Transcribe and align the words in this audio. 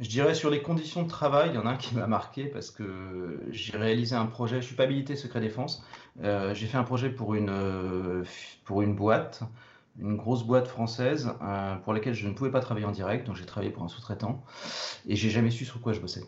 Je 0.00 0.08
dirais 0.08 0.34
sur 0.34 0.48
les 0.48 0.62
conditions 0.62 1.02
de 1.02 1.08
travail, 1.08 1.50
il 1.50 1.56
y 1.56 1.58
en 1.58 1.66
a 1.66 1.70
un 1.70 1.76
qui 1.76 1.96
m'a 1.96 2.06
marqué 2.06 2.44
parce 2.44 2.70
que 2.70 3.40
j'ai 3.50 3.76
réalisé 3.76 4.14
un 4.14 4.26
projet, 4.26 4.60
je 4.60 4.66
suis 4.66 4.76
pas 4.76 4.84
habilité 4.84 5.16
secret 5.16 5.40
défense, 5.40 5.84
euh, 6.22 6.54
j'ai 6.54 6.68
fait 6.68 6.78
un 6.78 6.84
projet 6.84 7.10
pour 7.10 7.34
une, 7.34 7.48
euh, 7.48 8.22
pour 8.64 8.82
une 8.82 8.94
boîte, 8.94 9.42
une 9.98 10.16
grosse 10.16 10.44
boîte 10.44 10.68
française 10.68 11.32
euh, 11.42 11.74
pour 11.78 11.94
laquelle 11.94 12.14
je 12.14 12.28
ne 12.28 12.32
pouvais 12.32 12.52
pas 12.52 12.60
travailler 12.60 12.86
en 12.86 12.92
direct, 12.92 13.26
donc 13.26 13.34
j'ai 13.34 13.44
travaillé 13.44 13.72
pour 13.72 13.82
un 13.82 13.88
sous-traitant 13.88 14.44
et 15.04 15.16
j'ai 15.16 15.30
jamais 15.30 15.50
su 15.50 15.64
sur 15.64 15.80
quoi 15.80 15.92
je 15.92 16.00
bossais. 16.00 16.22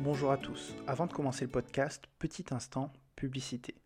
Bonjour 0.00 0.32
à 0.32 0.38
tous. 0.38 0.74
Avant 0.88 1.06
de 1.06 1.12
commencer 1.12 1.44
le 1.44 1.52
podcast, 1.52 2.02
petit 2.18 2.46
instant, 2.50 2.92
publicité. 3.14 3.76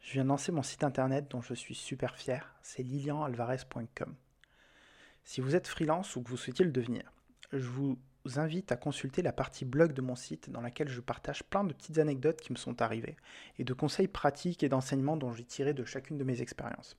Je 0.00 0.12
viens 0.12 0.24
de 0.24 0.28
lancer 0.28 0.52
mon 0.52 0.62
site 0.62 0.84
internet 0.84 1.30
dont 1.30 1.40
je 1.40 1.54
suis 1.54 1.74
super 1.74 2.16
fier, 2.16 2.54
c'est 2.62 2.82
lilianalvarez.com. 2.82 4.14
Si 5.24 5.40
vous 5.40 5.56
êtes 5.56 5.66
freelance 5.66 6.16
ou 6.16 6.22
que 6.22 6.28
vous 6.28 6.36
souhaitiez 6.36 6.64
le 6.64 6.72
devenir, 6.72 7.10
je 7.52 7.66
vous 7.66 7.98
invite 8.36 8.72
à 8.72 8.76
consulter 8.76 9.22
la 9.22 9.32
partie 9.32 9.64
blog 9.64 9.92
de 9.92 10.02
mon 10.02 10.16
site 10.16 10.50
dans 10.50 10.60
laquelle 10.60 10.88
je 10.88 11.00
partage 11.00 11.42
plein 11.44 11.64
de 11.64 11.72
petites 11.72 11.98
anecdotes 11.98 12.40
qui 12.40 12.52
me 12.52 12.58
sont 12.58 12.82
arrivées 12.82 13.16
et 13.58 13.64
de 13.64 13.72
conseils 13.72 14.08
pratiques 14.08 14.62
et 14.62 14.68
d'enseignements 14.68 15.16
dont 15.16 15.32
j'ai 15.32 15.44
tiré 15.44 15.74
de 15.74 15.84
chacune 15.84 16.18
de 16.18 16.24
mes 16.24 16.40
expériences. 16.42 16.96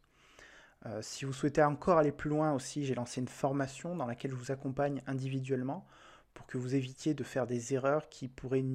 Euh, 0.86 1.02
si 1.02 1.26
vous 1.26 1.34
souhaitez 1.34 1.64
encore 1.64 1.98
aller 1.98 2.12
plus 2.12 2.30
loin 2.30 2.54
aussi, 2.54 2.86
j'ai 2.86 2.96
lancé 2.96 3.22
une 3.22 3.28
formation 3.28 3.96
dans 3.96 4.06
laquelle 4.06 4.32
je 4.32 4.36
vous 4.36 4.52
accompagne 4.52 5.02
individuellement 5.08 5.86
pour 6.34 6.46
que 6.46 6.58
vous 6.58 6.76
évitiez 6.76 7.14
de 7.14 7.24
faire 7.24 7.48
des 7.48 7.74
erreurs 7.74 8.10
qui 8.10 8.28
pourraient 8.28 8.66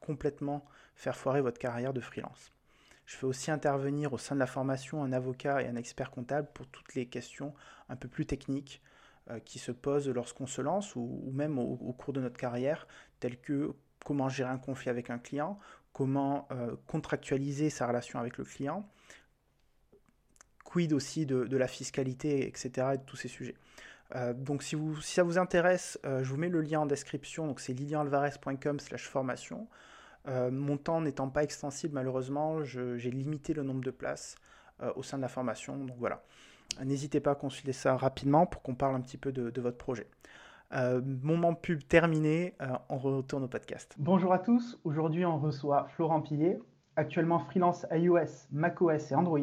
complètement 0.00 0.64
faire 0.94 1.16
foirer 1.16 1.42
votre 1.42 1.58
carrière 1.58 1.92
de 1.92 2.00
freelance. 2.00 2.52
Je 3.08 3.16
fais 3.16 3.24
aussi 3.24 3.50
intervenir 3.50 4.12
au 4.12 4.18
sein 4.18 4.34
de 4.34 4.40
la 4.40 4.46
formation 4.46 5.02
un 5.02 5.12
avocat 5.12 5.62
et 5.62 5.66
un 5.66 5.76
expert 5.76 6.10
comptable 6.10 6.46
pour 6.52 6.66
toutes 6.66 6.94
les 6.94 7.06
questions 7.06 7.54
un 7.88 7.96
peu 7.96 8.06
plus 8.06 8.26
techniques 8.26 8.82
euh, 9.30 9.38
qui 9.38 9.58
se 9.58 9.72
posent 9.72 10.10
lorsqu'on 10.10 10.46
se 10.46 10.60
lance 10.60 10.94
ou, 10.94 11.30
même 11.32 11.58
au, 11.58 11.94
cours 11.94 12.12
de 12.12 12.20
notre 12.20 12.36
carrière, 12.36 12.86
telles 13.18 13.40
que 13.40 13.72
comment 14.04 14.28
gérer 14.28 14.50
un 14.50 14.58
conflit 14.58 14.90
avec 14.90 15.08
un 15.08 15.18
client, 15.18 15.58
comment 15.94 16.48
euh, 16.50 16.76
contractualiser 16.86 17.70
sa 17.70 17.86
relation 17.86 18.18
avec 18.18 18.36
le 18.36 18.44
client, 18.44 18.86
quid 20.66 20.92
aussi 20.92 21.24
de, 21.24 21.56
la 21.56 21.66
fiscalité, 21.66 22.46
etc. 22.46 22.88
et 22.92 22.98
de 22.98 23.04
tous 23.04 23.16
ces 23.16 23.28
sujets. 23.28 23.56
Euh, 24.16 24.34
donc 24.34 24.62
si, 24.62 24.76
ça 25.00 25.22
vous 25.22 25.38
intéresse, 25.38 25.98
je 26.04 26.28
vous 26.28 26.36
mets 26.36 26.50
le 26.50 26.60
lien 26.60 26.80
en 26.80 26.86
description, 26.86 27.46
donc 27.46 27.60
c'est 27.60 27.72
lilianalvarez.com 27.72 28.78
slash 28.80 29.08
formation. 29.08 29.66
Euh, 30.28 30.50
mon 30.50 30.76
temps 30.76 31.00
n'étant 31.00 31.28
pas 31.28 31.42
extensible, 31.42 31.94
malheureusement, 31.94 32.62
j'ai 32.62 33.10
limité 33.10 33.54
le 33.54 33.62
nombre 33.62 33.82
de 33.82 33.90
places 33.90 34.36
euh, 34.82 34.92
au 34.96 35.02
sein 35.02 35.16
de 35.16 35.22
la 35.22 35.28
formation. 35.28 35.76
Donc 35.76 35.96
voilà, 35.98 36.22
n'hésitez 36.84 37.20
pas 37.20 37.32
à 37.32 37.34
consulter 37.34 37.72
ça 37.72 37.96
rapidement 37.96 38.46
pour 38.46 38.62
qu'on 38.62 38.74
parle 38.74 38.94
un 38.94 39.00
petit 39.00 39.16
peu 39.16 39.32
de, 39.32 39.60
votre 39.60 39.78
projet. 39.78 40.06
Euh, 40.72 41.00
moment 41.22 41.54
pub 41.54 41.82
terminé, 41.88 42.54
on 42.90 42.98
retourne 42.98 43.44
au 43.44 43.48
podcast. 43.48 43.94
Bonjour 43.98 44.34
à 44.34 44.38
tous, 44.38 44.78
aujourd'hui 44.84 45.24
on 45.24 45.38
reçoit 45.38 45.88
Florent 45.94 46.20
Pillet, 46.20 46.60
actuellement 46.96 47.38
freelance 47.38 47.86
iOS, 47.90 48.48
macOS 48.52 49.10
et 49.10 49.14
Android. 49.14 49.40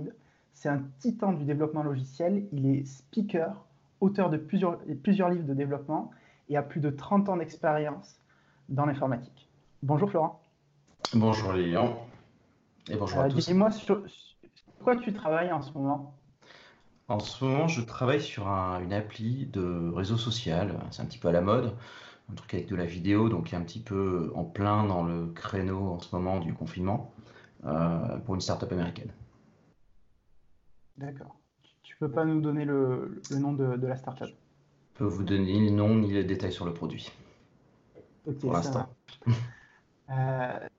C'est 0.53 0.69
un 0.69 0.83
titan 0.99 1.33
du 1.33 1.43
développement 1.43 1.81
logiciel, 1.81 2.47
il 2.51 2.67
est 2.67 2.85
speaker, 2.85 3.65
auteur 4.01 4.29
de 4.29 4.37
plusieurs, 4.37 4.77
plusieurs 5.01 5.29
livres 5.29 5.47
de 5.47 5.55
développement 5.55 6.11
et 6.47 6.57
a 6.57 6.61
plus 6.61 6.79
de 6.79 6.91
30 6.91 7.29
ans 7.29 7.37
d'expérience 7.37 8.21
dans 8.69 8.85
l'informatique. 8.85 9.49
Bonjour 9.81 10.11
Florent. 10.11 10.44
Bonjour 11.13 11.53
Lilian. 11.53 11.97
Et 12.89 12.95
bonjour 12.95 13.19
à 13.19 13.25
euh, 13.25 13.29
tous. 13.29 13.45
Dis-moi 13.45 13.71
sur, 13.71 14.03
quoi 14.83 14.95
tu 14.95 15.13
travailles 15.13 15.51
en 15.51 15.61
ce 15.61 15.71
moment? 15.73 16.15
En 17.07 17.19
ce 17.19 17.43
moment, 17.43 17.67
je 17.67 17.81
travaille 17.81 18.21
sur 18.21 18.47
une 18.47 18.93
appli 18.93 19.45
de 19.45 19.91
réseau 19.93 20.17
social. 20.17 20.79
C'est 20.91 21.01
un 21.01 21.05
petit 21.05 21.17
peu 21.17 21.27
à 21.27 21.31
la 21.31 21.41
mode. 21.41 21.75
Un 22.31 22.33
truc 22.33 22.53
avec 22.55 22.67
de 22.67 22.75
la 22.75 22.85
vidéo, 22.85 23.29
donc 23.29 23.53
un 23.53 23.61
petit 23.61 23.79
peu 23.79 24.31
en 24.35 24.43
plein 24.43 24.85
dans 24.85 25.03
le 25.03 25.27
créneau 25.27 25.91
en 25.91 25.99
ce 25.99 26.15
moment 26.15 26.39
du 26.39 26.53
confinement 26.53 27.13
euh, 27.65 28.17
pour 28.19 28.35
une 28.35 28.41
start-up 28.41 28.71
américaine. 28.71 29.11
D'accord. 30.97 31.35
Tu 31.83 31.95
peux 31.97 32.09
pas 32.09 32.25
nous 32.25 32.41
donner 32.41 32.65
le, 32.65 33.21
nom 33.31 33.53
de, 33.53 33.77
de 33.77 33.87
la 33.87 33.95
start-up? 33.95 34.29
Je 34.93 34.99
peux 34.99 35.05
vous 35.05 35.23
donner 35.23 35.59
ni 35.59 35.69
le 35.69 35.75
nom 35.75 35.95
ni 35.95 36.11
les 36.11 36.23
détails 36.23 36.53
sur 36.53 36.65
le 36.65 36.73
produit. 36.73 37.11
pour 38.39 38.53
l'instant. 38.53 38.89
Euh, 40.09 40.59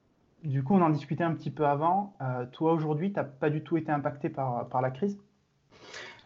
du 0.44 0.62
coup, 0.62 0.74
on 0.74 0.82
en 0.82 0.91
discutait 0.91 1.24
un 1.24 1.34
petit 1.34 1.50
peu 1.50 1.66
avant. 1.66 2.14
Euh, 2.20 2.47
toi, 2.52 2.72
aujourd'hui, 2.72 3.12
tu 3.12 3.16
n'as 3.16 3.24
pas 3.24 3.50
du 3.50 3.62
tout 3.62 3.76
été 3.76 3.91
impacté 3.91 4.28
par, 4.28 4.80
la 4.80 4.91
crise? 4.91 5.19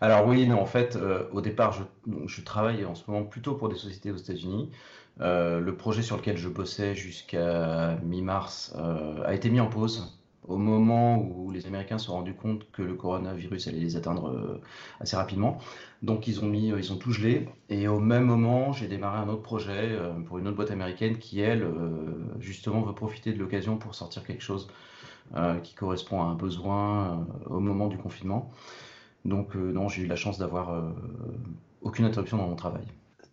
Alors 0.00 0.26
oui, 0.26 0.50
en 0.52 0.66
fait, 0.66 0.96
euh, 0.96 1.28
au 1.32 1.40
départ, 1.40 1.72
je, 1.72 1.82
je, 2.26 2.42
travaille 2.42 2.84
en 2.84 2.94
ce 2.94 3.10
moment 3.10 3.24
plutôt 3.24 3.54
pour 3.54 3.68
des 3.68 3.76
sociétés 3.76 4.10
aux 4.10 4.16
États-Unis. 4.16 4.70
Euh, 5.20 5.60
le 5.60 5.76
projet 5.76 6.02
sur 6.02 6.16
lequel 6.16 6.36
je 6.36 6.48
bossais 6.48 6.94
jusqu'à 6.94 7.96
mi-mars 8.02 8.74
a 9.24 9.34
été 9.34 9.50
mis 9.50 9.60
en 9.60 9.66
pause 9.66 10.19
au 10.48 10.56
moment 10.56 11.18
où 11.18 11.50
les 11.50 11.66
Américains 11.66 11.98
se 11.98 12.06
sont 12.06 12.14
rendus 12.14 12.34
compte 12.34 12.70
que 12.72 12.82
le 12.82 12.94
coronavirus 12.94 13.68
allait 13.68 13.78
les 13.78 13.96
atteindre 13.96 14.28
euh, 14.28 14.60
assez 15.00 15.16
rapidement. 15.16 15.58
Donc 16.02 16.26
ils 16.26 16.42
ont 16.42 16.48
mis, 16.48 16.72
euh, 16.72 16.78
ils 16.78 16.92
ont 16.92 16.96
tout 16.96 17.12
gelé. 17.12 17.48
Et 17.68 17.88
au 17.88 18.00
même 18.00 18.24
moment, 18.24 18.72
j'ai 18.72 18.88
démarré 18.88 19.18
un 19.18 19.28
autre 19.28 19.42
projet 19.42 19.90
euh, 19.90 20.12
pour 20.20 20.38
une 20.38 20.48
autre 20.48 20.56
boîte 20.56 20.70
américaine 20.70 21.18
qui, 21.18 21.40
elle, 21.40 21.66
justement, 22.38 22.80
veut 22.82 22.94
profiter 22.94 23.32
de 23.32 23.38
l'occasion 23.38 23.76
pour 23.76 23.94
sortir 23.94 24.24
quelque 24.24 24.42
chose 24.42 24.68
qui 25.62 25.74
correspond 25.76 26.22
à 26.22 26.24
un 26.24 26.34
besoin 26.34 27.24
au 27.46 27.60
moment 27.60 27.86
du 27.86 27.96
confinement. 27.96 28.50
Donc 29.24 29.54
non, 29.54 29.88
j'ai 29.88 30.02
eu 30.02 30.06
la 30.06 30.16
chance 30.16 30.38
d'avoir 30.38 30.92
aucune 31.82 32.04
interruption 32.04 32.36
dans 32.36 32.48
mon 32.48 32.56
travail. 32.56 32.82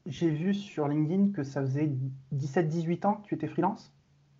J'ai 0.06 0.29
vu 0.29 0.53
sur 0.53 0.88
LinkedIn 0.88 1.31
que 1.31 1.44
ça 1.44 1.62
faisait 1.62 1.91
17-18 2.35 3.07
ans 3.07 3.13
que 3.16 3.28
tu 3.28 3.35
étais 3.35 3.47
freelance? 3.47 3.91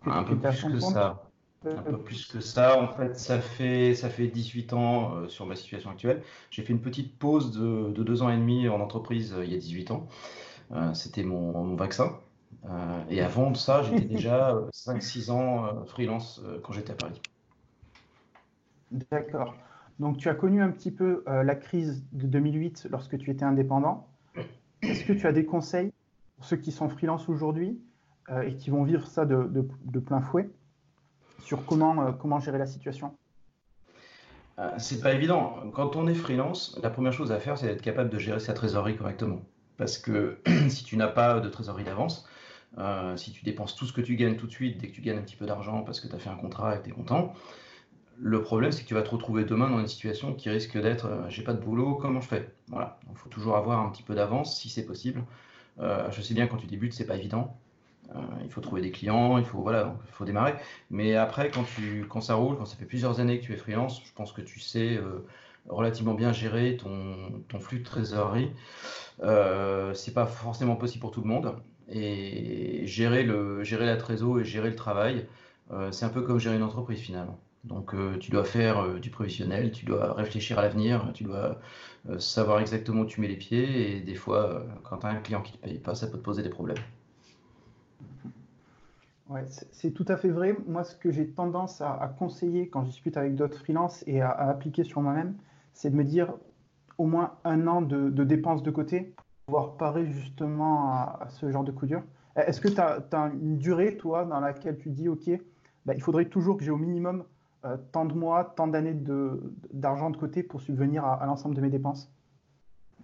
un 0.06 0.24
peu 0.24 0.38
plus 0.38 0.64
que 0.64 0.80
ça. 0.80 1.27
Un 1.66 1.82
peu 1.82 1.98
plus 1.98 2.28
que 2.28 2.40
ça, 2.40 2.80
en 2.80 2.88
fait, 2.88 3.18
ça 3.18 3.40
fait, 3.40 3.96
ça 3.96 4.10
fait 4.10 4.28
18 4.28 4.74
ans 4.74 5.16
euh, 5.16 5.28
sur 5.28 5.48
ma 5.48 5.56
situation 5.56 5.90
actuelle. 5.90 6.22
J'ai 6.52 6.62
fait 6.62 6.72
une 6.72 6.82
petite 6.82 7.18
pause 7.18 7.52
de, 7.52 7.92
de, 7.92 8.04
deux 8.04 8.22
ans 8.22 8.30
et 8.30 8.38
demi 8.38 8.70
en 8.70 8.80
entreprise 8.80 9.34
euh, 9.34 9.44
il 9.44 9.52
y 9.52 9.56
a 9.56 9.58
18 9.58 9.92
ans. 9.92 10.08
Euh, 10.72 10.94
c'était 10.94 11.24
mon, 11.24 11.76
vaccin. 11.76 12.20
et 13.10 13.22
avant 13.22 13.50
de 13.50 13.58
ça, 13.58 13.82
j'étais 13.84 14.06
déjà 14.16 14.56
5-6 14.72 15.32
ans 15.32 15.86
freelance 15.86 16.42
quand 16.64 16.74
j'étais 16.74 16.92
à 16.92 16.96
Paris. 16.96 17.22
D'accord. 19.12 19.56
Donc 20.00 20.18
tu 20.18 20.30
as 20.30 20.36
connu 20.36 20.62
un 20.62 20.70
petit 20.70 20.92
peu 20.92 21.24
la 21.26 21.56
crise 21.56 22.04
de 22.12 22.28
2008 22.28 22.88
lorsque 22.92 23.18
tu 23.18 23.32
étais 23.32 23.46
indépendant. 23.46 24.08
Est-ce 24.82 25.06
que 25.06 25.14
tu 25.14 25.26
as 25.26 25.32
des 25.32 25.46
conseils 25.46 25.92
pour 26.36 26.46
ceux 26.46 26.58
qui 26.58 26.72
sont 26.72 26.88
freelance 26.90 27.30
aujourd'hui 27.30 27.80
et 28.46 28.56
qui 28.56 28.70
vont 28.70 28.84
vivre 28.84 29.08
ça 29.08 29.26
de, 29.26 29.50
de 29.86 30.00
plein 30.00 30.22
fouet? 30.22 30.50
Sur 31.40 31.66
comment, 31.66 32.08
euh, 32.08 32.12
comment 32.12 32.40
gérer 32.40 32.58
la 32.58 32.68
situation 32.68 33.16
euh, 34.60 34.72
c'est 34.80 35.02
pas 35.02 35.14
évident. 35.14 35.58
Quand 35.74 35.96
on 35.96 36.08
est 36.08 36.16
freelance, 36.16 36.80
la 36.82 36.90
première 36.90 37.14
chose 37.14 37.32
à 37.32 37.40
faire, 37.40 37.60
c'est 37.60 37.68
d'être 37.68 37.84
capable 37.84 38.10
de 38.10 38.18
gérer 38.18 38.40
sa 38.40 38.54
trésorerie 38.54 38.98
correctement. 38.98 39.42
Parce 39.78 40.00
que 40.00 40.40
si 40.70 40.84
tu 40.84 40.98
n'as 40.98 41.10
pas 41.10 41.40
de 41.40 41.48
trésorerie 41.48 41.84
d'avance, 41.84 42.28
euh, 42.80 43.16
si 43.18 43.32
tu 43.32 43.44
dépenses 43.44 43.76
tout 43.76 43.86
ce 43.86 43.94
que 43.94 44.02
tu 44.02 44.16
gagnes 44.16 44.36
tout 44.36 44.48
de 44.48 44.52
suite, 44.52 44.80
dès 44.80 44.88
que 44.88 44.94
tu 44.94 45.02
gagnes 45.02 45.20
un 45.20 45.22
petit 45.22 45.36
peu 45.36 45.46
d'argent 45.46 45.84
parce 45.84 46.00
que 46.00 46.08
tu 46.08 46.16
as 46.16 46.18
fait 46.18 46.32
un 46.32 46.36
contrat 46.38 46.76
et 46.76 46.80
que 46.80 46.86
tu 46.86 46.90
es 46.90 46.94
content, 46.94 47.34
le 48.20 48.42
problème, 48.42 48.72
c'est 48.72 48.82
que 48.82 48.88
tu 48.88 48.96
vas 48.96 49.04
te 49.04 49.12
retrouver 49.12 49.46
demain 49.46 49.70
dans 49.70 49.80
une 49.80 49.88
situation 49.88 50.34
qui 50.34 50.50
risque 50.50 50.76
d'être 50.76 51.08
j'ai 51.30 51.44
pas 51.44 51.54
de 51.54 51.62
boulot, 51.62 51.94
comment 51.94 52.20
je 52.20 52.28
fais? 52.28 52.52
Voilà. 52.70 53.00
Il 53.12 53.16
faut 53.16 53.30
toujours 53.30 53.58
avoir 53.58 53.80
un 53.80 53.90
petit 53.92 54.02
peu 54.02 54.16
d'avance 54.16 54.60
si 54.60 54.70
c'est 54.70 54.86
possible. 54.86 55.24
je 55.80 56.22
sais 56.24 56.34
bien, 56.34 56.48
quand 56.48 56.58
tu 56.58 56.66
débutes, 56.66 56.94
c'est 56.94 57.06
pas 57.06 57.16
évident. 57.16 57.56
Euh, 58.16 58.20
il 58.44 58.50
faut 58.50 58.62
trouver 58.62 58.82
des 58.82 58.92
clients, 58.92 59.38
il 59.38 59.46
faut 59.46 59.62
voilà, 59.62 59.96
il 60.08 60.14
faut 60.14 60.26
démarrer. 60.26 60.56
Mais 60.90 61.16
après, 61.16 61.50
quand 61.52 61.64
tu, 61.64 62.06
quand 62.10 62.22
ça 62.22 62.36
roule, 62.36 62.58
quand 62.58 62.66
ça 62.66 62.78
fait 62.78 62.86
plusieurs 62.86 63.20
années 63.20 63.40
que 63.40 63.46
tu 63.46 63.54
es 63.54 63.58
freelance, 63.58 64.02
je 64.04 64.14
pense 64.14 64.32
que 64.32 64.42
tu 64.42 64.60
sais 64.60 64.98
euh, 64.98 65.26
relativement 65.68 66.14
bien 66.14 66.32
gérer 66.34 66.78
ton, 66.78 67.60
flux 67.60 67.80
de 67.80 67.84
trésorerie. 67.84 68.52
Euh, 69.24 69.94
c'est 69.94 70.14
pas 70.14 70.26
forcément 70.26 70.76
possible 70.76 71.02
pour 71.02 71.12
tout 71.12 71.22
le 71.22 71.28
monde. 71.28 71.56
Et 71.90 72.86
gérer 72.86 73.24
le, 73.24 73.64
gérer 73.64 73.86
la 73.86 73.98
trésor 73.98 74.40
et 74.40 74.44
gérer 74.46 74.70
le 74.70 74.76
travail, 74.76 75.26
euh, 75.72 75.92
c'est 75.92 76.06
un 76.06 76.10
peu 76.10 76.22
comme 76.22 76.40
gérer 76.40 76.56
une 76.58 76.64
entreprise 76.64 77.00
finalement. 77.00 77.40
Donc 77.64 77.94
tu 78.20 78.32
dois 78.32 78.46
faire 78.46 79.00
du 79.00 79.10
prévisionnel, 79.10 79.72
tu 79.72 79.86
dois 79.86 80.14
réfléchir 80.14 80.58
à 80.60 80.62
l'avenir, 80.62 81.12
tu 81.14 81.26
dois 81.26 81.60
savoir 82.20 82.60
exactement 82.62 83.02
où 83.02 83.06
tu 83.06 83.20
mets 83.20 83.28
les 83.28 83.36
pieds. 83.36 83.98
Et 83.98 84.00
des 84.00 84.16
fois, 84.16 84.64
quand 84.84 85.00
tu 85.00 85.06
as 85.08 85.10
un 85.10 85.16
client 85.16 85.42
qui 85.42 85.52
ne 85.54 85.58
te 85.58 85.64
paye 85.64 85.80
pas, 85.80 85.96
ça 85.96 86.08
peut 86.08 86.18
te 86.18 86.24
poser 86.24 86.44
des 86.44 86.50
problèmes. 86.50 86.78
Ouais, 89.30 89.46
c'est 89.72 89.92
tout 89.92 90.06
à 90.08 90.16
fait 90.16 90.30
vrai. 90.30 90.56
Moi, 90.68 90.84
ce 90.84 90.96
que 90.96 91.12
j'ai 91.12 91.28
tendance 91.28 91.82
à, 91.82 92.14
conseiller 92.18 92.70
quand 92.70 92.84
je 92.84 92.90
discute 92.90 93.18
avec 93.18 93.36
d'autres 93.36 93.58
freelances 93.58 94.04
et 94.08 94.22
à, 94.22 94.32
appliquer 94.32 94.84
sur 94.84 95.02
moi-même, 95.02 95.36
c'est 95.74 95.90
de 95.90 95.96
me 95.96 96.04
dire 96.04 96.34
au 96.98 97.06
moins 97.06 97.34
un 97.44 97.68
an 97.68 97.82
de, 97.82 98.10
dépenses 98.24 98.64
de 98.64 98.72
côté 98.72 99.14
pour 99.46 99.46
pouvoir 99.48 99.78
parer 99.78 100.06
justement 100.08 100.92
à, 100.92 101.28
ce 101.30 101.52
genre 101.52 101.64
de 101.64 101.72
coup 101.72 101.88
dur. 101.88 102.04
Est-ce 102.36 102.62
que 102.62 102.70
tu 102.70 102.80
as, 102.80 103.32
une 103.34 103.58
durée, 103.58 103.98
toi, 103.98 104.24
dans 104.24 104.40
laquelle 104.40 104.78
tu 104.78 104.90
dis, 104.90 105.10
OK, 105.10 105.30
bah, 105.86 105.94
il 105.94 106.02
faudrait 106.02 106.26
toujours 106.26 106.58
que 106.58 106.64
j'ai 106.64 106.72
au 106.72 106.78
minimum 106.78 107.26
tant 107.92 108.06
de 108.06 108.14
mois, 108.14 108.54
tant 108.56 108.68
d'années 108.68 108.96
d'argent 109.74 110.10
de, 110.10 110.16
côté 110.16 110.42
pour 110.42 110.62
subvenir 110.62 111.04
à, 111.04 111.26
l'ensemble 111.26 111.56
de 111.56 111.62
mes 111.62 111.70
dépenses? 111.70 112.10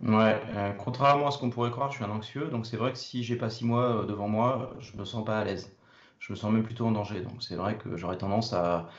Ouais, 0.02 0.40
contrairement 0.78 1.28
à 1.28 1.31
ce 1.31 1.38
qu'on 1.38 1.50
pourrait 1.50 1.72
croire, 1.72 1.92
je 1.92 1.98
suis 1.98 2.06
un 2.06 2.10
anxieux, 2.10 2.48
donc 2.48 2.66
c'est 2.66 2.78
vrai 2.78 2.94
que 2.94 2.98
si 2.98 3.24
j'ai 3.24 3.36
pas 3.36 3.50
six 3.50 3.66
mois 3.66 4.06
devant 4.06 4.30
moi, 4.30 4.74
je 4.80 4.96
me 4.98 5.04
sens 5.04 5.25
pas 5.25 5.40
à 5.40 5.44
l'aise. 5.44 5.75
Je 6.24 6.31
me 6.31 6.38
sens 6.38 6.54
même 6.54 6.64
plutôt 6.64 6.86
en 6.86 6.92
danger. 6.92 7.20
Donc 7.20 7.44
c'est 7.44 7.56
vrai 7.56 7.75
que 7.75 7.98
j'aurais 7.98 8.18
tendance 8.18 8.54
à, 8.54 8.90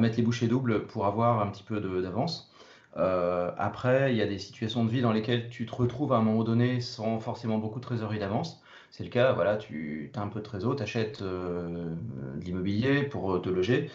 mettre 0.00 0.16
les 0.16 0.24
bouchées 0.24 0.48
doubles 0.48 0.84
pour 0.86 1.06
avoir 1.06 1.40
un 1.40 1.46
petit 1.46 1.62
peu 1.62 1.80
d'avance. 2.02 2.50
Euh, 2.96 3.52
après, 3.56 4.12
il 4.12 4.18
y 4.18 4.22
a 4.22 4.26
des 4.26 4.40
situations 4.40 4.84
de 4.84 4.90
vie 4.90 5.00
dans 5.00 5.12
lesquelles 5.12 5.48
tu 5.48 5.64
te 5.64 5.74
retrouves 5.74 6.12
à 6.12 6.16
un 6.16 6.22
moment 6.22 6.42
donné 6.42 6.80
sans 6.80 7.20
forcément 7.20 7.58
beaucoup 7.58 7.78
de 7.78 7.84
trésorerie 7.84 8.18
d'avance. 8.18 8.60
C'est 8.90 9.04
le 9.04 9.10
cas, 9.10 9.32
voilà, 9.32 9.56
tu 9.56 10.10
as 10.16 10.20
un 10.20 10.26
peu 10.26 10.40
de 10.40 10.44
trésor, 10.44 10.74
tu 10.74 10.82
achètes 10.82 11.22
euh, 11.22 11.94
de 12.36 12.44
l'immobilier 12.44 13.04
pour 13.04 13.40
te 13.40 13.48
loger, 13.48 13.88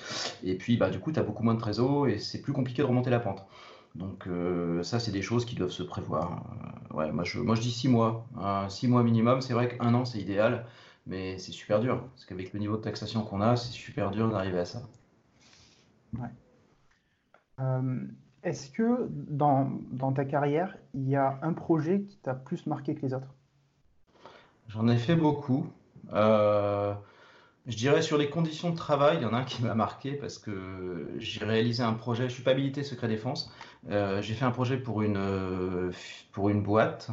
et 0.43 0.55
puis 0.55 0.77
bah, 0.77 0.89
du 0.89 0.99
coup, 0.99 1.11
tu 1.11 1.19
as 1.19 1.23
beaucoup 1.23 1.43
moins 1.43 1.53
de 1.53 1.59
trésor 1.59 2.07
et 2.07 2.17
c'est 2.17 2.41
plus 2.41 2.53
compliqué 2.53 2.81
de 2.81 2.87
remonter 2.87 3.09
la 3.09 3.19
pente. 3.19 3.45
Donc 3.95 4.27
euh, 4.27 4.81
ça, 4.81 4.99
c'est 4.99 5.11
des 5.11 5.21
choses 5.21 5.45
qui 5.45 5.55
doivent 5.55 5.71
se 5.71 5.83
prévoir. 5.83 6.41
ouais, 6.93 7.11
moi, 7.11 7.23
je, 7.25 7.41
dis 7.59 7.71
six 7.71 7.89
mois. 7.89 8.25
Hein, 8.39 8.69
six 8.69 8.87
mois 8.87 9.03
minimum, 9.03 9.41
c'est 9.41 9.53
vrai 9.53 9.67
qu'un 9.67 9.93
an, 9.93 10.05
c'est 10.05 10.19
idéal, 10.19 10.65
mais 11.07 11.37
c'est 11.37 11.51
super 11.51 11.79
dur. 11.79 12.03
Parce 12.13 12.25
qu'avec 12.25 12.53
le 12.53 12.59
niveau 12.59 12.77
de 12.77 12.81
taxation 12.81 13.23
qu'on 13.23 13.41
a, 13.41 13.55
c'est 13.55 13.71
super 13.71 14.11
dur 14.11 14.29
d'arriver 14.29 14.59
à 14.59 14.65
ça. 14.65 14.81
Ouais. 16.13 16.29
Est-ce 18.43 18.69
que 18.69 19.07
dans, 19.09 20.13
ta 20.15 20.23
carrière, 20.23 20.77
il 20.93 21.09
y 21.09 21.15
a 21.15 21.37
un 21.41 21.53
projet 21.53 22.01
qui 22.01 22.17
t'a 22.17 22.33
plus 22.33 22.65
marqué 22.65 22.95
que 22.95 23.01
les 23.01 23.13
autres? 23.13 23.33
J'en 24.69 24.87
ai 24.87 24.97
fait 24.97 25.15
beaucoup. 25.15 25.67
Euh, 26.13 26.93
je 27.65 27.75
dirais 27.75 28.01
sur 28.01 28.17
les 28.17 28.29
conditions 28.29 28.69
de 28.69 28.77
travail, 28.77 29.17
il 29.17 29.23
y 29.23 29.25
en 29.25 29.33
a 29.33 29.39
un 29.39 29.43
qui 29.43 29.63
m'a 29.63 29.75
marqué 29.75 30.13
parce 30.13 30.37
que 30.37 31.09
j'ai 31.17 31.43
réalisé 31.43 31.83
un 31.83 31.91
projet, 31.93 32.29
je 32.29 32.35
suis 32.35 32.43
pas 32.43 32.51
habilité 32.51 32.83
secret 32.83 33.09
défense, 33.09 33.51
euh, 33.89 34.21
j'ai 34.21 34.33
fait 34.33 34.45
un 34.45 34.51
projet 34.51 34.77
pour 34.77 35.01
une, 35.01 35.91
pour 36.31 36.47
une 36.47 36.63
boîte, 36.63 37.09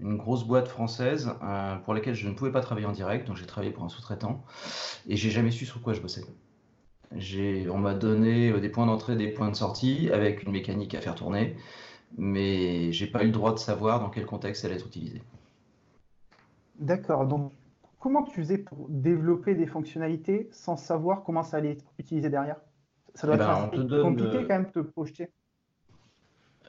une 0.00 0.16
grosse 0.16 0.44
boîte 0.44 0.68
française 0.68 1.30
euh, 1.42 1.76
pour 1.76 1.94
laquelle 1.94 2.14
je 2.14 2.28
ne 2.28 2.34
pouvais 2.34 2.52
pas 2.52 2.60
travailler 2.60 2.86
en 2.86 2.92
direct, 2.92 3.26
donc 3.26 3.36
j'ai 3.36 3.46
travaillé 3.46 3.72
pour 3.72 3.84
un 3.84 3.88
sous-traitant 3.88 4.44
et 5.08 5.16
j'ai 5.16 5.30
jamais 5.30 5.50
su 5.50 5.66
sur 5.66 5.80
quoi 5.82 5.92
je 5.92 6.00
bossais 6.00 6.24
on 7.12 7.78
m'a 7.78 7.94
donné 7.94 8.50
euh, 8.50 8.60
des 8.60 8.68
points 8.68 8.86
d'entrée, 8.86 9.16
des 9.16 9.28
points 9.28 9.50
de 9.50 9.56
sortie 9.56 10.10
avec 10.12 10.42
une 10.42 10.52
mécanique 10.52 10.94
à 10.94 11.00
faire 11.00 11.14
tourner, 11.14 11.56
mais 12.16 12.92
j'ai 12.92 13.06
pas 13.06 13.22
eu 13.22 13.26
le 13.26 13.32
droit 13.32 13.52
de 13.52 13.58
savoir 13.58 14.00
dans 14.00 14.10
quel 14.10 14.26
contexte 14.26 14.64
elle 14.64 14.72
allait 14.72 14.80
être 14.80 14.86
utilisée. 14.86 15.22
D'accord. 16.78 17.26
Donc, 17.26 17.52
comment 17.98 18.22
tu 18.22 18.40
faisais 18.40 18.58
pour 18.58 18.86
développer 18.88 19.54
des 19.54 19.66
fonctionnalités 19.66 20.48
sans 20.52 20.76
savoir 20.76 21.22
comment 21.24 21.42
ça 21.42 21.58
allait 21.58 21.72
être 21.72 21.84
utilisé 21.98 22.30
derrière? 22.30 22.56
Ça 23.14 23.26
doit 23.26 23.36
eh 23.36 23.76
être 23.76 23.86
ben, 23.86 24.02
compliqué 24.02 24.38
quand 24.46 24.54
même 24.54 24.66
de 24.66 24.70
te 24.70 24.78
projeter. 24.78 25.28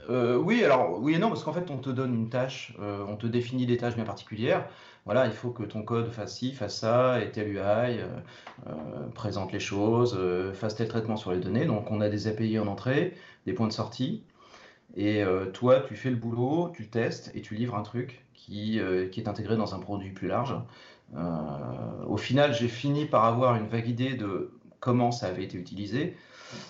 Euh, 0.09 0.38
oui, 0.38 0.63
alors 0.63 1.00
oui 1.00 1.15
et 1.15 1.19
non, 1.19 1.30
parce 1.30 1.44
qu'en 1.44 1.53
fait, 1.53 1.69
on 1.69 1.77
te 1.77 1.89
donne 1.89 2.13
une 2.13 2.30
tâche, 2.30 2.74
euh, 2.81 3.06
on 3.07 3.15
te 3.15 3.27
définit 3.27 3.65
des 3.65 3.77
tâches 3.77 3.95
bien 3.95 4.03
particulières. 4.03 4.68
Voilà, 5.06 5.25
il 5.25 5.31
faut 5.31 5.50
que 5.51 5.63
ton 5.63 5.83
code 5.83 6.12
fasse 6.12 6.38
ci, 6.38 6.53
fasse 6.53 6.77
ça, 6.80 7.21
et 7.21 7.31
tel 7.31 7.50
UI, 7.50 7.59
euh, 7.59 9.07
présente 9.15 9.51
les 9.51 9.59
choses, 9.59 10.18
fasse 10.53 10.75
tel 10.75 10.88
traitement 10.88 11.18
sur 11.18 11.31
les 11.31 11.39
données. 11.39 11.65
Donc, 11.65 11.89
on 11.92 12.01
a 12.01 12.09
des 12.09 12.27
API 12.27 12.59
en 12.59 12.68
entrée, 12.68 13.15
des 13.45 13.53
points 13.53 13.68
de 13.68 13.74
sortie. 13.74 14.24
Et 14.95 15.24
toi, 15.53 15.80
tu 15.88 15.95
fais 15.95 16.09
le 16.09 16.18
boulot, 16.18 16.71
tu 16.75 16.89
testes 16.89 17.31
et 17.33 17.42
tu 17.42 17.56
livres 17.56 17.75
un 17.75 17.81
truc 17.81 18.25
qui, 18.33 18.80
qui 19.12 19.19
est 19.19 19.27
intégré 19.27 19.56
dans 19.56 19.74
un 19.74 19.80
produit 19.80 20.12
plus 20.12 20.27
large. 20.27 20.56
au 22.07 22.18
final, 22.18 22.53
j'ai 22.53 22.68
fini 22.68 23.06
par 23.06 23.25
avoir 23.25 23.56
une 23.56 23.68
vague 23.68 23.88
idée 23.88 24.13
de 24.15 24.51
comment 24.80 25.12
ça 25.12 25.27
avait 25.27 25.45
été 25.45 25.57
utilisé, 25.57 26.15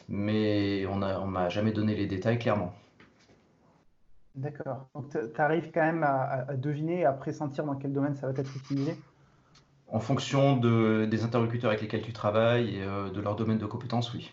mais 0.07 0.85
on 0.85 0.97
ne 0.97 1.25
m'a 1.25 1.49
jamais 1.49 1.71
donné 1.71 1.95
les 1.95 2.05
détails 2.05 2.39
clairement. 2.39 2.73
D'accord. 4.35 4.87
Donc, 4.95 5.09
tu 5.09 5.41
arrives 5.41 5.71
quand 5.73 5.81
même 5.81 6.03
à, 6.03 6.55
deviner 6.55 7.05
à 7.05 7.11
pressentir 7.11 7.65
dans 7.65 7.75
quel 7.75 7.91
domaine 7.91 8.15
ça 8.15 8.27
va 8.27 8.39
être 8.39 8.55
utilisé? 8.55 8.95
En 9.87 9.99
fonction 9.99 10.55
de, 10.55 11.05
des 11.09 11.23
interlocuteurs 11.23 11.69
avec 11.69 11.81
lesquels 11.81 12.01
tu 12.01 12.13
travailles 12.13 12.77
et 12.77 12.83
euh, 12.83 13.09
de 13.09 13.19
leur 13.19 13.35
domaine 13.35 13.57
de 13.57 13.65
compétences, 13.65 14.13
oui. 14.13 14.31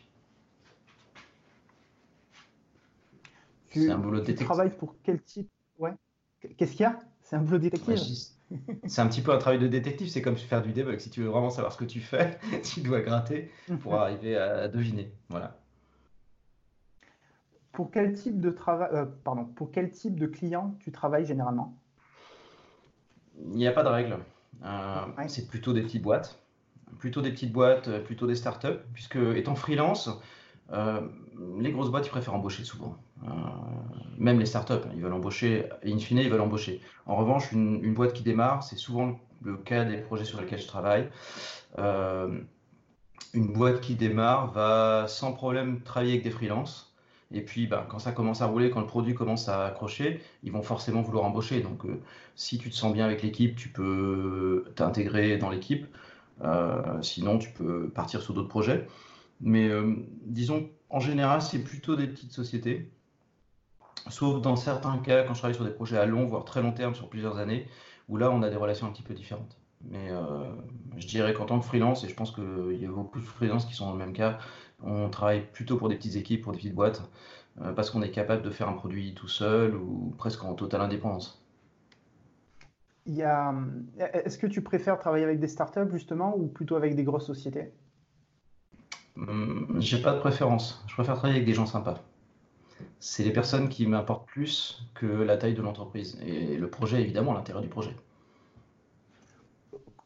C'est 3.70 3.90
un 3.90 3.98
boulot 3.98 4.20
de 4.20 4.20
détective. 4.20 4.38
Tu 4.38 4.44
travailles 4.44 4.76
pour 4.76 4.94
quel 5.02 5.20
type? 5.20 5.50
Ouais. 5.78 5.92
Qu'est-ce 6.56 6.72
qu'il 6.72 6.82
y 6.82 6.84
a? 6.84 6.98
C'est 7.22 7.36
un 7.36 7.40
boulot 7.40 7.58
détective 7.58 7.98
C'est 8.86 9.00
un 9.00 9.08
petit 9.08 9.20
peu 9.20 9.32
un 9.32 9.38
travail 9.38 9.58
de 9.58 9.66
détective, 9.66 10.08
c'est 10.08 10.22
comme 10.22 10.36
faire 10.36 10.62
du 10.62 10.72
debug. 10.72 10.98
Si 11.00 11.10
tu 11.10 11.22
veux 11.22 11.28
vraiment 11.28 11.50
savoir 11.50 11.72
ce 11.72 11.78
que 11.78 11.84
tu 11.84 12.00
fais, 12.00 12.38
tu 12.62 12.80
dois 12.80 13.00
gratter 13.00 13.50
pour 13.80 13.94
arriver 14.00 14.36
à 14.36 14.68
deviner. 14.68 15.12
Voilà 15.28 15.58
pour 17.78 17.92
quel 17.92 18.12
type 18.12 18.40
de 18.40 18.50
travail, 18.50 18.88
euh, 18.92 19.04
pardon, 19.22 19.44
pour 19.44 19.70
quel 19.70 19.92
type 19.92 20.18
de 20.18 20.26
client 20.26 20.74
tu 20.80 20.90
travailles 20.90 21.24
généralement? 21.24 21.76
Il 23.40 23.52
n'y 23.52 23.68
a 23.68 23.70
pas 23.70 23.84
de 23.84 23.88
règle. 23.88 24.18
Euh, 24.64 25.26
c'est 25.28 25.46
plutôt 25.46 25.72
des 25.72 25.82
petites 25.82 26.02
boîtes, 26.02 26.42
plutôt 26.98 27.22
des 27.22 27.30
petites 27.30 27.52
boîtes, 27.52 27.86
euh, 27.86 28.00
plutôt 28.02 28.26
des 28.26 28.34
startups, 28.34 28.80
puisque 28.94 29.14
étant 29.14 29.54
freelance, 29.54 30.10
les 30.72 31.70
grosses 31.70 31.92
boîtes 31.92 32.08
ils 32.08 32.10
préfèrent 32.10 32.34
embaucher 32.34 32.64
souvent. 32.64 32.96
même 34.18 34.40
les 34.40 34.46
startups, 34.46 34.88
ils 34.96 35.00
veulent 35.00 35.12
embaucher, 35.12 35.68
et 35.84 35.92
in 35.92 35.98
fine, 35.98 36.18
ils 36.18 36.30
veulent 36.30 36.40
embaucher. 36.40 36.80
En 37.06 37.14
revanche, 37.14 37.52
une, 37.52 37.78
une 37.84 37.94
boîte 37.94 38.12
qui 38.12 38.24
démarre, 38.24 38.64
c'est 38.64 38.74
souvent 38.74 39.20
le 39.40 39.56
cas 39.56 39.84
des 39.84 39.98
projets 39.98 40.24
sur 40.24 40.40
lesquels 40.40 40.60
je 40.60 40.66
travaille. 40.66 41.08
une 41.78 43.52
boîte 43.52 43.80
qui 43.80 43.94
démarre 43.94 44.50
va 44.50 45.06
sans 45.06 45.32
problème 45.32 45.80
travailler 45.82 46.14
avec 46.14 46.24
des 46.24 46.32
freelances 46.32 46.87
et 47.30 47.42
puis, 47.42 47.66
bah, 47.66 47.86
quand 47.88 47.98
ça 47.98 48.12
commence 48.12 48.40
à 48.40 48.46
rouler, 48.46 48.70
quand 48.70 48.80
le 48.80 48.86
produit 48.86 49.14
commence 49.14 49.48
à 49.48 49.66
accrocher, 49.66 50.22
ils 50.42 50.52
vont 50.52 50.62
forcément 50.62 51.02
vouloir 51.02 51.24
embaucher. 51.24 51.60
Donc, 51.60 51.84
euh, 51.84 52.00
si 52.36 52.58
tu 52.58 52.70
te 52.70 52.74
sens 52.74 52.92
bien 52.92 53.04
avec 53.04 53.22
l'équipe, 53.22 53.54
tu 53.54 53.68
peux 53.68 54.64
t'intégrer 54.76 55.36
dans 55.36 55.50
l'équipe. 55.50 55.86
Euh, 56.42 57.02
sinon, 57.02 57.38
tu 57.38 57.50
peux 57.50 57.90
partir 57.90 58.22
sur 58.22 58.32
d'autres 58.32 58.48
projets. 58.48 58.86
Mais 59.40 59.68
euh, 59.68 59.94
disons, 60.24 60.70
en 60.88 61.00
général, 61.00 61.42
c'est 61.42 61.62
plutôt 61.62 61.96
des 61.96 62.06
petites 62.06 62.32
sociétés. 62.32 62.90
Sauf 64.08 64.40
dans 64.40 64.56
certains 64.56 64.96
cas, 64.98 65.24
quand 65.24 65.34
je 65.34 65.40
travaille 65.40 65.54
sur 65.54 65.64
des 65.64 65.70
projets 65.70 65.98
à 65.98 66.06
long, 66.06 66.24
voire 66.24 66.44
très 66.44 66.62
long 66.62 66.72
terme, 66.72 66.94
sur 66.94 67.10
plusieurs 67.10 67.36
années, 67.36 67.66
où 68.08 68.16
là, 68.16 68.30
on 68.30 68.42
a 68.42 68.48
des 68.48 68.56
relations 68.56 68.86
un 68.86 68.90
petit 68.90 69.02
peu 69.02 69.12
différentes. 69.12 69.58
Mais 69.82 70.08
je 70.96 71.06
dirais 71.06 71.34
qu'en 71.34 71.44
tant 71.44 71.60
que 71.60 71.64
freelance, 71.64 72.04
et 72.04 72.08
je 72.08 72.14
pense 72.14 72.32
qu'il 72.32 72.80
y 72.80 72.86
a 72.86 72.88
beaucoup 72.88 73.20
de 73.20 73.24
freelances 73.24 73.66
qui 73.66 73.74
sont 73.74 73.86
dans 73.86 73.92
le 73.92 73.98
même 73.98 74.14
cas, 74.14 74.38
on 74.82 75.08
travaille 75.10 75.46
plutôt 75.52 75.76
pour 75.76 75.88
des 75.88 75.96
petites 75.96 76.16
équipes, 76.16 76.42
pour 76.42 76.52
des 76.52 76.58
petites 76.58 76.74
boîtes, 76.74 77.02
euh, 77.62 77.72
parce 77.72 77.90
qu'on 77.90 78.02
est 78.02 78.10
capable 78.10 78.42
de 78.42 78.50
faire 78.50 78.68
un 78.68 78.74
produit 78.74 79.14
tout 79.14 79.28
seul 79.28 79.74
ou 79.76 80.14
presque 80.18 80.44
en 80.44 80.54
totale 80.54 80.80
indépendance. 80.82 81.42
Est-ce 83.98 84.38
que 84.38 84.46
tu 84.46 84.62
préfères 84.62 84.98
travailler 84.98 85.24
avec 85.24 85.40
des 85.40 85.48
startups 85.48 85.90
justement 85.90 86.36
ou 86.36 86.46
plutôt 86.46 86.76
avec 86.76 86.94
des 86.94 87.02
grosses 87.04 87.26
sociétés? 87.26 87.72
Hum, 89.16 89.76
J'ai 89.80 90.00
pas 90.00 90.14
de 90.14 90.18
préférence. 90.18 90.82
Je 90.86 90.94
préfère 90.94 91.14
travailler 91.16 91.36
avec 91.36 91.46
des 91.46 91.52
gens 91.54 91.66
sympas. 91.66 92.02
C'est 93.00 93.24
les 93.24 93.32
personnes 93.32 93.68
qui 93.68 93.86
m'importent 93.86 94.26
plus 94.28 94.84
que 94.94 95.06
la 95.06 95.36
taille 95.38 95.54
de 95.54 95.62
l'entreprise 95.62 96.18
et 96.22 96.56
le 96.56 96.70
projet, 96.70 97.00
évidemment, 97.02 97.34
l'intérêt 97.34 97.62
du 97.62 97.68
projet. 97.68 97.96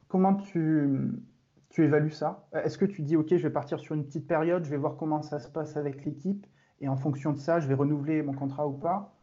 Comment 0.09 0.35
tu, 0.37 0.89
tu 1.73 1.85
évalues 1.85 2.11
ça 2.11 2.47
Est-ce 2.53 2.77
que 2.77 2.85
tu 2.85 3.03
dis, 3.03 3.17
OK, 3.17 3.29
je 3.31 3.37
vais 3.43 3.51
partir 3.51 3.81
sur 3.81 3.95
une 3.95 4.05
petite 4.05 4.27
période, 4.29 4.65
je 4.65 4.71
vais 4.71 4.77
voir 4.77 4.97
comment 4.97 5.23
ça 5.23 5.41
se 5.41 5.49
passe 5.49 5.77
avec 5.77 6.05
l'équipe, 6.05 6.47
et 6.81 6.89
en 6.89 6.97
fonction 6.97 7.33
de 7.33 7.39
ça, 7.39 7.61
je 7.61 7.67
vais 7.67 7.75
renouveler 7.75 8.23
mon 8.23 8.35
contrat 8.35 8.67
ou 8.67 8.73
pas? 8.73 9.15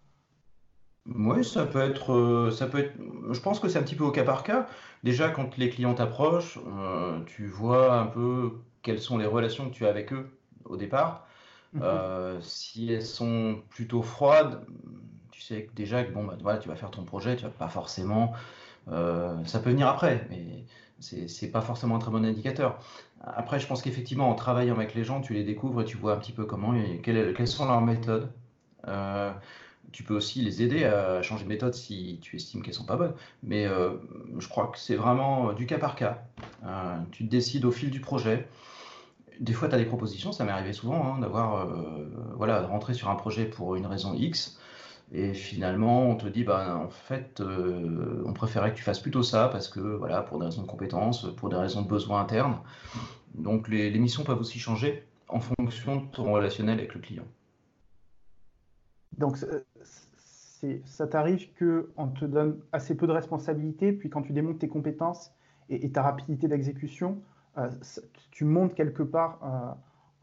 Oui, 1.06 1.46
ça 1.46 1.66
peut 1.66 1.82
être, 1.82 2.14
euh, 2.14 2.52
ça 2.52 2.66
peut 2.68 2.80
être. 2.80 2.94
Je 3.32 3.40
pense 3.40 3.60
que 3.60 3.68
c'est 3.70 3.78
un 3.78 3.84
petit 3.84 3.96
peu 3.96 4.04
au 4.04 4.12
cas 4.12 4.24
par 4.24 4.44
cas. 4.44 4.68
Déjà, 5.04 5.30
quand 5.30 5.58
les 5.58 5.70
clients 5.70 5.94
t'approchent, 5.94 6.60
euh, 6.68 7.20
tu 7.26 7.48
vois 7.48 8.00
un 8.00 8.08
peu 8.08 8.60
quelles 8.82 9.00
sont 9.00 9.18
les 9.18 9.26
relations 9.26 9.70
que 9.70 9.76
tu 9.76 9.86
as 9.86 9.90
avec 9.90 10.12
eux 10.12 10.30
au 10.66 10.76
départ. 10.76 11.28
Mhm. 11.74 11.82
Euh, 11.84 12.42
si 12.42 12.92
elles 12.92 13.06
sont 13.06 13.62
plutôt 13.70 14.02
froides, 14.02 14.66
tu 15.32 15.42
sais 15.42 15.70
déjà 15.76 16.04
que 16.04 16.12
bon, 16.12 16.24
bah, 16.24 16.36
voilà, 16.42 16.58
tu 16.58 16.68
vas 16.68 16.76
faire 16.76 16.92
ton 16.92 17.04
projet, 17.04 17.36
tu 17.36 17.44
vas 17.44 17.50
pas 17.50 17.70
forcément. 17.70 18.34
ça 18.88 19.60
peut 19.60 19.70
venir 19.70 19.88
après, 19.88 20.26
mais 20.30 20.66
c'est 21.00 21.52
pas 21.52 21.62
forcément 21.62 21.96
un 21.96 22.00
très 22.00 22.12
bon 22.12 22.26
indicateur. 22.26 22.80
Après, 23.22 23.60
je 23.60 23.68
pense 23.68 23.82
qu'effectivement, 23.82 24.30
en 24.30 24.36
travaillant 24.36 24.76
avec 24.76 24.96
les 24.96 25.04
gens, 25.04 25.22
tu 25.22 25.34
les 25.34 25.44
découvres 25.44 25.82
et 25.82 25.86
tu 25.86 25.98
vois 25.98 26.14
un 26.14 26.18
petit 26.18 26.32
peu 26.32 26.46
comment 26.46 26.74
quelles, 27.04 27.48
sont 27.48 27.66
leurs 27.66 27.82
méthodes. 27.82 28.32
Euh, 28.88 29.32
tu 29.92 30.04
peux 30.04 30.16
aussi 30.16 30.42
les 30.42 30.62
aider 30.62 30.86
à 30.86 31.22
changer 31.22 31.44
de 31.44 31.50
méthode 31.50 31.74
si 31.74 32.20
tu 32.22 32.38
estimes 32.38 32.62
qu'elles 32.62 32.74
sont 32.74 32.86
pas 32.86 32.96
bonnes. 32.96 33.14
Mais 33.44 33.66
euh, 33.66 33.96
je 34.38 34.48
crois 34.48 34.68
que 34.68 34.78
c'est 34.78 34.96
vraiment 34.96 35.54
du 35.54 35.66
cas 35.66 35.80
par 35.80 35.96
cas. 35.96 36.24
Euh, 36.66 36.98
tu 37.12 37.24
décides 37.24 37.66
au 37.66 37.72
fil 37.72 37.90
du 37.90 38.00
projet. 38.00 38.48
Des 39.40 39.54
fois, 39.54 39.70
tu 39.70 39.76
as 39.76 39.78
des 39.78 39.86
propositions, 39.86 40.32
ça 40.32 40.44
m'est 40.44 40.52
arrivé 40.52 40.74
souvent 40.74 41.16
hein, 41.16 41.20
d'avoir, 41.20 41.66
voilà, 42.36 42.62
de 42.62 42.66
rentrer 42.66 42.94
sur 42.94 43.10
un 43.10 43.16
projet 43.16 43.46
pour 43.46 43.76
une 43.76 43.86
raison 43.86 44.14
X. 44.14 44.59
Et 45.12 45.34
finalement, 45.34 46.08
on 46.08 46.16
te 46.16 46.28
dit, 46.28 46.44
bah, 46.44 46.78
en 46.78 46.90
fait, 46.90 47.42
euh, 47.42 48.24
on 48.26 48.34
préférait 48.34 48.72
que 48.72 48.78
tu 48.78 48.84
fasses 48.84 49.00
plutôt 49.00 49.24
ça 49.24 49.50
parce 49.50 49.68
que, 49.68 49.80
voilà, 49.80 50.22
pour 50.22 50.40
des 50.40 50.46
raisons 50.46 50.62
de 50.62 50.68
compétences, 50.68 51.34
pour 51.36 51.50
des 51.50 51.56
raisons 51.56 51.82
de 51.82 51.88
besoins 51.88 52.22
internes. 52.22 52.60
Donc, 53.34 53.68
les, 53.70 53.98
missions 53.98 54.24
peuvent 54.24 54.40
aussi 54.40 54.60
changer 54.60 55.04
en 55.28 55.40
fonction 55.40 55.98
de 55.98 56.06
ton 56.12 56.32
relationnel 56.32 56.78
avec 56.78 56.94
le 56.94 57.02
client. 57.02 57.26
Donc, 59.18 59.38
ça 60.86 61.08
t'arrive 61.08 61.48
qu'on 61.58 62.08
te 62.08 62.26
donne 62.26 62.60
assez 62.72 62.96
peu 62.96 63.08
de 63.08 63.12
responsabilités, 63.12 63.92
puis 63.92 64.10
quand 64.10 64.22
tu 64.22 64.34
démontes 64.34 64.60
tes 64.60 64.70
compétences 64.70 65.32
et, 65.70 65.92
ta 65.92 66.04
rapidité 66.04 66.48
d'exécution, 66.48 67.20
euh, 67.58 67.70
tu 68.32 68.46
montes 68.46 68.76
quelque 68.76 69.04
part 69.04 69.40
euh, 69.44 69.74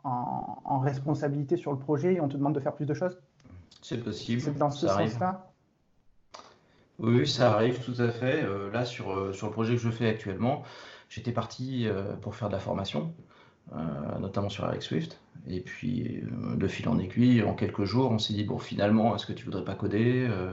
en, 0.05 0.79
responsabilité 0.79 1.57
sur 1.57 1.73
le 1.73 1.79
projet 1.79 2.15
et 2.15 2.21
on 2.21 2.29
te 2.29 2.37
demande 2.37 2.55
de 2.55 2.61
faire 2.61 2.75
plus 2.75 2.87
de 2.87 2.95
choses? 2.95 3.19
C'est 3.83 4.03
possible. 4.03 4.41
C'est 4.41 4.57
dans 4.57 4.71
ce 4.71 4.89
sens-là 4.89 5.51
Oui, 6.99 7.27
ça 7.27 7.53
arrive 7.53 7.79
tout 7.85 8.01
à 8.01 8.11
fait. 8.11 8.43
Euh, 8.43 8.71
là, 8.71 8.85
sur, 8.85 9.35
sur 9.35 9.47
le 9.47 9.53
projet 9.53 9.75
que 9.75 9.81
je 9.81 9.91
fais 9.91 10.09
actuellement, 10.09 10.63
j'étais 11.09 11.33
parti 11.33 11.89
pour 12.23 12.35
faire 12.35 12.49
de 12.49 12.55
la 12.55 12.61
formation. 12.61 13.15
Euh, 13.75 14.19
notamment 14.21 14.49
sur 14.49 14.65
Eric 14.69 14.83
Swift. 14.83 15.21
Et 15.49 15.61
puis, 15.61 16.23
euh, 16.23 16.55
de 16.55 16.69
fil 16.69 16.89
en 16.89 17.01
aiguille, 17.01 17.43
en 17.43 17.53
quelques 17.53 17.83
jours, 17.83 18.13
on 18.13 18.19
s'est 18.19 18.33
dit, 18.33 18.45
bon, 18.45 18.59
finalement, 18.59 19.17
est-ce 19.17 19.27
que 19.27 19.33
tu 19.33 19.45
voudrais 19.45 19.65
pas 19.65 19.75
coder 19.75 20.29
euh, 20.31 20.53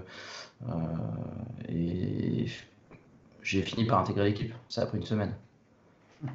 Et 1.69 2.47
j'ai 3.43 3.61
fini 3.61 3.85
par 3.85 3.99
intégrer 3.99 4.25
l'équipe. 4.25 4.53
Ça 4.67 4.81
a 4.81 4.85
pris 4.87 4.97
une 4.97 5.05
semaine. 5.05 5.33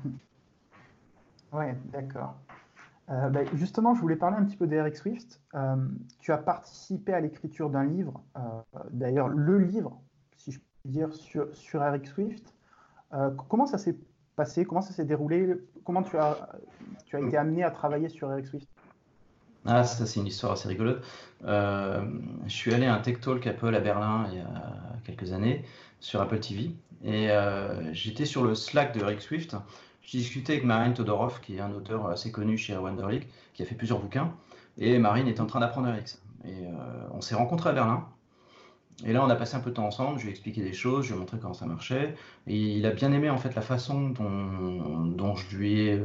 Ouais, 1.50 1.74
d'accord. 1.90 2.34
Bah, 3.08 3.40
justement, 3.54 3.94
je 3.94 4.00
voulais 4.02 4.16
parler 4.16 4.36
un 4.36 4.44
petit 4.44 4.56
peu 4.56 4.66
d'Eric 4.66 4.96
Swift. 4.96 5.40
tu 6.18 6.32
as 6.32 6.38
participé 6.38 7.14
à 7.14 7.20
l'écriture 7.20 7.70
d'un 7.70 7.84
livre, 7.84 8.22
d'ailleurs 8.90 9.28
le 9.28 9.58
livre, 9.58 9.98
si 10.36 10.52
je 10.52 10.58
puis 10.58 10.68
dire, 10.84 11.12
sur, 11.14 11.48
sur 11.54 11.82
Eric 11.82 12.06
Swift. 12.06 12.54
comment 13.48 13.66
ça 13.66 13.78
s'est 13.78 13.96
passé? 14.36 14.66
Comment 14.66 14.82
ça 14.82 14.92
s'est 14.92 15.06
déroulé? 15.06 15.56
Comment 15.84 16.02
tu 16.02 16.18
as, 16.18 16.50
tu 17.06 17.16
as 17.16 17.20
été 17.20 17.38
amené 17.38 17.64
à 17.64 17.70
travailler 17.70 18.10
sur 18.10 18.30
Eric 18.30 18.46
Swift? 18.46 18.68
Ah, 19.66 19.84
ça 19.84 20.06
c'est 20.06 20.20
une 20.20 20.26
histoire 20.26 20.52
assez 20.52 20.68
rigolote. 20.68 21.04
Euh, 21.44 22.02
je 22.46 22.52
suis 22.52 22.72
allé 22.72 22.86
à 22.86 22.94
un 22.94 23.00
Tech 23.00 23.20
Talk 23.20 23.46
Apple 23.46 23.74
à 23.74 23.80
Berlin 23.80 24.26
il 24.30 24.38
y 24.38 24.40
a 24.40 24.72
quelques 25.04 25.32
années 25.32 25.64
sur 26.00 26.20
Apple 26.20 26.38
TV 26.40 26.74
et 27.04 27.30
euh, 27.30 27.92
j'étais 27.92 28.24
sur 28.24 28.44
le 28.44 28.54
Slack 28.54 28.94
de 28.94 29.00
Eric 29.00 29.20
Swift. 29.20 29.56
J'ai 30.08 30.16
discuté 30.16 30.54
avec 30.54 30.64
Marine 30.64 30.94
Todorov, 30.94 31.38
qui 31.42 31.56
est 31.56 31.60
un 31.60 31.70
auteur 31.70 32.08
assez 32.08 32.32
connu 32.32 32.56
chez 32.56 32.74
Wonderlic, 32.74 33.28
qui 33.52 33.62
a 33.62 33.66
fait 33.66 33.74
plusieurs 33.74 34.00
bouquins. 34.00 34.32
Et 34.78 34.98
Marine 34.98 35.28
était 35.28 35.42
en 35.42 35.46
train 35.46 35.60
d'apprendre 35.60 35.88
Eric. 35.88 36.16
Et 36.46 36.64
euh, 36.64 36.70
on 37.12 37.20
s'est 37.20 37.34
rencontrés 37.34 37.68
à 37.68 37.72
Berlin. 37.74 38.08
Et 39.04 39.12
là, 39.12 39.22
on 39.22 39.28
a 39.28 39.36
passé 39.36 39.56
un 39.56 39.60
peu 39.60 39.68
de 39.68 39.74
temps 39.74 39.84
ensemble, 39.84 40.18
je 40.18 40.22
lui 40.22 40.30
ai 40.30 40.32
expliqué 40.32 40.62
des 40.62 40.72
choses, 40.72 41.04
je 41.04 41.10
lui 41.10 41.16
ai 41.16 41.20
montré 41.20 41.36
comment 41.38 41.52
ça 41.52 41.66
marchait. 41.66 42.14
Il 42.46 42.86
a 42.86 42.90
bien 42.90 43.12
aimé 43.12 43.28
en 43.28 43.36
fait 43.36 43.54
la 43.54 43.60
façon 43.60 44.08
dont, 44.08 45.36
je 45.36 45.56
lui 45.58 45.80
ai, 45.88 46.02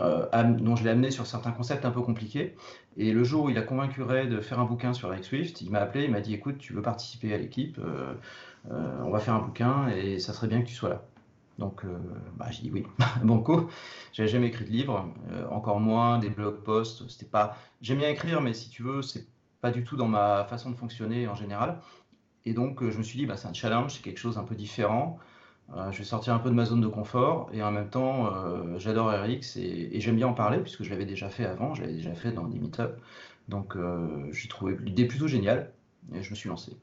euh, 0.00 0.42
dont 0.44 0.74
je 0.74 0.82
l'ai 0.82 0.90
amené 0.90 1.10
sur 1.10 1.26
certains 1.26 1.52
concepts 1.52 1.84
un 1.84 1.90
peu 1.90 2.00
compliqués. 2.00 2.56
Et 2.96 3.12
le 3.12 3.24
jour 3.24 3.44
où 3.44 3.50
il 3.50 3.58
a 3.58 3.62
convaincu 3.62 4.02
Ray 4.02 4.26
de 4.26 4.40
faire 4.40 4.58
un 4.58 4.64
bouquin 4.64 4.94
sur 4.94 5.10
Alex 5.10 5.28
Swift, 5.28 5.60
il 5.60 5.70
m'a 5.70 5.80
appelé, 5.80 6.04
il 6.04 6.10
m'a 6.10 6.22
dit 6.22 6.32
écoute, 6.32 6.56
tu 6.56 6.72
veux 6.72 6.82
participer 6.82 7.34
à 7.34 7.36
l'équipe, 7.36 7.78
euh, 7.78 8.14
on 9.04 9.10
va 9.10 9.18
faire 9.18 9.34
un 9.34 9.42
bouquin 9.42 9.88
et 9.88 10.18
ça 10.18 10.32
serait 10.32 10.48
bien 10.48 10.62
que 10.62 10.66
tu 10.66 10.74
sois 10.74 10.88
là. 10.88 11.02
Donc, 11.62 11.84
bah, 12.36 12.46
j'ai 12.50 12.62
dit 12.62 12.70
oui, 12.72 12.84
banco. 13.22 13.70
J'avais 14.12 14.28
jamais 14.28 14.48
écrit 14.48 14.64
de 14.64 14.70
livre, 14.70 15.08
encore 15.50 15.78
moins 15.78 16.18
des 16.18 16.28
blog 16.28 16.56
posts. 16.64 17.08
C'était 17.08 17.26
pas. 17.26 17.56
J'aime 17.80 17.98
bien 17.98 18.08
écrire, 18.08 18.40
mais 18.40 18.52
si 18.52 18.68
tu 18.68 18.82
veux, 18.82 19.00
c'est 19.00 19.26
pas 19.60 19.70
du 19.70 19.84
tout 19.84 19.96
dans 19.96 20.08
ma 20.08 20.44
façon 20.44 20.70
de 20.70 20.76
fonctionner 20.76 21.28
en 21.28 21.34
général. 21.34 21.78
Et 22.44 22.52
donc, 22.52 22.82
euh, 22.82 22.90
je 22.90 22.98
me 22.98 23.02
suis 23.02 23.18
dit, 23.18 23.26
bah, 23.26 23.36
c'est 23.36 23.48
un 23.48 23.52
challenge, 23.52 23.94
c'est 23.94 24.02
quelque 24.02 24.18
chose 24.18 24.38
un 24.38 24.44
peu 24.44 24.54
différent. 24.54 25.18
Euh, 25.74 25.90
je 25.92 25.98
vais 25.98 26.04
sortir 26.04 26.34
un 26.34 26.38
peu 26.38 26.50
de 26.50 26.54
ma 26.54 26.64
zone 26.64 26.80
de 26.80 26.88
confort 26.88 27.48
et 27.52 27.62
en 27.62 27.70
même 27.70 27.88
temps, 27.88 28.34
euh, 28.34 28.78
j'adore 28.78 29.10
RX 29.10 29.56
et, 29.56 30.00
j'aime 30.00 30.16
bien 30.16 30.26
en 30.26 30.34
parler 30.34 30.58
puisque 30.58 30.82
je 30.82 30.90
l'avais 30.90 31.06
déjà 31.06 31.30
fait 31.30 31.46
avant, 31.46 31.74
je 31.74 31.82
l'avais 31.82 31.94
déjà 31.94 32.14
fait 32.14 32.32
dans 32.32 32.46
des 32.46 32.58
meet-up. 32.58 33.00
Donc, 33.48 33.76
j'ai 34.30 34.48
trouvé 34.48 34.76
l'idée 34.80 35.04
plutôt 35.04 35.26
géniale 35.26 35.72
et 36.14 36.22
je 36.22 36.30
me 36.30 36.34
suis 36.34 36.48
lancé. 36.48 36.76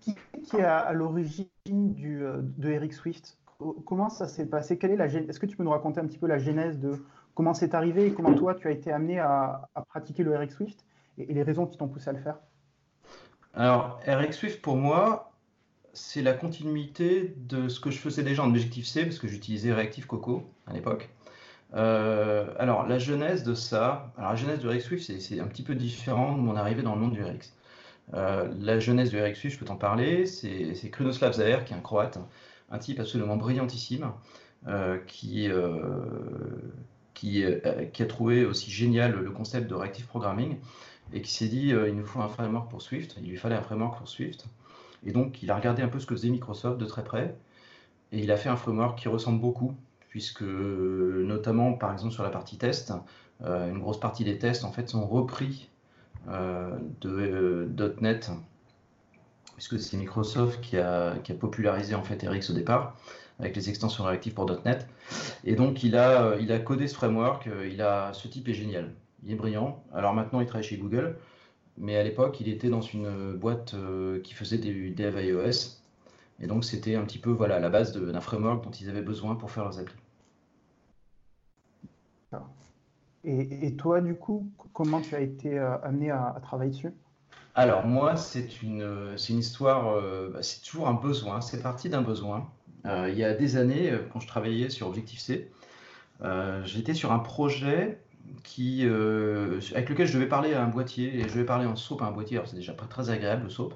Qui, 0.00 0.14
est 0.56 0.62
à, 0.62 0.92
l'origine 0.92 1.46
de 1.70 2.78
RX 2.78 2.96
Swift 2.96 3.38
Comment 3.86 4.08
ça 4.08 4.28
s'est 4.28 4.46
passé? 4.46 4.78
Quelle 4.78 4.92
est 4.92 4.96
la 4.96 5.06
Est-ce 5.06 5.40
que 5.40 5.46
tu 5.46 5.56
peux 5.56 5.64
nous 5.64 5.70
raconter 5.70 6.00
un 6.00 6.06
petit 6.06 6.18
peu 6.18 6.28
la 6.28 6.38
genèse 6.38 6.78
de 6.78 7.04
comment 7.34 7.54
c'est 7.54 7.74
arrivé 7.74 8.06
et 8.06 8.12
comment 8.12 8.32
toi 8.34 8.54
tu 8.54 8.68
as 8.68 8.70
été 8.70 8.92
amené 8.92 9.18
à, 9.18 9.68
pratiquer 9.88 10.22
le 10.22 10.36
RX 10.36 10.50
Swift 10.54 10.84
et, 11.18 11.32
les 11.32 11.42
raisons 11.42 11.66
qui 11.66 11.76
t'ont 11.76 11.88
poussé 11.88 12.10
à 12.10 12.12
le 12.12 12.20
faire? 12.20 12.36
Alors, 13.54 13.98
RX 14.06 14.32
Swift 14.32 14.62
pour 14.62 14.76
moi, 14.76 15.32
c'est 15.92 16.22
la 16.22 16.34
continuité 16.34 17.34
de 17.36 17.68
ce 17.68 17.80
que 17.80 17.90
je 17.90 17.98
faisais 17.98 18.22
déjà 18.22 18.44
en 18.44 18.48
Objective-C 18.50 19.04
parce 19.04 19.18
que 19.18 19.26
j'utilisais 19.26 19.72
Reactive 19.72 20.06
Coco 20.06 20.44
à 20.68 20.72
l'époque. 20.72 21.08
Euh, 21.74 22.54
alors, 22.60 22.86
la 22.86 23.00
genèse 23.00 23.42
de 23.42 23.54
ça, 23.54 24.12
alors 24.16 24.30
la 24.30 24.36
genèse 24.36 24.60
du 24.60 24.68
RX 24.68 24.82
Swift, 24.82 25.20
c'est 25.20 25.40
un 25.40 25.46
petit 25.48 25.64
peu 25.64 25.74
différent 25.74 26.36
de 26.36 26.40
mon 26.40 26.54
arrivée 26.54 26.82
dans 26.82 26.94
le 26.94 27.00
monde 27.00 27.12
du 27.12 27.24
RX. 27.24 27.52
Euh, 28.14 28.48
la 28.60 28.78
du 28.78 28.90
RX 28.90 29.34
Swift, 29.34 29.54
je 29.54 29.58
peux 29.58 29.66
t'en 29.66 29.76
parler, 29.76 30.26
c'est 30.26 30.90
Krunoslav 30.90 31.34
Zaher, 31.34 31.64
qui 31.64 31.72
est 31.72 31.76
un 31.76 31.80
croate, 31.80 32.18
un 32.70 32.78
type 32.78 33.00
absolument 33.00 33.36
brillantissime, 33.36 34.12
euh, 34.66 34.98
qui, 35.06 35.48
euh, 35.50 35.70
qui, 37.14 37.44
a 37.44 38.06
trouvé 38.06 38.44
aussi 38.44 38.70
génial 38.70 39.12
le 39.12 39.30
concept 39.30 39.68
de 39.68 39.74
reactive 39.74 40.06
programming 40.06 40.56
et 41.12 41.22
qui 41.22 41.32
s'est 41.32 41.48
dit 41.48 41.68
il 41.68 41.94
nous 41.94 42.06
faut 42.06 42.20
un 42.20 42.28
framework 42.28 42.70
pour 42.70 42.82
Swift, 42.82 43.16
il 43.20 43.28
lui 43.28 43.36
fallait 43.36 43.56
un 43.56 43.62
framework 43.62 43.98
pour 43.98 44.08
Swift. 44.08 44.46
Et 45.06 45.12
donc 45.12 45.42
il 45.42 45.50
a 45.50 45.56
regardé 45.56 45.82
un 45.82 45.88
peu 45.88 46.00
ce 46.00 46.06
que 46.06 46.14
faisait 46.14 46.28
Microsoft 46.28 46.78
de 46.78 46.84
très 46.84 47.04
près 47.04 47.36
et 48.12 48.18
il 48.20 48.30
a 48.30 48.36
fait 48.36 48.48
un 48.48 48.56
framework 48.56 48.98
qui 48.98 49.08
ressemble 49.08 49.40
beaucoup, 49.40 49.74
puisque 50.08 50.42
notamment 50.42 51.74
par 51.74 51.92
exemple 51.92 52.12
sur 52.12 52.22
la 52.22 52.30
partie 52.30 52.58
test, 52.58 52.92
une 53.40 53.78
grosse 53.78 54.00
partie 54.00 54.24
des 54.24 54.38
tests 54.38 54.64
en 54.64 54.72
fait 54.72 54.88
sont 54.88 55.06
repris 55.06 55.70
de 56.26 57.96
.NET, 58.00 58.30
puisque 59.54 59.78
c'est 59.78 59.96
Microsoft 59.96 60.60
qui 60.60 60.78
a, 60.78 61.16
qui 61.18 61.32
a, 61.32 61.34
popularisé 61.34 61.94
en 61.94 62.02
fait 62.02 62.26
RX 62.26 62.50
au 62.50 62.54
départ 62.54 62.96
avec 63.38 63.54
les 63.56 63.68
extensions 63.68 64.04
réactives 64.04 64.34
pour 64.34 64.50
.NET. 64.64 64.86
Et 65.44 65.54
donc, 65.54 65.82
il 65.82 65.96
a, 65.96 66.22
euh, 66.22 66.38
il 66.40 66.52
a 66.52 66.58
codé 66.58 66.88
ce 66.88 66.94
framework. 66.94 67.46
Euh, 67.46 67.68
il 67.70 67.80
a, 67.82 68.12
ce 68.12 68.28
type 68.28 68.48
est 68.48 68.54
génial. 68.54 68.92
Il 69.24 69.32
est 69.32 69.36
brillant. 69.36 69.82
Alors 69.92 70.14
maintenant, 70.14 70.40
il 70.40 70.46
travaille 70.46 70.66
chez 70.66 70.76
Google. 70.76 71.16
Mais 71.76 71.96
à 71.96 72.02
l'époque, 72.02 72.40
il 72.40 72.48
était 72.48 72.68
dans 72.68 72.80
une 72.80 73.34
boîte 73.34 73.74
euh, 73.74 74.20
qui 74.20 74.34
faisait 74.34 74.58
des 74.58 74.90
dev 74.90 75.22
iOS. 75.22 75.78
Et 76.40 76.46
donc, 76.46 76.64
c'était 76.64 76.96
un 76.96 77.04
petit 77.04 77.18
peu 77.18 77.30
voilà, 77.30 77.60
la 77.60 77.68
base 77.68 77.92
d'un 77.92 78.20
framework 78.20 78.64
dont 78.64 78.70
ils 78.70 78.88
avaient 78.88 79.02
besoin 79.02 79.36
pour 79.36 79.50
faire 79.50 79.64
leurs 79.64 79.78
applis. 79.78 79.96
Et, 83.24 83.74
toi, 83.76 84.00
du 84.00 84.14
coup, 84.14 84.48
comment 84.72 85.00
tu 85.00 85.14
as 85.14 85.20
été 85.20 85.58
amené 85.58 86.10
à, 86.10 86.36
travailler 86.42 86.70
dessus? 86.70 86.92
Alors, 87.54 87.84
moi, 87.86 88.16
c'est 88.16 88.62
une, 88.62 89.16
une 89.28 89.38
histoire, 89.38 90.00
bah, 90.32 90.42
c'est 90.42 90.62
toujours 90.62 90.88
un 90.88 90.94
besoin. 90.94 91.40
C'est 91.40 91.62
parti 91.62 91.88
d'un 91.88 92.02
besoin. 92.02 92.48
Euh, 92.86 93.08
il 93.10 93.18
y 93.18 93.24
a 93.24 93.34
des 93.34 93.56
années, 93.56 93.90
euh, 93.90 93.98
quand 94.12 94.20
je 94.20 94.26
travaillais 94.26 94.70
sur 94.70 94.88
Objective-C, 94.88 95.50
euh, 96.22 96.62
j'étais 96.64 96.94
sur 96.94 97.12
un 97.12 97.18
projet 97.18 97.98
qui, 98.44 98.84
avec 99.74 99.88
lequel 99.88 100.06
je 100.06 100.12
devais 100.12 100.28
parler 100.28 100.52
à 100.52 100.62
un 100.62 100.68
boîtier, 100.68 101.16
et 101.16 101.22
je 101.22 101.28
devais 101.28 101.44
parler 101.44 101.64
en 101.64 101.76
SOAP 101.76 102.02
à 102.02 102.06
un 102.06 102.10
boîtier, 102.10 102.36
alors 102.36 102.46
c'est 102.46 102.56
déjà 102.56 102.74
pas 102.74 102.84
très 102.84 103.08
agréable 103.08 103.44
le 103.44 103.50
SOAP, 103.50 103.72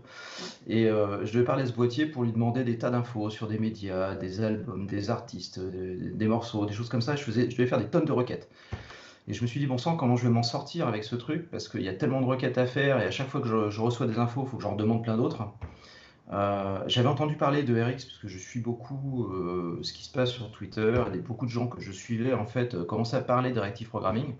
et 0.66 0.84
je 0.84 1.32
devais 1.32 1.44
parler 1.44 1.62
à 1.62 1.66
ce 1.66 1.72
boîtier 1.72 2.04
pour 2.04 2.22
lui 2.22 2.32
demander 2.32 2.62
des 2.62 2.76
tas 2.76 2.90
d'infos 2.90 3.30
sur 3.30 3.48
des 3.48 3.58
médias, 3.58 4.14
des 4.14 4.42
albums, 4.42 4.86
des 4.86 5.08
artistes, 5.08 5.58
des, 5.58 6.26
morceaux, 6.26 6.66
des 6.66 6.74
choses 6.74 6.90
comme 6.90 7.00
ça, 7.00 7.16
je, 7.16 7.22
faisais, 7.22 7.50
je 7.50 7.56
devais 7.56 7.66
faire 7.66 7.78
des 7.78 7.86
tonnes 7.86 8.04
de 8.04 8.12
requêtes. 8.12 8.50
Et 9.28 9.34
je 9.34 9.42
me 9.42 9.46
suis 9.46 9.60
dit, 9.60 9.66
bon 9.66 9.78
sang, 9.78 9.96
comment 9.96 10.16
je 10.16 10.24
vais 10.24 10.32
m'en 10.32 10.42
sortir 10.42 10.88
avec 10.88 11.04
ce 11.04 11.14
truc? 11.14 11.48
Parce 11.50 11.68
qu'il 11.68 11.82
y 11.82 11.88
a 11.88 11.94
tellement 11.94 12.20
de 12.20 12.26
requêtes 12.26 12.58
à 12.58 12.66
faire 12.66 13.00
et 13.00 13.04
à 13.04 13.10
chaque 13.10 13.28
fois 13.28 13.40
que 13.40 13.48
je, 13.48 13.80
reçois 13.80 14.06
des 14.06 14.18
infos, 14.18 14.42
il 14.44 14.50
faut 14.50 14.56
que 14.56 14.62
j'en 14.62 14.74
demande 14.74 15.02
plein 15.02 15.16
d'autres. 15.16 15.44
Euh, 16.32 16.82
j'avais 16.86 17.08
entendu 17.08 17.36
parler 17.36 17.62
de 17.62 17.80
RX 17.80 18.04
parce 18.04 18.18
que 18.18 18.28
je 18.28 18.38
suis 18.38 18.60
beaucoup 18.60 19.26
euh, 19.26 19.78
ce 19.82 19.92
qui 19.92 20.04
se 20.04 20.10
passe 20.10 20.30
sur 20.30 20.50
Twitter 20.50 21.02
et 21.14 21.18
beaucoup 21.18 21.46
de 21.46 21.50
gens 21.50 21.66
que 21.66 21.80
je 21.80 21.92
suivais 21.92 22.32
en 22.32 22.46
fait 22.46 22.74
euh, 22.74 22.84
commençaient 22.84 23.16
à 23.16 23.20
parler 23.20 23.52
de 23.52 23.60
reactive 23.60 23.88
programming. 23.88 24.34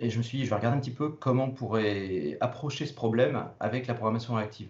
Et 0.00 0.10
je 0.10 0.18
me 0.18 0.22
suis 0.22 0.38
dit, 0.38 0.44
je 0.44 0.50
vais 0.50 0.56
regarder 0.56 0.76
un 0.76 0.80
petit 0.80 0.90
peu 0.90 1.08
comment 1.08 1.44
on 1.44 1.50
pourrait 1.50 2.36
approcher 2.40 2.86
ce 2.86 2.94
problème 2.94 3.44
avec 3.60 3.86
la 3.86 3.94
programmation 3.94 4.34
réactive. 4.34 4.68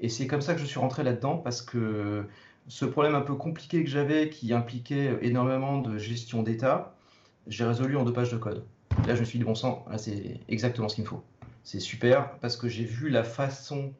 Et 0.00 0.08
c'est 0.08 0.26
comme 0.26 0.40
ça 0.42 0.54
que 0.54 0.60
je 0.60 0.66
suis 0.66 0.80
rentré 0.80 1.02
là-dedans 1.02 1.38
parce 1.38 1.62
que 1.62 2.26
ce 2.68 2.84
problème 2.84 3.14
un 3.14 3.20
peu 3.20 3.34
compliqué 3.34 3.84
que 3.84 3.90
j'avais 3.90 4.28
qui 4.30 4.52
impliquait 4.52 5.18
énormément 5.22 5.78
de 5.78 5.98
gestion 5.98 6.42
d'état, 6.42 6.93
j'ai 7.46 7.64
résolu 7.64 7.96
en 7.96 8.04
deux 8.04 8.12
pages 8.12 8.32
de 8.32 8.38
code. 8.38 8.64
Là, 9.06 9.14
je 9.14 9.20
me 9.20 9.24
suis 9.24 9.38
dit, 9.38 9.44
bon 9.44 9.54
sang, 9.54 9.84
là, 9.90 9.98
c'est 9.98 10.40
exactement 10.48 10.88
ce 10.88 10.94
qu'il 10.94 11.04
me 11.04 11.08
faut. 11.08 11.22
C'est 11.62 11.80
super 11.80 12.38
parce 12.40 12.56
que 12.56 12.68
j'ai 12.68 12.84
vu 12.84 13.08
la 13.08 13.24
façon 13.24 13.92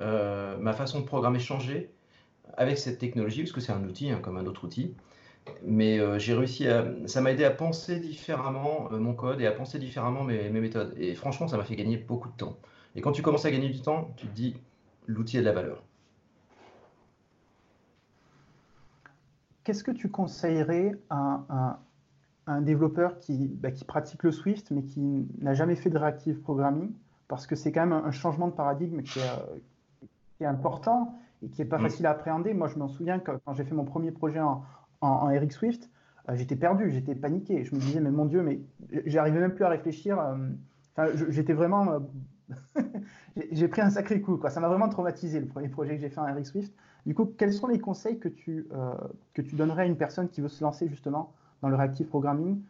euh, 0.00 0.56
ma 0.58 0.72
façon 0.72 1.00
de 1.00 1.04
programmer 1.04 1.38
changer 1.38 1.90
avec 2.56 2.78
cette 2.78 2.98
technologie, 2.98 3.42
parce 3.42 3.52
que 3.52 3.60
c'est 3.60 3.72
un 3.72 3.84
outil 3.84 4.10
hein, 4.10 4.20
comme 4.22 4.36
un 4.36 4.46
autre 4.46 4.64
outil. 4.64 4.94
Mais 5.64 5.98
euh, 5.98 6.18
j'ai 6.18 6.34
réussi 6.34 6.68
à. 6.68 6.86
Ça 7.06 7.20
m'a 7.20 7.32
aidé 7.32 7.44
à 7.44 7.50
penser 7.50 7.98
différemment 7.98 8.88
euh, 8.92 8.98
mon 8.98 9.14
code 9.14 9.40
et 9.40 9.46
à 9.46 9.52
penser 9.52 9.78
différemment 9.78 10.22
mes, 10.22 10.50
méthodes. 10.50 10.94
Et 10.96 11.14
franchement, 11.14 11.48
ça 11.48 11.56
m'a 11.56 11.64
fait 11.64 11.76
gagner 11.76 11.96
beaucoup 11.96 12.28
de 12.28 12.36
temps. 12.36 12.58
Et 12.94 13.00
quand 13.00 13.12
tu 13.12 13.22
commences 13.22 13.44
à 13.44 13.50
gagner 13.50 13.68
du 13.68 13.80
temps, 13.80 14.12
tu 14.16 14.26
te 14.26 14.34
dis 14.34 14.56
l'outil 15.06 15.38
a 15.38 15.40
de 15.40 15.46
la 15.46 15.52
valeur. 15.52 15.82
Qu'est-ce 19.64 19.84
que 19.84 19.90
tu 19.90 20.10
conseillerais 20.10 20.92
à 21.10 21.44
un, 21.48 21.78
un 22.50 22.60
développeur 22.60 23.18
qui, 23.18 23.48
bah, 23.48 23.70
qui, 23.70 23.84
pratique 23.84 24.22
le 24.22 24.32
Swift, 24.32 24.70
mais 24.70 24.82
qui 24.82 25.28
n'a 25.38 25.54
jamais 25.54 25.76
fait 25.76 25.90
de 25.90 25.98
reactive 25.98 26.40
programming, 26.40 26.92
parce 27.28 27.46
que 27.46 27.54
c'est 27.54 27.72
quand 27.72 27.86
même 27.86 27.92
un, 27.92 28.10
changement 28.10 28.48
de 28.48 28.52
paradigme 28.52 29.02
qui 29.02 29.20
est, 30.40 30.44
important 30.44 31.14
et 31.42 31.48
qui 31.48 31.60
n'est 31.60 31.68
pas 31.68 31.78
mm. 31.78 31.82
facile 31.82 32.06
à 32.06 32.10
appréhender. 32.10 32.54
Moi, 32.54 32.68
je 32.68 32.78
m'en 32.78 32.88
souviens 32.88 33.18
que 33.18 33.32
quand 33.44 33.54
j'ai 33.54 33.64
fait 33.64 33.74
mon 33.74 33.84
premier 33.84 34.10
projet 34.10 34.40
en, 34.40 34.64
en, 35.00 35.30
Eric 35.30 35.52
Swift, 35.52 35.90
euh, 36.28 36.34
j'étais 36.34 36.56
perdu, 36.56 36.90
j'étais 36.90 37.14
paniqué. 37.14 37.64
Je 37.64 37.74
me 37.74 37.80
disais, 37.80 38.00
mais 38.00 38.10
mon 38.10 38.24
Dieu, 38.24 38.42
mais 38.42 38.60
j'arrivais 39.06 39.40
même 39.40 39.54
plus 39.54 39.64
à 39.64 39.68
réfléchir. 39.68 40.18
Euh, 40.18 40.34
enfin, 40.96 41.10
j'étais 41.28 41.52
vraiment. 41.52 41.92
Euh, 41.92 42.80
j'ai 43.52 43.68
pris 43.68 43.82
un 43.82 43.90
sacré 43.90 44.20
coup. 44.20 44.38
Quoi. 44.38 44.50
Ça 44.50 44.60
m'a 44.60 44.68
vraiment 44.68 44.88
traumatisé 44.88 45.38
le 45.38 45.46
premier 45.46 45.68
projet 45.68 45.94
que 45.94 46.00
j'ai 46.00 46.08
fait 46.08 46.20
en 46.20 46.26
Eric 46.26 46.46
Swift. 46.46 46.74
Du 47.06 47.14
coup, 47.14 47.26
quels 47.26 47.52
sont 47.52 47.68
les 47.68 47.78
conseils 47.78 48.18
que 48.18 48.28
tu, 48.28 48.66
que 49.32 49.40
tu 49.40 49.54
donnerais 49.54 49.84
à 49.84 49.86
une 49.86 49.96
personne 49.96 50.28
qui 50.28 50.42
veut 50.42 50.48
se 50.48 50.62
lancer 50.62 50.86
justement 50.86 51.32
dans 51.62 51.68
le 51.68 51.76
reactive 51.76 52.06
programming 52.06 52.60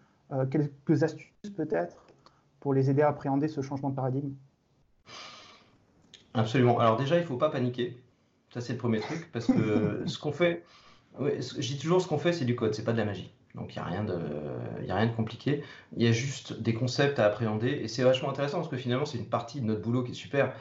Quelques 0.51 1.03
astuces 1.03 1.51
peut-être 1.57 1.97
pour 2.61 2.73
les 2.73 2.89
aider 2.89 3.03
à 3.03 3.09
appréhender 3.09 3.49
ce 3.49 3.63
changement 3.63 3.91
de 3.91 3.97
paradigme? 3.97 4.31
Absolument. 6.35 6.79
Alors 6.79 6.97
déjà, 6.97 7.17
il 7.17 7.23
ne 7.23 7.27
faut 7.27 7.37
pas 7.37 7.51
paniquer. 7.51 8.01
Ça, 8.53 8.61
c'est 8.61 8.75
le 8.75 8.79
premier 8.79 9.01
truc. 9.01 9.31
Parce 9.33 9.47
que 9.47 10.03
ce 10.07 10.19
qu'on 10.19 10.33
fait, 10.33 10.65
je 11.19 11.61
dis 11.61 11.79
toujours, 11.79 12.01
ce 12.01 12.07
qu'on 12.07 12.19
fait, 12.19 12.33
c'est 12.33 12.45
du 12.45 12.55
code, 12.55 12.75
c'est 12.75 12.85
pas 12.85 12.93
de 12.93 12.99
la 12.99 13.05
magie. 13.05 13.33
Donc 13.55 13.75
il 13.75 13.81
n'y 13.81 13.85
a, 13.85 13.89
rien 13.89 14.05
de, 14.05 14.15
a 14.89 14.95
rien 14.95 15.07
de 15.07 15.13
compliqué. 15.13 15.65
Il 15.97 16.03
y 16.03 16.07
a 16.07 16.13
juste 16.13 16.61
des 16.61 16.75
concepts 16.75 17.19
à 17.19 17.27
appréhender. 17.27 17.69
Et 17.69 17.89
c'est 17.89 18.03
vachement 18.03 18.31
intéressant 18.31 18.59
parce 18.59 18.69
que 18.69 18.77
finalement, 18.77 19.07
c'est 19.07 19.19
une 19.19 19.29
partie 19.29 19.61
de 19.61 19.67
notre 19.67 19.83
boulot 19.83 20.05
qui 20.05 20.13
est 20.13 20.15
super. 20.15 20.53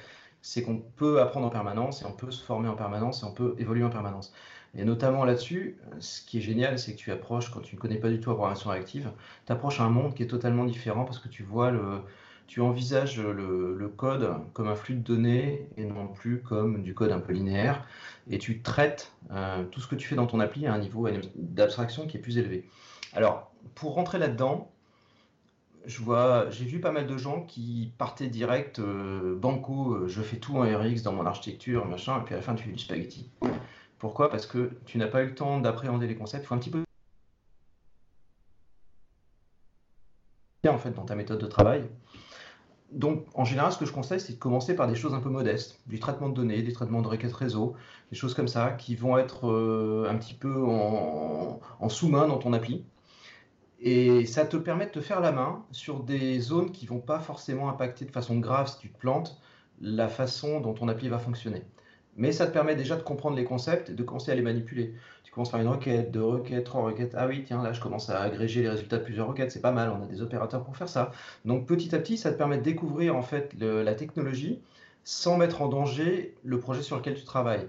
C'est 0.42 0.64
qu'on 0.64 0.78
peut 0.78 1.22
apprendre 1.22 1.46
en 1.46 1.50
permanence 1.50 2.02
et 2.02 2.06
on 2.06 2.14
peut 2.14 2.32
se 2.32 2.44
former 2.44 2.70
en 2.70 2.76
permanence 2.76 3.22
et 3.22 3.26
on 3.26 3.34
peut 3.34 3.56
évoluer 3.60 3.84
en 3.84 3.90
permanence. 3.90 4.34
Et 4.78 4.84
notamment 4.84 5.26
là-dessus, 5.26 5.78
ce 6.00 6.22
qui 6.22 6.38
est 6.38 6.42
génial, 6.42 6.78
c'est 6.78 6.94
que 6.94 6.98
tu 6.98 7.12
approches, 7.12 7.50
quand 7.52 7.62
tu 7.62 7.76
ne 7.76 7.80
connais 7.80 7.98
pas 7.98 8.10
du 8.10 8.20
tout 8.20 8.30
la 8.30 8.36
programmation 8.36 8.70
réactive, 8.70 9.12
tu 9.46 9.52
approches 9.52 9.80
un 9.80 9.90
monde 9.90 10.14
qui 10.14 10.24
est 10.24 10.28
totalement 10.28 10.66
différent 10.66 11.06
parce 11.06 11.20
que 11.20 11.28
tu 11.28 11.42
vois 11.44 11.72
le, 11.72 12.02
tu 12.50 12.62
envisages 12.62 13.20
le, 13.20 13.94
code 13.96 14.32
comme 14.54 14.68
un 14.68 14.76
flux 14.76 14.96
de 14.96 15.02
données 15.02 15.68
et 15.78 15.86
non 15.86 16.08
plus 16.08 16.42
comme 16.42 16.82
du 16.82 16.94
code 16.94 17.12
un 17.12 17.20
peu 17.20 17.32
linéaire, 17.32 17.86
et 18.30 18.40
tu 18.40 18.62
traites 18.62 19.14
euh, 19.32 19.64
tout 19.66 19.82
ce 19.82 19.88
que 19.88 19.96
tu 19.96 20.08
fais 20.08 20.16
dans 20.16 20.26
ton 20.26 20.40
appli 20.40 20.66
à 20.66 20.74
un 20.74 20.80
niveau 20.80 21.08
d'abstraction 21.36 22.08
qui 22.08 22.18
est 22.18 22.20
plus 22.20 22.38
élevé. 22.38 22.68
Alors, 23.14 23.52
pour 23.76 23.94
rentrer 23.94 24.18
là-dedans, 24.18 24.72
je 25.86 26.02
vois, 26.02 26.50
j'ai 26.50 26.66
vu 26.66 26.80
pas 26.80 26.92
mal 26.92 27.06
de 27.06 27.18
gens 27.18 27.42
qui 27.42 27.92
partaient 27.98 28.28
direct, 28.28 28.80
euh, 28.80 29.36
banco, 29.36 29.94
euh, 29.94 30.08
je 30.08 30.22
fais 30.22 30.38
tout 30.38 30.58
en 30.58 30.62
RX 30.62 31.04
dans 31.04 31.14
mon 31.14 31.26
architecture, 31.26 31.86
machin, 31.86 32.20
et 32.20 32.24
puis 32.24 32.34
à 32.34 32.38
la 32.38 32.44
fin 32.44 32.56
tu 32.56 32.64
fais 32.64 32.72
du 32.72 32.80
spaghetti. 32.80 33.30
Pourquoi? 34.00 34.30
Parce 34.30 34.46
que 34.48 34.72
tu 34.86 34.98
n'as 34.98 35.08
pas 35.08 35.24
eu 35.24 35.28
le 35.28 35.36
temps 35.36 35.60
d'appréhender 35.60 36.08
les 36.08 36.16
concepts. 36.16 36.44
Il 36.46 36.48
faut 36.48 36.56
un 36.56 36.60
petit 36.60 36.72
peu 36.72 36.84
en 40.68 40.78
fait 40.78 40.92
dans 40.92 41.06
ta 41.06 41.16
méthode 41.16 41.40
de 41.40 41.48
travail 41.48 41.90
donc, 42.92 43.26
en 43.36 43.46
général, 43.46 43.72
ce 43.72 43.78
que 43.78 43.86
je 43.86 43.92
conseille, 43.92 44.20
c'est 44.20 44.34
de 44.34 44.40
commencer 44.40 44.76
par 44.76 44.88
des 44.88 44.96
choses 44.96 45.14
un 45.14 45.20
peu 45.20 45.30
modestes, 45.30 45.80
du 45.86 46.00
traitement 46.00 46.30
de 46.30 46.34
données, 46.34 46.62
des 46.64 46.74
traitements 46.74 47.02
de 47.02 47.08
requêtes 47.08 47.34
réseau, 47.34 47.76
des 48.12 48.18
choses 48.18 48.34
comme 48.34 48.48
ça, 48.48 48.72
qui 48.72 48.96
vont 48.96 49.18
être 49.18 49.48
euh, 49.48 50.08
un 50.10 50.18
petit 50.18 50.34
peu 50.34 50.64
en, 50.64 51.90
sous-main 51.90 52.28
dans 52.28 52.38
ton 52.38 52.54
appli. 52.54 52.84
Et 53.82 54.26
ça 54.26 54.46
te 54.46 54.58
permet 54.58 54.88
de 54.88 54.92
te 54.92 55.02
faire 55.02 55.22
la 55.22 55.32
main 55.32 55.64
sur 55.72 56.04
des 56.04 56.40
zones 56.40 56.72
qui 56.72 56.86
ne 56.86 56.90
vont 56.90 57.00
pas 57.00 57.20
forcément 57.20 57.70
impacter 57.70 58.06
de 58.06 58.12
façon 58.12 58.40
grave 58.40 58.68
si 58.68 58.80
tu 58.80 58.90
te 58.90 58.98
plantes 58.98 59.40
la 59.82 60.10
façon 60.10 60.60
dont 60.60 60.74
ton 60.74 60.88
appli 60.90 61.08
va 61.08 61.20
fonctionner. 61.20 61.64
Mais 62.20 62.34
ça 62.34 62.46
te 62.46 62.52
permet 62.52 62.76
déjà 62.76 62.98
de 62.98 63.02
comprendre 63.02 63.38
les 63.38 63.46
concepts 63.46 63.90
et 63.90 63.94
de 63.94 64.04
commencer 64.04 64.30
à 64.30 64.36
les 64.36 64.42
manipuler. 64.42 64.94
Tu 65.24 65.32
commences 65.32 65.52
par 65.52 65.62
une 65.62 65.70
requête, 65.70 66.12
deux 66.12 66.22
requêtes, 66.22 66.66
trois 66.66 66.84
requêtes. 66.84 67.16
Ah 67.18 67.28
oui, 67.28 67.46
tiens, 67.48 67.64
là, 67.64 67.72
je 67.72 67.80
commence 67.80 68.10
à 68.10 68.20
agréger 68.20 68.62
les 68.62 68.70
résultats 68.70 68.98
de 68.98 69.04
plusieurs 69.04 69.28
requêtes. 69.28 69.52
C'est 69.52 69.62
pas 69.62 69.72
mal, 69.72 69.90
on 69.90 70.04
a 70.04 70.06
des 70.06 70.22
opérateurs 70.22 70.66
pour 70.66 70.76
faire 70.76 70.90
ça. 70.90 71.12
Donc 71.46 71.66
petit 71.66 71.96
à 71.96 71.98
petit, 71.98 72.18
ça 72.18 72.34
te 72.34 72.38
permet 72.38 72.58
de 72.58 72.64
découvrir 72.64 73.16
en 73.16 73.22
fait 73.22 73.54
la 73.58 73.96
technologie 73.96 74.60
sans 75.06 75.38
mettre 75.38 75.62
en 75.62 75.70
danger 75.70 76.36
le 76.44 76.60
projet 76.60 76.82
sur 76.82 76.98
lequel 76.98 77.16
tu 77.16 77.24
travailles. 77.24 77.66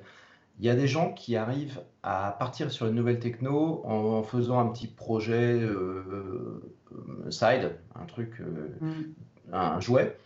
Il 0.58 0.66
y 0.66 0.68
a 0.68 0.74
des 0.74 0.88
gens 0.88 1.12
qui 1.12 1.36
arrivent 1.36 1.80
à 2.02 2.34
partir 2.36 2.72
sur 2.72 2.86
une 2.86 2.96
nouvelle 2.96 3.20
techno 3.20 3.82
en 3.86 4.24
faisant 4.24 4.58
un 4.58 4.66
petit 4.66 4.88
projet 4.88 5.60
euh, 5.60 6.60
euh, 6.92 7.30
side, 7.30 7.76
un 7.94 8.04
truc, 8.04 8.40
euh, 8.40 8.68
mm. 8.80 9.54
un 9.54 9.80
jouet. 9.80 10.18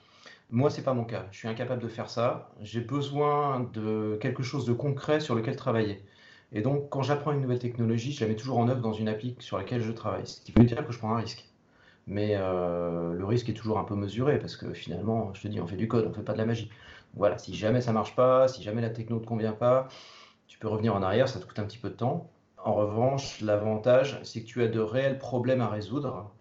Moi, 0.55 0.71
c'est 0.71 0.85
pas 0.85 0.95
mon 0.95 1.05
cas. 1.05 1.27
Je 1.33 1.39
suis 1.39 1.49
incapable 1.49 1.83
de 1.83 1.89
faire 1.89 2.09
ça. 2.09 2.53
J'ai 2.61 2.81
besoin 2.81 3.69
de 3.73 4.17
quelque 4.21 4.45
chose 4.45 4.65
de 4.65 4.73
concret 4.73 5.19
sur 5.19 5.35
lequel 5.35 5.57
travailler. 5.57 6.05
Et 6.53 6.63
donc, 6.63 6.91
quand 6.91 7.03
j'apprends 7.03 7.33
une 7.33 7.41
nouvelle 7.41 7.59
technologie, 7.59 8.13
je 8.13 8.21
la 8.21 8.29
mets 8.29 8.37
toujours 8.37 8.59
en 8.59 8.69
œuvre 8.69 8.81
dans 8.81 8.93
une 8.93 9.09
appli 9.09 9.35
sur 9.41 9.59
laquelle 9.59 9.81
je 9.83 9.91
travaille. 9.91 10.29
Ce 10.29 10.41
qui 10.41 10.53
veut 10.53 10.63
dire 10.63 10.87
que 10.87 10.93
je 10.93 10.99
prends 10.99 11.13
un 11.13 11.19
risque. 11.19 11.49
Mais 12.07 12.37
euh, 12.37 13.15
le 13.15 13.25
risque 13.25 13.49
est 13.49 13.55
toujours 13.55 13.81
un 13.81 13.85
peu 13.85 13.97
mesuré 13.97 14.39
parce 14.39 14.57
que 14.57 14.73
finalement, 14.75 15.35
je 15.35 15.43
te 15.43 15.49
dis, 15.49 15.61
on 15.61 15.67
fait 15.67 15.75
du 15.77 15.89
code, 15.89 16.05
on 16.07 16.11
ne 16.11 16.15
fait 16.15 16.23
pas 16.23 16.35
de 16.35 16.39
la 16.39 16.47
magie. 16.47 16.71
Voilà, 17.15 17.37
si 17.37 17.53
jamais 17.57 17.81
ça 17.81 17.93
marche 17.93 18.15
pas, 18.15 18.47
si 18.47 18.63
jamais 18.63 18.81
la 18.81 18.91
techno 18.91 19.17
ne 19.17 19.23
te 19.23 19.27
convient 19.27 19.55
pas, 19.55 19.89
tu 20.47 20.61
peux 20.61 20.69
revenir 20.69 20.95
en 20.95 21.03
arrière, 21.03 21.29
ça 21.29 21.41
te 21.41 21.47
coûte 21.47 21.59
un 21.59 21.65
petit 21.65 21.79
peu 21.79 21.91
de 21.91 21.97
temps. 21.97 22.31
En 22.59 22.75
revanche, 22.75 23.41
l'avantage, 23.41 24.21
c'est 24.23 24.43
que 24.43 24.47
tu 24.47 24.63
as 24.63 24.69
de 24.69 24.79
réels 24.81 25.19
problèmes 25.19 25.63
à 25.63 25.69
résoudre 25.69 26.33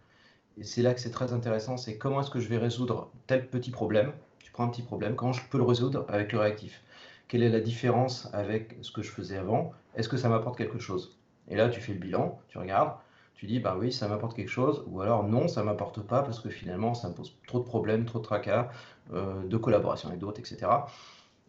et 0.59 0.63
c'est 0.63 0.81
là 0.81 0.93
que 0.93 0.99
c'est 0.99 1.11
très 1.11 1.33
intéressant, 1.33 1.77
c'est 1.77 1.97
comment 1.97 2.21
est-ce 2.21 2.29
que 2.29 2.39
je 2.39 2.47
vais 2.47 2.57
résoudre 2.57 3.11
tel 3.27 3.47
petit 3.47 3.71
problème. 3.71 4.11
Tu 4.39 4.51
prends 4.51 4.65
un 4.65 4.69
petit 4.69 4.83
problème, 4.83 5.15
comment 5.15 5.33
je 5.33 5.41
peux 5.49 5.57
le 5.57 5.63
résoudre 5.63 6.05
avec 6.07 6.31
le 6.31 6.39
réactif? 6.39 6.83
Quelle 7.27 7.43
est 7.43 7.49
la 7.49 7.61
différence 7.61 8.29
avec 8.33 8.77
ce 8.81 8.91
que 8.91 9.01
je 9.01 9.09
faisais 9.09 9.37
avant? 9.37 9.73
Est-ce 9.95 10.09
que 10.09 10.17
ça 10.17 10.29
m'apporte 10.29 10.57
quelque 10.57 10.79
chose? 10.79 11.17
Et 11.47 11.55
là, 11.55 11.69
tu 11.69 11.81
fais 11.81 11.93
le 11.93 11.99
bilan, 11.99 12.39
tu 12.47 12.57
regardes, 12.57 12.93
tu 13.35 13.47
dis, 13.47 13.59
bah 13.59 13.75
oui, 13.77 13.91
ça 13.91 14.07
m'apporte 14.07 14.35
quelque 14.35 14.49
chose, 14.49 14.83
ou 14.87 15.01
alors 15.01 15.23
non, 15.23 15.47
ça 15.47 15.63
m'apporte 15.63 16.01
pas 16.01 16.21
parce 16.21 16.39
que 16.39 16.49
finalement, 16.49 16.93
ça 16.93 17.09
me 17.09 17.13
pose 17.13 17.35
trop 17.47 17.59
de 17.59 17.65
problèmes, 17.65 18.05
trop 18.05 18.19
de 18.19 18.23
tracas, 18.23 18.69
euh, 19.13 19.43
de 19.43 19.57
collaboration 19.57 20.09
avec 20.09 20.19
d'autres, 20.19 20.39
etc. 20.39 20.71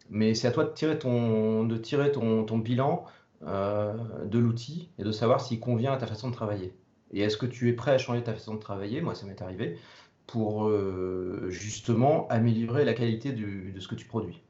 Mais 0.09 0.35
c'est 0.35 0.47
à 0.47 0.51
toi 0.51 0.65
de 0.65 0.71
tirer 0.71 0.99
ton, 0.99 1.63
de 1.63 1.77
tirer 1.77 2.11
ton, 2.11 2.57
bilan 2.57 3.05
euh, 3.43 3.93
de 4.25 4.39
l'outil 4.39 4.89
et 4.99 5.03
de 5.03 5.11
savoir 5.11 5.41
s'il 5.41 5.59
convient 5.59 5.93
à 5.93 5.97
ta 5.97 6.07
façon 6.07 6.29
de 6.29 6.33
travailler. 6.33 6.73
Et 7.15 7.21
est-ce 7.21 7.37
que 7.37 7.45
tu 7.45 7.69
es 7.69 7.73
prêt 7.73 7.91
à 7.91 7.97
changer 7.97 8.21
ta 8.21 8.33
façon 8.33 8.53
de 8.53 8.59
travailler? 8.59 9.01
Moi, 9.01 9.15
ça 9.15 9.25
m'est 9.25 9.41
arrivé 9.41 9.79
pour 10.27 10.67
euh, 10.67 11.47
justement 11.49 12.27
améliorer 12.27 12.83
la 12.83 12.93
qualité 12.93 13.31
de 13.31 13.79
ce 13.79 13.87
que 13.87 13.95
tu 13.95 14.05
produis. 14.05 14.43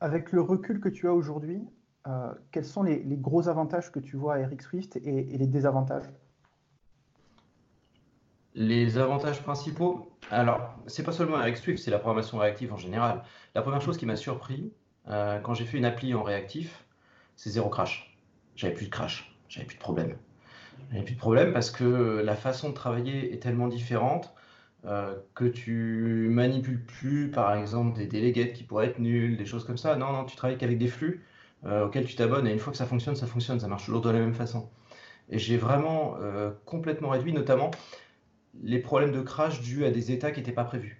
Avec 0.00 0.32
le 0.32 0.42
recul 0.42 0.78
que 0.78 0.90
tu 0.90 1.08
as 1.08 1.14
aujourd'hui, 1.14 1.62
euh, 2.06 2.32
quels 2.52 2.66
sont 2.66 2.82
les, 2.82 3.02
gros 3.16 3.48
avantages 3.48 3.90
que 3.90 3.98
tu 3.98 4.16
vois 4.16 4.34
à 4.34 4.38
Eric 4.40 4.60
Swift 4.60 4.96
et, 4.96 5.22
les 5.38 5.46
désavantages? 5.46 6.10
Les 8.54 8.98
avantages 8.98 9.42
principaux, 9.42 10.10
alors 10.30 10.74
c'est 10.86 11.04
pas 11.04 11.12
seulement 11.12 11.40
Eric 11.40 11.56
Swift, 11.56 11.82
c'est 11.82 11.90
la 11.90 11.98
programmation 11.98 12.36
réactive 12.36 12.74
en 12.74 12.76
général. 12.76 13.22
La 13.54 13.62
première 13.62 13.80
chose 13.80 13.96
qui 13.96 14.04
m'a 14.04 14.16
surpris 14.16 14.72
euh, 15.08 15.38
quand 15.40 15.54
j'ai 15.54 15.64
fait 15.64 15.78
une 15.78 15.86
appli 15.86 16.12
en 16.12 16.22
réactif, 16.22 16.84
c'est 17.36 17.50
zéro 17.50 17.70
crash. 17.70 18.18
J'avais 18.56 18.74
plus 18.74 18.86
de 18.86 18.90
crash 18.90 19.29
j'avais 19.50 19.66
plus 19.66 19.76
de 19.76 19.80
problème. 19.80 20.16
J'avais 20.90 21.04
plus 21.04 21.14
de 21.14 21.20
problème 21.20 21.52
parce 21.52 21.70
que 21.70 22.22
la 22.24 22.36
façon 22.36 22.70
de 22.70 22.74
travailler 22.74 23.34
est 23.34 23.38
tellement 23.38 23.68
différente 23.68 24.32
euh, 24.86 25.14
que 25.34 25.44
tu 25.44 26.28
manipules 26.30 26.82
plus, 26.82 27.30
par 27.30 27.54
exemple, 27.54 27.98
des 27.98 28.06
délégués 28.06 28.52
qui 28.52 28.62
pourraient 28.62 28.86
être 28.86 28.98
nuls, 28.98 29.36
des 29.36 29.44
choses 29.44 29.64
comme 29.64 29.76
ça. 29.76 29.96
Non, 29.96 30.12
non, 30.12 30.24
tu 30.24 30.36
travailles 30.36 30.56
qu'avec 30.56 30.78
des 30.78 30.88
flux 30.88 31.22
euh, 31.66 31.86
auxquels 31.86 32.06
tu 32.06 32.16
t'abonnes 32.16 32.46
et 32.46 32.52
une 32.52 32.58
fois 32.58 32.72
que 32.72 32.78
ça 32.78 32.86
fonctionne, 32.86 33.16
ça 33.16 33.26
fonctionne, 33.26 33.60
ça 33.60 33.68
marche 33.68 33.84
toujours 33.84 34.00
de 34.00 34.10
la 34.10 34.20
même 34.20 34.34
façon. 34.34 34.70
Et 35.28 35.38
j'ai 35.38 35.56
vraiment 35.56 36.16
euh, 36.20 36.50
complètement 36.64 37.10
réduit, 37.10 37.32
notamment 37.32 37.70
les 38.62 38.78
problèmes 38.78 39.12
de 39.12 39.20
crash 39.20 39.60
dus 39.60 39.84
à 39.84 39.90
des 39.90 40.12
états 40.12 40.30
qui 40.30 40.40
n'étaient 40.40 40.52
pas 40.52 40.64
prévus 40.64 40.99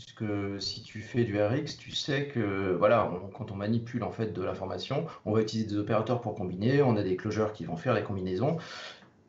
puisque 0.00 0.62
si 0.62 0.82
tu 0.82 1.00
fais 1.00 1.24
du 1.24 1.40
RX, 1.40 1.76
tu 1.76 1.90
sais 1.90 2.28
que 2.28 2.74
voilà, 2.78 3.10
quand 3.34 3.50
on 3.50 3.56
manipule 3.56 4.02
en 4.02 4.10
fait 4.10 4.32
de 4.32 4.42
l'information, 4.42 5.06
on 5.26 5.32
va 5.32 5.42
utiliser 5.42 5.68
des 5.68 5.76
opérateurs 5.76 6.20
pour 6.20 6.34
combiner, 6.34 6.82
on 6.82 6.96
a 6.96 7.02
des 7.02 7.16
closures 7.16 7.52
qui 7.52 7.64
vont 7.64 7.76
faire 7.76 7.94
les 7.94 8.02
combinaisons, 8.02 8.56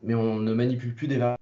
mais 0.02 0.14
on 0.14 0.36
ne 0.36 0.54
manipule 0.54 0.94
plus 0.94 1.08
des 1.08 1.18
variables 1.18 1.38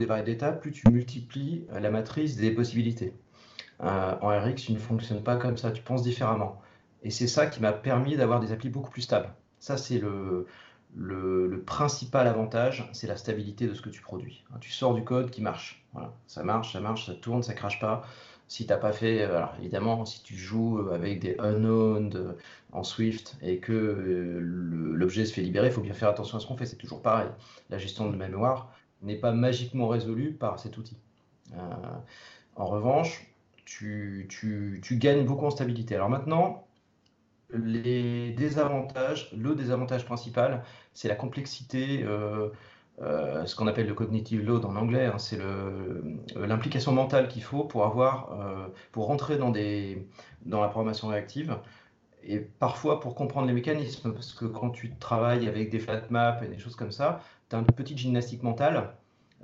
des 0.00 0.22
d'états, 0.22 0.52
plus 0.52 0.72
tu 0.72 0.88
multiplies 0.90 1.66
la 1.72 1.90
matrice 1.90 2.36
des 2.36 2.50
possibilités. 2.50 3.14
Euh, 3.82 4.14
en 4.20 4.28
RX, 4.28 4.56
tu 4.56 4.72
ne 4.72 4.78
fonctionnes 4.78 5.22
pas 5.22 5.36
comme 5.36 5.56
ça, 5.56 5.72
tu 5.72 5.82
penses 5.82 6.02
différemment. 6.02 6.60
Et 7.02 7.10
c'est 7.10 7.26
ça 7.26 7.46
qui 7.46 7.60
m'a 7.60 7.72
permis 7.72 8.16
d'avoir 8.16 8.40
des 8.40 8.52
applis 8.52 8.70
beaucoup 8.70 8.90
plus 8.90 9.02
stables. 9.02 9.34
Ça, 9.58 9.76
c'est 9.76 9.98
le, 9.98 10.46
le, 10.96 11.62
principal 11.66 12.26
avantage, 12.26 12.88
c'est 12.92 13.06
la 13.06 13.16
stabilité 13.16 13.66
de 13.66 13.74
ce 13.74 13.82
que 13.82 13.90
tu 13.90 14.00
produis. 14.00 14.44
Tu 14.60 14.70
sors 14.70 14.94
du 14.94 15.04
code 15.04 15.30
qui 15.30 15.42
marche. 15.42 15.84
Ça 16.26 16.42
marche, 16.42 16.72
ça 16.72 16.80
marche, 16.80 17.06
ça 17.06 17.14
tourne, 17.14 17.42
ça 17.42 17.54
crache 17.54 17.80
pas. 17.80 18.04
Si 18.46 18.66
tu 18.66 18.72
n'as 18.72 18.78
pas 18.78 18.92
fait, 18.92 19.22
euh, 19.22 19.40
évidemment, 19.58 20.04
si 20.04 20.22
tu 20.22 20.36
joues 20.36 20.88
avec 20.92 21.20
des 21.20 21.36
unknowns 21.38 22.34
en 22.72 22.82
Swift 22.82 23.36
et 23.42 23.58
que 23.58 23.72
euh, 23.72 24.38
l'objet 24.40 25.24
se 25.24 25.32
fait 25.32 25.40
libérer, 25.40 25.68
il 25.68 25.72
faut 25.72 25.80
bien 25.80 25.94
faire 25.94 26.10
attention 26.10 26.36
à 26.36 26.40
ce 26.40 26.46
qu'on 26.46 26.56
fait. 26.56 26.66
C'est 26.66 26.76
toujours 26.76 27.00
pareil. 27.00 27.28
La 27.70 27.78
gestion 27.78 28.10
de 28.10 28.16
mémoire 28.16 28.70
n'est 29.02 29.16
pas 29.16 29.32
magiquement 29.32 29.88
résolue 29.88 30.32
par 30.32 30.58
cet 30.58 30.76
outil. 30.76 30.96
Euh, 31.54 31.58
en 32.56 32.66
revanche, 32.66 33.26
tu, 33.64 34.26
tu, 34.28 34.96
gagnes 34.96 35.24
beaucoup 35.24 35.46
en 35.46 35.50
stabilité. 35.50 35.94
Alors 35.94 36.10
maintenant, 36.10 36.66
les 37.54 38.32
désavantages, 38.32 39.32
le 39.36 39.54
désavantage 39.54 40.04
principal, 40.04 40.62
c'est 40.92 41.08
la 41.08 41.16
complexité, 41.16 42.04
ce 43.00 43.54
qu'on 43.56 43.66
appelle 43.66 43.86
le 43.86 43.94
cognitive 43.94 44.44
load 44.44 44.64
en 44.64 44.76
anglais, 44.76 45.06
hein, 45.06 45.18
c'est 45.18 45.38
l'implication 46.36 46.92
mentale 46.92 47.28
qu'il 47.28 47.42
faut 47.42 47.64
pour 47.64 47.84
avoir, 47.84 48.30
pour 48.92 49.06
rentrer 49.06 49.36
dans, 49.36 49.50
des, 49.50 50.06
dans 50.46 50.60
la 50.60 50.68
programmation 50.68 51.08
réactive 51.08 51.58
et 52.26 52.38
parfois 52.40 53.00
pour 53.00 53.14
comprendre 53.14 53.46
les 53.46 53.52
mécanismes, 53.52 54.12
parce 54.12 54.32
que 54.32 54.46
quand 54.46 54.70
tu 54.70 54.94
travailles 54.96 55.48
avec 55.48 55.70
des 55.70 55.78
flat 55.78 56.02
maps 56.10 56.40
et 56.42 56.48
des 56.48 56.58
choses 56.58 56.76
comme 56.76 56.92
ça, 56.92 57.20
tu 57.50 57.56
as 57.56 57.58
une 57.58 57.66
petite 57.66 57.98
gymnastique 57.98 58.42
mentale. 58.42 58.94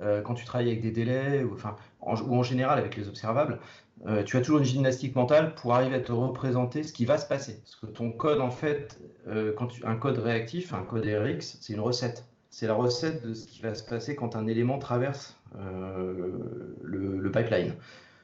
Euh, 0.01 0.21
quand 0.21 0.33
tu 0.33 0.45
travailles 0.45 0.69
avec 0.69 0.81
des 0.81 0.91
délais, 0.91 1.43
ou, 1.43 1.53
enfin, 1.53 1.75
en, 2.01 2.15
ou 2.15 2.35
en 2.35 2.43
général 2.43 2.79
avec 2.79 2.95
les 2.95 3.07
observables, 3.07 3.59
euh, 4.07 4.23
tu 4.23 4.37
as 4.37 4.41
toujours 4.41 4.59
une 4.59 4.65
gymnastique 4.65 5.15
mentale 5.15 5.53
pour 5.55 5.75
arriver 5.75 5.95
à 5.95 5.99
te 5.99 6.11
représenter 6.11 6.83
ce 6.83 6.91
qui 6.91 7.05
va 7.05 7.17
se 7.17 7.27
passer. 7.27 7.59
Parce 7.63 7.75
que 7.75 7.85
ton 7.85 8.11
code, 8.11 8.41
en 8.41 8.51
fait, 8.51 8.99
euh, 9.27 9.53
quand 9.55 9.67
tu, 9.67 9.85
un 9.85 9.95
code 9.95 10.17
réactif, 10.17 10.73
un 10.73 10.83
code 10.83 11.05
RX, 11.05 11.57
c'est 11.61 11.73
une 11.73 11.81
recette. 11.81 12.25
C'est 12.49 12.67
la 12.67 12.73
recette 12.73 13.25
de 13.25 13.33
ce 13.33 13.47
qui 13.47 13.61
va 13.61 13.75
se 13.75 13.83
passer 13.83 14.15
quand 14.15 14.35
un 14.35 14.47
élément 14.47 14.77
traverse 14.77 15.37
le, 15.55 17.17
le 17.19 17.31
pipeline 17.31 17.75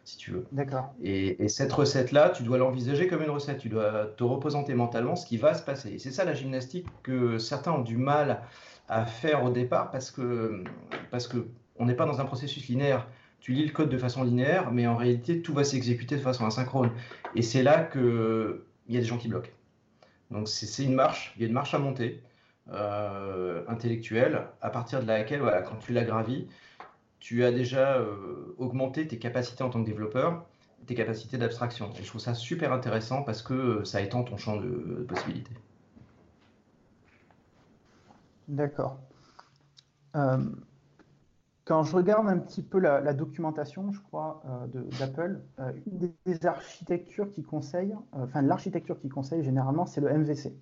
si 0.08 0.16
tu 0.16 0.32
veux. 0.32 0.46
D'accord. 0.54 0.94
Et, 1.04 1.50
cette 1.50 1.74
recette-là, 1.74 2.30
tu 2.30 2.44
dois 2.44 2.58
l'envisager 2.58 3.08
comme 3.08 3.22
une 3.22 3.30
recette. 3.30 3.58
Tu 3.58 3.68
dois 3.68 4.06
te 4.16 4.24
représenter 4.24 4.74
mentalement 4.74 5.18
ce 5.18 5.26
qui 5.26 5.36
va 5.36 5.54
se 5.54 5.62
passer. 5.62 5.90
Et 5.90 6.00
c'est 6.00 6.12
ça 6.12 6.24
la 6.24 6.34
gymnastique 6.34 6.88
que 7.04 7.38
certains 7.38 7.74
ont 7.74 7.82
du 7.82 7.98
mal 7.98 8.42
à 8.88 9.06
faire 9.06 9.44
au 9.44 9.50
départ 9.50 9.92
parce 9.92 10.12
que 10.12 10.64
parce 11.12 11.28
que 11.28 11.46
on 11.80 11.86
n'est 11.86 11.96
pas 11.96 12.06
dans 12.06 12.22
un 12.22 12.26
processus 12.26 12.68
linéaire. 12.68 13.08
Tu 13.40 13.54
lis 13.54 13.66
le 13.66 13.72
code 13.72 13.90
de 13.90 13.98
façon 13.98 14.24
linéaire, 14.24 14.72
mais 14.72 14.88
en 14.88 14.96
réalité, 14.96 15.42
tout 15.42 15.54
va 15.54 15.64
s'exécuter 15.64 16.16
de 16.16 16.22
façon 16.22 16.46
asynchrone. 16.46 16.92
Et 17.36 17.42
c'est 17.42 17.64
là 17.64 17.84
qu'il 17.84 18.60
y 18.90 18.98
a 18.98 19.00
des 19.00 19.06
gens 19.06 19.18
qui 19.18 19.28
bloquent. 19.28 19.52
Donc 20.32 20.48
c'est 20.48 20.84
une 20.84 20.94
marche, 20.94 21.34
il 21.36 21.42
y 21.42 21.46
a 21.46 21.48
une 21.48 21.54
marche 21.54 21.74
à 21.74 21.80
monter 21.80 22.22
euh, 22.70 23.64
intellectuelle, 23.68 24.48
à 24.62 24.70
partir 24.70 25.02
de 25.02 25.08
laquelle, 25.08 25.42
quand 25.66 25.78
tu 25.78 25.94
la 25.94 26.04
gravis, 26.04 26.48
tu 27.20 27.46
as 27.46 27.52
déjà 27.52 27.98
euh, 27.98 28.56
augmenté 28.58 29.08
tes 29.08 29.20
capacités 29.20 29.64
en 29.64 29.70
tant 29.70 29.82
que 29.82 29.86
développeur, 29.86 30.46
tes 30.86 30.96
capacités 30.96 31.38
d'abstraction. 31.38 31.92
Et 31.98 32.04
je 32.04 32.08
trouve 32.08 32.22
ça 32.22 32.34
super 32.34 32.74
intéressant 32.74 33.24
parce 33.24 33.42
que 33.42 33.54
euh, 33.54 33.86
ça 33.86 34.02
étend 34.02 34.24
ton 34.24 34.38
champ 34.38 34.58
de, 34.58 35.06
possibilités. 35.08 35.54
D'accord. 38.50 39.00
Euh, 41.68 41.74
quand 41.74 41.84
je 41.84 41.96
regarde 41.96 42.28
un 42.28 42.38
petit 42.38 42.64
peu 42.64 42.80
la, 42.80 43.14
documentation, 43.14 43.92
je 43.92 44.02
crois, 44.02 44.42
d'Apple, 45.00 45.42
une 45.86 46.12
des 46.26 46.46
architectures 46.46 47.32
qui 47.32 47.44
conseille, 47.44 47.96
enfin 48.14 48.42
l'architecture 48.42 49.00
qui 49.00 49.10
conseille 49.10 49.44
généralement, 49.44 49.86
c'est 49.86 50.02
le 50.02 50.12
MVC. 50.12 50.54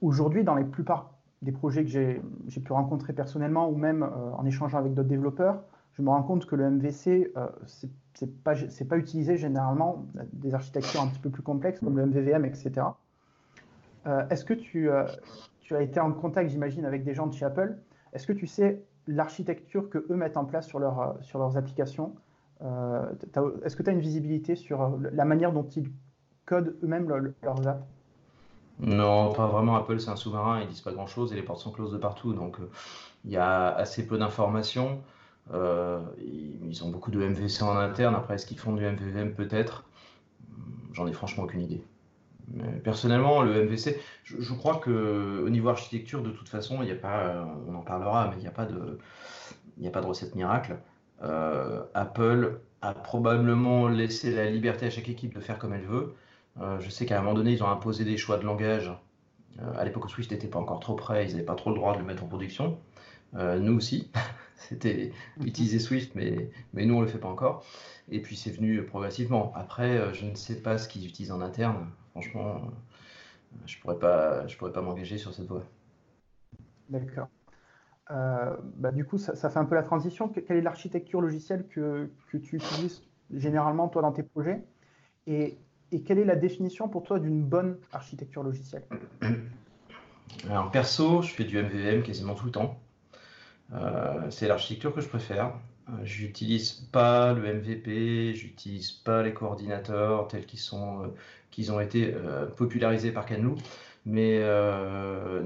Aujourd'hui, 0.00 0.44
dans 0.44 0.54
les 0.54 0.64
plupart 0.64 1.20
des 1.42 1.52
projets 1.52 1.84
que 1.84 1.90
j'ai 1.90 2.60
pu 2.60 2.72
rencontrer 2.72 3.12
personnellement 3.12 3.68
ou 3.68 3.76
même 3.76 4.02
euh, 4.02 4.32
en 4.32 4.44
échangeant 4.44 4.78
avec 4.78 4.94
d'autres 4.94 5.08
développeurs, 5.08 5.62
je 5.92 6.02
me 6.02 6.10
rends 6.10 6.22
compte 6.22 6.46
que 6.46 6.54
le 6.54 6.70
MVC, 6.70 7.32
euh, 7.36 7.48
ce 7.66 7.86
n'est 7.86 8.30
pas, 8.30 8.54
pas, 8.88 8.96
utilisé 8.96 9.36
généralement 9.36 10.06
des 10.32 10.54
architectures 10.54 11.00
un 11.00 11.08
petit 11.08 11.18
peu 11.18 11.30
plus 11.30 11.42
complexes 11.42 11.80
comme 11.80 11.96
le 11.96 12.06
MVVM, 12.06 12.44
etc. 12.44 12.86
Euh, 14.06 14.26
est-ce 14.28 14.44
que 14.44 14.54
tu, 14.54 14.88
tu, 15.60 15.74
as 15.74 15.82
été 15.82 16.00
en 16.00 16.12
contact, 16.12 16.50
j'imagine, 16.50 16.84
avec 16.84 17.04
des 17.04 17.14
gens 17.14 17.26
de 17.26 17.32
chez 17.32 17.44
Apple? 17.44 17.76
Est-ce 18.12 18.26
que 18.26 18.32
tu 18.32 18.46
sais 18.46 18.82
l'architecture 19.10 19.90
que 19.90 20.06
eux 20.10 20.16
mettent 20.16 20.36
en 20.36 20.44
place 20.44 20.66
sur, 20.66 20.78
leur, 20.78 21.16
sur 21.22 21.38
leurs 21.38 21.56
applications 21.56 22.14
Est-ce 22.60 23.76
que 23.76 23.82
tu 23.82 23.90
as 23.90 23.92
une 23.92 24.00
visibilité 24.00 24.56
sur 24.56 24.98
la 25.12 25.24
manière 25.24 25.52
dont 25.52 25.66
ils 25.68 25.90
codent 26.46 26.76
eux-mêmes 26.82 27.08
leurs 27.42 27.66
apps? 27.66 27.84
Non, 28.80 29.32
pas 29.32 29.46
vraiment. 29.46 29.76
Apple, 29.76 30.00
c'est 30.00 30.10
un 30.10 30.16
sous-marin, 30.16 30.62
ils 30.62 30.68
disent 30.68 30.80
pas 30.80 30.92
grand-chose 30.92 31.32
et 31.32 31.36
les 31.36 31.42
portes 31.42 31.60
sont 31.60 31.70
closes 31.70 31.92
de 31.92 31.98
partout. 31.98 32.32
Donc, 32.32 32.58
euh, 32.60 32.70
il 33.24 33.30
y 33.30 33.36
a 33.36 33.68
assez 33.74 34.06
peu 34.06 34.16
d'informations. 34.16 35.02
Euh, 35.52 36.00
ils 36.18 36.82
ont 36.84 36.90
beaucoup 36.90 37.10
de 37.10 37.20
MVC 37.22 37.62
en 37.62 37.76
interne. 37.76 38.14
Après, 38.14 38.34
est-ce 38.34 38.46
qu'ils 38.46 38.58
font 38.58 38.72
du 38.72 38.84
MVVM 38.84 39.34
peut-être 39.34 39.84
J'en 40.94 41.06
ai 41.06 41.12
franchement 41.12 41.44
aucune 41.44 41.60
idée. 41.60 41.82
Personnellement, 42.82 43.42
le 43.42 43.64
MVC, 43.64 44.00
je, 44.24 44.54
crois 44.54 44.76
que 44.76 45.42
au 45.44 45.48
niveau 45.50 45.68
architecture, 45.68 46.22
de 46.22 46.30
toute 46.30 46.48
façon, 46.48 46.82
il 46.82 46.90
a 46.90 46.94
pas, 46.94 47.46
on 47.68 47.74
en 47.74 47.82
parlera, 47.82 48.28
mais 48.28 48.36
il 48.36 48.42
n'y 48.42 48.48
a 48.48 48.52
pas 48.52 48.66
de, 48.66 48.98
il 49.78 49.86
a 49.86 49.90
pas 49.90 50.00
de 50.00 50.06
recette 50.06 50.34
miracle. 50.34 50.78
Euh, 51.22 51.82
Apple 51.94 52.60
a 52.82 52.94
probablement 52.94 53.88
laissé 53.88 54.30
la 54.32 54.48
liberté 54.50 54.86
à 54.86 54.90
chaque 54.90 55.08
équipe 55.08 55.34
de 55.34 55.40
faire 55.40 55.58
comme 55.58 55.74
elle 55.74 55.84
veut. 55.84 56.14
Euh, 56.60 56.80
je 56.80 56.90
sais 56.90 57.06
qu'à 57.06 57.18
un 57.18 57.22
moment 57.22 57.34
donné, 57.34 57.52
ils 57.52 57.62
ont 57.62 57.68
imposé 57.68 58.04
des 58.04 58.16
choix 58.16 58.36
de 58.38 58.44
langage. 58.44 58.92
Euh, 59.60 59.72
à 59.76 59.84
l'époque 59.84 60.04
où 60.06 60.08
Swift 60.08 60.30
n'était 60.30 60.48
pas 60.48 60.58
encore 60.58 60.80
trop 60.80 60.94
prêt, 60.94 61.26
ils 61.26 61.32
n'avaient 61.32 61.44
pas 61.44 61.54
trop 61.54 61.70
le 61.70 61.76
droit 61.76 61.94
de 61.94 61.98
le 61.98 62.04
mettre 62.04 62.24
en 62.24 62.26
production. 62.26 62.78
Euh, 63.36 63.58
nous 63.58 63.76
aussi, 63.76 64.10
c'était 64.68 65.12
mhm. 65.38 65.46
utiliser 65.46 65.78
Swift, 65.78 66.14
mais, 66.14 66.50
mais 66.72 66.86
nous, 66.86 66.94
on 66.94 67.00
ne 67.00 67.04
le 67.04 67.10
fait 67.10 67.18
pas 67.18 67.28
encore. 67.28 67.64
Et 68.10 68.20
puis, 68.20 68.36
c'est 68.36 68.50
venu 68.50 68.84
progressivement. 68.84 69.52
Après, 69.54 70.12
je 70.14 70.26
ne 70.26 70.34
sais 70.34 70.60
pas 70.60 70.78
ce 70.78 70.88
qu'ils 70.88 71.06
utilisent 71.06 71.32
en 71.32 71.40
interne. 71.40 71.88
Franchement, 72.12 72.60
je 73.66 73.76
ne 73.76 73.80
pourrais 73.82 73.98
pas, 73.98 74.46
je 74.46 74.56
pourrais 74.56 74.72
pas 74.72 74.82
m'engager 74.82 75.18
sur 75.18 75.32
cette 75.32 75.46
voie. 75.46 75.64
D'accord. 76.88 77.28
bah, 78.08 78.90
du 78.92 79.04
coup, 79.04 79.18
ça, 79.18 79.36
ça, 79.36 79.48
fait 79.48 79.58
un 79.58 79.64
peu 79.64 79.76
la 79.76 79.84
transition. 79.84 80.28
Quelle 80.28 80.56
est 80.56 80.62
l'architecture 80.62 81.20
logicielle 81.20 81.66
que, 81.68 82.10
que, 82.30 82.36
tu 82.36 82.56
utilises 82.56 83.02
généralement, 83.32 83.88
toi, 83.88 84.02
dans 84.02 84.12
tes 84.12 84.24
projets? 84.24 84.64
Et 85.26 85.56
et 85.92 86.02
quelle 86.02 86.18
est 86.18 86.24
la 86.24 86.36
définition 86.36 86.88
pour 86.88 87.02
toi 87.02 87.18
d'une 87.18 87.42
bonne 87.42 87.78
architecture 87.92 88.42
logicielle? 88.42 88.84
Alors 90.48 90.70
perso, 90.70 91.22
je 91.22 91.32
fais 91.32 91.44
du 91.44 91.60
MVVM 91.60 92.02
quasiment 92.02 92.34
tout 92.34 92.46
le 92.46 92.52
temps. 92.52 92.78
Euh, 93.74 94.30
c'est 94.30 94.48
l'architecture 94.48 94.94
que 94.94 95.00
je 95.00 95.08
préfère. 95.08 95.52
Euh, 95.88 95.92
j'utilise 96.02 96.72
pas 96.92 97.32
le 97.32 97.54
MVP, 97.54 98.34
j'utilise 98.34 98.90
pas 98.90 99.22
les 99.22 99.32
coordinateurs 99.32 100.28
tels 100.28 100.46
qu'ils 100.46 100.60
euh, 100.74 101.72
ont 101.72 101.80
été 101.80 102.14
popularisés 102.56 103.12
par 103.12 103.26
Canlou. 103.26 103.56
Mais 104.06 104.40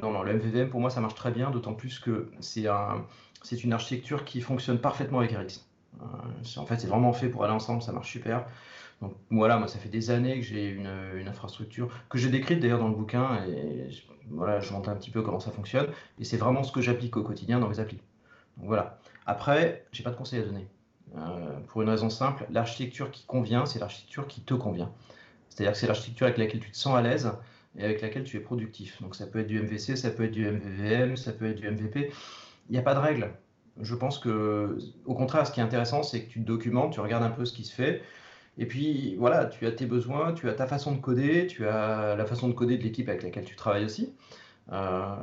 non, 0.03 0.13
non, 0.13 0.23
le 0.23 0.35
MVVM 0.35 0.71
pour 0.71 0.81
moi 0.81 0.91
ça 0.91 1.01
marche 1.01 1.15
très 1.17 1.33
bien, 1.33 1.51
d'autant 1.51 1.75
plus 1.75 1.99
que 1.99 2.31
c'est 2.41 2.69
un, 2.69 3.05
c'est 3.43 3.65
une 3.65 3.73
architecture 3.73 4.25
qui 4.25 4.41
fonctionne 4.41 4.79
parfaitement 4.79 5.19
avec 5.21 5.33
RX. 5.33 5.67
en 6.57 6.67
fait, 6.67 6.79
c'est 6.79 6.87
vraiment 6.87 7.13
fait 7.13 7.29
pour 7.29 7.45
aller 7.45 7.53
ensemble, 7.53 7.83
ça 7.83 7.93
marche 7.93 8.11
super. 8.11 8.47
Donc 9.03 9.15
voilà, 9.31 9.59
moi 9.59 9.67
ça 9.69 9.79
fait 9.79 9.89
des 9.89 10.11
années 10.11 10.37
que 10.39 10.47
j'ai 10.47 10.69
une, 10.69 10.87
infrastructure 11.27 11.89
que 12.09 12.19
j'ai 12.19 12.31
décrite 12.31 12.61
d'ailleurs 12.61 12.79
dans 12.79 12.89
le 12.89 12.95
bouquin 12.95 13.45
et 13.47 13.91
je, 13.91 14.03
voilà, 14.31 14.61
je 14.61 14.73
montre 14.73 14.89
un 14.89 14.95
petit 14.95 15.11
peu 15.11 15.23
comment 15.23 15.41
ça 15.41 15.51
fonctionne 15.51 15.89
et 16.21 16.25
c'est 16.25 16.37
vraiment 16.37 16.63
ce 16.63 16.71
que 16.71 16.81
j'applique 16.81 17.17
au 17.17 17.23
quotidien 17.23 17.59
dans 17.59 17.69
mes 17.69 17.81
applis. 17.81 17.99
Voilà. 18.59 18.99
Après, 19.27 19.87
j'ai 19.93 20.03
pas 20.03 20.11
de 20.11 20.17
conseil 20.17 20.41
à 20.41 20.45
donner. 20.45 20.69
Euh, 21.17 21.61
pour 21.69 21.83
une 21.83 21.89
raison 21.89 22.11
simple, 22.11 22.47
l'architecture 22.51 23.11
qui 23.11 23.25
convient, 23.25 23.67
c'est 23.67 23.79
l'architecture 23.79 24.27
qui 24.27 24.41
te 24.41 24.55
convient. 24.55 24.93
C'est-à-dire 25.49 25.73
que 25.73 25.79
c'est 25.79 25.87
l'architecture 25.87 26.27
avec 26.27 26.39
laquelle 26.39 26.61
tu 26.61 26.71
te 26.71 26.77
sens 26.77 26.97
à 26.97 27.03
l'aise 27.03 27.31
et 27.77 27.85
avec 27.85 28.01
laquelle 28.03 28.25
tu 28.25 28.37
es 28.37 28.41
productif. 28.41 29.01
Donc 29.01 29.15
ça 29.15 29.27
peut 29.27 29.41
être 29.41 29.47
du 29.47 29.61
MVC, 29.61 29.97
ça 29.97 30.11
peut 30.11 30.25
être 30.25 30.33
du 30.33 30.47
MVVM, 30.47 31.17
ça 31.17 31.33
peut 31.33 31.47
être 31.47 31.61
du 31.61 31.71
MVP. 31.71 32.11
Il 32.69 32.73
n'y 32.73 32.79
a 32.79 32.83
pas 32.83 32.95
de 32.95 33.01
règle. 33.01 33.31
Je 33.81 33.95
pense 33.95 34.19
que, 34.19 34.79
au 35.05 35.15
contraire, 35.15 35.47
ce 35.47 35.53
qui 35.53 35.61
est 35.61 35.63
intéressant, 35.63 36.03
c'est 36.03 36.25
que 36.25 36.31
tu 36.31 36.41
te 36.41 36.47
documentes, 36.47 36.93
tu 36.93 37.01
regardes 37.01 37.25
un 37.25 37.31
peu 37.31 37.45
ce 37.45 37.53
qui 37.53 37.65
se 37.65 37.75
fait, 37.75 38.03
et 38.57 38.67
puis 38.67 39.17
voilà, 39.17 39.47
tu 39.47 39.67
as 39.67 39.73
tes 39.73 39.87
besoins, 39.87 40.33
tu 40.33 40.49
as 40.49 40.55
ta 40.55 40.67
façon 40.67 40.93
de 40.93 41.01
coder, 41.01 41.47
tu 41.49 41.67
as 41.67 42.15
la 42.15 42.25
façon 42.25 42.49
de 42.49 42.53
coder 42.53 42.79
de 42.79 42.85
l'équipe 42.85 43.09
avec 43.09 43.23
laquelle 43.23 43.45
tu 43.45 43.57
travailles 43.57 43.85
aussi, 43.85 44.15
euh, 44.73 45.17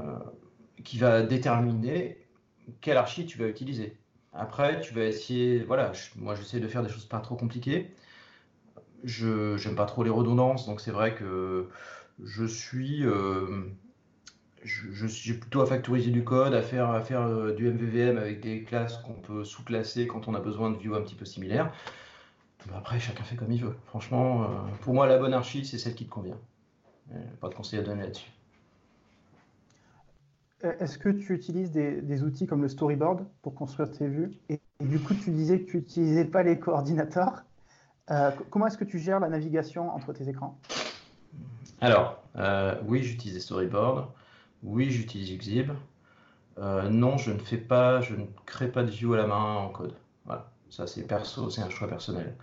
qui 0.84 0.98
va 0.98 1.22
déterminer 1.22 2.18
quelle 2.82 2.98
archi 2.98 3.26
tu 3.26 3.38
vas 3.38 3.48
utiliser. 3.48 3.98
Après, 4.34 4.80
tu 4.82 4.94
vas 4.94 5.04
essayer, 5.04 5.64
voilà, 5.64 5.92
moi 6.16 6.36
j'essaie 6.36 6.60
de 6.60 6.68
faire 6.68 6.84
des 6.84 6.90
choses 6.90 7.06
pas 7.06 7.20
trop 7.20 7.36
compliquées. 7.36 7.92
Je 9.04 9.64
n'aime 9.66 9.76
pas 9.76 9.86
trop 9.86 10.04
les 10.04 10.10
redondances, 10.10 10.66
donc 10.66 10.80
c'est 10.80 10.92
vrai 10.92 11.16
que 11.16 11.68
je 12.24 12.46
suis, 12.46 13.06
euh, 13.06 13.64
je, 14.64 15.08
suis 15.08 15.34
plutôt 15.34 15.62
à 15.62 15.66
factoriser 15.66 16.12
du 16.12 16.24
code, 16.24 16.54
à 16.54 16.62
faire, 16.62 16.90
à 16.92 17.02
faire 17.02 17.22
euh, 17.22 17.54
du 17.54 17.70
MVVM 17.70 18.18
avec 18.18 18.40
des 18.42 18.64
classes 18.64 18.98
qu'on 18.98 19.14
peut 19.14 19.44
sous-classer 19.44 20.08
quand 20.08 20.28
on 20.28 20.36
a 20.36 20.40
besoin 20.40 20.70
de 20.70 20.78
views 20.78 20.96
un 20.96 21.02
petit 21.02 21.16
peu 21.16 21.26
similaires. 21.26 21.74
Bah, 22.68 22.76
après, 22.78 23.00
chacun 23.00 23.24
fait 23.24 23.36
comme 23.36 23.52
il 23.52 23.62
veut. 23.64 23.76
Franchement, 23.88 24.44
euh, 24.44 24.48
pour 24.82 24.94
moi, 24.94 25.08
la 25.08 25.18
bonne 25.18 25.34
archi, 25.34 25.66
c'est 25.66 25.78
celle 25.78 25.96
qui 25.96 26.06
te 26.06 26.12
convient. 26.12 26.38
Pas 27.42 27.50
de 27.50 27.56
conseil 27.56 27.80
à 27.80 27.82
donner 27.82 28.04
là-dessus. 28.04 28.32
Euh, 30.64 30.74
est-ce 30.80 30.98
que 30.98 31.10
tu 31.10 31.34
utilises 31.34 31.72
des, 31.72 32.24
outils 32.24 32.48
comme 32.48 32.62
le 32.62 32.70
storyboard 32.70 33.26
pour 33.42 33.56
construire 33.56 33.90
tes 33.92 34.08
vues 34.08 34.32
et, 34.50 34.60
du 34.80 35.00
coup, 35.00 35.14
tu 35.14 35.32
disais 35.32 35.62
que 35.62 35.72
tu 35.72 35.78
n'utilisais 35.78 36.26
pas 36.26 36.44
les 36.44 36.60
coordinateurs. 36.60 37.44
Euh, 38.10 38.32
comment 38.50 38.68
est-ce 38.68 38.78
que 38.78 38.84
tu 38.84 39.00
gères 39.00 39.20
la 39.20 39.30
navigation 39.30 39.90
entre 39.90 40.14
tes 40.14 40.28
écrans? 40.28 40.60
Alors, 41.80 42.24
oui, 42.86 43.02
j'utilise 43.02 43.36
des 43.36 43.40
storyboards. 43.40 44.14
Oui, 44.64 44.92
j'utilise 44.92 45.36
Xib. 45.38 45.72
non, 46.58 47.18
je 47.18 47.32
ne 47.32 47.40
fais 47.40 47.58
pas, 47.58 48.02
je 48.02 48.16
ne 48.16 48.26
crée 48.46 48.72
pas 48.72 48.84
de 48.84 48.92
view 48.92 49.14
à 49.14 49.18
la 49.18 49.28
main 49.28 49.56
en 49.56 49.70
code. 49.70 49.96
Voilà. 50.26 50.52
Ça, 50.70 50.88
c'est 50.88 51.04
perso, 51.04 51.50
c'est 51.50 51.62
un 51.62 51.70
choix 51.70 51.88
personnel. 51.88 52.36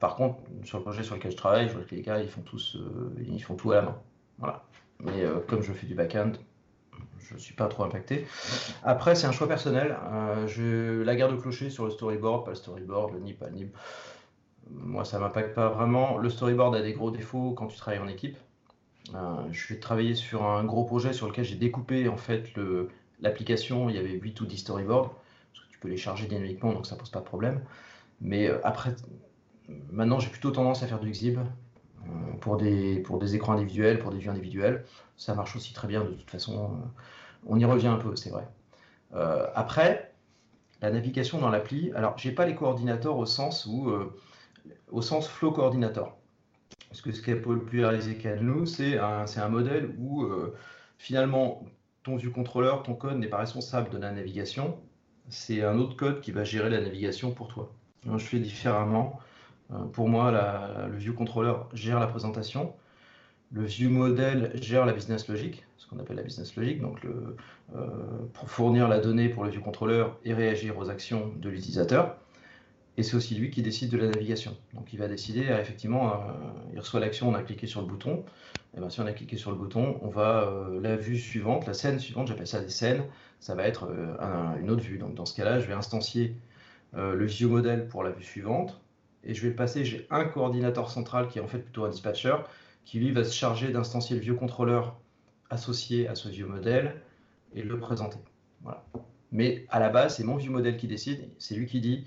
Par 0.00 0.16
contre, 0.16 0.38
sur 0.64 0.78
le 0.78 0.84
projet 0.84 1.02
sur 1.02 1.14
lequel 1.14 1.32
je 1.32 1.36
travaille, 1.36 1.68
je 1.68 1.74
vois 1.74 1.84
que 1.84 1.94
les 1.94 2.02
gars, 2.02 2.20
ils 2.20 2.28
font, 2.28 2.42
tous, 2.42 2.78
ils 3.18 3.42
font 3.42 3.54
tout 3.54 3.72
à 3.72 3.76
la 3.76 3.82
main. 3.82 3.96
Voilà. 4.38 4.64
Mais 5.00 5.24
comme 5.46 5.62
je 5.62 5.72
fais 5.72 5.86
du 5.86 5.94
back-end, 5.94 6.32
je 7.18 7.34
ne 7.34 7.38
suis 7.38 7.54
pas 7.54 7.66
trop 7.66 7.84
impacté. 7.84 8.26
Après, 8.84 9.14
c'est 9.14 9.26
un 9.26 9.32
choix 9.32 9.48
personnel. 9.48 9.96
je, 10.46 11.02
la 11.02 11.16
guerre 11.16 11.30
de 11.30 11.36
clocher 11.36 11.70
sur 11.70 11.84
le 11.84 11.90
storyboard, 11.90 12.44
pas 12.44 12.52
le 12.52 12.56
storyboard, 12.56 13.14
le 13.14 13.20
NIP, 13.20 13.38
pas 13.38 13.46
le 13.46 13.56
NIP. 13.56 13.76
Moi, 14.70 15.04
ça 15.04 15.18
m'impacte 15.18 15.54
pas 15.54 15.68
vraiment. 15.68 16.18
Le 16.18 16.28
storyboard 16.28 16.74
a 16.74 16.82
des 16.82 16.92
gros 16.92 17.10
défauts 17.10 17.52
quand 17.52 17.66
tu 17.66 17.76
travailles 17.76 18.00
en 18.00 18.08
équipe. 18.08 18.36
Euh, 19.14 19.36
je 19.52 19.72
vais 19.72 19.80
travailler 19.80 20.14
sur 20.14 20.44
un 20.44 20.64
gros 20.64 20.84
projet 20.84 21.12
sur 21.12 21.28
lequel 21.28 21.44
j'ai 21.44 21.54
découpé 21.56 22.08
en 22.08 22.16
fait 22.16 22.50
l'application. 23.20 23.88
Il 23.88 23.96
y 23.96 23.98
avait 23.98 24.10
8 24.10 24.40
ou 24.40 24.46
10 24.46 24.58
storyboards, 24.58 25.14
parce 25.52 25.66
que 25.66 25.72
tu 25.72 25.78
peux 25.78 25.88
les 25.88 25.96
charger 25.96 26.26
dynamiquement, 26.26 26.72
donc 26.72 26.86
ça 26.86 26.96
pose 26.96 27.10
pas 27.10 27.20
de 27.20 27.24
problème. 27.24 27.62
Mais 28.20 28.48
euh, 28.48 28.58
après, 28.64 28.94
maintenant 29.90 30.18
j'ai 30.18 30.30
plutôt 30.30 30.50
tendance 30.50 30.82
à 30.82 30.86
faire 30.86 31.00
du 31.00 31.10
Xib 31.10 31.38
euh, 31.38 31.42
pour, 32.40 32.56
des, 32.56 33.00
pour 33.00 33.18
des 33.18 33.34
écrans 33.34 33.52
individuels, 33.54 33.98
pour 33.98 34.10
des 34.10 34.18
vues 34.18 34.30
individuelles. 34.30 34.84
Ça 35.16 35.34
marche 35.34 35.56
aussi 35.56 35.72
très 35.72 35.88
bien 35.88 36.04
de 36.04 36.10
toute 36.10 36.30
façon. 36.30 36.70
on 37.46 37.58
y 37.58 37.64
revient 37.64 37.88
un 37.88 37.98
peu, 37.98 38.16
c'est 38.16 38.30
vrai. 38.30 38.46
après, 39.54 40.12
la 40.82 40.90
navigation 40.90 41.38
dans 41.38 41.50
l'appli, 41.50 41.92
alors 41.94 42.18
j'ai 42.18 42.32
pas 42.32 42.46
les 42.46 42.54
coordinateurs 42.54 43.16
au 43.16 43.26
sens 43.26 43.66
où, 43.66 43.90
au 44.90 45.02
sens 45.02 45.28
flow 45.28 45.52
coordinator. 45.52 46.16
Parce 46.88 47.00
que 47.00 47.12
ce 47.12 47.20
qu'a 47.20 47.36
popularisé 47.36 48.16
Canlou, 48.16 48.66
c'est 48.66 48.98
un, 48.98 49.24
un, 49.24 49.48
modèle 49.48 49.94
où 49.98 50.22
euh, 50.22 50.54
finalement 50.98 51.64
ton 52.02 52.16
view 52.16 52.30
controller, 52.30 52.74
ton 52.84 52.94
code 52.94 53.18
n'est 53.18 53.28
pas 53.28 53.38
responsable 53.38 53.90
de 53.90 53.98
la 53.98 54.12
navigation. 54.12 54.78
C'est 55.28 55.62
un 55.62 55.78
autre 55.78 55.96
code 55.96 56.20
qui 56.20 56.30
va 56.30 56.44
gérer 56.44 56.70
la 56.70 56.80
navigation 56.80 57.32
pour 57.32 57.48
toi. 57.48 57.72
je 58.06 58.18
fais 58.18 58.38
différemment. 58.38 59.18
Euh, 59.72 59.84
pour 59.92 60.08
moi, 60.08 60.30
le 60.88 60.96
view 60.96 61.14
controller 61.14 61.54
gère 61.72 62.00
la 62.00 62.06
présentation. 62.06 62.74
Le 63.52 63.64
view 63.64 63.90
model 63.90 64.50
gère 64.60 64.86
la 64.86 64.92
business 64.92 65.28
logic, 65.28 65.64
ce 65.76 65.86
qu'on 65.86 65.98
appelle 66.00 66.16
la 66.16 66.22
business 66.22 66.56
logic, 66.56 66.80
donc 66.80 67.06
euh, 67.74 67.78
pour 68.32 68.50
fournir 68.50 68.88
la 68.88 68.98
donnée 68.98 69.28
pour 69.28 69.44
le 69.44 69.50
view 69.50 69.60
controller 69.60 70.04
et 70.24 70.34
réagir 70.34 70.76
aux 70.78 70.90
actions 70.90 71.32
de 71.40 71.48
l'utilisateur 71.48 72.16
et 72.96 73.02
c'est 73.02 73.16
aussi 73.16 73.34
lui 73.34 73.50
qui 73.50 73.62
décide 73.62 73.90
de 73.90 73.98
la 73.98 74.06
navigation. 74.06 74.56
Donc 74.74 74.92
il 74.92 74.98
va 74.98 75.06
décider, 75.06 75.48
euh, 75.48 75.60
effectivement, 75.60 76.12
euh, 76.12 76.16
il 76.72 76.80
reçoit 76.80 76.98
l'action, 76.98 77.28
on 77.28 77.34
a 77.34 77.42
cliqué 77.42 77.66
sur 77.66 77.82
le 77.82 77.86
bouton. 77.86 78.24
Et 78.76 78.80
bien, 78.80 78.90
si 78.90 79.00
on 79.00 79.06
a 79.06 79.12
cliqué 79.12 79.36
sur 79.36 79.50
le 79.50 79.56
bouton, 79.56 79.98
on 80.02 80.08
va 80.08 80.52
la 80.82 80.96
vue 80.96 81.18
suivante, 81.18 81.66
la 81.66 81.72
scène 81.72 81.98
suivante, 81.98 82.26
j'appelle 82.26 82.46
ça 82.46 82.60
des 82.60 82.68
scènes, 82.68 83.04
ça 83.40 83.54
va 83.54 83.66
être 83.66 83.88
une 84.60 84.70
autre 84.70 84.82
vue. 84.82 84.98
Donc 84.98 85.14
dans 85.14 85.24
ce 85.24 85.34
cas-là, 85.34 85.60
je 85.60 85.66
vais 85.66 85.72
instancier 85.72 86.36
le 86.92 87.24
view 87.24 87.48
model 87.48 87.88
pour 87.88 88.02
la 88.02 88.10
vue 88.10 88.22
suivante 88.22 88.78
et 89.26 89.34
je 89.34 89.46
vais 89.46 89.54
passer. 89.54 89.84
J'ai 89.84 90.06
un 90.10 90.24
coordinateur 90.24 90.90
central 90.90 91.28
qui 91.28 91.38
est 91.38 91.42
en 91.42 91.48
fait 91.48 91.58
plutôt 91.58 91.84
un 91.84 91.90
dispatcher 91.90 92.36
qui 92.84 92.98
lui 92.98 93.10
va 93.12 93.24
se 93.24 93.34
charger 93.34 93.70
d'instancier 93.70 94.16
le 94.16 94.22
view 94.22 94.36
controller 94.36 94.80
associé 95.50 96.08
à 96.08 96.14
ce 96.14 96.28
view 96.28 96.46
model 96.46 97.00
et 97.54 97.62
le 97.62 97.78
présenter. 97.78 98.18
Mais 99.32 99.66
à 99.68 99.80
la 99.80 99.88
base, 99.88 100.16
c'est 100.16 100.24
mon 100.24 100.36
view 100.36 100.52
model 100.52 100.76
qui 100.76 100.86
décide. 100.86 101.28
C'est 101.38 101.54
lui 101.54 101.66
qui 101.66 101.80
dit 101.80 102.06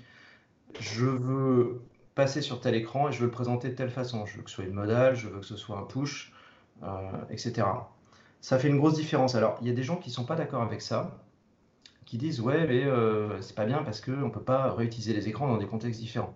je 0.78 1.06
veux 1.06 1.82
passer 2.14 2.42
sur 2.42 2.60
tel 2.60 2.74
écran 2.74 3.08
et 3.08 3.12
je 3.12 3.20
veux 3.20 3.26
le 3.26 3.30
présenter 3.30 3.68
de 3.68 3.74
telle 3.74 3.90
façon. 3.90 4.26
Je 4.26 4.36
veux 4.36 4.42
que 4.42 4.50
ce 4.50 4.56
soit 4.56 4.64
une 4.64 4.74
modale, 4.74 5.14
je 5.14 5.28
veux 5.28 5.40
que 5.40 5.46
ce 5.46 5.56
soit 5.56 5.78
un 5.78 5.82
push, 5.82 6.32
euh, 6.82 7.10
etc. 7.30 7.66
Ça 8.40 8.58
fait 8.58 8.68
une 8.68 8.78
grosse 8.78 8.94
différence. 8.94 9.34
Alors, 9.34 9.58
il 9.60 9.68
y 9.68 9.70
a 9.70 9.74
des 9.74 9.82
gens 9.82 9.96
qui 9.96 10.08
ne 10.08 10.14
sont 10.14 10.24
pas 10.24 10.36
d'accord 10.36 10.62
avec 10.62 10.80
ça, 10.80 11.18
qui 12.06 12.18
disent 12.18 12.40
ouais, 12.40 12.66
mais 12.66 12.84
euh, 12.84 13.40
c'est 13.42 13.54
pas 13.54 13.66
bien 13.66 13.82
parce 13.82 14.00
qu'on 14.00 14.12
ne 14.12 14.30
peut 14.30 14.42
pas 14.42 14.72
réutiliser 14.72 15.12
les 15.12 15.28
écrans 15.28 15.48
dans 15.48 15.58
des 15.58 15.66
contextes 15.66 16.00
différents. 16.00 16.34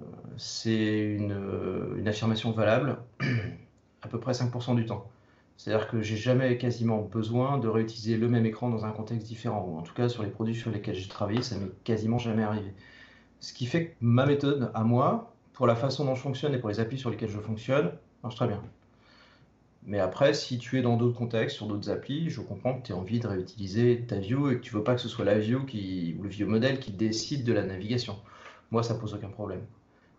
Euh, 0.00 0.04
c'est 0.36 1.14
une, 1.14 1.94
une, 1.96 2.08
affirmation 2.08 2.52
valable 2.52 2.98
à 4.02 4.08
peu 4.08 4.18
près 4.18 4.32
5% 4.32 4.74
du 4.74 4.86
temps. 4.86 5.10
C'est-à-dire 5.56 5.88
que 5.88 6.02
j'ai 6.02 6.16
jamais 6.16 6.58
quasiment 6.58 7.02
besoin 7.02 7.58
de 7.58 7.68
réutiliser 7.68 8.16
le 8.16 8.28
même 8.28 8.44
écran 8.44 8.70
dans 8.70 8.84
un 8.84 8.90
contexte 8.90 9.26
différent. 9.26 9.76
En 9.78 9.82
tout 9.82 9.94
cas, 9.94 10.08
sur 10.08 10.22
les 10.22 10.30
produits 10.30 10.54
sur 10.54 10.70
lesquels 10.70 10.96
j'ai 10.96 11.08
travaillé, 11.08 11.42
ça 11.42 11.56
m'est 11.56 11.70
quasiment 11.84 12.18
jamais 12.18 12.42
arrivé. 12.42 12.74
Ce 13.40 13.52
qui 13.52 13.66
fait 13.66 13.86
que 13.86 13.94
ma 14.00 14.26
méthode, 14.26 14.70
à 14.74 14.82
moi, 14.82 15.32
pour 15.52 15.66
la 15.66 15.76
façon 15.76 16.04
dont 16.04 16.14
je 16.14 16.22
fonctionne 16.22 16.54
et 16.54 16.58
pour 16.58 16.68
les 16.68 16.80
applis 16.80 16.98
sur 16.98 17.10
lesquels 17.10 17.30
je 17.30 17.38
fonctionne, 17.38 17.92
marche 18.22 18.36
très 18.36 18.48
bien. 18.48 18.60
Mais 19.86 20.00
après, 20.00 20.32
si 20.32 20.58
tu 20.58 20.78
es 20.78 20.82
dans 20.82 20.96
d'autres 20.96 21.16
contextes, 21.16 21.56
sur 21.56 21.66
d'autres 21.66 21.90
applis, 21.90 22.30
je 22.30 22.40
comprends 22.40 22.78
que 22.78 22.86
tu 22.86 22.92
as 22.92 22.96
envie 22.96 23.20
de 23.20 23.26
réutiliser 23.26 24.04
ta 24.08 24.18
view 24.18 24.50
et 24.50 24.56
que 24.56 24.62
tu 24.62 24.74
veux 24.74 24.82
pas 24.82 24.94
que 24.94 25.00
ce 25.00 25.08
soit 25.08 25.26
la 25.26 25.38
view 25.38 25.58
ou 25.58 26.22
le 26.22 26.28
vieux 26.28 26.46
modèle 26.46 26.80
qui 26.80 26.90
décide 26.90 27.44
de 27.44 27.52
la 27.52 27.62
navigation. 27.64 28.18
Moi, 28.70 28.82
ça 28.82 28.94
pose 28.94 29.14
aucun 29.14 29.28
problème. 29.28 29.60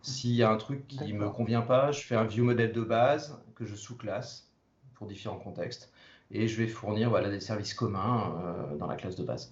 S'il 0.06 0.36
y 0.36 0.44
a 0.44 0.52
un 0.52 0.58
truc 0.58 0.88
qui 0.88 1.12
ne 1.14 1.18
me 1.18 1.30
convient 1.30 1.64
pas, 1.64 1.92
je 1.92 2.06
fais 2.06 2.16
un 2.16 2.26
view 2.26 2.44
modèle 2.44 2.72
de 2.72 2.82
base 2.82 3.42
que 3.56 3.66
je 3.66 3.74
sous-classe 3.74 4.52
pour 4.94 5.08
différents 5.08 5.40
contextes 5.40 5.92
et 6.30 6.48
je 6.48 6.62
vais 6.62 6.68
fournir 6.68 7.10
voilà, 7.10 7.32
des 7.32 7.40
services 7.40 7.74
communs 7.74 8.36
euh, 8.40 8.78
dans 8.78 8.86
la 8.86 8.98
classe 8.98 9.16
de 9.16 9.24
base. 9.24 9.52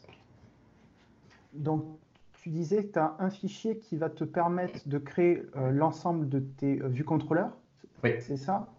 Donc, 1.53 1.85
tu 2.33 2.49
disais 2.49 2.85
que 2.85 2.93
tu 2.93 2.99
as 2.99 3.15
un 3.17 3.31
fichier 3.31 3.79
qui 3.79 3.97
va 3.97 4.11
te 4.11 4.23
permettre 4.23 4.87
de 4.87 4.99
créer 4.99 5.43
euh, 5.55 5.71
l'ensemble 5.71 6.29
de 6.29 6.39
tes 6.39 6.79
euh, 6.81 6.87
vues 6.87 7.03
contrôleurs. 7.03 7.57
Oui. 8.03 8.11
C'est 8.19 8.37
ça? 8.37 8.71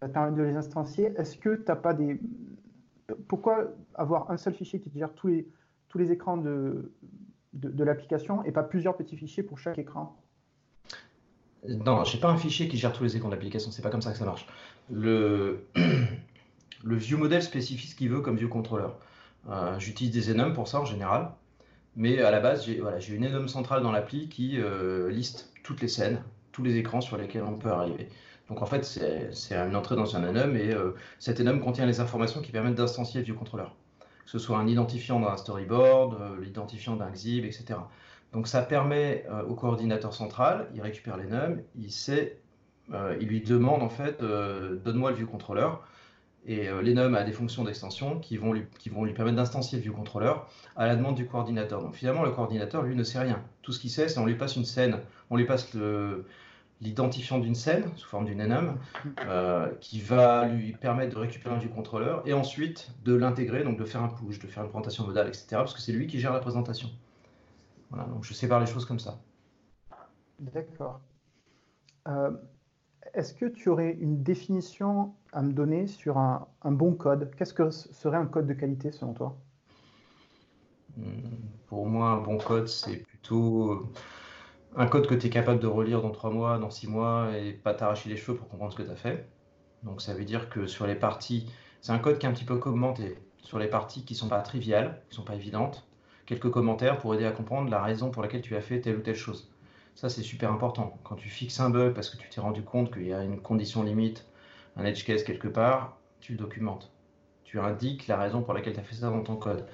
Ça 0.00 0.08
permet 0.08 0.36
de 0.36 0.42
les 0.42 0.56
instancier. 0.56 1.12
Est-ce 1.16 1.38
que 1.38 1.54
tu 1.54 1.64
n'as 1.68 1.76
pas 1.76 1.94
des. 1.94 2.20
Pourquoi 3.28 3.68
avoir 3.94 4.32
un 4.32 4.36
seul 4.36 4.54
fichier 4.54 4.80
qui 4.80 4.90
gère 4.98 5.12
tous 5.14 5.28
les, 5.28 5.48
tous 5.88 5.98
les 5.98 6.10
écrans 6.10 6.38
de, 6.38 6.92
de, 7.52 7.84
l'application 7.84 8.42
et 8.44 8.50
pas 8.50 8.64
plusieurs 8.64 8.96
petits 8.96 9.16
fichiers 9.16 9.44
pour 9.44 9.58
chaque 9.58 9.78
écran? 9.78 10.16
Non, 11.68 12.04
je 12.04 12.14
n'ai 12.14 12.20
pas 12.20 12.28
un 12.28 12.36
fichier 12.36 12.68
qui 12.68 12.78
gère 12.78 12.92
tous 12.92 13.04
les 13.04 13.16
écrans 13.16 13.28
de 13.28 13.34
l'application. 13.34 13.70
C'est 13.70 13.82
pas 13.82 13.90
comme 13.90 14.02
ça 14.02 14.12
que 14.12 14.18
ça 14.18 14.24
marche. 14.24 14.46
Le, 14.90 15.66
le 16.84 16.96
view 16.96 17.18
model 17.18 17.42
spécifie 17.42 17.86
ce 17.86 17.94
qu'il 17.94 18.08
veut 18.08 18.20
comme 18.20 18.36
view 18.36 18.48
controller. 18.48 18.88
Euh, 19.48 19.78
j'utilise 19.78 20.12
des 20.12 20.32
enums 20.32 20.54
pour 20.54 20.68
ça 20.68 20.80
en 20.80 20.84
général. 20.84 21.30
Mais 21.96 22.20
à 22.22 22.30
la 22.30 22.40
base, 22.40 22.64
j'ai 22.64 23.14
une 23.14 23.26
enum 23.26 23.48
centrale 23.48 23.82
dans 23.82 23.92
l'appli 23.92 24.28
qui 24.28 24.58
euh, 24.58 25.10
liste 25.10 25.52
toutes 25.64 25.80
les 25.82 25.88
scènes, 25.88 26.22
tous 26.52 26.62
les 26.62 26.76
écrans 26.76 27.00
sur 27.00 27.16
lesquels 27.16 27.42
on 27.42 27.58
peut 27.58 27.70
arriver. 27.70 28.08
Donc 28.48 28.62
en 28.62 28.66
fait, 28.66 28.84
c'est 28.84 29.54
une 29.54 29.76
entrée 29.76 29.96
dans 29.96 30.16
un 30.16 30.24
enum 30.24 30.56
et 30.56 30.72
euh, 30.72 30.92
cet 31.18 31.40
enum 31.40 31.60
contient 31.60 31.86
les 31.86 32.00
informations 32.00 32.40
qui 32.40 32.52
permettent 32.52 32.76
d'instancier 32.76 33.20
le 33.20 33.26
ViewController. 33.26 33.68
Que 34.24 34.30
ce 34.30 34.38
soit 34.38 34.58
un 34.58 34.68
identifiant 34.68 35.20
dans 35.20 35.28
un 35.28 35.36
storyboard, 35.36 36.16
l'identifiant 36.40 36.96
d'un 36.96 37.10
XIB, 37.10 37.44
etc. 37.44 37.80
Donc 38.32 38.46
ça 38.46 38.62
permet 38.62 39.26
au 39.48 39.54
coordinateur 39.54 40.14
central, 40.14 40.68
il 40.74 40.80
récupère 40.80 41.16
l'enum, 41.16 41.60
il 41.76 41.90
sait, 41.90 42.40
il 43.20 43.26
lui 43.26 43.40
demande 43.40 43.82
en 43.82 43.88
fait, 43.88 44.20
donne-moi 44.20 45.10
le 45.10 45.16
ViewController. 45.16 45.68
Et 46.46 46.68
euh, 46.68 46.80
l'enum 46.80 47.14
a 47.14 47.22
des 47.22 47.32
fonctions 47.32 47.64
d'extension 47.64 48.18
qui, 48.18 48.36
vont 48.36 48.52
lui, 48.52 48.64
permettre 49.12 49.36
d'instancier 49.36 49.78
le 49.78 49.84
ViewController 49.84 50.32
à 50.76 50.86
la 50.86 50.96
demande 50.96 51.14
du 51.14 51.26
coordinateur. 51.26 51.82
Donc 51.82 51.94
finalement, 51.94 52.24
le 52.24 52.30
coordinateur, 52.30 52.82
lui, 52.82 52.96
ne 52.96 53.04
sait 53.04 53.18
rien. 53.18 53.42
Tout 53.62 53.72
ce 53.72 53.80
qu'il 53.80 53.90
sait, 53.90 54.08
c'est 54.08 54.18
qu'on 54.18 54.26
lui 54.26 54.36
passe 54.36 54.56
une 54.56 54.64
scène, 54.64 54.98
on 55.28 55.36
lui 55.36 55.44
passe 55.44 55.76
l'identifiant 56.80 57.38
d'une 57.38 57.54
scène 57.54 57.84
sous 57.96 58.08
forme 58.08 58.24
d'une 58.24 58.40
enum 58.40 58.78
euh, 59.26 59.68
qui 59.80 60.00
va 60.00 60.46
lui 60.46 60.72
permettre 60.72 61.14
de 61.14 61.20
récupérer 61.20 61.54
un 61.54 61.58
ViewController 61.58 62.16
et 62.24 62.32
ensuite 62.32 62.90
de 63.04 63.14
l'intégrer, 63.14 63.62
donc 63.62 63.78
de 63.78 63.84
faire 63.84 64.02
un 64.02 64.08
push, 64.08 64.38
de 64.38 64.46
faire 64.46 64.62
une 64.62 64.70
présentation 64.70 65.06
modale, 65.06 65.28
etc. 65.28 65.46
Parce 65.52 65.74
que 65.74 65.80
c'est 65.80 65.92
lui 65.92 66.06
qui 66.06 66.20
gère 66.20 66.32
la 66.32 66.40
présentation. 66.40 66.88
Voilà, 67.90 68.04
donc 68.04 68.24
je 68.24 68.32
sépare 68.34 68.60
les 68.60 68.66
choses 68.66 68.84
comme 68.84 68.98
ça. 68.98 69.20
D'accord. 70.38 71.00
Euh, 72.08 72.30
est-ce 73.14 73.34
que 73.34 73.46
tu 73.46 73.68
aurais 73.68 73.92
une 73.92 74.22
définition 74.22 75.14
à 75.32 75.42
me 75.42 75.52
donner 75.52 75.86
sur 75.86 76.18
un, 76.18 76.46
bon 76.64 76.94
code? 76.94 77.30
Qu'est-ce 77.36 77.52
que 77.52 77.70
serait 77.70 78.16
un 78.16 78.26
code 78.26 78.46
de 78.46 78.54
qualité 78.54 78.92
selon 78.92 79.12
toi? 79.12 79.36
Hmm, 80.96 81.20
Pour 81.66 81.86
moi, 81.86 82.10
un 82.10 82.20
bon 82.20 82.38
code, 82.38 82.68
c'est 82.68 82.96
plutôt 82.96 83.72
euh, 83.72 83.88
un 84.76 84.86
code 84.86 85.06
que 85.06 85.14
tu 85.14 85.26
es 85.26 85.30
capable 85.30 85.60
de 85.60 85.66
relire 85.66 86.02
dans 86.02 86.10
trois 86.10 86.30
mois, 86.30 86.58
dans 86.58 86.70
six 86.70 86.88
mois, 86.88 87.36
et 87.36 87.52
pas 87.52 87.74
t'arracher 87.74 88.08
les 88.08 88.16
cheveux 88.16 88.36
pour 88.36 88.48
comprendre 88.48 88.72
ce 88.72 88.78
que 88.78 88.82
tu 88.82 88.90
as 88.90 88.96
fait. 88.96 89.28
Donc 89.82 90.00
ça 90.00 90.14
veut 90.14 90.24
dire 90.24 90.48
que 90.48 90.66
sur 90.66 90.86
les 90.86 90.94
parties, 90.94 91.50
c'est 91.80 91.92
un 91.92 91.98
code 91.98 92.18
qui 92.18 92.26
est 92.26 92.28
un 92.28 92.32
petit 92.32 92.44
peu 92.44 92.58
commenté. 92.58 93.18
Sur 93.42 93.58
les 93.58 93.68
parties 93.68 94.04
qui 94.04 94.14
ne 94.14 94.18
sont 94.18 94.28
pas 94.28 94.40
triviales, 94.40 95.02
qui 95.08 95.14
ne 95.14 95.16
sont 95.16 95.24
pas 95.24 95.34
évidentes, 95.34 95.89
quelques 96.30 96.52
commentaires 96.52 96.98
pour 96.98 97.12
aider 97.12 97.26
à 97.26 97.32
comprendre 97.32 97.68
la 97.70 97.82
raison 97.82 98.12
pour 98.12 98.22
laquelle 98.22 98.40
tu 98.40 98.54
as 98.54 98.60
fait 98.60 98.80
telle 98.80 98.96
ou 98.96 99.00
telle 99.00 99.16
chose. 99.16 99.50
Ça, 99.96 100.08
c'est 100.08 100.22
super 100.22 100.52
important. 100.52 100.96
Quand 101.02 101.16
tu 101.16 101.28
fixes 101.28 101.58
un 101.58 101.70
bug 101.70 101.92
parce 101.92 102.08
que 102.08 102.16
tu 102.16 102.28
t'es 102.28 102.40
rendu 102.40 102.62
compte 102.62 102.92
qu'il 102.92 103.08
y 103.08 103.12
a 103.12 103.24
une 103.24 103.40
condition 103.40 103.82
limite, 103.82 104.24
un 104.76 104.84
edge 104.84 105.04
case 105.04 105.24
quelque 105.24 105.48
part, 105.48 105.96
tu 106.20 106.32
le 106.32 106.38
documentes. 106.38 106.92
Tu 107.42 107.58
indiques 107.58 108.06
la 108.06 108.16
raison 108.16 108.42
pour 108.42 108.54
laquelle 108.54 108.74
tu 108.74 108.78
as 108.78 108.84
fait 108.84 108.94
ça 108.94 109.10
dans 109.10 109.22
ton 109.22 109.34
code. 109.34 109.66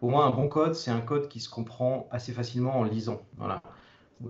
Pour 0.00 0.10
moi, 0.10 0.24
un 0.24 0.30
bon 0.30 0.48
code, 0.48 0.74
c'est 0.74 0.90
un 0.90 1.02
code 1.02 1.28
qui 1.28 1.40
se 1.40 1.50
comprend 1.50 2.08
assez 2.10 2.32
facilement 2.32 2.78
en 2.78 2.84
lisant. 2.84 3.20
Voilà. 3.36 3.60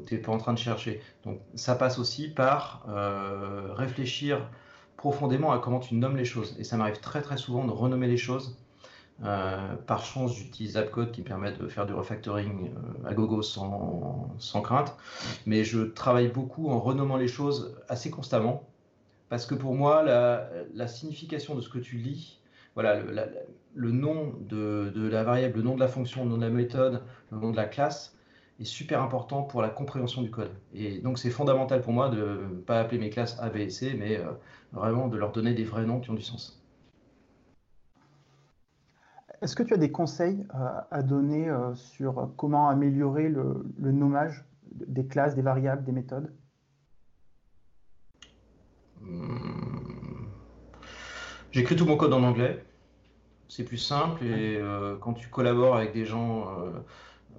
Tu 0.04 0.16
n'es 0.16 0.20
pas 0.20 0.32
en 0.32 0.38
train 0.38 0.54
de 0.54 0.58
chercher. 0.58 1.00
Donc, 1.24 1.40
ça 1.54 1.76
passe 1.76 2.00
aussi 2.00 2.28
par 2.28 2.84
euh, 2.88 3.72
réfléchir 3.74 4.50
profondément 4.96 5.52
à 5.52 5.60
comment 5.60 5.78
tu 5.78 5.94
nommes 5.94 6.16
les 6.16 6.24
choses. 6.24 6.56
Et 6.58 6.64
ça 6.64 6.76
m'arrive 6.76 6.98
très 6.98 7.22
très 7.22 7.36
souvent 7.36 7.64
de 7.64 7.70
renommer 7.70 8.08
les 8.08 8.16
choses 8.16 8.58
Euh, 9.24 9.74
par 9.86 10.04
chance, 10.04 10.36
j'utilise 10.36 10.76
AppCode 10.76 11.10
qui 11.10 11.22
permet 11.22 11.52
de 11.52 11.66
faire 11.68 11.86
du 11.86 11.92
refactoring 11.92 12.70
à 13.04 13.14
gogo 13.14 13.42
sans, 13.42 14.34
sans, 14.38 14.62
crainte. 14.62 14.96
Mais 15.46 15.64
je 15.64 15.80
travaille 15.80 16.28
beaucoup 16.28 16.70
en 16.70 16.78
renommant 16.78 17.16
les 17.16 17.28
choses 17.28 17.76
assez 17.88 18.10
constamment. 18.10 18.68
Parce 19.28 19.44
que 19.44 19.54
pour 19.54 19.74
moi, 19.74 20.02
la, 20.02 20.86
signification 20.86 21.54
de 21.54 21.60
ce 21.60 21.68
que 21.68 21.78
tu 21.78 21.96
lis, 21.96 22.40
voilà, 22.74 23.00
le, 23.00 23.14
le 23.74 23.92
nom 23.92 24.34
de, 24.40 24.92
de, 24.94 25.08
la 25.08 25.24
variable, 25.24 25.58
le 25.58 25.62
nom 25.62 25.74
de 25.74 25.80
la 25.80 25.88
fonction, 25.88 26.24
le 26.24 26.30
nom 26.30 26.36
de 26.36 26.42
la 26.42 26.50
méthode, 26.50 27.02
le 27.30 27.38
nom 27.38 27.50
de 27.50 27.56
la 27.56 27.66
classe, 27.66 28.16
est 28.60 28.64
super 28.64 29.02
important 29.02 29.42
pour 29.42 29.62
la 29.62 29.68
compréhension 29.68 30.22
du 30.22 30.30
code. 30.30 30.50
Et 30.74 30.98
donc 30.98 31.18
c'est 31.18 31.30
fondamental 31.30 31.80
pour 31.80 31.92
moi 31.92 32.08
de 32.08 32.16
ne 32.16 32.60
pas 32.60 32.80
appeler 32.80 32.98
mes 32.98 33.10
classes 33.10 33.38
A, 33.40 33.50
B 33.50 33.56
et 33.58 33.70
C, 33.70 33.94
mais 33.96 34.16
euh, 34.16 34.24
vraiment 34.72 35.08
de 35.08 35.16
leur 35.16 35.32
donner 35.32 35.54
des 35.54 35.64
vrais 35.64 35.84
noms 35.84 36.00
qui 36.00 36.10
ont 36.10 36.14
du 36.14 36.22
sens. 36.22 36.57
Est-ce 39.40 39.54
que 39.54 39.62
tu 39.62 39.74
as 39.74 39.78
des 39.78 39.92
conseils 39.92 40.46
euh, 40.54 40.80
à 40.90 41.02
donner 41.02 41.48
euh, 41.48 41.74
sur 41.74 42.32
comment 42.36 42.68
améliorer 42.68 43.28
le, 43.28 43.64
nommage 43.78 44.44
des 44.72 45.06
classes, 45.06 45.34
des 45.34 45.42
variables, 45.42 45.84
des 45.84 45.92
méthodes? 45.92 46.32
Hmm. 49.00 50.26
J'écris 51.52 51.76
tout 51.76 51.86
mon 51.86 51.96
code 51.96 52.12
en 52.12 52.22
anglais. 52.22 52.64
C'est 53.48 53.64
plus 53.64 53.78
simple 53.78 54.24
et 54.24 54.60
quand 55.00 55.14
tu 55.14 55.28
collabores 55.28 55.76
avec 55.76 55.94
des 55.94 56.04
gens 56.04 56.44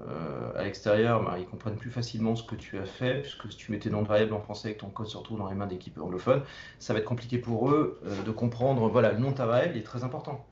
euh, 0.08 0.52
à 0.56 0.64
l'extérieur, 0.64 1.24
bah, 1.24 1.36
ils 1.40 1.46
comprennent 1.46 1.76
plus 1.76 1.92
facilement 1.92 2.36
ce 2.36 2.44
que 2.44 2.56
tu 2.56 2.78
as 2.78 2.86
fait, 2.86 3.22
puisque 3.22 3.52
si 3.52 3.58
tu 3.58 3.72
mets 3.72 3.80
tes 3.80 3.90
noms 3.90 4.02
de 4.02 4.08
variables 4.08 4.34
en 4.34 4.40
français 4.40 4.72
et 4.72 4.74
que 4.76 4.80
ton 4.80 4.90
code 4.90 5.08
se 5.08 5.18
retrouve 5.18 5.40
dans 5.40 5.50
les 5.50 5.56
mains 5.56 5.68
d'équipes 5.68 6.00
anglophones, 6.00 6.42
ça 6.80 6.94
va 6.94 7.00
être 7.00 7.06
compliqué 7.06 7.38
pour 7.38 7.70
eux 7.70 8.00
euh, 8.06 8.24
de 8.24 8.32
comprendre. 8.32 8.88
Voilà, 8.90 9.12
le 9.12 9.20
nom 9.20 9.32
de 9.32 9.36
ta 9.36 9.46
variable 9.46 9.78
est 9.78 9.84
très 9.84 10.04
important. 10.04 10.46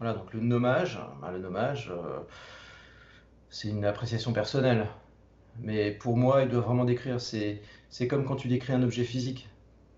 Voilà, 0.00 0.14
donc 0.14 0.32
le 0.34 0.40
nommage, 0.40 0.98
bah, 1.20 1.30
nommage, 1.30 1.92
euh, 1.94 2.18
c'est 3.50 3.68
une 3.68 3.84
appréciation 3.84 4.32
personnelle. 4.32 4.88
Mais 5.60 5.92
pour 5.92 6.16
moi, 6.16 6.42
il 6.42 6.48
doit 6.48 6.62
vraiment 6.62 6.84
décrire. 6.84 7.20
C'est, 7.20 7.60
comme 8.08 8.24
quand 8.24 8.36
tu 8.36 8.48
décris 8.48 8.72
un 8.72 8.82
objet 8.82 9.04
physique. 9.04 9.48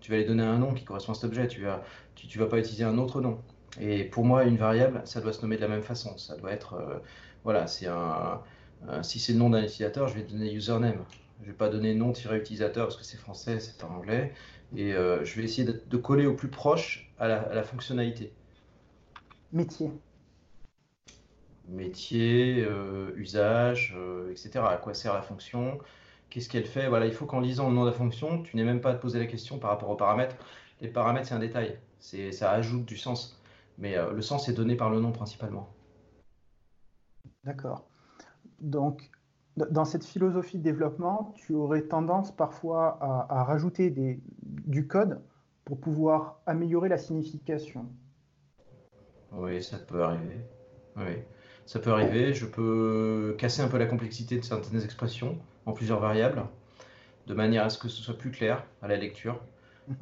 Tu 0.01 0.11
vas 0.11 0.17
lui 0.17 0.25
donner 0.25 0.43
un 0.43 0.57
nom 0.57 0.73
qui 0.73 0.83
correspond 0.83 1.13
à 1.13 1.15
cet 1.15 1.23
objet. 1.23 1.47
Tu 1.47 1.61
vas, 1.61 1.81
tu, 2.15 2.37
vas 2.37 2.47
pas 2.47 2.59
utiliser 2.59 2.83
un 2.83 2.97
autre 2.97 3.21
nom. 3.21 3.39
Et 3.79 4.03
pour 4.03 4.25
moi, 4.25 4.43
une 4.43 4.57
variable, 4.57 5.01
ça 5.05 5.21
doit 5.21 5.33
se 5.33 5.41
nommer 5.41 5.55
de 5.55 5.61
la 5.61 5.69
même 5.69 5.81
façon. 5.81 6.17
Ça 6.17 6.35
doit 6.35 6.51
être, 6.51 7.01
voilà, 7.43 7.65
euh, 8.89 9.03
si 9.03 9.19
c'est 9.19 9.33
le 9.33 9.39
nom 9.39 9.49
d'un 9.49 9.63
utilisateur, 9.63 10.07
je 10.07 10.15
vais 10.15 10.23
donner 10.23 10.51
username. 10.53 11.05
Je 11.39 11.45
ne 11.45 11.51
vais 11.51 11.57
pas 11.57 11.69
donner 11.69 11.93
nom-utilisateur 11.93 12.87
parce 12.87 12.97
que 12.97 13.03
c'est 13.03 13.17
français, 13.17 13.59
c'est 13.59 13.77
pas 13.77 13.87
anglais. 13.87 14.33
Et 14.75 14.93
euh, 14.93 15.23
je 15.23 15.35
vais 15.35 15.43
essayer 15.43 15.67
de, 15.67 15.97
coller 15.97 16.25
au 16.25 16.33
plus 16.33 16.47
proche 16.47 17.11
à 17.19 17.27
la, 17.27 17.63
fonctionnalité. 17.63 18.31
Métier. 19.53 19.91
Métier, 21.67 22.65
euh, 22.67 23.13
usage, 23.15 23.95
etc. 24.31 24.65
À 24.67 24.77
quoi 24.77 24.95
sert 24.95 25.13
la 25.13 25.21
fonction? 25.21 25.77
Qu'est-ce 26.31 26.49
qu'elle 26.49 26.65
fait? 26.65 26.89
Voilà, 26.89 27.05
il 27.05 27.13
faut 27.13 27.27
qu'en 27.27 27.39
lisant 27.39 27.69
le 27.69 27.75
nom 27.75 27.83
de 27.83 27.91
la 27.91 27.95
fonction, 27.95 28.41
tu 28.41 28.57
n'aies 28.57 28.63
même 28.63 28.81
pas 28.81 28.89
à 28.89 28.95
te 28.95 29.01
poser 29.01 29.19
la 29.19 29.27
question 29.27 29.59
par 29.59 29.69
rapport 29.69 29.91
aux 29.91 29.95
paramètres. 29.95 30.35
Les 30.81 30.87
paramètres, 30.87 31.27
c'est 31.27 31.35
un 31.35 31.39
détail. 31.39 31.77
Ça 31.99 32.51
ajoute 32.51 32.83
du 32.83 32.97
sens. 32.97 33.39
Mais 33.77 33.95
le 34.11 34.21
sens 34.21 34.49
est 34.49 34.53
donné 34.53 34.75
par 34.75 34.89
le 34.89 34.99
nom 34.99 35.11
principalement. 35.11 35.69
D'accord. 37.43 37.85
Donc, 38.59 39.11
dans 39.55 39.85
cette 39.85 40.03
philosophie 40.03 40.57
de 40.57 40.63
développement, 40.63 41.33
tu 41.35 41.53
aurais 41.53 41.83
tendance 41.83 42.35
parfois 42.35 42.97
à, 43.29 43.43
rajouter 43.43 43.93
du 44.41 44.87
code 44.87 45.21
pour 45.63 45.79
pouvoir 45.79 46.39
améliorer 46.47 46.89
la 46.89 46.97
signification. 46.97 47.85
Oui, 49.35 49.63
ça 49.63 49.77
peut 49.77 50.03
arriver. 50.03 50.37
Oui, 50.95 51.17
ça 51.65 51.79
peut 51.79 51.91
arriver. 51.91 52.33
Je 52.33 52.45
peux 52.45 53.35
casser 53.37 53.61
un 53.61 53.67
peu 53.67 53.77
la 53.77 53.85
complexité 53.85 54.37
de 54.37 54.43
certaines 54.43 54.81
expressions 54.83 55.37
en 55.65 55.73
plusieurs 55.73 55.99
variables, 55.99 56.43
de 57.27 57.33
manière 57.33 57.63
à 57.63 57.69
ce 57.69 57.77
que 57.77 57.87
ce 57.87 58.01
soit 58.01 58.17
plus 58.17 58.31
clair 58.31 58.65
à 58.81 58.87
la 58.87 58.97
lecture. 58.97 59.39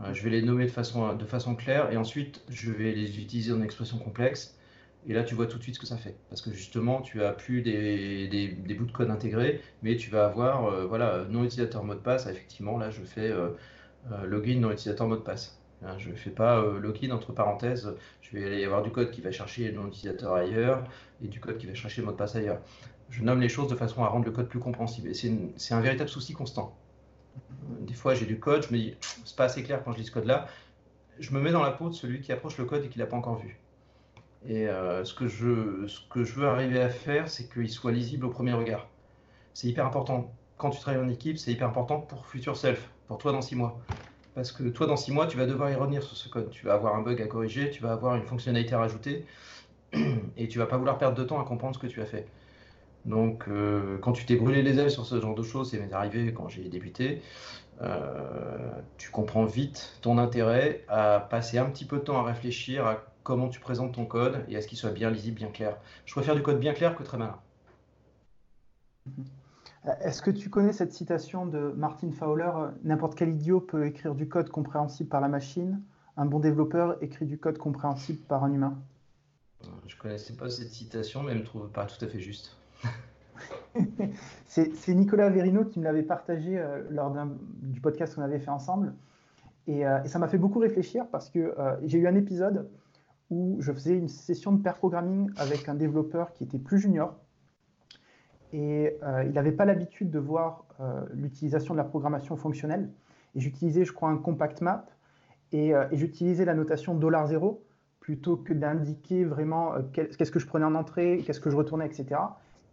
Euh, 0.01 0.13
je 0.13 0.23
vais 0.23 0.29
les 0.29 0.41
nommer 0.41 0.65
de 0.65 0.71
façon, 0.71 1.55
claire 1.55 1.91
et 1.91 1.97
ensuite 1.97 2.43
je 2.49 2.71
vais 2.71 2.91
les 2.91 3.19
utiliser 3.19 3.51
en 3.51 3.61
expression 3.61 3.97
complexe 3.97 4.55
et 5.07 5.13
là, 5.13 5.23
tu 5.23 5.33
vois 5.33 5.47
tout 5.47 5.57
de 5.57 5.63
suite 5.63 5.75
ce 5.75 5.79
que 5.79 5.87
ça 5.87 5.97
fait. 5.97 6.15
Parce 6.29 6.41
que 6.41 6.51
justement, 6.51 7.01
tu 7.01 7.23
as 7.23 7.31
plus 7.31 7.61
des, 7.61 8.75
bouts 8.77 8.85
de 8.85 8.91
code 8.91 9.09
intégrés, 9.09 9.61
mais 9.81 9.95
tu 9.95 10.11
vas 10.11 10.25
avoir, 10.25 10.65
euh, 10.65 10.85
voilà, 10.85 11.25
non 11.29 11.43
utilisateur 11.43 11.83
mot 11.83 11.95
de 11.95 11.99
passe. 11.99 12.27
Effectivement, 12.27 12.77
là, 12.77 12.91
je 12.91 13.01
fais 13.01 13.31
euh, 13.31 13.49
login 14.25 14.59
non 14.59 14.71
utilisateur 14.71 15.07
mot 15.07 15.15
de 15.15 15.21
passe. 15.21 15.59
Hein, 15.83 15.97
je 15.97 16.09
ne 16.09 16.15
fais 16.15 16.29
pas 16.29 16.61
login 16.61 17.11
entre 17.11 17.31
parenthèses. 17.33 17.95
Je 18.21 18.37
vais 18.37 18.45
aller 18.45 18.65
avoir 18.65 18.83
du 18.83 18.91
code 18.91 19.11
qui 19.11 19.21
va 19.21 19.31
chercher 19.31 19.71
non 19.71 19.87
utilisateur 19.87 20.33
ailleurs 20.33 20.83
et 21.23 21.27
du 21.27 21.39
code 21.39 21.57
qui 21.57 21.65
va 21.65 21.73
chercher 21.73 22.01
le 22.01 22.07
mot 22.07 22.13
de 22.13 22.17
passe 22.17 22.35
ailleurs. 22.35 22.59
Je 23.09 23.23
nomme 23.23 23.41
les 23.41 23.49
choses 23.49 23.67
de 23.67 23.75
façon 23.75 24.03
à 24.03 24.07
rendre 24.07 24.25
le 24.25 24.31
code 24.31 24.47
plus 24.47 24.59
compréhensible. 24.59 25.09
Et 25.09 25.13
c'est 25.13 25.73
un 25.73 25.81
véritable 25.81 26.09
souci 26.09 26.33
constant. 26.33 26.75
Des 27.81 27.93
fois, 27.93 28.13
j'ai 28.13 28.25
du 28.25 28.39
code, 28.39 28.63
je 28.63 28.73
me 28.73 28.77
dis, 28.77 28.95
c'est 29.25 29.35
pas 29.35 29.45
assez 29.45 29.63
clair 29.63 29.83
quand 29.83 29.91
je 29.91 29.97
lis 29.97 30.05
ce 30.05 30.11
code-là. 30.11 30.47
Je 31.19 31.33
me 31.33 31.41
mets 31.41 31.51
dans 31.51 31.63
la 31.63 31.71
peau 31.71 31.89
de 31.89 31.93
celui 31.93 32.21
qui 32.21 32.31
approche 32.31 32.57
le 32.57 32.65
code 32.65 32.85
et 32.85 32.89
qui 32.89 32.99
l'a 32.99 33.05
pas 33.05 33.17
encore 33.17 33.37
vu. 33.37 33.59
Et 34.47 34.67
euh, 34.67 35.03
ce, 35.03 35.13
que 35.13 35.27
je, 35.27 35.87
ce 35.87 35.99
que 36.09 36.23
je 36.23 36.33
veux 36.33 36.47
arriver 36.47 36.81
à 36.81 36.89
faire, 36.89 37.29
c'est 37.29 37.51
qu'il 37.51 37.69
soit 37.69 37.91
lisible 37.91 38.25
au 38.25 38.29
premier 38.29 38.53
regard. 38.53 38.87
C'est 39.53 39.67
hyper 39.67 39.85
important. 39.85 40.33
Quand 40.57 40.69
tu 40.69 40.79
travailles 40.79 41.01
en 41.03 41.09
équipe, 41.09 41.37
c'est 41.37 41.51
hyper 41.51 41.67
important 41.67 41.99
pour 41.99 42.25
Future 42.25 42.55
Self, 42.55 42.89
pour 43.07 43.17
toi 43.17 43.31
dans 43.33 43.41
six 43.41 43.55
mois. 43.55 43.79
Parce 44.35 44.51
que 44.51 44.63
toi, 44.63 44.87
dans 44.87 44.95
six 44.97 45.11
mois, 45.11 45.27
tu 45.27 45.37
vas 45.37 45.45
devoir 45.45 45.71
y 45.71 45.75
revenir 45.75 46.03
sur 46.03 46.15
ce 46.15 46.29
code. 46.29 46.49
Tu 46.51 46.65
vas 46.65 46.73
avoir 46.73 46.95
un 46.95 47.01
bug 47.01 47.21
à 47.21 47.27
corriger, 47.27 47.69
tu 47.69 47.81
vas 47.83 47.91
avoir 47.91 48.15
une 48.15 48.23
fonctionnalité 48.23 48.73
à 48.73 48.79
rajouter, 48.79 49.25
et 50.37 50.47
tu 50.47 50.59
vas 50.59 50.65
pas 50.67 50.77
vouloir 50.77 50.97
perdre 50.97 51.17
de 51.17 51.23
temps 51.23 51.39
à 51.41 51.45
comprendre 51.45 51.75
ce 51.75 51.79
que 51.81 51.87
tu 51.87 52.01
as 52.01 52.05
fait. 52.05 52.27
Donc, 53.05 53.47
euh, 53.47 53.97
quand 53.99 54.13
tu 54.13 54.25
t'es 54.25 54.35
brûlé 54.35 54.61
les 54.63 54.79
ailes 54.79 54.91
sur 54.91 55.05
ce 55.05 55.19
genre 55.19 55.35
de 55.35 55.43
choses, 55.43 55.71
c'est 55.71 55.93
arrivé 55.93 56.33
quand 56.33 56.49
j'ai 56.49 56.69
débuté, 56.69 57.21
euh, 57.81 58.71
tu 58.97 59.11
comprends 59.11 59.45
vite 59.45 59.97
ton 60.01 60.17
intérêt 60.17 60.83
à 60.87 61.19
passer 61.29 61.57
un 61.57 61.65
petit 61.65 61.85
peu 61.85 61.97
de 61.97 62.03
temps 62.03 62.19
à 62.19 62.23
réfléchir 62.23 62.85
à 62.87 63.05
comment 63.23 63.49
tu 63.49 63.59
présentes 63.59 63.93
ton 63.93 64.05
code 64.05 64.45
et 64.49 64.55
à 64.57 64.61
ce 64.61 64.67
qu'il 64.67 64.77
soit 64.77 64.91
bien 64.91 65.09
lisible, 65.11 65.37
bien 65.37 65.49
clair. 65.51 65.77
Je 66.05 66.13
préfère 66.13 66.35
du 66.35 66.43
code 66.43 66.59
bien 66.59 66.73
clair 66.73 66.95
que 66.95 67.03
très 67.03 67.17
malin. 67.17 67.39
Euh, 69.87 69.91
est-ce 70.01 70.21
que 70.21 70.31
tu 70.31 70.49
connais 70.49 70.73
cette 70.73 70.93
citation 70.93 71.45
de 71.45 71.73
Martin 71.75 72.11
Fowler 72.11 72.51
N'importe 72.83 73.15
quel 73.15 73.29
idiot 73.29 73.59
peut 73.59 73.85
écrire 73.85 74.15
du 74.15 74.27
code 74.27 74.49
compréhensible 74.49 75.09
par 75.09 75.21
la 75.21 75.27
machine. 75.27 75.81
Un 76.17 76.25
bon 76.25 76.39
développeur 76.39 77.01
écrit 77.01 77.25
du 77.25 77.37
code 77.37 77.57
compréhensible 77.57 78.19
par 78.19 78.43
un 78.43 78.53
humain. 78.53 78.77
Euh, 79.63 79.67
je 79.87 79.95
ne 79.95 80.01
connaissais 80.01 80.33
pas 80.33 80.49
cette 80.49 80.71
citation, 80.71 81.23
mais 81.23 81.31
elle 81.31 81.39
me 81.39 81.43
trouve 81.43 81.69
pas 81.69 81.85
tout 81.85 82.03
à 82.03 82.07
fait 82.07 82.19
juste. 82.19 82.57
c'est 84.45 84.93
Nicolas 84.93 85.29
Verino 85.29 85.65
qui 85.65 85.79
me 85.79 85.85
l'avait 85.85 86.03
partagé 86.03 86.59
euh, 86.59 86.83
lors 86.89 87.15
du 87.61 87.79
podcast 87.81 88.15
qu'on 88.15 88.21
avait 88.21 88.39
fait 88.39 88.51
ensemble. 88.51 88.93
Et, 89.67 89.83
ça 90.05 90.17
m'a 90.17 90.27
fait 90.27 90.39
beaucoup 90.39 90.57
réfléchir 90.57 91.05
parce 91.11 91.29
que 91.29 91.55
j'ai 91.83 91.99
eu 91.99 92.07
un 92.07 92.15
épisode 92.15 92.67
où 93.29 93.57
je 93.59 93.71
faisais 93.71 93.95
une 93.95 94.09
session 94.09 94.51
de 94.51 94.61
pair 94.61 94.75
programming 94.75 95.29
avec 95.37 95.69
un 95.69 95.75
développeur 95.75 96.33
qui 96.33 96.43
était 96.43 96.57
plus 96.57 96.79
junior. 96.79 97.15
Et 98.53 98.97
euh, 99.03 99.23
il 99.25 99.31
n'avait 99.31 99.51
pas 99.51 99.65
l'habitude 99.65 100.11
de 100.11 100.19
voir 100.19 100.65
euh, 100.79 101.01
l'utilisation 101.13 101.73
de 101.73 101.77
la 101.77 101.83
programmation 101.83 102.35
fonctionnelle. 102.35 102.89
Et 103.35 103.39
j'utilisais, 103.39 103.85
je 103.85 103.93
crois, 103.93 104.09
un 104.09 104.17
compact 104.17 104.61
map. 104.61 104.85
Et, 105.51 105.73
euh, 105.73 105.85
j'utilisais 105.91 106.45
la 106.45 106.53
notation 106.53 106.97
$0 106.99 107.59
plutôt 107.99 108.35
que 108.35 108.53
d'indiquer 108.53 109.23
vraiment 109.23 109.73
qu'est-ce 109.93 110.31
que 110.31 110.39
je 110.39 110.47
prenais 110.47 110.65
en 110.65 110.73
entrée, 110.73 111.21
qu'est-ce 111.25 111.39
que 111.39 111.51
je 111.51 111.55
retournais, 111.55 111.85
etc. 111.85 112.19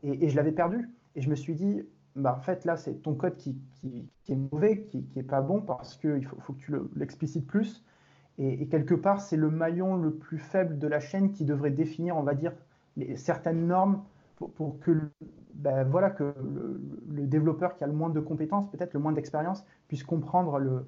Et, 0.03 0.29
je 0.29 0.37
l'avais 0.37 0.53
perdu. 0.53 0.88
Et 1.14 1.21
je 1.21 1.29
me 1.29 1.35
suis 1.35 1.55
dit, 1.55 1.83
bah, 2.17 2.35
en 2.38 2.41
fait, 2.41 2.64
là, 2.64 2.77
c'est 2.77 3.03
ton 3.03 3.14
code 3.14 3.37
qui, 3.37 3.61
est 4.29 4.35
mauvais, 4.35 4.83
qui 4.83 5.07
n'est 5.14 5.23
pas 5.23 5.43
bon, 5.43 5.61
parce 5.61 5.97
qu'il 5.97 6.25
faut, 6.25 6.55
que 6.55 6.59
tu 6.59 6.73
l'explicites 6.97 7.47
plus. 7.47 7.85
Et, 8.38 8.69
quelque 8.69 8.95
part, 8.95 9.21
c'est 9.21 9.37
le 9.37 9.51
maillon 9.51 9.97
le 9.97 10.14
plus 10.14 10.38
faible 10.38 10.79
de 10.79 10.88
la 10.88 10.99
chaîne 10.99 11.31
qui 11.31 11.45
devrait 11.45 11.73
définir, 11.73 12.17
on 12.17 12.23
va 12.23 12.35
dire, 12.35 12.55
certaines 13.17 13.67
normes 13.67 14.03
pour, 14.38 14.79
que, 14.81 14.92
ben 15.55 15.85
le, 15.85 17.27
développeur 17.27 17.77
qui 17.77 17.85
a 17.85 17.87
le 17.87 17.92
moins 17.92 18.11
de 18.11 18.20
compétences, 18.20 18.70
peut-être 18.70 18.94
le 18.94 19.01
moins 19.01 19.12
d'expérience, 19.12 19.64
puisse 19.88 20.05
comprendre 20.05 20.59
le, 20.59 20.87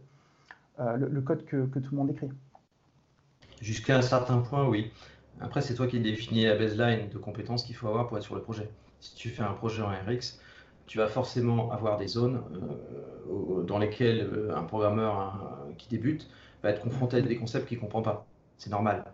euh, 0.78 1.20
code 1.22 1.44
que, 1.44 1.66
que, 1.66 1.78
tout 1.78 1.92
le 1.92 1.98
monde 1.98 2.10
écrit. 2.10 2.30
Jusqu'à 3.60 3.98
un 3.98 4.02
certain 4.02 4.38
point, 4.38 4.68
oui. 4.68 4.92
Après, 5.40 5.60
c'est 5.60 5.74
toi 5.74 5.86
qui 5.86 6.00
définis 6.00 6.44
la 6.44 6.56
baseline 6.56 7.08
de 7.08 7.18
compétences 7.18 7.64
qu'il 7.64 7.74
faut 7.74 7.88
avoir 7.88 8.06
pour 8.06 8.16
être 8.16 8.24
sur 8.24 8.34
le 8.34 8.42
projet. 8.42 8.70
Si 9.00 9.14
tu 9.14 9.30
fais 9.30 9.42
un 9.42 9.52
projet 9.52 9.82
en 9.82 9.88
RX, 9.88 10.38
tu 10.86 10.98
vas 10.98 11.08
forcément 11.08 11.70
avoir 11.70 11.96
des 11.96 12.08
zones 12.08 12.42
euh, 13.30 13.62
dans 13.62 13.78
lesquelles 13.78 14.28
euh, 14.32 14.56
un 14.56 14.62
programmeur 14.62 15.66
qui 15.78 15.88
débute 15.88 16.28
va 16.62 16.70
être 16.70 16.82
confronté 16.82 17.18
à 17.18 17.20
des 17.20 17.36
concepts 17.36 17.66
qu'il 17.66 17.78
ne 17.78 17.82
comprend 17.82 18.02
pas. 18.02 18.26
C'est 18.58 18.70
normal. 18.70 19.04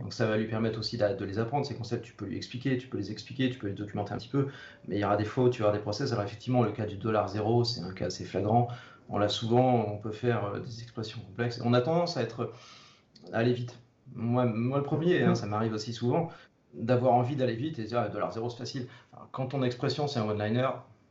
Donc 0.00 0.12
ça 0.12 0.26
va 0.26 0.36
lui 0.36 0.46
permettre 0.46 0.78
aussi 0.78 0.96
de, 0.96 1.24
les 1.24 1.38
apprendre, 1.38 1.66
ces 1.66 1.74
concepts, 1.74 2.04
tu 2.04 2.12
peux 2.12 2.26
lui 2.26 2.36
expliquer, 2.36 2.78
tu 2.78 2.86
peux 2.88 2.98
les 2.98 3.10
expliquer, 3.10 3.50
tu 3.50 3.58
peux 3.58 3.66
les 3.66 3.72
documenter 3.72 4.12
un 4.12 4.18
petit 4.18 4.28
peu, 4.28 4.48
mais 4.86 4.96
il 4.96 5.00
y 5.00 5.04
aura 5.04 5.16
des 5.16 5.24
où 5.24 5.48
tu 5.48 5.62
vas 5.62 5.68
avoir 5.68 5.72
des 5.72 5.82
process. 5.82 6.12
Alors 6.12 6.24
effectivement, 6.24 6.62
le 6.62 6.72
cas 6.72 6.86
du 6.86 6.96
dollar 6.96 7.28
zéro, 7.28 7.64
c'est 7.64 7.80
un 7.80 7.92
cas 7.92 8.06
assez 8.06 8.24
flagrant. 8.24 8.68
On 9.08 9.18
l'a 9.18 9.28
souvent, 9.28 9.86
on 9.88 9.98
peut 9.98 10.12
faire 10.12 10.44
euh, 10.44 10.60
des 10.60 10.82
expressions 10.82 11.20
complexes. 11.20 11.60
On 11.64 11.72
a 11.72 11.80
tendance 11.80 12.16
à 12.16 12.22
être 12.22 12.52
à 13.32 13.38
aller 13.38 13.52
vite. 13.52 13.78
Moi, 14.14 14.44
moi 14.44 14.78
le 14.78 14.84
premier, 14.84 15.22
hein, 15.22 15.34
ça 15.34 15.46
m'arrive 15.46 15.72
aussi 15.72 15.92
souvent. 15.92 16.30
d'avoir 16.74 17.14
envie 17.14 17.34
d'aller 17.34 17.56
vite 17.56 17.78
et 17.78 17.82
de 17.82 17.88
dire 17.88 18.10
dollar 18.10 18.32
zéro 18.32 18.50
c'est 18.50 18.58
facile. 18.58 18.86
quand 19.32 19.48
ton 19.48 19.62
expression 19.62 20.06
c'est 20.06 20.20
un 20.20 20.28
one-liner, 20.28 20.68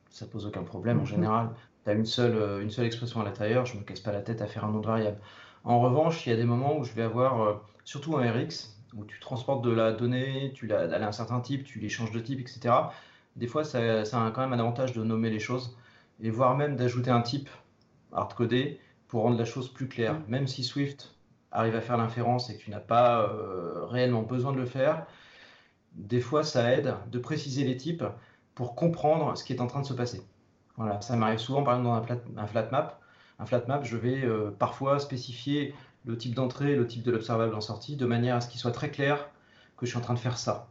ça 0.10 0.26
pose 0.26 0.46
aucun 0.46 0.64
problème 0.64 1.00
en 1.00 1.02
mhm. 1.02 1.08
général. 1.08 1.50
Tu 1.84 1.90
as 1.90 1.94
une 1.94 2.06
seule, 2.06 2.62
une 2.62 2.70
seule 2.70 2.86
expression 2.86 3.22
à 3.22 3.26
l'intérieur, 3.26 3.66
je 3.66 3.76
ne 3.76 3.80
me 3.80 3.84
casse 3.84 4.00
pas 4.00 4.12
la 4.12 4.22
tête 4.22 4.42
à 4.42 4.48
faire 4.48 4.66
un 4.66 4.74
autre 4.74 4.88
variable. 4.88 5.18
En 5.64 5.82
revanche, 5.82 6.26
il 6.26 6.30
y 6.30 6.34
a 6.34 6.36
des 6.36 6.46
moments 6.46 6.78
où 6.78 6.84
je 6.84 6.94
vais 6.94 7.02
avoir, 7.04 7.62
surtout 7.84 8.18
un 8.18 8.32
RX, 8.32 8.76
où 8.96 9.06
tu 9.06 9.20
transportes 9.20 9.64
de 9.64 9.72
la 9.72 9.92
donnée, 9.92 10.52
tu 10.56 10.68
l'as 10.68 10.82
à 10.82 11.08
un 11.08 11.12
certain 11.12 11.40
type, 11.40 11.64
tu 11.64 11.80
les 11.80 11.90
changes 11.90 12.12
de 12.12 12.20
type, 12.20 12.40
etc. 12.40 12.74
Des 13.36 13.48
fois, 13.48 13.64
ça, 13.64 14.06
ça, 14.06 14.26
a 14.26 14.32
quand 14.32 14.42
même 14.42 14.54
un 14.54 14.60
avantage 14.60 14.94
de 14.94 15.04
nommer 15.04 15.30
les 15.30 15.40
choses 15.40 15.78
et 16.22 16.30
voire 16.30 16.56
même 16.58 16.76
d'ajouter 16.76 17.12
un 17.12 17.22
type 17.22 17.50
hardcodé 18.12 18.80
pour 19.08 19.24
rendre 19.24 19.38
la 19.38 19.46
chose 19.46 19.72
plus 19.72 19.88
claire. 19.88 20.16
Mm. 20.16 20.24
Même 20.28 20.48
si 20.48 20.64
Swift 20.64 21.16
arrive 21.52 21.76
à 21.76 21.82
faire 21.82 21.98
l'inférence 21.98 22.50
et 22.50 22.58
que 22.58 22.64
tu 22.64 22.72
n'as 22.72 22.80
pas 22.80 23.22
euh, 23.22 23.86
réellement 23.86 24.22
besoin 24.22 24.52
de 24.52 24.58
le 24.58 24.66
faire, 24.66 25.06
des 25.94 26.20
fois, 26.20 26.44
ça 26.44 26.72
aide 26.74 26.96
de 27.12 27.20
préciser 27.20 27.64
les 27.64 27.78
types 27.78 28.04
pour 28.56 28.76
comprendre 28.76 29.38
ce 29.38 29.44
qui 29.44 29.54
est 29.54 29.62
en 29.62 29.68
train 29.68 29.82
de 29.82 29.86
se 29.86 29.94
passer. 29.94 30.22
Voilà, 30.76 31.02
ça 31.02 31.16
m'arrive 31.16 31.40
souvent, 31.40 31.64
par 31.64 31.78
exemple, 31.78 32.08
dans 32.34 32.42
un 32.42 32.48
flat, 32.48 32.70
map. 32.72 33.00
Un 33.40 33.46
flat 33.46 33.64
map, 33.68 33.82
je 33.84 33.98
vais 33.98 34.24
euh, 34.24 34.52
parfois 34.52 35.00
spécifier 35.00 35.74
le 36.06 36.18
type 36.18 36.36
d'entrée, 36.36 36.76
le 36.76 36.88
type 36.88 37.04
de 37.04 37.12
l'observable 37.12 37.56
en 37.56 37.62
sortie, 37.62 37.95
de 37.95 38.06
manière 38.06 38.36
à 38.36 38.41
ce 38.41 38.50
qu'il 38.50 38.60
soit 38.60 38.72
très 38.72 38.89
clair 38.89 39.30
que 39.78 39.86
je 39.86 39.91
suis 39.91 39.98
en 39.98 40.02
train 40.02 40.14
de 40.14 40.20
faire 40.20 40.38
ça. 40.38 40.70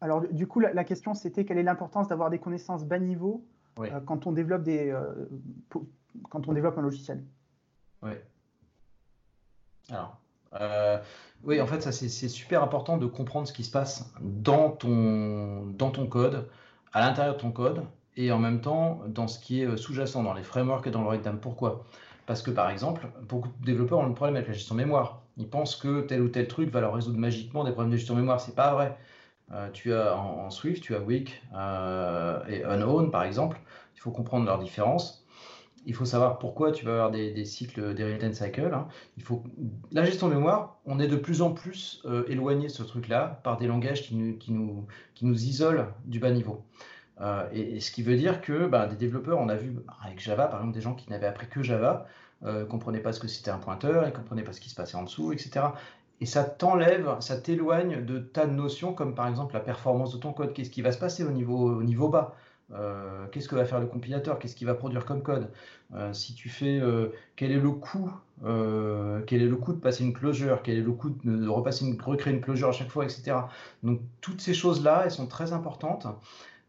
Alors, 0.00 0.20
du 0.30 0.46
coup, 0.46 0.60
la, 0.60 0.84
question, 0.84 1.14
c'était 1.14 1.46
quelle 1.46 1.56
est 1.56 1.62
l'importance 1.62 2.08
d'avoir 2.08 2.28
des 2.28 2.38
connaissances 2.38 2.84
bas 2.84 2.98
niveau 2.98 3.42
euh, 3.78 4.00
quand, 4.04 4.26
on 4.26 4.32
développe 4.32 4.62
des, 4.62 4.90
euh, 4.90 5.02
quand 6.28 6.46
on 6.46 6.52
développe 6.52 6.76
un 6.76 6.82
logiciel? 6.82 7.24
Oui. 8.02 8.12
Alors, 9.88 10.18
euh, 10.60 10.98
oui, 11.42 11.58
en 11.60 11.66
fait, 11.66 11.80
ça 11.80 11.90
c'est 11.90 12.28
super 12.28 12.62
important 12.62 12.98
de 12.98 13.06
comprendre 13.06 13.48
ce 13.48 13.52
qui 13.54 13.64
se 13.64 13.70
passe 13.70 14.12
dans 14.20 14.70
ton, 14.70 15.66
dans 15.68 15.90
ton 15.90 16.06
code, 16.06 16.48
à 16.92 17.00
l'intérieur 17.00 17.36
de 17.36 17.40
ton 17.40 17.50
code, 17.50 17.82
et 18.16 18.30
en 18.30 18.38
même 18.38 18.60
temps 18.60 19.00
dans 19.08 19.26
ce 19.26 19.38
qui 19.38 19.62
est 19.62 19.76
sous-jacent, 19.76 20.22
dans 20.22 20.34
les 20.34 20.42
frameworks 20.42 20.86
et 20.86 20.90
dans 20.90 21.02
le 21.02 21.08
runtime. 21.08 21.38
Pourquoi? 21.40 21.86
Parce 22.26 22.42
que 22.42 22.50
par 22.50 22.70
exemple, 22.70 23.08
beaucoup 23.28 23.48
de 23.60 23.64
développeurs 23.64 23.98
ont 23.98 24.06
un 24.06 24.12
problème 24.12 24.36
avec 24.36 24.48
la 24.48 24.54
gestion 24.54 24.74
mémoire. 24.74 25.22
Ils 25.36 25.48
pensent 25.48 25.76
que 25.76 26.02
tel 26.02 26.22
ou 26.22 26.28
tel 26.28 26.48
truc 26.48 26.70
va 26.70 26.80
leur 26.80 26.94
résoudre 26.94 27.18
magiquement 27.18 27.64
des 27.64 27.72
problèmes 27.72 27.92
de 27.92 27.96
gestion 27.96 28.14
mémoire. 28.14 28.40
C'est 28.40 28.54
pas 28.54 28.72
vrai. 28.72 28.96
Euh, 29.52 29.68
tu 29.72 29.92
as 29.92 30.16
en, 30.16 30.50
Swift, 30.50 30.82
tu 30.82 30.94
as 30.94 31.00
weak 31.00 31.42
euh, 31.54 32.40
et 32.48 32.62
unown 32.62 33.10
par 33.10 33.24
exemple. 33.24 33.60
Il 33.94 34.00
faut 34.00 34.10
comprendre 34.10 34.46
leurs 34.46 34.58
différences. 34.58 35.26
Il 35.86 35.94
faut 35.94 36.06
savoir 36.06 36.38
pourquoi 36.38 36.72
tu 36.72 36.86
vas 36.86 36.92
avoir 36.92 37.10
des, 37.10 37.44
cycles, 37.44 37.94
des 37.94 38.10
return 38.10 38.32
cycles. 38.32 38.72
Hein. 38.72 38.88
Il 39.18 39.22
faut 39.22 39.42
la 39.92 40.04
gestion 40.04 40.28
mémoire. 40.28 40.78
On 40.86 40.98
est 40.98 41.08
de 41.08 41.16
plus 41.16 41.42
en 41.42 41.52
plus 41.52 42.00
euh, 42.06 42.24
éloigné 42.26 42.68
de 42.68 42.72
ce 42.72 42.82
truc-là 42.82 43.40
par 43.44 43.58
des 43.58 43.66
langages 43.66 44.02
qui 44.02 44.16
nous, 44.16 44.38
qui 44.38 44.52
nous, 44.52 44.86
qui 45.14 45.26
nous 45.26 45.44
isolent 45.44 45.88
du 46.06 46.20
bas 46.20 46.30
niveau. 46.30 46.64
Et, 47.52 47.80
ce 47.80 47.90
qui 47.90 48.02
veut 48.02 48.16
dire 48.16 48.40
que 48.40 48.66
bah, 48.66 48.86
des 48.86 48.96
développeurs, 48.96 49.38
on 49.38 49.48
a 49.48 49.56
vu 49.56 49.76
avec 50.04 50.20
Java, 50.20 50.46
par 50.46 50.60
exemple, 50.60 50.74
des 50.74 50.80
gens 50.80 50.94
qui 50.94 51.10
n'avaient 51.10 51.26
appris 51.26 51.48
que 51.48 51.62
Java, 51.62 52.06
ne 52.42 52.64
comprenaient 52.64 53.00
pas 53.00 53.12
ce 53.12 53.20
que 53.20 53.28
c'était 53.28 53.50
un 53.50 53.58
pointeur, 53.58 54.06
ils 54.06 54.12
comprenaient 54.12 54.42
pas 54.42 54.52
ce 54.52 54.60
qui 54.60 54.68
se 54.68 54.74
passait 54.74 54.96
en 54.96 55.04
dessous, 55.04 55.32
etc 55.32 55.68
et 56.20 56.26
ça 56.26 56.44
t'enlève, 56.44 57.16
ça 57.20 57.36
t'éloigne 57.36 58.04
de 58.04 58.18
tas 58.18 58.46
de 58.46 58.52
notions 58.52 58.94
comme 58.94 59.14
par 59.14 59.28
exemple 59.28 59.54
la 59.54 59.60
performance 59.60 60.14
de 60.14 60.18
ton 60.18 60.32
code. 60.32 60.52
Qu'est-ce 60.52 60.70
qui 60.70 60.82
va 60.82 60.92
se 60.92 60.98
passer 60.98 61.24
au 61.24 61.30
niveau, 61.30 61.70
au 61.74 61.82
niveau 61.82 62.08
bas? 62.08 62.34
Euh, 62.72 63.26
Qu'est-ce 63.30 63.48
que 63.48 63.56
va 63.56 63.64
faire 63.64 63.80
le 63.80 63.86
compilateur? 63.86 64.38
Qu'est-ce 64.38 64.56
qu'il 64.56 64.66
va 64.66 64.74
produire 64.74 65.04
comme 65.04 65.22
code? 65.22 65.50
Euh, 65.94 66.12
Si 66.12 66.34
tu 66.34 66.48
fais, 66.48 66.78
euh, 66.80 67.08
quel 67.36 67.52
est 67.52 67.60
le 67.60 67.70
coût 67.72 68.10
Quel 68.42 69.42
est 69.42 69.46
le 69.46 69.56
coût 69.56 69.72
de 69.72 69.80
passer 69.80 70.04
une 70.04 70.12
closure 70.12 70.62
Quel 70.62 70.78
est 70.78 70.82
le 70.82 70.92
coût 70.92 71.10
de, 71.10 71.48
repasser 71.48 71.84
une, 71.84 72.00
recréer 72.00 72.32
une 72.32 72.40
closure 72.40 72.68
à 72.68 72.72
chaque 72.72 72.90
fois, 72.90 73.04
etc. 73.04 73.36
Donc 73.82 74.00
toutes 74.20 74.40
ces 74.40 74.54
choses-là, 74.54 75.02
elles 75.04 75.10
sont 75.10 75.26
très 75.26 75.52
importantes. 75.52 76.06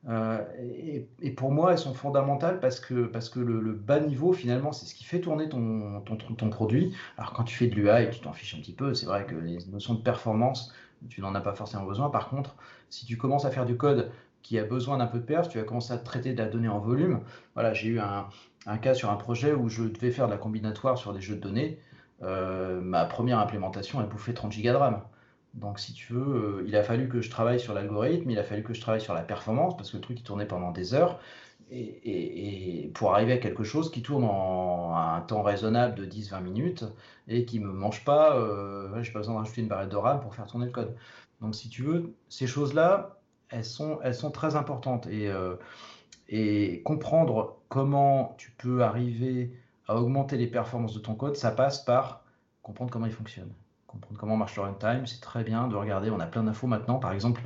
Euh, 0.07 0.39
et, 1.21 1.31
pour 1.31 1.51
moi, 1.51 1.71
elles 1.71 1.79
sont 1.79 1.93
fondamentales 1.93 2.59
parce 2.59 2.79
que, 2.79 3.05
parce 3.05 3.29
que 3.29 3.39
le, 3.39 3.73
bas 3.73 3.99
niveau, 3.99 4.33
finalement, 4.33 4.71
c'est 4.71 4.85
ce 4.85 4.95
qui 4.95 5.03
fait 5.03 5.19
tourner 5.19 5.49
ton, 5.49 6.01
ton, 6.01 6.15
ton 6.17 6.49
produit. 6.49 6.95
Alors, 7.17 7.33
quand 7.33 7.43
tu 7.43 7.55
fais 7.55 7.67
de 7.67 7.75
l'UI, 7.75 8.09
tu 8.11 8.19
t'en 8.19 8.33
fiches 8.33 8.55
un 8.55 8.59
petit 8.59 8.73
peu. 8.73 8.93
C'est 8.93 9.05
vrai 9.07 9.25
que 9.25 9.35
les 9.35 9.57
notions 9.71 9.95
de 9.95 10.01
performance, 10.01 10.73
tu 11.09 11.21
n'en 11.21 11.33
as 11.35 11.41
pas 11.41 11.53
forcément 11.53 11.85
besoin. 11.85 12.09
Par 12.09 12.29
contre, 12.29 12.55
si 12.89 13.05
tu 13.05 13.17
commences 13.17 13.45
à 13.45 13.51
faire 13.51 13.65
du 13.65 13.77
code 13.77 14.11
qui 14.41 14.59
a 14.59 14.63
besoin 14.63 14.97
d'un 14.97 15.07
peu 15.07 15.17
de 15.17 15.23
perf, 15.23 15.49
tu 15.49 15.57
vas 15.57 15.63
commencer 15.63 15.91
à 15.93 15.97
traiter 15.97 16.33
de 16.33 16.37
la 16.37 16.47
donnée 16.47 16.67
en 16.67 16.79
volume. 16.79 17.21
Voilà, 17.55 17.73
j'ai 17.73 17.87
eu 17.89 17.99
un, 17.99 18.27
cas 18.77 18.93
sur 18.93 19.09
un 19.09 19.15
projet 19.15 19.53
où 19.53 19.69
je 19.69 19.83
devais 19.83 20.11
faire 20.11 20.27
de 20.27 20.31
la 20.31 20.37
combinatoire 20.37 20.97
sur 20.97 21.13
des 21.13 21.21
jeux 21.21 21.35
de 21.35 21.41
données. 21.41 21.79
Euh, 22.21 22.79
ma 22.79 23.05
première 23.05 23.39
implémentation, 23.39 23.99
elle 24.01 24.07
bouffait 24.07 24.33
30 24.33 24.51
gigas 24.51 24.73
de 24.73 24.77
RAM. 24.77 25.01
Donc, 25.55 25.79
si 25.79 25.93
tu 25.93 26.13
veux, 26.13 26.59
euh, 26.59 26.63
il 26.67 26.75
a 26.75 26.83
fallu 26.83 27.07
que 27.07 27.21
je 27.21 27.29
travaille 27.29 27.59
sur 27.59 27.73
l'algorithme, 27.73 28.29
il 28.29 28.37
a 28.39 28.43
fallu 28.43 28.61
que 28.61 28.73
je 28.73 28.81
travaille 28.81 29.01
sur 29.01 29.13
la 29.13 29.21
performance, 29.21 29.75
parce 29.77 29.89
que 29.89 29.97
le 29.97 30.01
truc, 30.01 30.19
il 30.19 30.23
tournait 30.23 30.45
pendant 30.45 30.71
des 30.71 30.93
heures. 30.93 31.19
Et, 31.71 32.91
pour 32.93 33.13
arriver 33.13 33.33
à 33.33 33.37
quelque 33.37 33.63
chose 33.63 33.89
qui 33.91 34.03
tourne 34.03 34.23
en 34.23 34.95
un 34.95 35.21
temps 35.21 35.41
raisonnable 35.41 35.95
de 35.95 36.05
10-20 36.05 36.41
minutes 36.43 36.85
et 37.27 37.45
qui 37.45 37.59
ne 37.59 37.65
me 37.67 37.73
mange 37.73 38.05
pas, 38.05 38.37
euh, 38.37 38.89
je 39.01 39.07
n'ai 39.07 39.13
pas 39.13 39.19
besoin 39.19 39.35
de 39.35 39.39
rajouter 39.39 39.61
une 39.61 39.67
barrette 39.67 39.89
de 39.89 39.95
RAM 39.95 40.19
pour 40.19 40.35
faire 40.35 40.45
tourner 40.45 40.67
le 40.67 40.71
code. 40.71 40.95
Donc, 41.41 41.55
si 41.55 41.69
tu 41.69 41.83
veux, 41.83 42.13
ces 42.29 42.47
choses-là, 42.47 43.17
elles 43.49 43.65
sont, 43.65 43.99
elles 44.03 44.15
sont 44.15 44.31
très 44.31 44.55
importantes. 44.55 45.07
Et, 45.07 45.27
euh, 45.29 45.55
et 46.29 46.81
comprendre 46.83 47.57
comment 47.69 48.35
tu 48.37 48.51
peux 48.51 48.83
arriver 48.83 49.51
à 49.87 49.97
augmenter 49.97 50.37
les 50.37 50.47
performances 50.47 50.93
de 50.93 50.99
ton 50.99 51.15
code, 51.15 51.35
ça 51.35 51.51
passe 51.51 51.83
par 51.83 52.23
comprendre 52.63 52.91
comment 52.91 53.05
il 53.05 53.11
fonctionne 53.11 53.51
comprendre 53.95 54.19
comment 54.19 54.37
marche 54.37 54.55
le 54.55 54.63
runtime, 54.63 55.05
c'est 55.05 55.21
très 55.21 55.43
bien 55.43 55.67
de 55.67 55.75
regarder. 55.75 56.09
On 56.09 56.19
a 56.19 56.25
plein 56.25 56.43
d'infos 56.43 56.67
maintenant. 56.67 56.99
Par 56.99 57.11
exemple, 57.11 57.41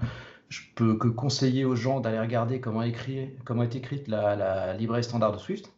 je 0.50 0.62
peux 0.76 0.98
que 0.98 1.08
conseiller 1.08 1.66
aux 1.66 1.76
gens 1.76 2.00
d'aller 2.00 2.20
regarder 2.20 2.60
comment, 2.60 2.82
écrit, 2.82 3.36
comment 3.46 3.64
est 3.64 3.76
écrite 3.76 4.08
la, 4.08 4.36
la 4.36 4.74
librairie 4.74 5.04
standard 5.04 5.32
de 5.32 5.38
Swift. 5.38 5.72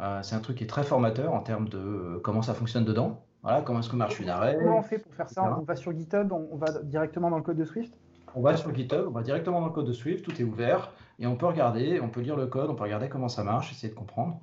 Euh, 0.00 0.22
c'est 0.22 0.34
un 0.34 0.40
truc 0.40 0.58
qui 0.58 0.64
est 0.64 0.68
très 0.68 0.84
formateur 0.84 1.34
en 1.34 1.40
termes 1.40 1.68
de 1.68 1.78
euh, 1.78 2.20
comment 2.22 2.42
ça 2.42 2.54
fonctionne 2.54 2.84
dedans. 2.84 3.22
Voilà, 3.42 3.60
comment 3.62 3.80
est-ce 3.80 3.90
que 3.90 3.96
marche 3.96 4.20
une 4.20 4.28
arrêt. 4.28 4.56
Comment 4.58 4.78
on 4.78 4.82
fait 4.82 4.98
pour 4.98 5.12
faire 5.14 5.28
ça? 5.28 5.58
On 5.58 5.62
va 5.62 5.76
sur 5.76 5.92
GitHub, 5.92 6.32
on, 6.32 6.56
va 6.56 6.66
directement 6.82 7.28
dans 7.28 7.36
le 7.36 7.42
code 7.42 7.56
de 7.56 7.64
Swift? 7.64 7.92
On 8.34 8.40
va 8.40 8.56
sur 8.56 8.74
GitHub, 8.74 9.06
on 9.08 9.10
va 9.10 9.22
directement 9.22 9.60
dans 9.60 9.66
le 9.66 9.72
code 9.72 9.86
de 9.86 9.92
Swift, 9.92 10.24
tout 10.24 10.40
est 10.40 10.44
ouvert 10.44 10.92
et 11.18 11.26
on 11.26 11.36
peut 11.36 11.46
regarder, 11.46 12.00
on 12.00 12.08
peut 12.08 12.20
lire 12.20 12.36
le 12.36 12.46
code, 12.46 12.70
on 12.70 12.74
peut 12.74 12.84
regarder 12.84 13.08
comment 13.08 13.28
ça 13.28 13.42
marche, 13.42 13.72
essayer 13.72 13.92
de 13.92 13.98
comprendre. 13.98 14.40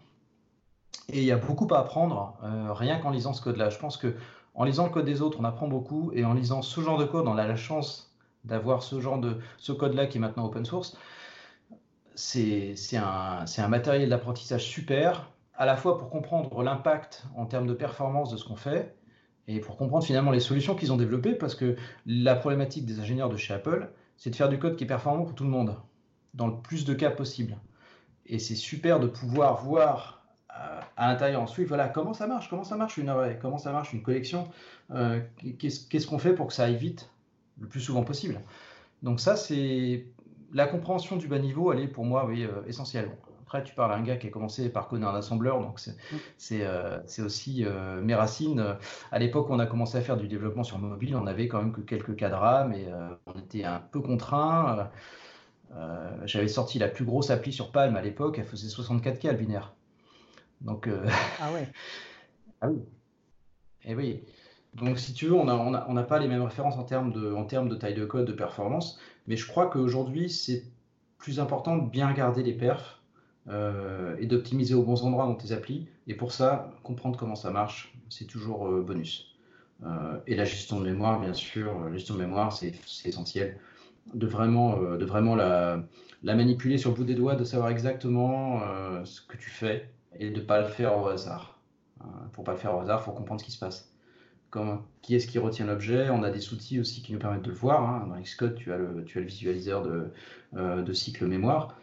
Et 1.07 1.19
il 1.19 1.23
y 1.23 1.31
a 1.31 1.37
beaucoup 1.37 1.67
à 1.73 1.79
apprendre 1.79 2.37
euh, 2.43 2.73
rien 2.73 2.99
qu'en 2.99 3.09
lisant 3.09 3.33
ce 3.33 3.41
code-là. 3.41 3.69
Je 3.69 3.79
pense 3.79 3.97
que 3.97 4.13
en 4.59 4.65
lisant 4.65 4.83
le 4.83 4.91
code 4.91 5.05
des 5.05 5.21
autres, 5.21 5.39
on 5.39 5.45
apprend 5.45 5.69
beaucoup, 5.69 6.11
et 6.13 6.25
en 6.25 6.33
lisant 6.33 6.61
ce 6.61 6.81
genre 6.81 6.97
de 6.97 7.05
code, 7.05 7.27
on 7.27 7.37
a 7.37 7.47
la 7.47 7.55
chance 7.55 8.13
d'avoir 8.43 8.83
ce 8.83 8.99
genre 8.99 9.17
de 9.17 9.37
ce 9.57 9.71
code-là 9.71 10.05
qui 10.05 10.17
est 10.17 10.21
maintenant 10.21 10.45
open 10.45 10.65
source. 10.65 10.97
C'est 12.13 12.75
un, 12.97 13.45
un 13.57 13.67
matériel 13.69 14.09
d'apprentissage 14.09 14.65
super, 14.65 15.31
à 15.55 15.65
la 15.65 15.77
fois 15.77 15.97
pour 15.97 16.09
comprendre 16.09 16.61
l'impact 16.61 17.25
en 17.37 17.45
termes 17.45 17.67
de 17.67 17.73
performance 17.73 18.31
de 18.31 18.37
ce 18.37 18.43
qu'on 18.43 18.57
fait, 18.57 18.97
et 19.47 19.61
pour 19.61 19.77
comprendre 19.77 20.03
finalement 20.03 20.31
les 20.31 20.41
solutions 20.41 20.75
qu'ils 20.75 20.91
ont 20.91 20.97
développées, 20.97 21.35
parce 21.35 21.55
que 21.55 21.77
la 22.05 22.35
problématique 22.35 22.85
des 22.85 22.99
ingénieurs 22.99 23.29
de 23.29 23.37
chez 23.37 23.53
Apple, 23.53 23.89
c'est 24.17 24.29
de 24.29 24.35
faire 24.35 24.49
du 24.49 24.59
code 24.59 24.75
qui 24.75 24.83
est 24.83 24.87
performant 24.87 25.23
pour 25.23 25.35
tout 25.35 25.45
le 25.45 25.49
monde, 25.49 25.77
dans 26.33 26.47
le 26.47 26.57
plus 26.57 26.83
de 26.83 26.93
cas 26.93 27.11
possible. 27.11 27.57
Et 28.25 28.39
c'est 28.39 28.55
super 28.55 28.99
de 28.99 29.07
pouvoir 29.07 29.63
voir 29.63 30.18
à 30.97 31.07
l'intérieur 31.07 31.41
ensuite, 31.41 31.67
voilà, 31.67 31.87
comment 31.87 32.13
ça 32.13 32.27
marche, 32.27 32.49
comment 32.49 32.63
ça 32.63 32.75
marche 32.75 32.97
une 32.97 33.09
arrêt, 33.09 33.39
comment 33.41 33.57
ça 33.57 33.71
marche 33.71 33.93
une 33.93 34.01
collection, 34.01 34.47
euh, 34.91 35.21
qu'est-ce 35.57 36.07
qu'on 36.07 36.19
fait 36.19 36.33
pour 36.33 36.47
que 36.47 36.53
ça 36.53 36.65
aille 36.65 36.75
vite 36.75 37.09
le 37.59 37.67
plus 37.67 37.79
souvent 37.79 38.03
possible? 38.03 38.41
Donc 39.01 39.19
ça, 39.19 39.35
c'est 39.35 40.05
la 40.53 40.67
compréhension 40.67 41.15
du 41.15 41.27
bas 41.27 41.39
niveau, 41.39 41.71
elle 41.71 41.79
est 41.79 41.87
pour 41.87 42.05
moi 42.05 42.25
oui, 42.25 42.43
euh, 42.43 42.67
essentielle. 42.67 43.09
Après, 43.43 43.63
tu 43.63 43.73
parles 43.73 43.93
à 43.93 43.95
un 43.95 44.03
gars 44.03 44.17
qui 44.17 44.27
a 44.27 44.29
commencé 44.29 44.69
par 44.69 44.87
coder 44.87 45.05
un 45.05 45.15
assembleur, 45.15 45.59
donc 45.59 45.79
c'est 46.37 46.61
euh, 46.61 46.99
aussi 47.25 47.65
mes 48.03 48.13
racines. 48.13 48.77
À 49.11 49.17
l'époque, 49.17 49.47
on 49.49 49.57
a 49.57 49.65
commencé 49.65 49.97
à 49.97 50.01
faire 50.01 50.17
du 50.17 50.27
développement 50.27 50.63
sur 50.63 50.77
mobile, 50.77 51.15
on 51.15 51.25
avait 51.25 51.47
quand 51.47 51.59
même 51.59 51.71
que 51.71 51.81
quelques 51.81 52.15
cadres, 52.15 52.67
mais 52.69 52.85
on 53.25 53.39
était 53.39 53.63
un 53.63 53.79
peu 53.79 54.01
contraint. 54.01 54.91
J'avais 56.25 56.47
sorti 56.47 56.77
la 56.77 56.89
plus 56.89 57.05
grosse 57.05 57.31
appli 57.31 57.51
sur 57.51 57.71
Palm 57.71 57.95
à 57.95 58.03
l'époque, 58.03 58.37
elle 58.37 58.45
faisait 58.45 58.67
64K 58.67 59.31
le 59.31 59.37
binaire. 59.37 59.73
Donc, 60.61 60.87
euh, 60.87 61.05
Ah 61.39 61.51
ouais. 61.53 61.67
ah 62.61 62.69
oui. 62.69 62.79
Eh 63.85 63.95
oui. 63.95 64.23
Donc, 64.75 64.99
si 64.99 65.13
tu 65.13 65.27
veux, 65.27 65.33
on 65.33 65.45
n'a 65.45 65.55
on 65.55 65.73
a, 65.73 65.85
on 65.87 65.97
a 65.97 66.03
pas 66.03 66.19
les 66.19 66.27
mêmes 66.27 66.41
références 66.41 66.77
en 66.77 66.83
termes, 66.83 67.11
de, 67.11 67.33
en 67.33 67.45
termes 67.45 67.69
de 67.69 67.75
taille 67.75 67.95
de 67.95 68.05
code, 68.05 68.25
de 68.25 68.33
performance, 68.33 68.99
mais 69.27 69.35
je 69.35 69.47
crois 69.47 69.69
qu'aujourd'hui, 69.69 70.29
c'est 70.29 70.63
plus 71.17 71.39
important 71.39 71.77
de 71.77 71.89
bien 71.89 72.11
garder 72.13 72.43
les 72.43 72.53
perfs 72.53 73.01
euh, 73.47 74.15
et 74.19 74.25
d'optimiser 74.25 74.75
aux 74.75 74.83
bons 74.83 75.03
endroits 75.03 75.25
dans 75.25 75.35
tes 75.35 75.53
applis. 75.53 75.87
Et 76.07 76.13
pour 76.13 76.31
ça, 76.31 76.71
comprendre 76.83 77.17
comment 77.17 77.35
ça 77.35 77.51
marche, 77.51 77.93
c'est 78.09 78.25
toujours 78.25 78.67
euh, 78.67 78.81
bonus. 78.81 79.35
et 80.27 80.35
la 80.35 80.45
gestion 80.45 80.79
de 80.79 80.85
mémoire, 80.85 81.19
bien 81.21 81.33
sûr, 81.33 81.79
la 81.85 81.93
gestion 81.93 82.15
de 82.15 82.19
mémoire, 82.19 82.51
c'est 82.53 82.75
essentiel. 83.05 83.59
De 84.13 84.27
vraiment, 84.27 84.77
de 84.77 85.05
vraiment 85.05 85.35
la, 85.35 85.83
la, 86.23 86.35
manipuler 86.35 86.77
sur 86.77 86.89
le 86.91 86.95
bout 86.97 87.05
des 87.05 87.15
doigts, 87.15 87.35
de 87.35 87.43
savoir 87.43 87.69
exactement 87.69 88.61
ce 89.05 89.21
que 89.21 89.37
tu 89.37 89.49
fais, 89.49 89.89
et 90.15 90.29
de 90.29 90.39
ne 90.39 90.45
pas 90.45 90.61
le 90.61 90.67
faire 90.67 90.97
au 90.97 91.07
hasard. 91.07 91.59
Pour 91.99 92.07
euh, 92.07 92.27
pour 92.31 92.43
pas 92.43 92.51
le 92.53 92.57
faire 92.57 92.75
au 92.75 92.79
hasard, 92.79 93.01
il 93.01 93.05
faut 93.05 93.11
comprendre 93.11 93.41
ce 93.41 93.45
qui 93.45 93.51
se 93.51 93.59
passe. 93.59 93.93
qui 95.01 95.15
est-ce 95.15 95.27
qui 95.27 95.39
retient 95.39 95.65
l'objet? 95.65 96.09
On 96.09 96.23
a 96.23 96.29
des 96.29 96.53
outils 96.53 96.79
aussi 96.79 97.01
qui 97.01 97.13
nous 97.13 97.19
permettent 97.19 97.43
de 97.43 97.49
le 97.49 97.55
voir. 97.55 97.87
Hein. 97.87 98.07
Dans 98.07 98.19
Xcode, 98.19 98.55
tu 98.55 98.71
as 98.71 98.77
le, 98.77 99.03
tu 99.05 99.17
as 99.17 99.21
le 99.21 99.27
visualiseur 99.27 99.83
de, 99.83 100.11
euh, 100.55 100.93
cycle 100.93 101.25
mémoire. 101.25 101.75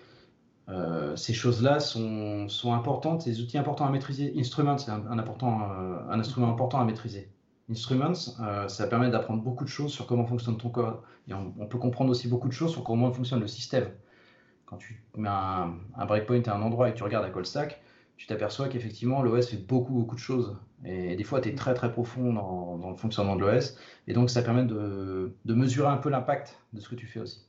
Euh, 0.69 1.15
ces 1.15 1.33
choses-là 1.33 1.79
sont, 1.79 2.49
importantes, 2.73 3.25
des 3.25 3.41
outils 3.41 3.59
importants 3.59 3.87
à 3.87 3.91
maîtriser. 3.91 4.35
Instruments, 4.37 4.79
c'est 4.79 4.91
un, 4.91 5.19
important, 5.19 5.61
un 5.61 6.19
instrument 6.19 6.51
important 6.51 6.81
à 6.81 6.85
maîtriser. 6.85 7.31
Instruments, 7.71 8.15
ça 8.15 8.87
permet 8.87 9.11
d'apprendre 9.11 9.43
beaucoup 9.43 9.65
de 9.65 9.69
choses 9.69 9.93
sur 9.93 10.07
comment 10.07 10.25
fonctionne 10.25 10.57
ton 10.57 10.71
code. 10.71 10.97
Et 11.29 11.35
on, 11.35 11.67
peut 11.67 11.79
comprendre 11.79 12.11
aussi 12.11 12.29
beaucoup 12.29 12.49
de 12.49 12.53
choses 12.53 12.73
sur 12.73 12.85
comment 12.85 13.11
fonctionne 13.13 13.41
le 13.41 13.49
système. 13.49 13.89
Quand 14.65 14.77
tu 14.77 15.05
mets 15.17 15.29
un, 15.29 16.07
breakpoint 16.07 16.43
à 16.47 16.55
un 16.55 16.63
endroit 16.63 16.89
et 16.89 16.93
que 16.93 16.97
tu 16.97 17.03
regardes 17.03 17.25
à 17.25 17.31
call 17.31 17.45
tu 18.17 18.27
t'aperçois 18.27 18.69
qu'effectivement 18.69 19.23
l'OS 19.23 19.49
fait 19.49 19.57
beaucoup 19.57 19.93
beaucoup 19.93 20.15
de 20.15 20.21
choses 20.21 20.57
et 20.85 21.17
des 21.17 21.25
fois 21.25 21.41
tu 21.41 21.49
es 21.49 21.55
très 21.55 21.75
très 21.75 21.93
profond 21.93 22.33
dans, 22.33 22.91
le 22.91 22.97
fonctionnement 22.97 23.37
de 23.37 23.43
l'OS 23.43 23.77
et 24.07 24.15
donc 24.15 24.31
ça 24.31 24.43
permet 24.43 24.65
de, 24.65 25.33
mesurer 25.45 25.89
un 25.89 25.97
peu 25.97 26.09
l'impact 26.09 26.59
de 26.73 26.81
ce 26.81 26.89
que 26.89 26.95
tu 26.95 27.07
fais 27.07 27.21
aussi. 27.21 27.47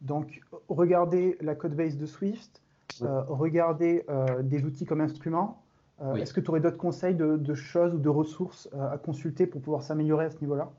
Donc 0.00 0.40
regardez 0.68 1.36
la 1.40 1.54
code 1.54 1.76
base 1.76 1.96
de 1.96 2.06
Swift, 2.06 2.60
euh, 3.02 3.22
regardez 3.28 4.04
euh, 4.08 4.42
des 4.42 4.64
outils 4.64 4.84
comme 4.84 5.00
instrument. 5.00 5.62
Euh, 6.00 6.16
est-ce 6.16 6.34
que 6.34 6.40
tu 6.40 6.50
aurais 6.50 6.60
d'autres 6.60 6.78
conseils 6.78 7.14
de, 7.14 7.54
choses 7.54 7.94
ou 7.94 7.98
de 7.98 8.08
ressources 8.08 8.68
à 8.76 8.98
consulter 8.98 9.46
pour 9.46 9.60
pouvoir 9.60 9.82
s'améliorer 9.82 10.24
à 10.24 10.30
ce 10.30 10.40
niveau-là? 10.40 10.70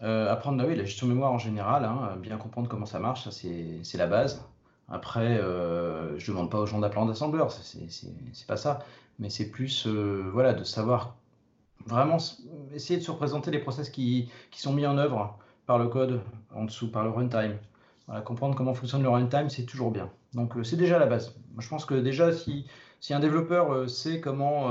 Apprendre 0.00 0.58
bah 0.58 0.64
oui, 0.66 0.74
la 0.74 0.84
gestion 0.84 1.06
mémoire 1.06 1.32
en 1.32 1.38
général, 1.38 1.84
hein, 1.84 2.16
bien 2.20 2.36
comprendre 2.36 2.68
comment 2.68 2.86
ça 2.86 2.98
marche, 2.98 3.28
c'est 3.30 3.96
la 3.96 4.06
base. 4.06 4.44
Après, 4.88 5.38
euh, 5.38 6.18
je 6.18 6.30
ne 6.30 6.36
demande 6.36 6.50
pas 6.50 6.58
aux 6.58 6.66
gens 6.66 6.78
d'apprendre 6.78 7.08
d'assembleur, 7.08 7.50
c'est 7.52 8.46
pas 8.46 8.56
ça. 8.56 8.80
Mais 9.18 9.30
c'est 9.30 9.50
plus 9.50 9.86
euh, 9.86 10.28
voilà, 10.32 10.52
de 10.52 10.64
savoir 10.64 11.16
vraiment 11.86 12.18
essayer 12.74 12.98
de 12.98 13.04
se 13.04 13.10
représenter 13.10 13.50
les 13.50 13.58
process 13.58 13.90
qui, 13.90 14.28
qui, 14.50 14.60
sont 14.60 14.72
mis 14.72 14.86
en 14.86 14.98
œuvre 14.98 15.38
par 15.66 15.78
le 15.78 15.88
code 15.88 16.20
en 16.54 16.64
dessous, 16.64 16.90
par 16.90 17.04
le 17.04 17.10
runtime. 17.10 17.56
Comprendre 18.24 18.54
comment 18.54 18.74
fonctionne 18.74 19.02
le 19.02 19.08
runtime, 19.08 19.48
c'est 19.48 19.64
toujours 19.64 19.90
bien. 19.90 20.10
Donc 20.34 20.56
euh, 20.56 20.64
c'est 20.64 20.76
déjà 20.76 20.98
la 20.98 21.06
base. 21.06 21.34
je 21.58 21.68
pense 21.68 21.86
que 21.86 21.94
déjà, 21.94 22.32
si, 22.32 22.66
si 23.00 23.14
un 23.14 23.20
développeur 23.20 23.88
sait 23.88 24.20
comment 24.20 24.68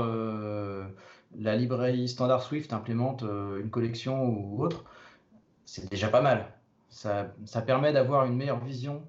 la 1.36 1.56
librairie 1.56 2.08
standard 2.08 2.42
Swift 2.42 2.72
implémente 2.72 3.22
une 3.22 3.70
collection 3.70 4.24
ou 4.28 4.62
autre, 4.62 4.84
c'est 5.64 5.90
déjà 5.90 6.08
pas 6.08 6.20
mal. 6.20 6.52
Ça, 6.90 7.32
ça 7.44 7.60
permet 7.62 7.92
d'avoir 7.92 8.24
une 8.24 8.36
meilleure 8.36 8.60
vision 8.60 9.02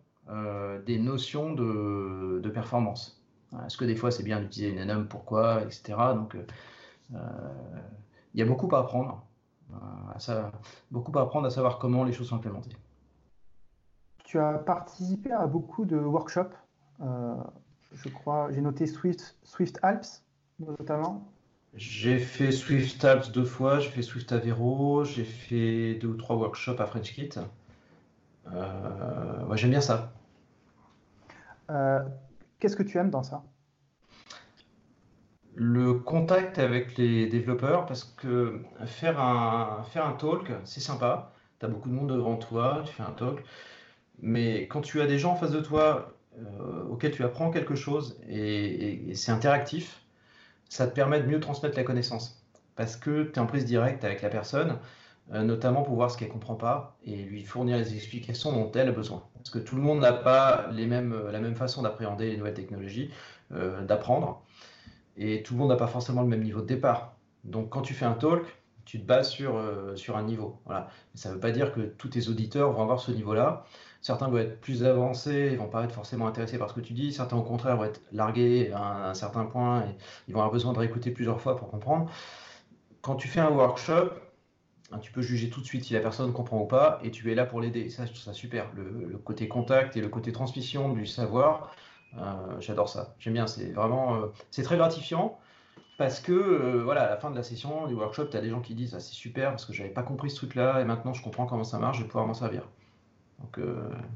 des 0.86 0.98
notions 0.98 1.54
de, 1.54 2.40
de 2.42 2.50
performance. 2.50 3.22
Est-ce 3.66 3.78
que 3.78 3.86
des 3.86 3.96
fois 3.96 4.12
c'est 4.12 4.24
bien 4.24 4.42
d'utiliser 4.42 4.74
une 4.74 4.82
enum, 4.82 5.08
pourquoi, 5.08 5.62
etc. 5.64 5.94
Donc 6.16 6.36
euh, 6.36 6.46
euh, 7.14 7.20
il 8.34 8.40
y 8.40 8.44
a 8.44 8.46
beaucoup 8.46 8.74
à 8.76 8.80
apprendre. 8.80 9.24
ça, 10.18 10.52
beaucoup 10.92 11.18
à 11.18 11.22
apprendre 11.22 11.48
à 11.48 11.50
savoir 11.50 11.80
comment 11.80 12.04
les 12.04 12.12
choses 12.12 12.30
sont 12.30 12.36
implémentées. 12.36 12.76
Tu 14.24 14.40
as 14.40 14.54
participé 14.54 15.32
à 15.32 15.46
beaucoup 15.46 15.86
de 15.86 15.98
workshops. 15.98 16.56
je 17.00 18.10
crois, 18.10 18.50
j'ai 18.52 18.62
noté 18.62 18.88
Swift, 18.88 19.38
Swift 19.44 19.80
Alps 19.84 20.24
notamment. 20.60 21.32
J'ai 21.76 22.20
fait 22.20 22.52
Swift 22.52 23.04
Alps 23.04 23.32
deux 23.32 23.44
fois, 23.44 23.80
j'ai 23.80 23.90
fait 23.90 24.02
Swift 24.02 24.32
Avero, 24.32 25.04
j'ai 25.04 25.26
fait 25.26 25.96
deux 25.96 26.08
ou 26.08 26.16
trois 26.16 26.38
workshops 26.38 26.80
à 26.80 26.86
FrenchKit. 26.86 27.32
Euh, 28.48 29.46
moi, 29.46 29.56
j'aime 29.56 29.72
bien 29.72 29.82
ça. 29.82 30.14
Euh, 31.70 32.00
qu'est-ce 32.60 32.76
que 32.76 32.84
tu 32.84 32.98
aimes 32.98 33.10
dans 33.10 33.24
ça? 33.24 33.44
Le 35.56 35.94
contact 35.94 36.60
avec 36.60 36.98
les 36.98 37.28
développeurs, 37.28 37.86
parce 37.86 38.04
que 38.04 38.62
faire 38.86 39.22
un, 39.22 39.84
faire 39.84 40.06
un 40.06 40.14
talk, 40.14 40.52
c'est 40.66 40.82
sympa. 40.82 41.32
Tu 41.60 41.66
as 41.66 41.70
beaucoup 41.70 41.90
de 41.90 41.94
monde 41.94 42.10
devant 42.10 42.36
toi, 42.36 42.84
tu 42.86 42.94
fais 42.94 43.04
un 43.04 43.12
talk. 43.12 43.44
Mais 44.20 44.68
quand 44.68 44.82
tu 44.82 45.02
as 45.02 45.08
des 45.08 45.18
gens 45.18 45.34
en 45.34 45.36
face 45.36 45.52
de 45.52 45.62
toi 45.62 46.14
euh, 46.38 46.84
auxquels 46.90 47.12
tu 47.12 47.24
apprends 47.24 47.52
quelque 47.52 47.76
chose 47.76 48.20
et, 48.28 49.10
et 49.10 49.16
c'est 49.16 49.32
interactif, 49.32 50.02
ça 50.70 50.88
te 50.88 50.94
permet 50.94 51.22
de 51.22 51.28
mieux 51.28 51.40
transmettre 51.40 51.78
la 51.78 51.84
connaissance. 51.84 52.46
Parce 52.76 52.98
que 52.98 53.24
tu 53.24 53.34
es 53.34 53.40
en 53.40 53.46
prise 53.46 53.66
directe 53.66 54.04
avec 54.04 54.22
la 54.22 54.30
personne 54.30 54.78
notamment 55.32 55.82
pour 55.82 55.96
voir 55.96 56.12
ce 56.12 56.18
qu'elle 56.18 56.30
comprend 56.30 56.56
pas 56.56 56.98
et 57.04 57.16
lui 57.16 57.44
fournir 57.44 57.78
les 57.78 57.96
explications 57.96 58.52
dont 58.52 58.72
elle 58.74 58.90
a 58.90 58.92
besoin. 58.92 59.24
Parce 59.36 59.50
que 59.50 59.60
tout 59.60 59.76
le 59.76 59.82
monde 59.82 60.00
n'a 60.00 60.14
pas 60.14 60.68
les 60.72 60.86
mêmes, 60.86 61.14
euh, 61.14 61.32
la 61.32 61.40
même 61.40 61.56
façon 61.56 61.82
d'appréhender 61.82 62.30
les 62.30 62.38
nouvelles 62.38 62.54
technologies, 62.54 63.10
euh, 63.52 63.84
d'apprendre, 63.84 64.44
et 65.18 65.42
tout 65.44 65.54
le 65.54 65.60
monde 65.60 65.70
n'a 65.70 65.76
pas 65.76 65.88
forcément 65.88 66.22
le 66.22 66.28
même 66.28 66.44
niveau 66.44 66.62
de 66.62 66.68
départ. 66.68 67.16
Donc 67.44 67.70
quand 67.70 67.82
tu 67.82 67.94
fais 67.94 68.06
un 68.06 68.14
talk, 68.14 68.44
tu 68.86 69.00
te 69.00 69.06
bases 69.06 69.30
sur, 69.32 69.60
sur 69.96 70.16
un 70.16 70.22
niveau. 70.22 70.62
Voilà. 70.66 70.90
ça 71.16 71.30
ne 71.30 71.34
veut 71.34 71.40
pas 71.40 71.50
dire 71.50 71.74
que 71.74 71.82
tous 71.82 72.10
tes 72.10 72.28
auditeurs 72.30 72.72
vont 72.72 72.84
avoir 72.84 73.00
ce 73.00 73.12
niveau-là. 73.12 73.66
Certains 74.06 74.28
vont 74.28 74.38
être 74.38 74.62
plus 74.62 74.84
avancés, 74.84 75.50
ils 75.52 75.58
vont 75.58 75.68
pas 75.68 75.84
être 75.84 75.92
forcément 75.92 76.28
intéressés 76.28 76.60
par 76.60 76.70
ce 76.70 76.76
que 76.76 76.80
tu 76.80 76.94
dis. 76.94 77.12
Certains, 77.12 77.38
au 77.38 77.42
contraire, 77.42 77.76
vont 77.76 77.86
être 77.86 78.02
largués 78.12 78.72
à 78.72 79.10
un, 79.10 79.16
certain 79.16 79.46
point 79.46 79.82
et 79.82 79.96
ils 80.28 80.36
vont 80.36 80.42
avoir 80.42 80.52
besoin 80.52 80.74
de 80.74 80.78
réécouter 80.78 81.10
plusieurs 81.10 81.42
fois 81.42 81.56
pour 81.56 81.72
comprendre. 81.72 82.12
Quand 83.02 83.16
tu 83.16 83.28
fais 83.28 83.40
un 83.40 83.50
workshop, 83.50 84.12
tu 85.02 85.12
peux 85.12 85.22
juger 85.22 85.50
tout 85.50 85.62
de 85.62 85.66
suite 85.66 85.84
si 85.84 85.94
la 85.94 86.00
personne 86.00 86.32
comprend 86.32 86.62
ou 86.62 86.66
pas, 86.66 87.00
et 87.04 87.12
tu 87.12 87.32
es 87.32 87.36
là 87.36 87.46
pour 87.46 87.62
l'aider. 87.62 87.90
Ça, 87.90 88.06
je 88.06 88.12
trouve 88.12 88.24
ça 88.24 88.34
super. 88.34 88.68
Le, 88.76 89.18
côté 89.18 89.48
contact 89.48 89.98
et 89.98 90.02
le 90.02 90.10
côté 90.10 90.32
transmission 90.32 90.94
du 90.94 91.06
savoir, 91.06 91.76
euh, 92.18 92.60
j'adore 92.60 92.90
ça. 92.90 93.16
J'aime 93.20 93.34
bien. 93.34 93.48
C'est 93.48 93.72
vraiment, 93.72 94.16
euh, 94.16 94.28
c'est 94.52 94.64
très 94.64 94.78
gratifiant 94.78 95.40
parce 95.98 96.20
que, 96.20 96.34
euh, 96.34 96.84
voilà, 96.84 97.04
à 97.04 97.10
la 97.10 97.18
fin 97.18 97.32
de 97.32 97.36
la 97.36 97.44
session, 97.44 97.88
du 97.88 97.96
workshop, 97.96 98.26
tu 98.26 98.38
as 98.38 98.42
des 98.42 98.50
gens 98.50 98.62
qui 98.62 98.76
disent 98.76 98.94
ah, 98.96 99.00
c'est 99.00 99.14
super 99.14 99.50
parce 99.52 99.66
que 99.66 99.74
j'avais 99.74 99.90
pas 99.90 100.04
compris 100.04 100.30
ce 100.30 100.38
truc-là 100.38 100.82
et 100.82 100.86
maintenant 100.86 101.14
je 101.14 101.24
comprends 101.24 101.46
comment 101.46 101.64
ça 101.64 101.80
marche, 101.80 101.98
je 101.98 102.04
vais 102.04 102.08
pouvoir 102.08 102.28
m'en 102.28 102.34
servir. 102.34 102.68
Donc, 103.40 103.60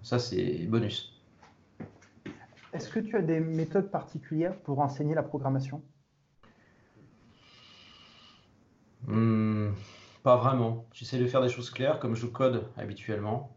ça, 0.02 0.18
c'est 0.18 0.66
bonus. 0.68 1.20
Est-ce 2.72 2.88
que 2.90 3.00
tu 3.00 3.18
as 3.18 3.22
des 3.22 3.40
méthodes 3.40 3.90
particulières 3.90 4.56
pour 4.56 4.80
enseigner 4.80 5.16
la 5.16 5.24
programmation? 5.24 5.82
Hmm. 9.08 9.72
Pas 10.24 10.36
vraiment. 10.36 10.86
J'essaie 10.94 11.18
de 11.18 11.28
faire 11.28 11.42
des 11.42 11.50
choses 11.50 11.70
claires 11.70 12.00
comme 12.00 12.16
je 12.16 12.26
code 12.26 12.66
habituellement. 12.78 13.56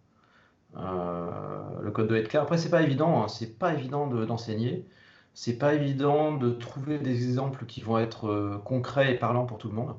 Euh, 0.77 1.81
le 1.83 1.91
code 1.91 2.09
doit 2.09 2.19
être 2.19 2.29
clair. 2.29 2.43
Après, 2.43 2.59
c'est 2.59 2.71
pas 2.71 2.83
évident. 2.83 3.23
Hein. 3.23 3.29
C'est 3.29 3.59
pas 3.59 3.75
évident 3.75 4.07
d'enseigner. 4.07 4.87
c'est 5.35 5.59
pas 5.59 5.75
évident 5.75 6.37
de 6.37 6.51
trouver 6.51 6.99
des 6.99 7.25
exemples 7.25 7.67
qui 7.67 7.81
vont 7.81 7.99
être 7.99 8.29
euh, 8.29 8.59
concrets 8.65 9.15
et 9.15 9.19
parlants 9.19 9.47
pour 9.47 9.59
tout 9.59 9.69
le 9.69 9.75
monde. 9.75 9.97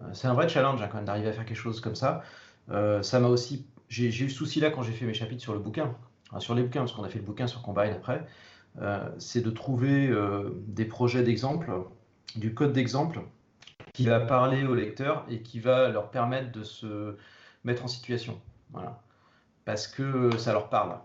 Euh, 0.00 0.04
c'est 0.12 0.28
un 0.28 0.34
vrai 0.34 0.48
challenge 0.48 0.82
hein, 0.82 0.88
quand 0.90 0.98
même 0.98 1.06
d'arriver 1.06 1.28
à 1.28 1.32
faire 1.32 1.44
quelque 1.46 1.56
chose 1.56 1.80
comme 1.80 1.96
ça. 1.96 2.22
ça 3.02 3.20
m'a 3.20 3.28
aussi. 3.28 3.66
J'ai 3.88 4.08
eu 4.08 4.30
ce 4.30 4.36
souci 4.36 4.60
là 4.60 4.70
quand 4.70 4.82
j'ai 4.82 4.92
fait 4.92 5.06
mes 5.06 5.14
chapitres 5.14 5.42
sur 5.42 5.54
le 5.54 5.60
bouquin, 5.60 5.94
sur 6.40 6.54
les 6.54 6.62
bouquins, 6.64 6.80
parce 6.80 6.92
qu'on 6.92 7.04
a 7.04 7.08
fait 7.08 7.20
le 7.20 7.24
bouquin 7.24 7.46
sur 7.46 7.62
Combine 7.62 7.92
après. 7.92 8.26
c'est 9.18 9.42
de 9.42 9.50
trouver 9.50 10.12
des 10.66 10.84
projets 10.86 11.22
d'exemple, 11.22 11.70
du 12.34 12.52
code 12.54 12.72
d'exemple 12.72 13.20
qui 13.96 14.04
va 14.04 14.20
parler 14.20 14.66
aux 14.66 14.74
lecteurs 14.74 15.24
et 15.30 15.40
qui 15.40 15.58
va 15.58 15.88
leur 15.88 16.10
permettre 16.10 16.52
de 16.52 16.62
se 16.62 17.16
mettre 17.64 17.84
en 17.84 17.88
situation. 17.88 18.38
Voilà. 18.72 19.00
Parce 19.64 19.88
que 19.88 20.36
ça 20.36 20.52
leur 20.52 20.68
parle. 20.68 20.98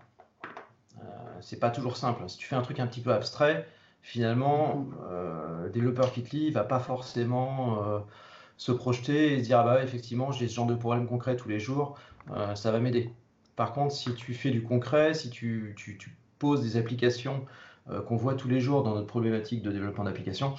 Euh, 0.97 1.03
c'est 1.39 1.59
pas 1.59 1.69
toujours 1.69 1.95
simple. 1.95 2.27
Si 2.27 2.37
tu 2.37 2.45
fais 2.45 2.55
un 2.55 2.61
truc 2.61 2.81
un 2.81 2.87
petit 2.87 2.99
peu 2.99 3.13
abstrait, 3.13 3.65
finalement, 4.01 4.87
euh, 5.09 5.69
développeur 5.69 6.11
qui 6.11 6.21
te 6.23 6.35
lit 6.35 6.51
va 6.51 6.65
pas 6.65 6.79
forcément 6.79 7.81
euh, 7.83 7.99
se 8.57 8.73
projeter 8.73 9.33
et 9.33 9.39
se 9.39 9.45
dire 9.45 9.59
ah 9.59 9.63
bah 9.63 9.83
effectivement 9.83 10.31
j'ai 10.31 10.49
ce 10.49 10.55
genre 10.55 10.65
de 10.65 10.75
problème 10.75 11.07
concret 11.07 11.37
tous 11.37 11.47
les 11.47 11.59
jours, 11.59 11.97
euh, 12.31 12.55
ça 12.55 12.71
va 12.71 12.79
m'aider. 12.79 13.13
Par 13.55 13.71
contre, 13.71 13.93
si 13.93 14.13
tu 14.15 14.33
fais 14.33 14.51
du 14.51 14.63
concret, 14.63 15.13
si 15.13 15.29
tu, 15.29 15.75
tu 15.77 15.97
poses 16.39 16.61
des 16.61 16.77
applications 16.77 17.45
qu'on 18.07 18.15
voit 18.15 18.35
tous 18.35 18.47
les 18.47 18.59
jours 18.59 18.83
dans 18.83 18.93
notre 18.93 19.07
problématique 19.07 19.61
de 19.63 19.71
développement 19.71 20.03
d'applications, 20.03 20.53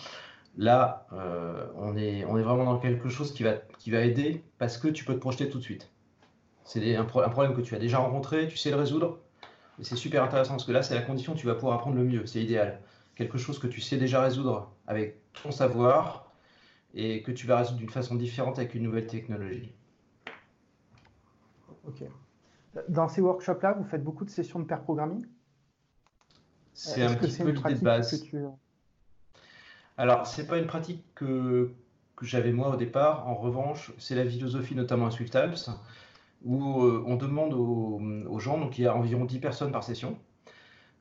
Là, 0.56 1.06
euh, 1.12 1.66
on, 1.76 1.96
est, 1.96 2.24
on 2.26 2.36
est 2.36 2.42
vraiment 2.42 2.64
dans 2.64 2.78
quelque 2.78 3.08
chose 3.08 3.32
qui 3.32 3.42
va, 3.42 3.54
qui 3.78 3.90
va 3.90 4.00
aider 4.00 4.44
parce 4.58 4.76
que 4.76 4.88
tu 4.88 5.04
peux 5.04 5.14
te 5.14 5.18
projeter 5.18 5.48
tout 5.48 5.58
de 5.58 5.62
suite. 5.62 5.90
C'est 6.64 6.94
un, 6.96 7.04
problème 7.04 7.54
que 7.54 7.60
tu 7.60 7.74
as 7.74 7.78
déjà 7.78 7.98
rencontré, 7.98 8.46
tu 8.48 8.56
sais 8.56 8.70
le 8.70 8.76
résoudre. 8.76 9.18
Et 9.80 9.84
c'est 9.84 9.96
super 9.96 10.22
intéressant 10.22 10.52
parce 10.52 10.64
que 10.64 10.72
là, 10.72 10.82
c'est 10.82 10.94
la 10.94 11.02
condition 11.02 11.32
où 11.32 11.36
tu 11.36 11.46
vas 11.46 11.54
pouvoir 11.54 11.76
apprendre 11.76 11.96
le 11.96 12.04
mieux. 12.04 12.26
C'est 12.26 12.42
idéal. 12.42 12.80
Quelque 13.16 13.38
chose 13.38 13.58
que 13.58 13.66
tu 13.66 13.80
sais 13.80 13.96
déjà 13.96 14.22
résoudre 14.22 14.72
avec 14.86 15.18
ton 15.42 15.50
savoir 15.50 16.32
et 16.94 17.22
que 17.22 17.32
tu 17.32 17.46
vas 17.46 17.58
résoudre 17.58 17.78
d'une 17.78 17.88
façon 17.88 18.14
différente 18.14 18.58
avec 18.58 18.74
une 18.74 18.82
nouvelle 18.82 19.06
technologie. 19.06 19.72
Ok. 21.86 22.04
Dans 22.88 23.08
ces 23.08 23.20
workshops-là, 23.20 23.72
vous 23.72 23.84
faites 23.84 24.04
beaucoup 24.04 24.24
de 24.24 24.30
sessions 24.30 24.60
de 24.60 24.64
pair 24.64 24.82
programming? 24.82 25.26
C'est 26.74 27.02
un 27.02 27.14
petit 27.14 27.42
peu 27.42 27.50
l'idée 27.50 27.74
de 27.74 27.84
base. 27.84 28.24
Alors, 29.98 30.26
c'est 30.26 30.46
pas 30.46 30.58
une 30.58 30.66
pratique 30.66 31.04
que, 31.14 31.70
j'avais 32.22 32.52
moi 32.52 32.70
au 32.70 32.76
départ. 32.76 33.26
En 33.28 33.34
revanche, 33.34 33.92
c'est 33.98 34.14
la 34.14 34.24
philosophie 34.24 34.76
notamment 34.76 35.06
à 35.06 35.10
Swift 35.10 35.34
Alps, 35.34 35.70
où 36.44 36.84
euh, 36.84 37.02
on 37.06 37.16
demande 37.16 37.52
aux, 37.52 38.38
gens, 38.38 38.58
donc 38.58 38.78
il 38.78 38.82
y 38.82 38.86
a 38.86 38.94
environ 38.94 39.24
10 39.24 39.40
personnes 39.40 39.72
par 39.72 39.82
session, 39.82 40.16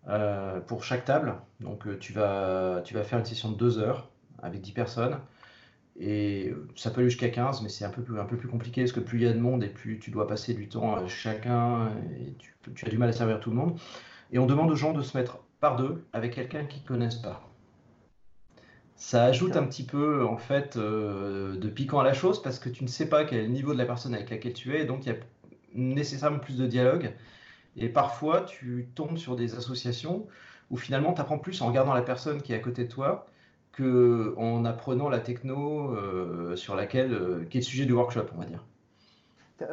euh, 0.08 0.60
pour 0.62 0.84
chaque 0.84 1.06
table. 1.06 1.36
Donc 1.60 1.86
euh, 1.88 1.98
tu, 2.00 2.14
vas, 2.14 2.82
faire 2.84 3.20
une 3.20 3.26
session 3.26 3.52
de 3.52 3.58
2 3.58 3.80
heures 3.80 4.10
avec 4.42 4.62
10 4.62 4.72
personnes. 4.72 5.20
Et 6.00 6.54
ça 6.76 6.89
peut 6.89 7.02
aller 7.02 7.10
jusqu'à 7.10 7.30
15, 7.30 7.62
mais 7.62 7.70
c'est 7.70 7.86
un 7.86 7.89
peu, 7.89 8.02
plus, 8.02 8.48
compliqué 8.48 8.82
parce 8.82 8.94
que 8.94 9.00
plus 9.00 9.20
il 9.20 9.24
y 9.24 9.28
a 9.28 9.34
de 9.34 9.39
monde 9.39 9.64
et 9.64 9.68
plus 9.68 10.00
tu 10.00 10.10
dois 10.10 10.26
passer 10.26 10.54
du 10.54 10.70
temps 10.70 10.96
à 10.96 11.06
chacun 11.08 11.92
tu, 12.39 12.56
tu 12.74 12.86
as 12.86 12.89
du 12.89 12.98
mal 12.98 13.10
à 13.10 13.14
servir 13.14 13.39
tout 13.39 13.52
le 13.52 13.58
monde. 13.58 13.80
Et 14.32 14.39
on 14.39 14.48
demande 14.48 14.72
aux 14.72 14.76
gens 14.76 14.94
de 14.94 15.02
se 15.02 15.16
mettre 15.16 15.39
par 15.60 15.76
deux 15.76 16.04
avec 16.14 16.34
quelqu'un 16.34 16.66
qu'ils 16.66 16.82
ne 16.82 16.88
connaissent 16.88 17.16
pas. 17.16 17.51
Ça 19.02 19.24
ajoute 19.24 19.58
un 19.58 19.64
petit 19.64 19.84
peu 19.84 20.24
en 20.24 20.38
fait 20.38 20.78
euh, 20.78 21.58
de 21.58 21.70
piquant 21.70 21.99
à 21.99 22.04
la 22.04 22.14
chose 22.14 22.39
parce 22.39 22.60
que 22.60 22.70
tu 22.70 22.84
ne 22.84 22.88
sais 22.88 23.10
pas 23.10 23.26
quel 23.26 23.39
est 23.39 23.41
le 23.41 23.47
niveau 23.47 23.74
de 23.74 23.80
la 23.80 23.86
personne 23.86 24.14
avec 24.14 24.30
laquelle 24.30 24.54
tu 24.54 24.76
es, 24.76 24.82
et 24.84 24.86
donc 24.86 25.08
il 25.08 25.12
y 25.12 25.12
a 25.12 25.18
nécessairement 25.74 26.38
plus 26.38 26.56
de 26.56 26.68
dialogue. 26.68 27.12
Et 27.76 27.89
parfois, 27.89 28.41
tu 28.41 28.89
tombes 28.93 29.18
sur 29.18 29.36
des 29.36 29.56
associations 29.56 30.28
où 30.70 30.78
finalement, 30.78 31.14
tu 31.14 31.20
apprends 31.20 31.39
plus 31.39 31.64
en 31.64 31.68
regardant 31.68 31.95
la 31.95 32.04
personne 32.04 32.43
qui 32.43 32.54
est 32.54 32.56
à 32.56 32.60
côté 32.60 32.84
de 32.84 32.89
toi 32.89 33.26
qu'en 33.76 34.66
apprenant 34.66 35.10
la 35.10 35.20
techno 35.20 35.95
euh, 35.95 36.56
sur 36.56 36.76
laquelle, 36.76 37.12
euh, 37.12 37.43
qui 37.49 37.58
est 37.58 37.62
le 37.62 37.66
sujet 37.66 37.86
du 37.88 37.93
workshop, 37.93 38.28
on 38.36 38.39
va 38.39 38.45
dire. 38.45 38.64
Tu 39.58 39.64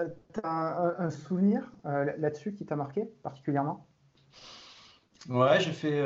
as 0.43 0.95
un, 0.99 1.11
souvenir 1.11 1.71
là-dessus 1.85 2.55
qui 2.55 2.65
t'a 2.65 2.77
marqué 2.77 3.05
particulièrement? 3.23 3.87
Ouais, 5.29 5.61
j'ai 5.61 5.73
fait 5.73 6.03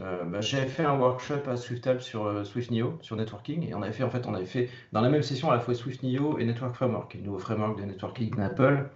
euh, 0.00 0.24
bah, 0.24 0.40
j'avais 0.40 0.66
fait 0.66 0.84
un 0.84 0.98
workshop 0.98 1.48
à 1.48 1.56
SwiftUp 1.56 2.00
sur 2.00 2.26
euh, 2.26 2.44
SwiftNeo, 2.44 2.98
sur 3.00 3.16
networking, 3.16 3.68
et 3.68 3.74
on 3.74 3.82
avait 3.82 3.92
fait 3.92 4.02
en 4.02 4.10
fait, 4.10 4.26
on 4.26 4.34
avait 4.34 4.46
fait 4.46 4.68
dans 4.92 5.00
la 5.00 5.08
même 5.08 5.22
session 5.22 5.50
à 5.50 5.54
la 5.54 5.60
fois 5.60 5.74
SwiftNeo 5.74 6.38
et 6.38 6.44
Network 6.44 6.74
Framework, 6.74 7.14
le 7.14 7.20
nouveau 7.20 7.38
framework 7.38 7.78
de 7.78 7.84
networking 7.84 8.34
d'Apple. 8.34 8.88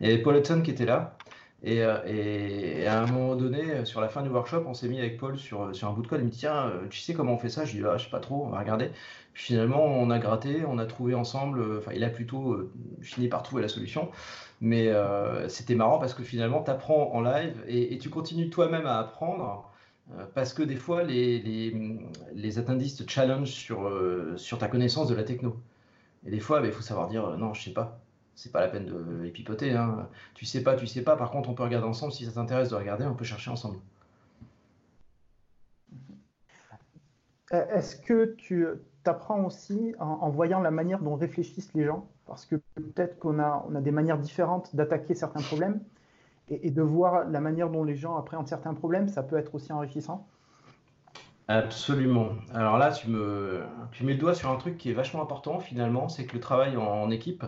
Il 0.00 0.08
y 0.08 0.12
avait 0.12 0.22
Paul 0.22 0.36
Hudson 0.36 0.62
qui 0.62 0.70
était 0.70 0.84
là, 0.84 1.16
et, 1.62 1.82
euh, 1.82 2.88
à 2.88 3.02
un 3.02 3.06
moment 3.06 3.36
donné, 3.36 3.84
sur 3.84 4.00
la 4.00 4.08
fin 4.08 4.22
du 4.22 4.28
workshop, 4.28 4.64
on 4.66 4.74
s'est 4.74 4.88
mis 4.88 4.98
avec 4.98 5.16
Paul 5.18 5.38
sur, 5.38 5.74
sur 5.74 5.88
un 5.88 5.92
bout 5.92 6.02
de 6.02 6.08
code. 6.08 6.20
Il 6.20 6.26
me 6.26 6.30
dit 6.30 6.38
Tiens, 6.38 6.70
tu 6.90 7.00
sais 7.00 7.14
comment 7.14 7.34
on 7.34 7.38
fait 7.38 7.48
ça? 7.48 7.64
Je 7.64 7.72
dis 7.72 7.82
ah, 7.86 7.96
Je 7.96 8.04
sais 8.04 8.10
pas 8.10 8.20
trop, 8.20 8.44
on 8.44 8.50
va 8.50 8.58
regarder. 8.58 8.90
Finalement, 9.32 9.82
on 9.82 10.10
a 10.10 10.18
gratté, 10.18 10.62
on 10.68 10.78
a 10.78 10.84
trouvé 10.84 11.14
ensemble. 11.14 11.78
Enfin, 11.78 11.92
il 11.94 12.04
a 12.04 12.10
plutôt 12.10 12.70
fini 13.00 13.28
par 13.28 13.42
trouver 13.42 13.62
la 13.62 13.68
solution. 13.68 14.10
Mais 14.60 14.92
c'était 15.48 15.74
marrant 15.74 15.98
parce 15.98 16.12
que 16.12 16.22
finalement, 16.22 16.62
tu 16.62 16.70
apprends 16.70 17.12
en 17.14 17.22
live 17.22 17.56
et 17.66 17.96
tu 17.98 18.10
continues 18.10 18.50
toi-même 18.50 18.86
à 18.86 18.98
apprendre. 18.98 19.70
Euh, 20.12 20.26
parce 20.34 20.52
que 20.52 20.62
des 20.62 20.76
fois, 20.76 21.02
les, 21.02 21.40
les, 21.40 22.00
les 22.34 22.58
attendistes 22.58 23.08
challenge 23.08 23.50
sur, 23.50 23.86
euh, 23.88 24.36
sur 24.36 24.58
ta 24.58 24.68
connaissance 24.68 25.08
de 25.08 25.14
la 25.14 25.24
techno. 25.24 25.56
Et 26.26 26.30
des 26.30 26.40
fois, 26.40 26.60
il 26.64 26.72
faut 26.72 26.82
savoir 26.82 27.08
dire 27.08 27.24
euh, 27.26 27.36
non, 27.36 27.54
je 27.54 27.62
sais 27.62 27.72
pas. 27.72 28.00
C'est 28.34 28.52
pas 28.52 28.60
la 28.60 28.68
peine 28.68 28.86
de 28.86 29.22
les 29.22 29.30
pipoter. 29.30 29.72
Hein. 29.72 30.08
Tu 30.34 30.44
sais 30.44 30.62
pas, 30.62 30.76
tu 30.76 30.86
sais 30.86 31.02
pas. 31.02 31.16
Par 31.16 31.30
contre, 31.30 31.48
on 31.48 31.54
peut 31.54 31.62
regarder 31.62 31.86
ensemble. 31.86 32.12
Si 32.12 32.24
ça 32.26 32.32
t'intéresse 32.32 32.70
de 32.70 32.74
regarder, 32.74 33.04
on 33.04 33.14
peut 33.14 33.24
chercher 33.24 33.50
ensemble. 33.50 33.78
Est-ce 37.50 37.96
que 37.96 38.34
tu 38.36 38.66
apprends 39.04 39.44
aussi 39.44 39.94
en, 40.00 40.28
voyant 40.30 40.60
la 40.60 40.72
manière 40.72 40.98
dont 41.00 41.14
réfléchissent 41.14 41.72
les 41.74 41.84
gens? 41.84 42.08
Parce 42.26 42.46
que 42.46 42.56
peut-être 42.74 43.20
qu'on 43.20 43.38
a, 43.38 43.64
on 43.68 43.76
a 43.76 43.80
des 43.80 43.92
manières 43.92 44.18
différentes 44.18 44.74
d'attaquer 44.74 45.14
certains 45.14 45.42
problèmes 45.42 45.80
et, 46.48 46.70
de 46.70 46.82
voir 46.82 47.28
la 47.28 47.40
manière 47.40 47.70
dont 47.70 47.84
les 47.84 47.96
gens 47.96 48.16
appréhendent 48.16 48.48
certains 48.48 48.74
problèmes, 48.74 49.08
ça 49.08 49.22
peut 49.22 49.36
être 49.36 49.54
aussi 49.54 49.72
enrichissant 49.72 50.26
Absolument. 51.46 52.30
Alors 52.54 52.78
là, 52.78 52.90
tu, 52.90 53.10
me, 53.10 53.64
tu 53.92 54.04
mets 54.04 54.14
le 54.14 54.18
doigt 54.18 54.34
sur 54.34 54.50
un 54.50 54.56
truc 54.56 54.78
qui 54.78 54.90
est 54.90 54.94
vachement 54.94 55.22
important 55.22 55.60
finalement, 55.60 56.08
c'est 56.08 56.24
que 56.24 56.34
le 56.34 56.40
travail 56.40 56.76
en, 56.76 57.10
équipe 57.10 57.44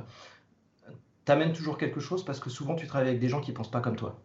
t'amène 1.24 1.52
toujours 1.52 1.76
quelque 1.76 1.98
chose 1.98 2.24
parce 2.24 2.38
que 2.38 2.50
souvent 2.50 2.76
tu 2.76 2.86
travailles 2.86 3.08
avec 3.08 3.20
des 3.20 3.28
gens 3.28 3.40
qui 3.40 3.50
ne 3.50 3.56
pensent 3.56 3.70
pas 3.70 3.80
comme 3.80 3.96
toi. 3.96 4.20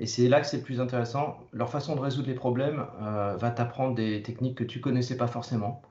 Et 0.00 0.06
c'est 0.06 0.28
là 0.28 0.40
que 0.40 0.46
c'est 0.46 0.58
le 0.58 0.62
plus 0.62 0.80
intéressant. 0.80 1.38
Leur 1.52 1.70
façon 1.70 1.94
de 1.96 2.00
résoudre 2.00 2.28
les 2.28 2.34
problèmes 2.34 2.86
euh, 3.00 3.36
va 3.36 3.50
t'apprendre 3.50 3.94
des 3.94 4.22
techniques 4.22 4.56
que 4.56 4.64
tu 4.64 4.80
connaissais 4.80 5.16
pas 5.16 5.26
forcément 5.26 5.82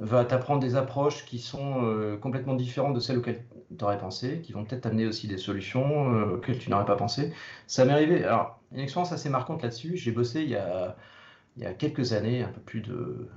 va 0.00 0.24
t'apprendre 0.24 0.60
des 0.60 0.74
approches 0.76 1.24
qui 1.26 1.38
sont 1.38 1.84
euh, 1.84 2.16
complètement 2.16 2.54
différentes 2.54 2.94
de 2.94 3.00
celles 3.00 3.18
auxquelles 3.18 3.44
tu 3.76 3.84
aurais 3.84 3.98
pensé, 3.98 4.40
qui 4.42 4.52
vont 4.52 4.64
peut-être 4.64 4.82
t'amener 4.82 5.06
aussi 5.06 5.28
des 5.28 5.38
solutions 5.38 6.14
euh, 6.14 6.36
auxquelles 6.36 6.58
tu 6.58 6.70
n'aurais 6.70 6.84
pas 6.84 6.96
pensé. 6.96 7.32
Ça 7.66 7.84
m'est 7.84 7.92
arrivé. 7.92 8.24
Alors, 8.24 8.60
une 8.72 8.80
expérience 8.80 9.12
assez 9.12 9.28
marquante 9.28 9.62
là-dessus. 9.62 9.96
J'ai 9.96 10.12
bossé 10.12 10.42
il 10.42 10.48
y, 10.50 10.56
a, 10.56 10.96
il 11.56 11.62
y 11.62 11.66
a 11.66 11.74
quelques 11.74 12.12
années, 12.12 12.42
un 12.42 12.48
peu 12.48 12.60
plus 12.60 12.80
de, 12.80 13.28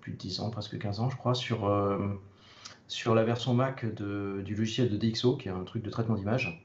plus 0.00 0.12
de 0.12 0.16
10 0.16 0.40
ans, 0.40 0.50
presque 0.50 0.78
15 0.78 1.00
ans, 1.00 1.10
je 1.10 1.16
crois, 1.16 1.34
sur, 1.34 1.66
euh, 1.66 1.98
sur 2.88 3.14
la 3.14 3.24
version 3.24 3.54
Mac 3.54 3.84
du 3.84 4.54
logiciel 4.54 4.90
de 4.90 4.96
DxO, 4.96 5.36
qui 5.36 5.48
est 5.48 5.52
un 5.52 5.64
truc 5.64 5.82
de 5.82 5.90
traitement 5.90 6.14
d'image. 6.14 6.64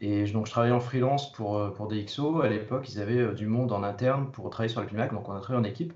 et 0.00 0.24
donc, 0.32 0.46
je 0.46 0.50
travaillais 0.50 0.74
en 0.74 0.80
freelance 0.80 1.32
pour, 1.32 1.72
pour 1.74 1.88
DxO. 1.88 2.42
À 2.42 2.48
l'époque, 2.48 2.88
ils 2.88 3.00
avaient 3.00 3.34
du 3.34 3.46
monde 3.46 3.72
en 3.72 3.82
interne 3.82 4.30
pour 4.30 4.48
travailler 4.50 4.72
sur 4.72 4.82
la 4.82 4.90
Mac, 4.92 5.12
donc 5.12 5.28
on 5.28 5.32
a 5.32 5.40
travaillé 5.40 5.66
en 5.66 5.68
équipe. 5.68 5.92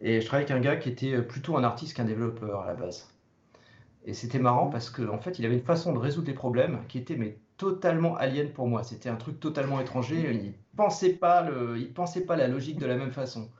Et 0.00 0.20
je 0.20 0.26
travaillais 0.26 0.50
avec 0.50 0.64
un 0.64 0.68
gars 0.68 0.76
qui 0.76 0.88
était 0.88 1.22
plutôt 1.22 1.56
un 1.56 1.64
artiste 1.64 1.96
qu'un 1.96 2.04
développeur 2.04 2.62
à 2.62 2.66
la 2.66 2.74
base. 2.74 3.08
Et 4.04 4.14
c'était 4.14 4.38
marrant 4.38 4.68
parce 4.68 4.88
qu'en 4.88 5.08
en 5.14 5.18
fait, 5.18 5.38
il 5.38 5.44
avait 5.46 5.56
une 5.56 5.64
façon 5.64 5.92
de 5.92 5.98
résoudre 5.98 6.28
les 6.28 6.34
problèmes 6.34 6.80
qui 6.88 6.98
était 6.98 7.16
mais 7.16 7.38
totalement 7.56 8.16
alien 8.16 8.50
pour 8.52 8.68
moi. 8.68 8.84
C'était 8.84 9.08
un 9.08 9.16
truc 9.16 9.40
totalement 9.40 9.80
étranger. 9.80 10.30
Il 10.32 10.54
pensait 10.76 11.18
pensait 11.94 12.24
pas 12.24 12.36
la 12.36 12.48
logique 12.48 12.78
de 12.78 12.86
la 12.86 12.96
même 12.96 13.10
façon. 13.10 13.50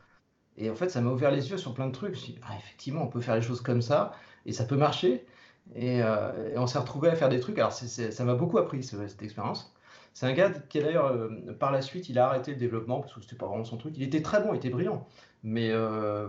Et 0.57 0.71
en 0.71 0.75
fait, 0.75 0.89
ça 0.89 1.01
m'a 1.01 1.11
ouvert 1.11 1.31
les 1.31 1.51
yeux 1.51 1.59
sur 1.59 1.75
plein 1.75 1.87
de 1.89 1.93
trucs. 1.93 2.15
Je 2.15 2.19
me 2.19 2.25
suis 2.25 2.33
dit, 2.35 2.41
ah, 2.49 2.57
effectivement, 2.59 3.03
on 3.03 3.09
peut 3.09 3.21
faire 3.21 3.35
les 3.35 3.43
choses 3.43 3.61
comme 3.61 3.83
ça 3.83 4.13
et 4.47 4.53
ça 4.53 4.65
peut 4.65 4.77
marcher. 4.77 5.27
Et, 5.75 6.03
euh, 6.03 6.55
on 6.57 6.67
s'est 6.67 6.79
retrouvé 6.79 7.09
à 7.11 7.17
faire 7.17 7.29
des 7.29 7.41
trucs. 7.41 7.59
Alors, 7.59 7.73
ça 7.73 8.25
m'a 8.25 8.35
beaucoup 8.35 8.59
appris 8.59 8.83
cette 8.83 9.23
expérience. 9.23 9.75
C'est 10.15 10.27
un 10.27 10.33
gars 10.33 10.51
qui, 10.51 10.81
d'ailleurs, 10.81 11.07
euh, 11.07 11.29
par 11.59 11.73
la 11.73 11.83
suite, 11.83 12.09
il 12.09 12.19
a 12.19 12.29
arrêté 12.29 12.53
le 12.53 12.57
développement 12.57 13.01
parce 13.01 13.13
que 13.15 13.21
c'était 13.21 13.37
pas 13.37 13.47
vraiment 13.47 13.65
son 13.65 13.77
truc. 13.77 13.95
Il 13.97 14.03
était 14.03 14.23
très 14.23 14.41
bon, 14.43 14.55
il 14.55 14.57
était 14.57 14.71
brillant. 14.71 15.07
Mais 15.47 15.71
euh, 15.71 16.27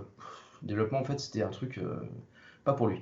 développement, 0.62 1.00
en 1.00 1.04
fait, 1.04 1.20
c'était 1.20 1.42
un 1.42 1.50
truc 1.50 1.80
euh, 1.80 2.08
pas 2.64 2.74
pour 2.74 2.88
lui. 2.88 3.02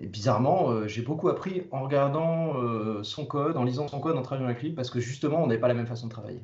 Et 0.00 0.08
bizarrement, 0.08 0.70
euh, 0.70 0.88
j'ai 0.88 1.02
beaucoup 1.02 1.28
appris 1.28 1.68
en 1.70 1.84
regardant 1.84 2.60
euh, 2.60 3.04
son 3.04 3.26
code, 3.26 3.56
en 3.56 3.62
lisant 3.62 3.86
son 3.86 4.00
code, 4.00 4.16
en 4.16 4.22
travaillant 4.22 4.48
avec 4.48 4.60
lui, 4.60 4.72
parce 4.72 4.90
que 4.90 4.98
justement, 4.98 5.44
on 5.44 5.46
n'est 5.46 5.58
pas 5.58 5.68
la 5.68 5.74
même 5.74 5.86
façon 5.86 6.08
de 6.08 6.12
travailler. 6.12 6.42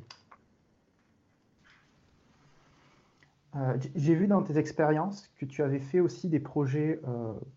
j'ai 3.93 4.15
vu 4.15 4.25
dans 4.25 4.41
tes 4.41 4.57
expériences 4.57 5.29
que 5.37 5.45
tu 5.45 5.61
avais 5.61 5.79
fait 5.79 5.99
aussi 5.99 6.27
des 6.27 6.39
projets 6.39 6.99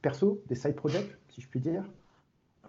perso, 0.03 0.43
des 0.47 0.55
side 0.55 0.75
projects, 0.75 1.17
si 1.31 1.41
je 1.41 1.49
puis 1.49 1.59
dire, 1.59 1.85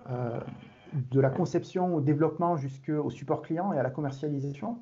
de 0.07 1.19
la 1.19 1.29
conception 1.29 1.93
au 1.93 1.99
développement 1.99 2.55
jusqu'au 2.55 3.09
support 3.09 3.41
client 3.41 3.73
et 3.73 3.79
à 3.79 3.83
la 3.83 3.89
commercialisation. 3.89 4.77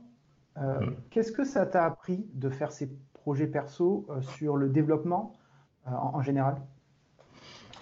Mm. 0.58 0.92
Qu'est-ce 1.10 1.32
que 1.32 1.44
ça 1.44 1.66
t'a 1.66 1.86
appris 1.86 2.28
de 2.36 2.52
faire 2.52 2.72
ces 2.72 2.88
projet 3.26 3.48
perso 3.48 4.06
euh, 4.12 4.22
sur 4.22 4.56
le 4.56 4.70
développement 4.70 5.34
euh, 5.88 5.92
en, 5.92 6.22
général? 6.22 6.62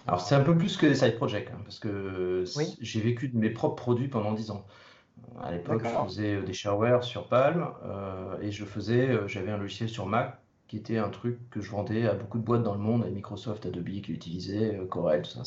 Alors, 0.07 0.21
c'est 0.21 0.35
un 0.35 0.41
peu 0.41 0.55
plus 0.57 0.77
que 0.77 0.85
des 0.85 0.95
side 0.95 1.17
projects, 1.17 1.49
hein, 1.53 1.59
parce 1.65 1.79
que 1.79 2.45
j'ai 2.79 3.01
vécu 3.01 3.27
de 3.27 3.37
mes 3.37 3.49
propres 3.49 3.75
produits 3.75 4.07
pendant 4.07 4.31
10 4.31 4.51
ans. 4.51 4.65
À 5.41 5.51
l'époque, 5.51 5.83
je 5.83 6.05
faisais 6.05 6.41
des 6.43 6.53
shareware 6.53 7.03
sur 7.03 7.27
Palm 7.27 7.67
euh, 7.83 8.39
et 8.41 8.51
je 8.51 8.63
faisais, 8.63 9.27
j'avais 9.27 9.51
un 9.51 9.57
logiciel 9.57 9.89
sur 9.89 10.05
Mac 10.05 10.39
qui 10.69 10.77
était 10.77 10.97
un 10.97 11.09
truc 11.09 11.37
que 11.49 11.59
je 11.59 11.69
vendais 11.69 12.07
à 12.07 12.13
beaucoup 12.13 12.37
de 12.37 12.43
boîtes 12.43 12.63
dans 12.63 12.73
le 12.73 12.79
monde, 12.79 13.03
à 13.03 13.09
Microsoft, 13.09 13.65
Adobe 13.65 13.89
qui 14.01 14.13
l'utilisait, 14.13 14.79
Corel, 14.89 15.23
tout 15.23 15.31
ça. 15.31 15.43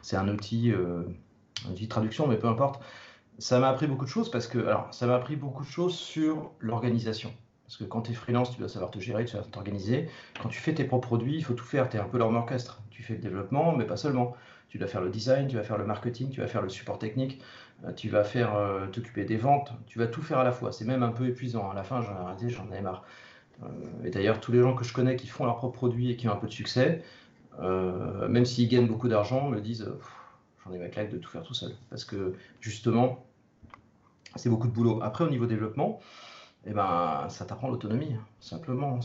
C'est 0.00 0.16
un 0.16 0.26
outil, 0.28 0.72
un 0.72 1.70
outil 1.70 1.84
de 1.84 1.88
traduction, 1.88 2.26
mais 2.26 2.38
peu 2.38 2.48
importe. 2.48 2.82
Ça 3.38 3.60
m'a 3.60 3.68
appris 3.68 3.86
beaucoup 3.86 4.06
de 4.06 4.10
choses 4.10 4.30
parce 4.30 4.46
que, 4.46 4.58
alors, 4.58 4.88
ça 4.92 5.06
m'a 5.06 5.16
appris 5.16 5.36
beaucoup 5.36 5.64
de 5.64 5.70
choses 5.70 5.94
sur 5.94 6.50
l'organisation. 6.60 7.30
Parce 7.68 7.76
que 7.76 7.84
quand 7.84 8.00
tu 8.00 8.12
es 8.12 8.14
freelance, 8.14 8.50
tu 8.50 8.60
dois 8.60 8.68
savoir 8.70 8.90
te 8.90 8.98
gérer, 8.98 9.26
tu 9.26 9.36
dois 9.36 9.44
t'organiser. 9.44 10.08
Quand 10.42 10.48
tu 10.48 10.58
fais 10.58 10.72
tes 10.72 10.84
propres 10.84 11.06
produits, 11.06 11.36
il 11.36 11.44
faut 11.44 11.52
tout 11.52 11.66
faire. 11.66 11.90
Tu 11.90 11.98
es 11.98 12.00
un 12.00 12.04
peu 12.04 12.16
l'homme 12.16 12.34
orchestre. 12.34 12.80
Tu 12.88 13.02
fais 13.02 13.12
le 13.12 13.20
développement, 13.20 13.76
mais 13.76 13.84
pas 13.84 13.98
seulement. 13.98 14.34
Tu 14.70 14.78
dois 14.78 14.88
faire 14.88 15.02
le 15.02 15.10
design, 15.10 15.48
tu 15.48 15.56
vas 15.56 15.62
faire 15.62 15.76
le 15.76 15.84
marketing, 15.84 16.30
tu 16.30 16.40
vas 16.40 16.46
faire 16.46 16.62
le 16.62 16.70
support 16.70 16.98
technique, 16.98 17.42
euh, 17.84 17.92
tu 17.92 18.08
vas 18.08 18.24
faire 18.24 18.56
euh, 18.56 18.86
t'occuper 18.86 19.26
des 19.26 19.36
ventes. 19.36 19.74
Tu 19.86 19.98
vas 19.98 20.06
tout 20.06 20.22
faire 20.22 20.38
à 20.38 20.44
la 20.44 20.52
fois. 20.52 20.72
C'est 20.72 20.86
même 20.86 21.02
un 21.02 21.10
peu 21.10 21.26
épuisant. 21.26 21.70
À 21.70 21.74
la 21.74 21.84
fin, 21.84 22.00
j'en 22.00 22.14
ai 22.14 22.20
arrêté, 22.20 22.48
j'en 22.48 22.72
ai 22.72 22.80
marre. 22.80 23.04
Euh, 23.62 23.66
et 24.02 24.08
d'ailleurs, 24.08 24.40
tous 24.40 24.50
les 24.50 24.62
gens 24.62 24.74
que 24.74 24.84
je 24.84 24.94
connais 24.94 25.16
qui 25.16 25.26
font 25.26 25.44
leurs 25.44 25.58
propres 25.58 25.76
produits 25.76 26.10
et 26.10 26.16
qui 26.16 26.26
ont 26.26 26.32
un 26.32 26.36
peu 26.36 26.46
de 26.46 26.52
succès, 26.52 27.02
même 27.60 28.46
s'ils 28.46 28.68
gagnent 28.68 28.86
beaucoup 28.86 29.08
d'argent, 29.08 29.50
me 29.50 29.60
disent 29.60 29.90
j'en 30.64 30.72
ai 30.72 30.78
ma 30.78 30.88
claque 30.88 31.10
de 31.10 31.18
tout 31.18 31.28
faire 31.28 31.42
tout 31.42 31.54
seul. 31.54 31.72
Parce 31.90 32.04
que 32.06 32.32
justement, 32.60 33.26
c'est 34.36 34.48
beaucoup 34.48 34.68
de 34.68 34.72
boulot. 34.72 35.00
Après, 35.02 35.24
au 35.24 35.28
niveau 35.28 35.44
développement, 35.44 36.00
eh 36.68 36.74
ben, 36.74 37.26
ça 37.28 37.44
t'apprend 37.44 37.68
l'autonomie, 37.68 38.16
simplement. 38.40 39.00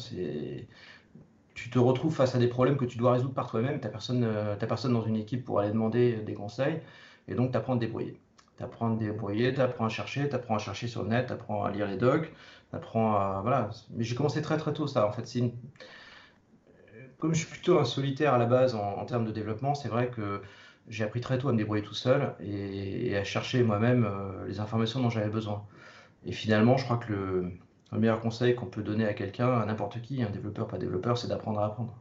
Tu 1.54 1.70
te 1.70 1.80
retrouves 1.80 2.14
face 2.14 2.36
à 2.36 2.40
des 2.40 2.48
problèmes 2.48 2.78
que 2.78 2.86
tu 2.86 2.98
dois 2.98 3.14
résoudre 3.14 3.34
par 3.34 3.50
toi-même, 3.50 3.80
tu 3.80 3.86
n'as 3.86 3.92
personne, 3.92 4.24
euh, 4.24 4.56
personne 4.56 4.94
dans 4.94 5.04
une 5.04 5.16
équipe 5.16 5.46
pour 5.46 5.60
aller 5.60 5.70
demander 5.70 6.18
des 6.18 6.34
conseils, 6.34 6.82
et 7.28 7.36
donc 7.36 7.52
tu 7.52 7.58
apprends 7.58 7.74
à 7.74 7.76
te 7.76 7.82
débrouiller. 7.82 8.20
Tu 8.58 8.64
apprends 8.64 8.94
à 8.94 8.96
débrouiller, 8.98 9.54
tu 9.54 9.62
apprends 9.62 9.86
à 9.86 9.90
chercher, 9.90 10.28
tu 10.30 10.36
apprends 10.36 10.56
à 10.56 10.60
chercher 10.60 10.88
sur 10.88 11.04
le 11.04 11.10
net, 11.10 11.28
tu 11.28 11.34
apprends 11.34 11.64
à 11.64 11.72
lire 11.72 11.88
les 11.88 11.98
docs, 11.98 12.32
tu 12.72 12.78
à... 12.98 13.40
Voilà. 13.44 13.70
Mais 13.92 14.04
j'ai 14.04 14.16
commencé 14.16 14.42
très 14.42 14.58
très 14.58 14.74
tôt 14.74 14.88
ça, 14.88 15.08
en 15.08 15.12
fait. 15.12 15.36
Une... 15.36 15.52
Comme 17.20 17.34
je 17.34 17.40
suis 17.40 17.50
plutôt 17.50 17.80
un 17.80 17.86
solitaire 17.86 18.34
à 18.34 18.38
la 18.38 18.46
base 18.46 18.76
en, 18.76 19.06
termes 19.06 19.26
de 19.26 19.32
développement, 19.32 19.76
c'est 19.76 19.88
vrai 19.88 20.10
que 20.10 20.42
j'ai 20.90 21.04
appris 21.06 21.22
très 21.22 21.38
tôt 21.38 21.48
à 21.50 21.54
me 21.54 21.58
débrouiller 21.58 21.84
tout 21.84 21.94
seul 21.94 22.36
et, 22.42 23.16
à 23.16 23.24
chercher 23.24 23.64
moi-même 23.64 24.06
euh, 24.06 24.46
les 24.48 24.60
informations 24.60 25.02
dont 25.02 25.10
j'avais 25.10 25.30
besoin. 25.30 25.66
Et 26.26 26.32
finalement, 26.32 26.78
je 26.78 26.86
crois 26.86 26.98
que 26.98 27.12
le, 27.12 27.52
meilleur 28.00 28.22
conseil 28.22 28.56
qu'on 28.56 28.66
peut 28.66 28.82
donner 28.82 29.06
à 29.06 29.14
quelqu'un, 29.14 29.60
à 29.60 29.66
n'importe 29.66 30.02
qui, 30.02 30.24
un 30.24 30.30
développeur, 30.30 30.68
pas 30.68 30.78
développeur, 30.78 31.18
c'est 31.18 31.28
d'apprendre 31.28 31.60
à 31.60 31.66
apprendre. 31.66 31.96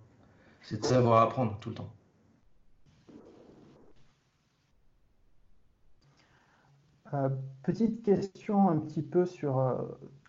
c'est 0.62 0.80
de 0.80 0.86
savoir 0.86 1.22
apprendre 1.22 1.58
tout 1.60 1.70
le 1.70 1.74
temps. 1.74 1.92
Euh, 7.14 7.28
petite 7.62 8.02
question 8.02 8.70
un 8.70 8.78
petit 8.78 9.02
peu 9.02 9.26
sur 9.26 9.58
euh, 9.58 9.74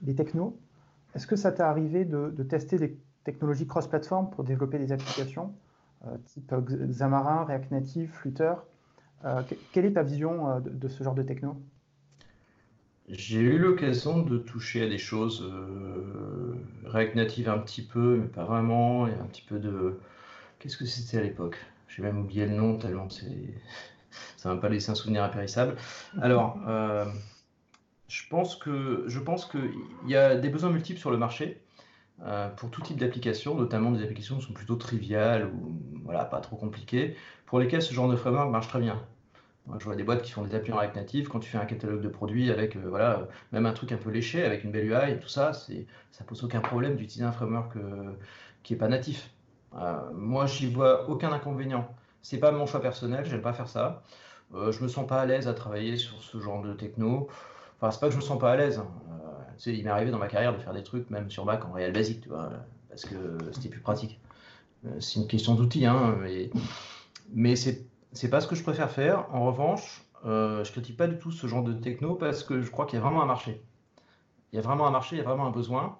les 0.01 0.15
technos. 0.15 0.57
Est-ce 1.15 1.27
que 1.27 1.35
ça 1.35 1.51
t'est 1.51 1.63
arrivé 1.63 2.03
de, 2.03 2.29
tester 2.43 2.77
des 2.77 2.97
technologies 3.23 3.67
cross-platform 3.67 4.31
pour 4.31 4.43
développer 4.43 4.79
des 4.79 4.91
applications 4.91 5.53
euh, 6.05 6.17
type 6.25 6.53
Xamarin, 6.53 7.45
React 7.45 7.71
Native, 7.71 8.11
Flutter? 8.11 8.55
Quelle 9.71 9.85
est 9.85 9.93
ta 9.93 10.03
vision 10.03 10.59
de, 10.59 10.87
ce 10.89 11.01
genre 11.01 11.15
de 11.15 11.23
techno? 11.23 11.55
J'ai 13.09 13.39
eu 13.39 13.57
l'occasion 13.57 14.23
de 14.23 14.37
toucher 14.37 14.83
à 14.83 14.87
des 14.87 14.97
choses 14.97 15.43
React 16.85 17.15
Native 17.15 17.49
un 17.49 17.59
petit 17.59 17.81
peu, 17.81 18.17
mais 18.17 18.27
pas 18.27 18.45
vraiment, 18.45 19.07
et 19.07 19.11
un 19.13 19.25
petit 19.25 19.41
peu 19.41 19.59
de... 19.59 19.99
Qu'est-ce 20.59 20.77
que 20.77 20.85
c'était 20.85 21.17
à 21.17 21.21
l'époque? 21.21 21.57
J'ai 21.89 22.01
même 22.01 22.19
oublié 22.19 22.45
le 22.45 22.55
nom 22.55 22.77
tellement 22.77 23.09
c'est 23.09 23.53
ça 24.37 24.49
ne 24.49 24.55
va 24.55 24.61
pas 24.61 24.69
laisser 24.69 24.91
un 24.91 24.95
souvenir 24.95 25.23
impérissable. 25.23 25.75
Alors, 26.21 26.57
euh, 26.67 27.05
je 28.07 28.23
pense 28.29 28.55
que 28.55 29.05
je 29.07 29.19
pense 29.19 29.45
qu'il 29.45 29.71
y 30.07 30.15
a 30.15 30.35
des 30.35 30.49
besoins 30.49 30.69
multiples 30.69 30.99
sur 30.99 31.11
le 31.11 31.17
marché 31.17 31.61
euh, 32.23 32.49
pour 32.49 32.69
tout 32.71 32.81
type 32.81 32.97
d'applications, 32.97 33.55
notamment 33.55 33.91
des 33.91 34.03
applications 34.03 34.37
qui 34.37 34.45
sont 34.45 34.53
plutôt 34.53 34.75
triviales 34.75 35.47
ou 35.47 35.79
voilà, 36.03 36.25
pas 36.25 36.39
trop 36.41 36.55
compliquées, 36.55 37.15
pour 37.45 37.59
lesquelles 37.59 37.81
ce 37.81 37.93
genre 37.93 38.09
de 38.09 38.15
framework 38.15 38.51
marche 38.51 38.67
très 38.67 38.79
bien. 38.79 39.01
Je 39.79 39.85
vois 39.85 39.95
des 39.95 40.03
boîtes 40.03 40.21
qui 40.21 40.31
font 40.31 40.43
des 40.43 40.55
applis 40.55 40.73
en 40.73 40.77
React 40.77 40.95
Native. 40.95 41.27
Quand 41.29 41.39
tu 41.39 41.49
fais 41.49 41.57
un 41.57 41.65
catalogue 41.65 42.01
de 42.01 42.09
produits 42.09 42.51
avec, 42.51 42.75
euh, 42.75 42.83
voilà, 42.89 43.27
même 43.51 43.65
un 43.65 43.73
truc 43.73 43.91
un 43.91 43.97
peu 43.97 44.09
léché, 44.09 44.43
avec 44.43 44.63
une 44.63 44.71
belle 44.71 44.85
UI 44.85 45.11
et 45.11 45.19
tout 45.19 45.29
ça, 45.29 45.53
ça 45.53 46.23
pose 46.25 46.43
aucun 46.43 46.59
problème 46.59 46.95
d'utiliser 46.95 47.25
un 47.25 47.31
framework 47.31 47.77
qui 48.63 48.73
n'est 48.73 48.79
pas 48.79 48.89
natif. 48.89 49.29
moi, 50.13 50.45
j'y 50.45 50.67
vois 50.67 51.09
aucun 51.09 51.31
inconvénient. 51.31 51.87
C'est 52.21 52.39
pas 52.39 52.51
mon 52.51 52.65
choix 52.65 52.81
personnel, 52.81 53.25
j'aime 53.25 53.41
pas 53.41 53.53
faire 53.53 53.67
ça. 53.67 54.03
Euh, 54.55 54.71
je 54.71 54.83
me 54.83 54.87
sens 54.87 55.07
pas 55.07 55.21
à 55.21 55.25
l'aise 55.25 55.47
à 55.47 55.53
travailler 55.53 55.97
sur 55.97 56.21
ce 56.21 56.39
genre 56.39 56.61
de 56.61 56.73
techno. 56.73 57.27
Enfin, 57.77 57.91
c'est 57.91 57.99
pas 57.99 58.07
que 58.07 58.13
je 58.13 58.17
me 58.17 58.21
sens 58.21 58.39
pas 58.39 58.51
à 58.51 58.55
l'aise. 58.55 58.79
Hein. 58.79 58.87
Euh, 59.09 59.71
il 59.71 59.83
m'est 59.83 59.89
arrivé 59.89 60.11
dans 60.11 60.19
ma 60.19 60.27
carrière 60.27 60.53
de 60.53 60.59
faire 60.59 60.73
des 60.73 60.83
trucs, 60.83 61.09
même 61.09 61.29
sur 61.29 61.45
Mac 61.45 61.65
en 61.65 61.71
réel 61.71 61.91
basique, 61.91 62.21
tu 62.21 62.29
vois, 62.29 62.51
parce 62.89 63.05
que 63.05 63.37
c'était 63.51 63.69
plus 63.69 63.81
pratique. 63.81 64.19
Euh, 64.85 64.99
c'est 64.99 65.19
une 65.19 65.27
question 65.27 65.55
d'outils, 65.55 65.85
hein, 65.85 66.17
mais 67.33 67.55
c'est, 67.55 67.85
c'est 68.13 68.29
pas 68.29 68.41
ce 68.41 68.47
que 68.47 68.55
je 68.55 68.63
préfère 68.63 68.89
faire. 68.89 69.27
En 69.33 69.45
revanche, 69.45 70.05
euh, 70.25 70.63
je 70.63 70.71
critique 70.71 70.97
pas 70.97 71.07
du 71.07 71.17
tout 71.17 71.31
ce 71.31 71.47
genre 71.47 71.63
de 71.63 71.73
techno 71.73 72.15
parce 72.15 72.43
que 72.43 72.61
je 72.61 72.71
crois 72.71 72.85
qu'il 72.85 72.97
y 72.97 73.01
a 73.01 73.03
vraiment 73.03 73.21
un 73.21 73.25
marché. 73.25 73.61
Il 74.51 74.55
y 74.55 74.59
a 74.59 74.61
vraiment 74.61 74.87
un 74.87 74.91
marché, 74.91 75.15
il 75.15 75.19
y 75.19 75.21
a 75.21 75.25
vraiment 75.25 75.47
un 75.47 75.51
besoin. 75.51 75.97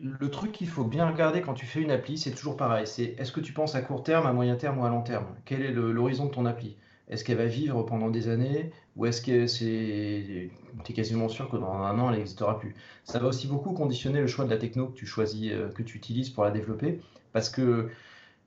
Le 0.00 0.30
truc 0.30 0.52
qu'il 0.52 0.68
faut 0.68 0.84
bien 0.84 1.08
regarder 1.08 1.42
quand 1.42 1.54
tu 1.54 1.66
fais 1.66 1.80
une 1.80 1.90
appli, 1.90 2.18
c'est 2.18 2.32
toujours 2.32 2.56
pareil. 2.56 2.86
C'est 2.86 3.14
est-ce 3.18 3.32
que 3.32 3.40
tu 3.40 3.52
penses 3.52 3.74
à 3.74 3.82
court 3.82 4.02
terme, 4.02 4.26
à 4.26 4.32
moyen 4.32 4.56
terme 4.56 4.78
ou 4.78 4.84
à 4.84 4.88
long 4.88 5.02
terme? 5.02 5.26
Quel 5.44 5.62
est 5.62 5.72
l'horizon 5.72 6.26
de 6.26 6.30
ton 6.30 6.46
appli? 6.46 6.76
Est-ce 7.08 7.24
qu'elle 7.24 7.36
va 7.36 7.46
vivre 7.46 7.82
pendant 7.82 8.08
des 8.08 8.28
années? 8.28 8.70
Ou 8.96 9.06
est-ce 9.06 9.20
que 9.20 9.46
c'est 9.46 10.50
tu 10.84 10.92
es 10.92 10.94
quasiment 10.94 11.28
sûr 11.28 11.48
que 11.50 11.56
dans 11.56 11.72
un 11.72 11.98
an 11.98 12.10
elle 12.10 12.18
n'existera 12.18 12.58
plus? 12.58 12.74
Ça 13.04 13.18
va 13.18 13.28
aussi 13.28 13.48
beaucoup 13.48 13.72
conditionner 13.72 14.20
le 14.20 14.26
choix 14.26 14.44
de 14.44 14.50
la 14.50 14.56
techno 14.56 14.88
que 14.88 14.94
tu 14.94 15.06
choisis, 15.06 15.50
euh, 15.52 15.68
que 15.70 15.82
tu 15.82 15.96
utilises 15.96 16.30
pour 16.30 16.44
la 16.44 16.50
développer 16.50 17.00
parce 17.32 17.50
que 17.50 17.90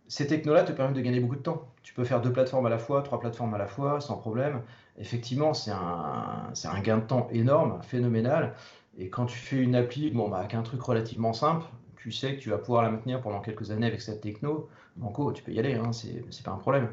ces 0.08 0.28
technos-là 0.28 0.64
te 0.64 0.72
permettent 0.72 0.96
de 0.96 1.02
gagner 1.02 1.20
beaucoup 1.20 1.36
de 1.36 1.42
temps. 1.42 1.68
Tu 1.84 1.94
peux 1.94 2.04
faire 2.04 2.22
deux 2.22 2.32
plateformes 2.32 2.66
à 2.66 2.70
la 2.70 2.78
fois, 2.78 3.02
trois 3.02 3.20
plateformes 3.20 3.54
à 3.54 3.58
la 3.58 3.68
fois, 3.68 4.00
sans 4.02 4.18
problème. 4.18 4.62
Effectivement, 4.98 5.54
c'est 5.54 5.72
un, 5.72 6.52
un, 6.64 6.80
gain 6.82 6.98
de 6.98 7.04
temps 7.04 7.28
énorme, 7.32 7.80
phénoménal. 7.82 8.54
Et 8.98 9.10
quand 9.10 9.26
tu 9.26 9.38
fais 9.38 9.58
une 9.58 9.76
appli 9.76 10.12
bon, 10.12 10.30
bah, 10.30 10.38
avec 10.38 10.54
un 10.54 10.62
truc 10.62 10.82
relativement 10.82 11.34
simple, 11.34 11.66
tu 11.98 12.12
sais 12.12 12.36
que 12.36 12.42
tu 12.42 12.50
vas 12.50 12.58
pouvoir 12.58 12.84
la 12.84 12.92
maintenir 12.92 13.22
pendant 13.22 13.42
quelques 13.42 13.72
années 13.72 13.88
avec 13.88 14.02
cette 14.02 14.22
techno. 14.22 14.70
Banco, 14.96 15.32
tu 15.34 15.44
peux 15.44 15.52
y 15.52 15.60
aller, 15.60 15.74
hein, 15.74 15.92
c'est 15.92 16.44
pas 16.44 16.52
un 16.52 16.58
problème. 16.58 16.90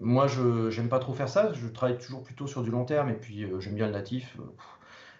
Moi, 0.00 0.26
je 0.26 0.74
n'aime 0.76 0.88
pas 0.88 0.98
trop 0.98 1.14
faire 1.14 1.28
ça. 1.28 1.52
Je 1.52 1.66
travaille 1.66 1.98
toujours 1.98 2.22
plutôt 2.22 2.46
sur 2.46 2.62
du 2.62 2.70
long 2.70 2.84
terme 2.84 3.08
et 3.10 3.14
puis 3.14 3.44
euh, 3.44 3.60
j'aime 3.60 3.74
bien 3.74 3.86
le 3.86 3.92
natif. 3.92 4.36
Euh, 4.38 4.44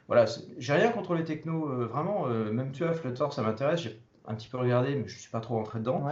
voilà, 0.06 0.26
j'ai 0.58 0.72
rien 0.72 0.90
contre 0.90 1.14
les 1.14 1.24
technos, 1.24 1.68
euh, 1.68 1.86
vraiment. 1.86 2.26
même 2.26 2.70
tu 2.72 2.84
vois, 2.84 2.92
Flutter, 2.92 3.26
ça 3.32 3.42
m'intéresse. 3.42 3.80
J'ai 3.80 4.00
un 4.26 4.34
petit 4.34 4.48
peu 4.48 4.58
regardé, 4.58 4.94
mais 4.94 5.08
je 5.08 5.18
suis 5.18 5.30
pas 5.30 5.40
trop 5.40 5.56
rentré 5.56 5.80
dedans. 5.80 6.06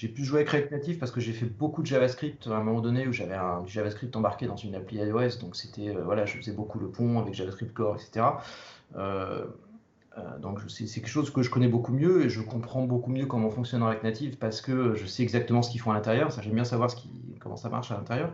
J'ai 0.00 0.08
pu 0.08 0.24
jouer 0.24 0.38
avec 0.38 0.48
React 0.48 0.70
Native 0.70 0.98
parce 0.98 1.12
que 1.12 1.20
j'ai 1.20 1.34
fait 1.34 1.44
beaucoup 1.44 1.82
de 1.82 1.86
JavaScript 1.86 2.46
à 2.46 2.56
un 2.56 2.62
moment 2.62 2.80
donné 2.80 3.06
où 3.06 3.12
j'avais 3.12 3.36
du 3.66 3.70
JavaScript 3.70 4.16
embarqué 4.16 4.46
dans 4.46 4.56
une 4.56 4.74
appli 4.74 4.96
iOS. 4.96 5.36
Donc 5.42 5.56
c'était, 5.56 5.92
voilà, 5.92 6.24
je 6.24 6.38
faisais 6.38 6.52
beaucoup 6.52 6.78
le 6.78 6.88
pont 6.88 7.18
avec 7.18 7.34
JavaScript 7.34 7.74
Core, 7.74 7.96
etc. 7.96 8.24
Euh, 8.96 9.44
donc 10.38 10.60
c'est 10.68 10.86
quelque 10.86 11.06
chose 11.06 11.30
que 11.30 11.42
je 11.42 11.50
connais 11.50 11.68
beaucoup 11.68 11.92
mieux 11.92 12.24
et 12.24 12.30
je 12.30 12.40
comprends 12.40 12.84
beaucoup 12.84 13.10
mieux 13.10 13.26
comment 13.26 13.50
fonctionne 13.50 13.82
React 13.82 14.02
Native 14.02 14.38
parce 14.38 14.62
que 14.62 14.94
je 14.94 15.04
sais 15.04 15.22
exactement 15.22 15.60
ce 15.60 15.70
qu'ils 15.70 15.82
font 15.82 15.90
à 15.90 15.94
l'intérieur. 15.94 16.32
Ça, 16.32 16.40
j'aime 16.40 16.54
bien 16.54 16.64
savoir 16.64 16.90
comment 17.38 17.58
ça 17.58 17.68
marche 17.68 17.90
à 17.90 17.98
l'intérieur. 17.98 18.32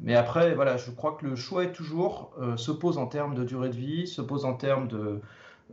Mais 0.00 0.16
après, 0.16 0.56
voilà, 0.56 0.78
je 0.78 0.90
crois 0.90 1.12
que 1.12 1.26
le 1.26 1.36
choix 1.36 1.62
est 1.62 1.72
toujours 1.72 2.32
euh, 2.40 2.56
se 2.56 2.72
pose 2.72 2.98
en 2.98 3.06
termes 3.06 3.36
de 3.36 3.44
durée 3.44 3.68
de 3.68 3.76
vie, 3.76 4.08
se 4.08 4.20
pose 4.20 4.44
en 4.44 4.54
termes 4.54 4.88
de, 4.88 5.20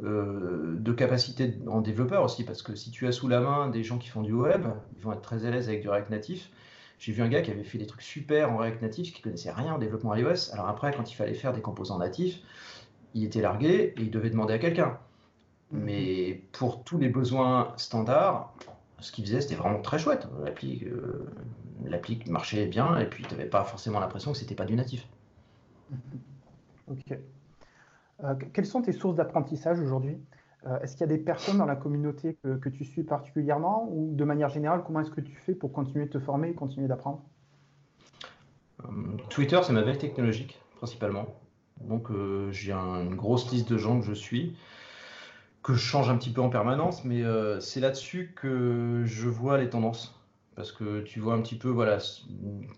euh, 0.04 0.76
de 0.78 0.92
capacité 0.92 1.54
en 1.68 1.80
développeur 1.80 2.24
aussi, 2.24 2.44
parce 2.44 2.62
que 2.62 2.76
si 2.76 2.92
tu 2.92 3.08
as 3.08 3.14
sous 3.14 3.30
la 3.30 3.40
main 3.40 3.70
des 3.70 3.84
gens 3.84 3.98
qui 3.98 4.10
font 4.10 4.24
du 4.24 4.34
web, 4.34 4.66
ils 4.98 5.02
vont 5.02 5.14
être 5.14 5.22
très 5.22 5.46
à 5.46 5.52
l'aise 5.52 5.70
avec 5.70 5.82
du 5.82 5.90
React 5.90 6.10
Native. 6.10 6.44
J'ai 7.00 7.14
vu 7.14 7.22
un 7.22 7.30
gars 7.30 7.42
qui 7.42 7.52
avait 7.52 7.64
fait 7.64 7.78
des 7.78 7.86
trucs 7.86 8.02
super 8.02 8.52
en 8.52 8.58
React 8.58 8.82
Native, 8.82 9.14
qui 9.14 9.22
connaissait 9.22 9.52
rien 9.52 9.74
en 9.74 9.78
développement 9.78 10.16
iOS. 10.16 10.52
Alors 10.54 10.68
après, 10.68 10.94
quand 10.94 11.10
il 11.10 11.16
fallait 11.16 11.34
faire 11.34 11.54
des 11.54 11.62
composants 11.62 11.98
natifs, 11.98 12.40
il 13.14 13.24
était 13.24 13.42
largué 13.42 13.94
et 13.98 14.02
il 14.02 14.12
devait 14.12 14.30
demander 14.30 14.54
à 14.54 14.60
quelqu'un. 14.60 14.98
Mhm. 15.72 15.82
Mais 15.82 16.42
pour 16.52 16.84
tous 16.84 16.98
les 16.98 17.10
besoins 17.10 17.74
standards, 17.78 18.54
ce 19.00 19.12
qu'il 19.12 19.26
faisait, 19.26 19.42
c'était 19.42 19.56
vraiment 19.56 19.82
très 19.82 20.00
chouette. 20.00 20.28
L'appli, 20.44 20.86
euh, 20.86 21.30
marchait 22.28 22.66
bien 22.66 22.98
et 22.98 23.06
puis 23.06 23.24
tu 23.24 23.34
n'avais 23.34 23.50
pas 23.50 23.64
forcément 23.64 24.00
l'impression 24.00 24.34
que 24.34 24.38
c'était 24.38 24.56
pas 24.56 24.66
du 24.66 24.76
natif. 24.76 25.08
Mhm. 25.90 26.00
Ok. 26.88 27.18
Euh, 28.24 28.36
quelles 28.54 28.66
sont 28.66 28.82
tes 28.82 28.94
sources 28.94 29.16
d'apprentissage 29.16 29.80
aujourd'hui? 29.80 30.18
Euh, 30.66 30.80
Est-ce 30.80 30.94
qu'il 30.94 31.02
y 31.02 31.12
a 31.12 31.16
des 31.16 31.22
personnes 31.22 31.58
dans 31.58 31.66
la 31.66 31.76
communauté 31.76 32.38
que, 32.62 32.70
tu 32.70 32.86
suis 32.86 33.04
particulièrement? 33.04 33.88
Ou 33.92 34.16
de 34.16 34.24
manière 34.24 34.50
générale, 34.50 34.84
comment 34.86 35.02
est-ce 35.02 35.12
que 35.12 35.22
tu 35.22 35.36
fais 35.36 35.54
pour 35.54 35.72
continuer 35.72 36.06
de 36.06 36.12
te 36.12 36.20
former 36.20 36.50
et 36.50 36.54
continuer 36.54 36.88
d'apprendre? 36.88 37.22
Twitter, 39.30 39.60
c'est 39.64 39.74
ma 39.74 39.82
veille 39.82 39.98
technologique 39.98 40.62
principalement. 40.78 41.26
Donc 41.82 42.10
j'ai 42.52 42.72
une 42.72 43.16
grosse 43.16 43.52
liste 43.52 43.70
de 43.70 43.78
gens 43.78 44.00
que 44.00 44.06
je 44.06 44.14
suis 44.14 44.56
que 45.66 45.74
je 45.74 45.80
change 45.80 46.10
un 46.10 46.18
petit 46.18 46.30
peu 46.30 46.42
en 46.42 46.50
permanence, 46.50 47.04
mais 47.06 47.24
euh, 47.24 47.60
c'est 47.60 47.80
là-dessus 47.80 48.34
que 48.36 49.02
je 49.04 49.28
vois 49.28 49.58
les 49.58 49.68
tendances. 49.68 50.15
Parce 50.56 50.72
que 50.72 51.02
tu 51.02 51.20
vois 51.20 51.34
un 51.34 51.42
petit 51.42 51.56
peu, 51.56 51.68
voilà, 51.70 51.98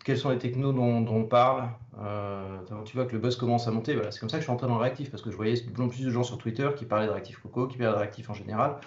quels 0.03 0.17
sont 0.17 0.31
les 0.31 0.39
technos 0.39 0.73
dont, 0.73 1.05
on 1.07 1.23
parle. 1.25 1.69
Euh, 1.99 2.59
tu 2.85 2.95
vois 2.95 3.05
que 3.05 3.13
le 3.13 3.19
buzz 3.19 3.35
commence 3.35 3.67
à 3.67 3.71
monter. 3.71 3.93
Voilà, 3.93 4.11
c'est 4.11 4.19
comme 4.19 4.29
ça 4.29 4.37
que 4.37 4.41
je 4.41 4.45
suis 4.45 4.51
entré 4.51 4.67
dans 4.67 4.75
le 4.75 4.81
réactif, 4.81 5.11
parce 5.11 5.21
que 5.21 5.29
je 5.29 5.35
voyais 5.35 5.53
de 5.53 5.69
plus 5.69 5.83
en 5.83 5.87
plus 5.87 6.03
de 6.03 6.09
gens 6.09 6.23
sur 6.23 6.39
Twitter 6.39 6.69
qui 6.75 6.85
parlaient 6.85 7.05
de 7.05 7.11
réactif 7.11 7.37
Coco, 7.37 7.67
qui 7.67 7.77
parlaient 7.77 7.93
de 7.93 7.99
réactif 7.99 8.29
en 8.31 8.33
général, 8.33 8.77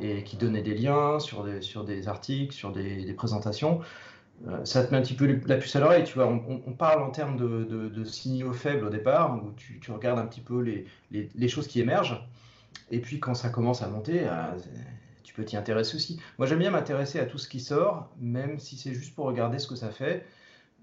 et 0.00 0.22
qui 0.22 0.36
donnaient 0.36 0.62
des 0.62 0.74
liens 0.74 1.18
sur 1.18 1.44
des, 1.44 2.08
articles, 2.08 2.54
sur 2.54 2.72
des, 2.72 3.14
présentations. 3.14 3.80
Euh, 4.48 4.64
ça 4.64 4.84
te 4.84 4.90
met 4.90 4.98
un 4.98 5.02
petit 5.02 5.14
peu 5.14 5.40
la 5.46 5.56
puce 5.56 5.74
à 5.76 5.80
l'oreille, 5.80 6.04
tu 6.04 6.14
vois. 6.14 6.26
On, 6.26 6.72
parle 6.72 7.02
en 7.02 7.10
termes 7.10 7.38
de, 7.38 8.04
signaux 8.04 8.52
faibles 8.52 8.84
au 8.84 8.90
départ, 8.90 9.42
où 9.42 9.52
tu, 9.52 9.92
regardes 9.92 10.18
un 10.18 10.26
petit 10.26 10.42
peu 10.42 10.60
les 11.10 11.48
choses 11.48 11.66
qui 11.66 11.80
émergent. 11.80 12.22
Et 12.90 13.00
puis 13.00 13.20
quand 13.20 13.34
ça 13.34 13.48
commence 13.48 13.82
à 13.82 13.88
monter, 13.88 14.22
euh, 14.24 14.52
tu 15.30 15.36
peux 15.36 15.44
t'y 15.44 15.56
intéresser 15.56 15.94
aussi. 15.94 16.20
Moi 16.38 16.48
j'aime 16.48 16.58
bien 16.58 16.72
m'intéresser 16.72 17.20
à 17.20 17.24
tout 17.24 17.38
ce 17.38 17.48
qui 17.48 17.60
sort, 17.60 18.08
même 18.18 18.58
si 18.58 18.76
c'est 18.76 18.92
juste 18.92 19.14
pour 19.14 19.26
regarder 19.26 19.60
ce 19.60 19.68
que 19.68 19.76
ça 19.76 19.90
fait 19.90 20.26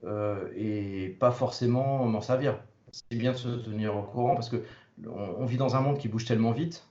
euh, 0.06 0.48
et 0.56 1.18
pas 1.20 1.32
forcément 1.32 2.06
m'en 2.06 2.22
servir. 2.22 2.58
C'est 2.93 3.18
bien 3.18 3.34
de 3.34 3.38
se 3.38 3.50
tenir 3.50 3.98
au 3.98 4.04
courant 4.04 4.36
parce 4.36 4.50
que 4.50 4.64
on, 5.06 5.45
vit 5.45 5.58
dans 5.58 5.76
un 5.76 5.82
monde 5.82 5.98
qui 5.98 6.08
bouge 6.08 6.24
tellement 6.24 6.54
vite 6.54 6.88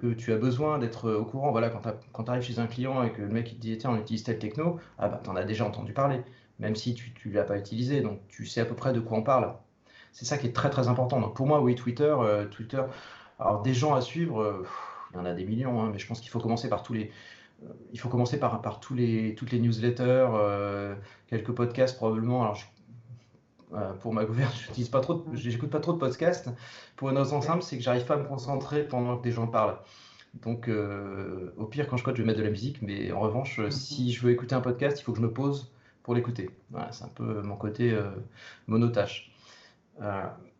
que 0.00 0.14
tu 0.14 0.32
as 0.32 0.38
besoin 0.38 0.78
d'être 0.78 1.12
au 1.12 1.26
courant. 1.26 1.50
Voilà, 1.50 1.68
quand 2.12 2.24
tu 2.24 2.30
arrives 2.30 2.42
chez 2.42 2.58
un 2.58 2.66
client 2.66 3.02
et 3.02 3.12
que 3.12 3.20
le 3.20 3.28
mec 3.28 3.52
il 3.52 3.56
te 3.56 3.60
dit 3.60 3.76
tiens 3.76 3.90
on 3.90 3.98
utilise 3.98 4.24
tel 4.24 4.38
techno, 4.38 4.80
ah 4.98 5.08
bah 5.08 5.20
t'en 5.22 5.36
as 5.36 5.44
déjà 5.44 5.66
entendu 5.66 5.92
parler, 5.92 6.22
même 6.58 6.74
si 6.74 6.94
tu 6.94 7.12
ne 7.28 7.34
l'as 7.34 7.44
pas 7.44 7.58
utilisé, 7.58 8.00
donc 8.00 8.18
tu 8.28 8.46
sais 8.46 8.62
à 8.62 8.64
peu 8.64 8.74
près 8.74 8.94
de 8.94 9.00
quoi 9.00 9.18
on 9.18 9.22
parle. 9.22 9.54
C'est 10.12 10.24
ça 10.24 10.38
qui 10.38 10.46
est 10.46 10.52
très 10.52 10.70
très 10.70 10.88
important. 10.88 11.20
Donc 11.20 11.36
pour 11.36 11.46
moi 11.46 11.60
oui 11.60 11.74
Twitter, 11.74 12.14
euh, 12.18 12.46
Twitter 12.46 12.82
alors, 13.38 13.60
des 13.60 13.74
gens 13.74 13.94
à 13.94 14.00
suivre, 14.00 14.40
euh, 14.40 14.66
il 15.14 15.18
y 15.18 15.20
en 15.20 15.24
a 15.24 15.32
des 15.32 15.44
millions, 15.44 15.80
hein, 15.80 15.90
mais 15.92 15.98
je 15.98 16.06
pense 16.06 16.20
qu'il 16.20 16.30
faut 16.30 16.40
commencer 16.40 16.68
par 16.68 16.82
tous 16.82 16.92
les. 16.92 17.10
Euh, 17.62 17.68
il 17.92 18.00
faut 18.00 18.08
commencer 18.08 18.38
par, 18.38 18.60
par 18.62 18.80
tous 18.80 18.94
les, 18.94 19.34
toutes 19.36 19.52
les 19.52 19.60
newsletters, 19.60 20.28
euh, 20.34 20.94
quelques 21.28 21.52
podcasts 21.52 21.96
probablement. 21.96 22.42
Alors, 22.42 22.58
pour 24.00 24.12
ma 24.12 24.24
gouverne, 24.24 24.52
je 24.74 24.78
n'écoute 24.78 24.90
pas 24.90 25.00
trop, 25.00 25.24
j'écoute 25.32 25.70
pas 25.70 25.80
trop 25.80 25.92
de 25.92 25.98
podcasts. 25.98 26.50
Pour 26.96 27.10
une 27.10 27.18
raison 27.18 27.40
simple, 27.40 27.62
c'est 27.62 27.76
que 27.76 27.82
j'arrive 27.82 28.04
pas 28.04 28.14
à 28.14 28.18
me 28.18 28.24
concentrer 28.24 28.84
pendant 28.86 29.16
que 29.16 29.22
des 29.22 29.32
gens 29.32 29.46
parlent. 29.46 29.78
Donc, 30.42 30.68
au 31.56 31.64
pire, 31.66 31.86
quand 31.88 31.96
je 31.96 32.04
code, 32.04 32.16
je 32.16 32.22
vais 32.22 32.26
mettre 32.26 32.40
de 32.40 32.44
la 32.44 32.50
musique, 32.50 32.82
mais 32.82 33.12
en 33.12 33.20
revanche, 33.20 33.58
mhm. 33.58 33.70
si 33.70 34.12
je 34.12 34.22
veux 34.24 34.32
écouter 34.32 34.54
un 34.54 34.60
podcast, 34.60 35.00
il 35.00 35.02
faut 35.02 35.12
que 35.12 35.18
je 35.18 35.22
me 35.22 35.32
pose 35.32 35.72
pour 36.02 36.14
l'écouter. 36.14 36.50
Voilà, 36.70 36.92
c'est 36.92 37.04
un 37.04 37.08
peu 37.08 37.42
mon 37.42 37.56
côté 37.56 37.96
monotache. 38.68 39.32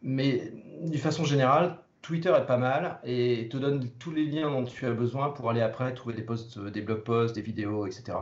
mais 0.02 0.52
d'une 0.82 0.98
façon 0.98 1.24
générale, 1.24 1.83
Twitter 2.04 2.34
est 2.36 2.44
pas 2.44 2.58
mal 2.58 2.98
et 3.02 3.48
te 3.48 3.56
donne 3.56 3.88
tous 3.98 4.12
les 4.12 4.26
liens 4.26 4.50
dont 4.50 4.64
tu 4.64 4.84
as 4.84 4.92
besoin 4.92 5.30
pour 5.30 5.48
aller 5.48 5.62
après 5.62 5.94
trouver 5.94 6.14
des 6.14 6.22
posts, 6.22 6.58
euh, 6.58 6.70
des 6.70 6.82
blog 6.82 6.98
posts, 6.98 7.34
des 7.34 7.40
vidéos, 7.40 7.86
etc. 7.86 8.18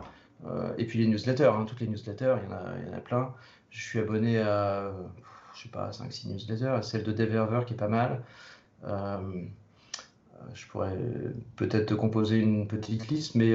et 0.77 0.85
puis 0.85 0.99
les 0.99 1.07
newsletters, 1.07 1.51
hein, 1.53 1.65
toutes 1.67 1.81
les 1.81 1.87
newsletters, 1.87 2.37
il 2.41 2.49
y, 2.49 2.53
en 2.53 2.55
a, 2.55 2.63
il 2.81 2.87
y 2.87 2.89
en 2.89 2.97
a 2.97 3.01
plein. 3.01 3.33
Je 3.71 3.81
suis 3.81 3.99
abonné 3.99 4.39
à, 4.39 4.93
je 5.53 5.63
sais 5.63 5.69
pas, 5.69 5.89
5-6 5.89 6.29
newsletters, 6.29 6.79
celle 6.81 7.03
de 7.03 7.11
Deverver 7.11 7.65
qui 7.67 7.73
est 7.73 7.77
pas 7.77 7.89
mal. 7.89 8.23
je 8.85 10.67
pourrais 10.67 10.97
peut-être 11.57 11.87
te 11.87 11.93
composer 11.93 12.37
une 12.37 12.67
petite 12.67 13.09
liste, 13.09 13.35
mais 13.35 13.53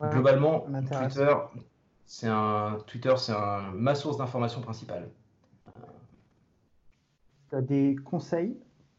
globalement, 0.00 0.60
Twitter, 0.60 1.34
c'est 2.04 2.28
un, 2.28 2.78
Twitter, 2.86 3.14
c'est 3.16 3.34
ma 3.74 3.96
source 3.96 4.16
d'information 4.16 4.60
principale. 4.60 5.08
Tu 7.50 7.56
as 7.56 7.62
des 7.62 7.96
conseils? 8.04 8.56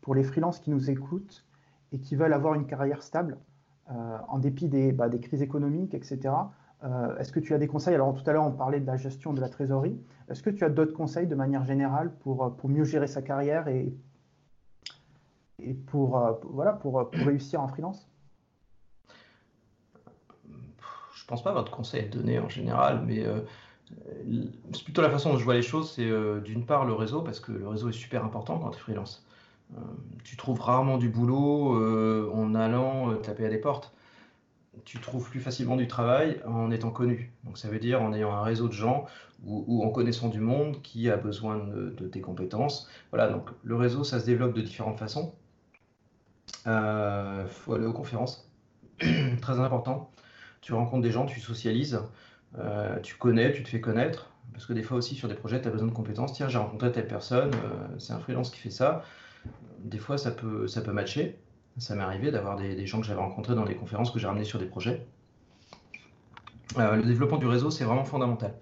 Pour 0.07 0.15
les 0.15 0.23
freelances 0.23 0.59
qui 0.59 0.69
nous 0.69 0.89
écoutent 0.89 1.43
et 1.91 1.99
qui 1.99 2.15
veulent 2.15 2.31
avoir 2.31 2.53
une 2.53 2.65
carrière 2.65 3.03
stable 3.03 3.37
euh, 3.91 4.17
en 4.29 4.39
dépit 4.39 4.69
des, 4.69 4.93
bah, 4.93 5.09
crises 5.09 5.41
économiques, 5.41 5.93
etc. 5.93 6.33
Euh, 6.85 7.17
est-ce 7.17 7.33
que 7.33 7.41
tu 7.41 7.53
as 7.53 7.57
des 7.57 7.67
conseils? 7.67 7.93
Alors 7.93 8.13
tout 8.13 8.23
à 8.29 8.31
l'heure, 8.31 8.45
on 8.45 8.53
parlait 8.53 8.79
de 8.79 8.85
la 8.85 8.95
gestion 8.95 9.33
de 9.33 9.41
la 9.41 9.49
trésorerie. 9.49 9.99
Est-ce 10.29 10.41
que 10.41 10.49
tu 10.49 10.63
as 10.63 10.69
d'autres 10.69 10.93
conseils 10.93 11.27
de 11.27 11.35
manière 11.35 11.65
générale 11.65 12.09
pour, 12.21 12.55
pour 12.55 12.69
mieux 12.69 12.85
gérer 12.85 13.07
sa 13.07 13.21
carrière 13.21 13.67
et, 13.67 13.97
pour, 15.87 16.17
euh, 16.17 16.31
voilà, 16.51 16.71
pour, 16.71 17.09
réussir 17.11 17.61
en 17.61 17.67
freelance? 17.67 18.07
Je 21.15 21.25
pense 21.25 21.43
pas 21.43 21.49
avoir 21.49 21.65
de 21.65 21.69
conseils 21.69 22.05
à 22.05 22.07
donner 22.07 22.39
en 22.39 22.47
général, 22.47 23.03
mais 23.05 23.25
c'est 24.71 24.85
plutôt 24.85 25.01
la 25.01 25.09
façon 25.09 25.33
dont 25.33 25.37
je 25.37 25.43
vois 25.43 25.55
les 25.55 25.61
choses. 25.61 25.91
C'est 25.91 26.09
d'une 26.45 26.65
part 26.65 26.85
le 26.85 26.93
réseau, 26.93 27.21
parce 27.23 27.41
que 27.41 27.51
le 27.51 27.67
réseau 27.67 27.89
est 27.89 27.91
super 27.91 28.23
important 28.23 28.57
quand 28.57 28.69
tu 28.69 28.77
es 28.77 28.79
freelance. 28.79 29.26
Euh, 29.75 29.81
tu 30.23 30.37
trouves 30.37 30.61
rarement 30.61 30.97
du 30.97 31.09
boulot 31.09 31.75
euh, 31.75 32.29
en 32.33 32.55
allant 32.55 33.11
euh, 33.11 33.15
taper 33.15 33.45
à 33.45 33.49
des 33.49 33.57
portes. 33.57 33.93
Tu 34.85 34.99
trouves 34.99 35.29
plus 35.29 35.39
facilement 35.39 35.75
du 35.75 35.87
travail 35.87 36.39
en 36.45 36.71
étant 36.71 36.91
connu. 36.91 37.33
Donc 37.43 37.57
ça 37.57 37.67
veut 37.67 37.79
dire 37.79 38.01
en 38.01 38.13
ayant 38.13 38.31
un 38.31 38.43
réseau 38.43 38.67
de 38.67 38.73
gens 38.73 39.05
ou, 39.43 39.83
en 39.83 39.89
connaissant 39.89 40.29
du 40.29 40.39
monde 40.39 40.81
qui 40.81 41.09
a 41.09 41.17
besoin 41.17 41.57
de, 41.57 42.07
tes 42.07 42.21
compétences. 42.21 42.89
Voilà, 43.11 43.29
donc 43.29 43.49
le 43.63 43.75
réseau, 43.75 44.03
ça 44.03 44.19
se 44.19 44.25
développe 44.25 44.53
de 44.53 44.61
différentes 44.61 44.97
façons. 44.97 45.33
Il 46.65 47.45
faut 47.49 47.73
aller 47.73 47.85
aux 47.85 47.93
conférences, 47.93 48.49
très 49.41 49.59
important. 49.59 50.11
Tu 50.61 50.73
rencontres 50.73 51.03
des 51.03 51.11
gens, 51.11 51.25
tu 51.25 51.39
socialises, 51.39 52.01
tu 53.03 53.15
connais, 53.17 53.51
tu 53.53 53.63
te 53.63 53.69
fais 53.69 53.81
connaître. 53.81 54.31
Parce 54.53 54.65
que 54.65 54.73
des 54.73 54.83
fois 54.83 54.97
aussi 54.97 55.15
sur 55.15 55.27
des 55.27 55.35
projets, 55.35 55.61
tu 55.61 55.67
as 55.67 55.71
besoin 55.71 55.87
de 55.87 55.93
compétences. 55.93 56.33
Tiens, 56.33 56.49
j'ai 56.49 56.57
rencontré 56.57 56.91
telle 56.91 57.07
personne, 57.07 57.51
c'est 57.99 58.13
un 58.13 58.19
freelance 58.19 58.49
qui 58.49 58.59
fait 58.59 58.69
ça 58.69 59.03
des 59.79 59.99
fois, 59.99 60.17
ça 60.17 60.31
peut, 60.31 60.67
ça 60.67 60.81
peut 60.81 60.91
matcher. 60.91 61.37
Ça 61.77 61.95
m'est 61.95 62.03
arrivé 62.03 62.31
d'avoir 62.31 62.55
des, 62.55 62.87
gens 62.87 62.99
que 62.99 63.05
j'avais 63.05 63.19
rencontrés 63.19 63.53
dans 63.53 63.65
des 63.65 63.75
conférences 63.75 64.09
que 64.11 64.17
j'ai 64.17 64.27
ramenés 64.27 64.45
sur 64.45 64.57
des 64.57 64.65
projets. 64.65 65.05
Euh, 66.77 66.95
le 66.95 67.03
développement 67.03 67.37
du 67.37 67.47
réseau, 67.47 67.69
c'est 67.69 67.83
vraiment 67.83 68.03
fondamental. 68.03 68.55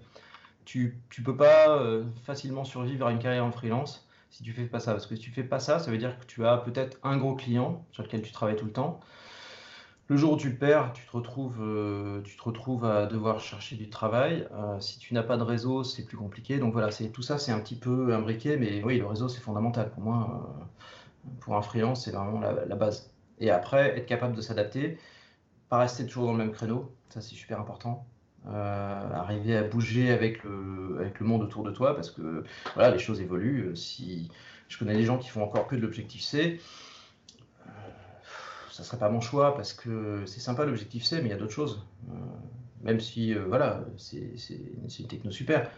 Tu 0.64 1.00
ne 1.18 1.24
peux 1.24 1.36
pas 1.36 1.70
euh, 1.70 2.04
facilement 2.24 2.64
survivre 2.64 3.06
à 3.06 3.12
une 3.12 3.18
carrière 3.18 3.44
en 3.44 3.52
freelance 3.52 4.06
si 4.30 4.42
tu 4.42 4.52
fais 4.52 4.64
pas 4.64 4.80
ça. 4.80 4.92
Parce 4.92 5.06
que 5.06 5.16
si 5.16 5.22
tu 5.22 5.30
fais 5.30 5.44
pas 5.44 5.60
ça, 5.60 5.78
ça 5.78 5.90
veut 5.90 5.96
dire 5.96 6.18
que 6.18 6.26
tu 6.26 6.44
as 6.44 6.58
peut-être 6.58 6.98
un 7.02 7.16
gros 7.16 7.34
client 7.34 7.86
sur 7.92 8.02
lequel 8.02 8.20
tu 8.20 8.32
travailles 8.32 8.56
tout 8.56 8.66
le 8.66 8.72
temps. 8.72 9.00
Le 10.08 10.16
jour 10.16 10.34
où 10.34 10.36
tu 10.36 10.54
perds, 10.54 10.92
tu 10.92 11.04
te 11.04 11.10
retrouves, 11.10 11.60
euh, 11.60 12.20
tu 12.22 12.36
te 12.36 12.42
retrouves 12.42 12.84
à 12.84 13.06
devoir 13.06 13.40
chercher 13.40 13.76
du 13.76 13.88
travail. 13.88 14.46
si 14.78 14.98
tu 14.98 15.14
n'as 15.14 15.22
pas 15.22 15.36
de 15.36 15.42
réseau, 15.42 15.84
c'est 15.84 16.04
plus 16.04 16.18
compliqué. 16.18 16.58
Donc 16.58 16.74
voilà, 16.74 16.90
tout 17.12 17.22
ça, 17.22 17.38
c'est 17.38 17.52
un 17.52 17.60
petit 17.60 17.76
peu 17.76 18.14
imbriqué, 18.14 18.56
mais 18.56 18.82
oui, 18.84 18.98
le 18.98 19.06
réseau, 19.06 19.28
c'est 19.28 19.40
fondamental. 19.40 19.90
Pour 19.90 20.02
moi, 20.02 20.68
pour 21.40 21.56
un 21.56 21.62
freelance, 21.62 22.04
c'est 22.04 22.12
vraiment 22.12 22.40
la, 22.40 22.76
base. 22.76 23.12
Et 23.38 23.50
après, 23.50 23.98
être 23.98 24.06
capable 24.06 24.34
de 24.34 24.40
s'adapter, 24.40 24.98
pas 25.68 25.78
rester 25.78 26.06
toujours 26.06 26.26
dans 26.26 26.32
le 26.32 26.38
même 26.38 26.52
créneau, 26.52 26.92
ça 27.08 27.20
c'est 27.20 27.34
super 27.34 27.60
important. 27.60 28.06
Euh, 28.48 29.12
arriver 29.12 29.56
à 29.56 29.64
bouger 29.64 30.12
avec 30.12 30.44
le, 30.44 31.10
monde 31.20 31.42
autour 31.42 31.64
de 31.64 31.72
toi 31.72 31.96
parce 31.96 32.10
que 32.10 32.44
voilà, 32.74 32.90
les 32.90 32.98
choses 32.98 33.20
évoluent. 33.20 33.74
Si 33.74 34.30
je 34.68 34.78
connais 34.78 34.94
des 34.94 35.02
gens 35.02 35.18
qui 35.18 35.28
font 35.28 35.42
encore 35.42 35.66
que 35.66 35.74
de 35.74 35.80
l'objectif 35.80 36.22
C, 36.22 36.60
euh, 37.66 37.70
ça 38.70 38.84
serait 38.84 38.98
pas 38.98 39.08
mon 39.08 39.20
choix 39.20 39.56
parce 39.56 39.72
que 39.72 40.22
c'est 40.26 40.38
sympa 40.38 40.64
l'objectif 40.64 41.04
C, 41.04 41.16
mais 41.16 41.28
il 41.28 41.30
y 41.30 41.34
a 41.34 41.38
d'autres 41.38 41.52
choses. 41.52 41.84
Euh, 42.08 42.12
même 42.82 43.00
si 43.00 43.34
voilà, 43.34 43.84
c'est 43.96 44.20
une 45.00 45.08
techno 45.08 45.32
super, 45.32 45.68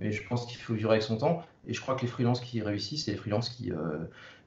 mais 0.00 0.10
je 0.10 0.26
pense 0.26 0.46
qu'il 0.46 0.58
faut 0.58 0.74
vivre 0.74 0.90
avec 0.90 1.02
son 1.02 1.18
temps. 1.18 1.44
Et 1.68 1.74
je 1.74 1.80
crois 1.80 1.94
que 1.94 2.02
les 2.02 2.08
freelances 2.08 2.40
qui 2.40 2.60
réussissent, 2.60 3.04
c'est 3.04 3.12
les 3.12 3.16
freelances 3.16 3.50
qui, 3.50 3.70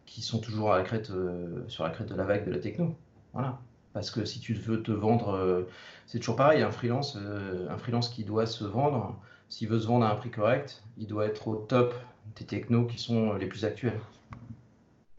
qui 0.10 0.22
sont 0.22 0.40
toujours 0.40 0.74
euh, 0.74 1.64
sur 1.68 1.84
la 1.84 1.92
crête 1.92 2.10
de 2.10 2.16
la 2.16 2.24
vague 2.24 2.46
de 2.46 2.52
la 2.52 2.60
techno. 2.60 2.96
Voilà. 3.34 3.60
Parce 3.94 4.12
que 4.12 4.26
si 4.26 4.40
tu 4.40 4.54
veux 4.54 4.82
te 4.82 4.92
vendre, 4.92 5.30
euh, 5.30 5.64
c'est 6.08 6.20
toujours 6.20 6.36
pareil, 6.36 6.62
un 6.64 6.72
freelance, 6.72 7.16
euh, 7.16 7.70
un 7.70 7.78
freelance 7.78 8.10
qui 8.10 8.24
doit 8.24 8.46
se 8.46 8.64
vendre, 8.64 9.20
s'il 9.50 9.70
veut 9.70 9.80
se 9.80 9.88
vendre 9.88 10.06
à 10.06 10.12
un 10.12 10.16
prix 10.16 10.32
correct, 10.32 10.84
il 10.98 11.08
doit 11.08 11.26
être 11.26 11.48
au 11.48 11.56
top 11.56 11.94
des 12.36 12.46
technos 12.46 12.86
qui 12.86 12.98
sont 12.98 13.34
les 13.36 13.46
plus 13.46 13.66
actuels. 13.66 14.00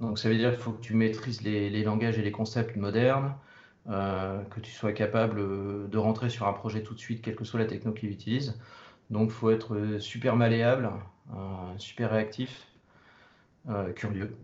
Donc 0.01 0.18
ça 0.18 0.28
veut 0.28 0.36
dire 0.36 0.51
qu'il 0.51 0.61
faut 0.61 0.72
que 0.72 0.80
tu 0.80 0.95
maîtrises 0.95 1.43
les, 1.43 1.84
langages 1.84 2.18
et 2.18 2.22
les 2.22 2.32
concepts 2.32 2.76
modernes, 2.76 3.34
que 3.86 4.61
tu 4.62 4.70
sois 4.70 4.93
capable 4.93 5.91
de 5.91 5.99
rentrer 5.99 6.30
sur 6.30 6.47
un 6.47 6.53
projet 6.53 6.82
tout 6.82 6.95
de 6.95 6.99
suite, 6.99 7.22
quelle 7.22 7.34
que 7.34 7.45
soit 7.45 7.59
la 7.59 7.66
techno 7.66 7.93
qu'il 7.93 8.11
utilise. 8.11 8.59
Donc 9.11 9.30
il 9.30 9.34
faut 9.34 9.51
être 9.51 9.99
super 9.99 10.36
malléable, 10.36 10.91
super 11.76 12.12
réactif, 12.12 12.66
curieux 13.97 14.34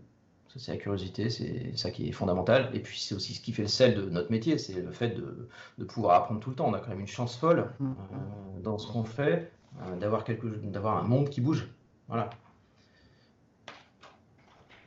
c'est 0.57 0.71
la 0.71 0.77
curiosité, 0.77 1.29
c'est 1.29 1.75
ça 1.77 1.91
qui 1.91 2.09
est 2.09 2.11
fondamental. 2.11 2.69
Et 2.73 2.79
puis 2.79 2.99
c'est 2.99 3.15
aussi 3.15 3.33
ce 3.33 3.41
qui 3.41 3.51
fait 3.51 3.63
le 3.63 3.67
sel 3.67 3.95
de 3.95 4.09
notre 4.09 4.31
métier, 4.31 4.57
c'est 4.57 4.81
le 4.81 4.91
fait 4.91 5.09
de, 5.09 5.83
pouvoir 5.85 6.15
apprendre 6.15 6.39
tout 6.39 6.49
le 6.49 6.55
temps. 6.55 6.67
On 6.67 6.73
a 6.73 6.79
quand 6.79 6.89
même 6.89 6.99
une 6.99 7.07
chance 7.07 7.35
folle 7.35 7.71
mm. 7.79 7.85
euh, 7.85 8.61
dans 8.61 8.77
ce 8.77 8.91
qu'on 8.91 9.03
fait, 9.03 9.51
euh, 9.81 9.95
d'avoir 9.97 10.23
quelque, 10.23 10.47
d'avoir 10.47 10.97
un 10.97 11.03
monde 11.03 11.29
qui 11.29 11.41
bouge. 11.41 11.67
Voilà. 12.07 12.29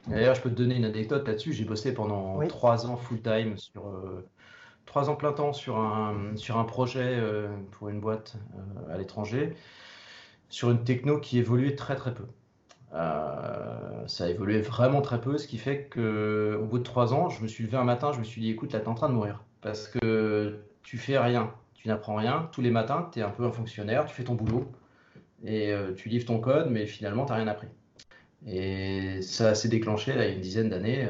D'ailleurs, 0.06 0.34
je 0.34 0.40
peux 0.40 0.50
te 0.50 0.56
donner 0.56 0.76
une 0.76 0.84
anecdote 0.84 1.26
là-dessus. 1.26 1.52
J'ai 1.52 1.64
bossé 1.64 1.94
pendant 1.94 2.40
trois 2.48 2.86
ans 2.86 2.96
full 2.96 3.20
time 3.20 3.56
sur 3.56 3.86
euh, 3.86 4.26
trois 4.86 5.08
ans 5.08 5.14
plein 5.14 5.32
temps 5.32 5.52
sur 5.52 5.78
un 5.78 6.36
sur 6.36 6.58
un 6.58 6.64
projet 6.64 7.22
pour 7.72 7.90
une 7.90 8.00
boîte 8.00 8.36
à 8.90 8.96
l'étranger, 8.96 9.54
sur 10.48 10.70
une 10.70 10.82
techno 10.82 11.20
qui 11.20 11.38
évoluait 11.38 11.76
très 11.76 11.96
très 11.96 12.14
peu. 12.14 12.24
Euh, 12.92 14.06
ça 14.06 14.24
a 14.24 14.28
évolué 14.28 14.60
vraiment 14.60 15.00
très 15.00 15.20
peu, 15.20 15.38
ce 15.38 15.46
qui 15.46 15.58
fait 15.58 15.84
que 15.84 16.58
au 16.60 16.64
bout 16.66 16.78
de 16.78 16.84
trois 16.84 17.14
ans, 17.14 17.28
je 17.28 17.42
me 17.42 17.48
suis 17.48 17.64
levé 17.64 17.76
un 17.76 17.84
matin, 17.84 18.12
je 18.12 18.18
me 18.18 18.24
suis 18.24 18.40
dit 18.40 18.50
écoute, 18.50 18.72
là, 18.72 18.80
t'es 18.80 18.88
en 18.88 18.94
train 18.94 19.08
de 19.08 19.14
mourir. 19.14 19.44
Parce 19.60 19.88
que 19.88 20.60
tu 20.82 20.98
fais 20.98 21.18
rien, 21.18 21.52
tu 21.74 21.88
n'apprends 21.88 22.16
rien. 22.16 22.48
Tous 22.52 22.62
les 22.62 22.70
matins, 22.70 23.08
tu 23.12 23.20
es 23.20 23.22
un 23.22 23.30
peu 23.30 23.44
un 23.44 23.52
fonctionnaire, 23.52 24.06
tu 24.06 24.14
fais 24.14 24.24
ton 24.24 24.34
boulot 24.34 24.70
et 25.44 25.72
euh, 25.72 25.94
tu 25.94 26.08
livres 26.08 26.26
ton 26.26 26.40
code, 26.40 26.70
mais 26.70 26.86
finalement, 26.86 27.24
tu 27.24 27.32
n'as 27.32 27.38
rien 27.38 27.48
appris. 27.48 27.68
Et 28.46 29.22
ça 29.22 29.54
s'est 29.54 29.68
déclenché 29.68 30.14
là, 30.14 30.24
il 30.24 30.30
y 30.30 30.32
a 30.32 30.34
une 30.34 30.40
dizaine 30.40 30.68
d'années. 30.70 31.08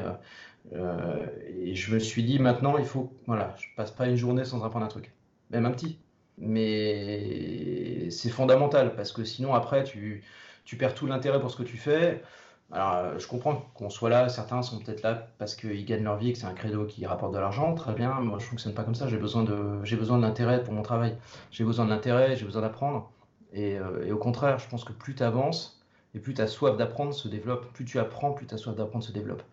Euh, 0.73 1.25
et 1.47 1.75
je 1.75 1.93
me 1.93 1.99
suis 1.99 2.23
dit 2.23 2.39
maintenant, 2.39 2.77
il 2.77 2.85
faut. 2.85 3.11
Voilà, 3.27 3.55
je 3.59 3.67
passe 3.75 3.91
pas 3.91 4.07
une 4.07 4.15
journée 4.15 4.45
sans 4.45 4.63
apprendre 4.63 4.85
un 4.85 4.89
truc, 4.89 5.11
même 5.49 5.65
un 5.65 5.71
petit. 5.71 5.99
Mais 6.37 8.09
c'est 8.09 8.29
fondamental 8.29 8.95
parce 8.95 9.11
que 9.11 9.23
sinon, 9.23 9.53
après, 9.53 9.83
tu 9.83 10.23
tu 10.71 10.77
perds 10.77 10.95
tout 10.95 11.05
l'intérêt 11.05 11.41
pour 11.41 11.51
ce 11.51 11.57
que 11.57 11.63
tu 11.63 11.75
fais. 11.75 12.23
Alors, 12.71 12.95
euh, 12.95 13.19
je 13.19 13.27
comprends 13.27 13.65
qu'on 13.73 13.89
soit 13.89 14.09
là, 14.09 14.29
certains 14.29 14.61
sont 14.61 14.79
peut-être 14.79 15.01
là 15.01 15.27
parce 15.37 15.53
qu'ils 15.53 15.83
gagnent 15.83 16.05
leur 16.05 16.15
vie 16.15 16.29
et 16.29 16.31
que 16.31 16.39
c'est 16.39 16.45
un 16.45 16.53
credo 16.53 16.85
qui 16.85 17.05
rapporte 17.05 17.33
de 17.33 17.39
l'argent, 17.39 17.75
très 17.75 17.93
bien. 17.93 18.13
Moi, 18.21 18.39
je 18.39 18.45
fonctionne 18.45 18.73
pas 18.73 18.85
comme 18.85 18.95
ça. 18.95 19.09
J'ai 19.09 19.17
besoin 19.17 19.43
de, 19.43 19.83
j'ai 19.83 19.97
besoin 19.97 20.17
l'intérêt 20.17 20.63
pour 20.63 20.73
mon 20.73 20.81
travail. 20.81 21.17
J'ai 21.51 21.65
besoin 21.65 21.83
de 21.83 21.89
l'intérêt, 21.89 22.37
j'ai 22.37 22.45
besoin 22.45 22.61
d'apprendre. 22.61 23.11
Et, 23.51 23.77
euh, 23.77 24.05
et, 24.05 24.13
au 24.13 24.17
contraire, 24.17 24.59
je 24.59 24.69
pense 24.69 24.85
que 24.85 24.93
plus 24.93 25.13
tu 25.13 25.23
avances 25.23 25.83
et 26.15 26.19
plus 26.19 26.35
ta 26.35 26.47
soif 26.47 26.77
d'apprendre 26.77 27.13
se 27.13 27.27
développe. 27.27 27.73
Plus 27.73 27.83
tu 27.83 27.99
apprends, 27.99 28.31
plus 28.31 28.45
ta 28.45 28.55
soif 28.55 28.73
d'apprendre 28.73 29.03
se 29.03 29.11
développe. 29.11 29.43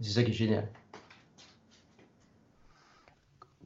C'est 0.00 0.12
ça 0.12 0.22
qui 0.22 0.30
est 0.30 0.32
génial. 0.32 0.68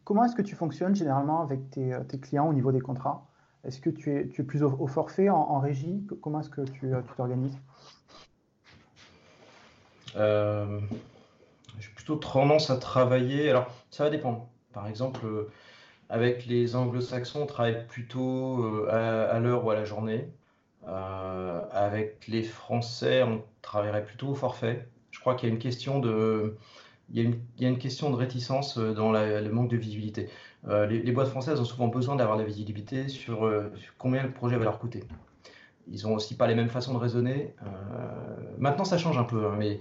Comment 0.02 0.24
est-ce 0.24 0.34
que 0.34 0.42
tu 0.42 0.56
fonctionnes 0.56 0.96
généralement 0.96 1.40
avec 1.40 1.70
tes, 1.70 1.96
tes 2.08 2.18
clients 2.18 2.48
au 2.48 2.52
niveau 2.52 2.72
des 2.72 2.80
contrats? 2.80 3.28
Est-ce 3.66 3.80
que 3.80 3.90
tu 3.90 4.14
es, 4.14 4.24
plus 4.42 4.62
au, 4.62 4.86
forfait, 4.86 5.28
en, 5.30 5.58
régie? 5.58 6.06
Comment 6.22 6.40
est-ce 6.40 6.50
que 6.50 6.62
tu 6.62 6.92
t'organises? 7.16 7.56
Euh, 10.16 10.80
J'ai 11.78 11.90
plutôt 11.90 12.16
tendance 12.16 12.70
à 12.70 12.76
travailler. 12.76 13.50
Alors, 13.50 13.70
ça 13.90 14.04
va 14.04 14.10
dépendre. 14.10 14.48
Par 14.72 14.86
exemple, 14.86 15.24
euh, 15.24 15.50
avec 16.10 16.46
les 16.46 16.76
anglo-saxons, 16.76 17.42
on 17.42 17.46
travaille 17.46 17.86
plutôt 17.86 18.64
euh, 18.64 19.34
à, 19.34 19.38
l'heure 19.38 19.64
ou 19.64 19.70
à 19.70 19.74
la 19.74 19.84
journée. 19.84 20.28
avec 20.86 22.26
les 22.28 22.42
Français, 22.42 23.22
on 23.22 23.42
travaillerait 23.62 24.04
plutôt 24.04 24.28
au 24.28 24.34
forfait. 24.34 24.88
Je 25.10 25.20
crois 25.20 25.34
qu'il 25.34 25.48
y 25.48 25.52
a 25.52 25.54
une 25.54 25.60
question 25.60 26.00
de, 26.00 26.56
il 27.10 27.22
y 27.58 27.64
a 27.64 27.68
une, 27.68 27.78
question 27.78 28.10
de 28.10 28.16
réticence 28.16 28.78
dans 28.78 29.12
le 29.12 29.48
manque 29.50 29.70
de 29.70 29.76
visibilité. 29.76 30.28
Euh, 30.68 30.86
les, 30.86 31.12
boîtes 31.12 31.28
françaises 31.28 31.60
ont 31.60 31.64
souvent 31.64 31.88
besoin 31.88 32.16
d'avoir 32.16 32.38
la 32.38 32.44
visibilité 32.44 33.08
sur, 33.08 33.44
euh, 33.44 33.70
combien 33.98 34.22
le 34.22 34.30
projet 34.30 34.56
va 34.56 34.64
leur 34.64 34.78
coûter. 34.78 35.04
Ils 35.88 36.04
n'ont 36.04 36.14
aussi 36.14 36.36
pas 36.36 36.46
les 36.46 36.54
mêmes 36.54 36.70
façons 36.70 36.94
de 36.94 36.98
raisonner. 36.98 37.54
Euh, 37.62 37.66
maintenant, 38.56 38.84
ça 38.84 38.96
change 38.96 39.18
un 39.18 39.24
peu, 39.24 39.46
hein, 39.46 39.56
mais, 39.58 39.78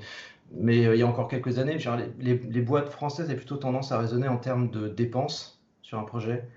il 0.61 0.97
y 0.97 1.01
a 1.01 1.07
encore 1.07 1.29
quelques 1.29 1.57
années, 1.57 1.77
les, 2.19 2.61
boîtes 2.61 2.89
françaises 2.89 3.27
avaient 3.27 3.37
plutôt 3.37 3.55
tendance 3.55 3.91
à 3.91 3.97
raisonner 3.97 4.27
en 4.27 4.37
termes 4.37 4.69
de 4.69 4.87
dépenses 4.87 5.63
sur 5.81 5.97
un 5.97 6.03
projet 6.03 6.47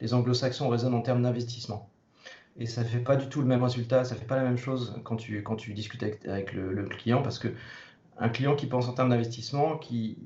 les 0.00 0.14
anglo-saxons 0.14 0.68
raisonnent 0.68 0.94
en 0.94 1.00
termes 1.00 1.22
d'investissement. 1.22 1.88
Et 2.58 2.66
ça 2.66 2.82
ne 2.82 2.86
fait 2.86 3.00
pas 3.00 3.16
du 3.16 3.28
tout 3.28 3.40
le 3.40 3.46
même 3.46 3.62
résultat, 3.62 4.04
ça 4.04 4.14
ne 4.14 4.20
fait 4.20 4.26
pas 4.26 4.36
la 4.36 4.42
même 4.42 4.56
chose 4.56 4.98
quand 5.04 5.16
tu, 5.16 5.42
discutes 5.74 6.02
avec, 6.02 6.52
le, 6.52 6.84
client, 6.84 7.22
parce 7.22 7.38
que 7.38 7.48
un 8.18 8.28
client 8.30 8.56
qui 8.56 8.66
pense 8.66 8.88
en 8.88 8.94
termes 8.94 9.10
d'investissement, 9.10 9.76
qui 9.76 10.18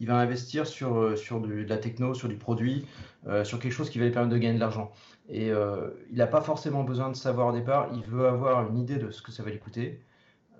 il 0.00 0.06
va 0.06 0.16
investir 0.16 0.66
sur, 0.66 0.96
euh, 0.96 1.14
de 1.14 1.68
la 1.68 1.76
techno, 1.76 2.14
sur 2.14 2.28
du 2.28 2.36
produit, 2.36 2.86
euh, 3.28 3.44
sur 3.44 3.58
quelque 3.60 3.72
chose 3.72 3.90
qui 3.90 3.98
va 3.98 4.06
lui 4.06 4.12
permettre 4.12 4.32
de 4.32 4.38
gagner 4.38 4.54
de 4.54 4.60
l'argent. 4.60 4.90
Et 5.28 5.50
euh, 5.52 5.90
il 6.10 6.16
n'a 6.16 6.26
pas 6.26 6.40
forcément 6.40 6.84
besoin 6.84 7.10
de 7.10 7.16
savoir 7.16 7.48
au 7.48 7.52
départ, 7.52 7.88
il 7.94 8.02
veut 8.02 8.26
avoir 8.26 8.66
une 8.66 8.78
idée 8.78 8.96
de 8.96 9.10
ce 9.10 9.22
que 9.22 9.30
ça 9.30 9.42
va 9.42 9.50
lui 9.50 9.58
coûter, 9.58 10.00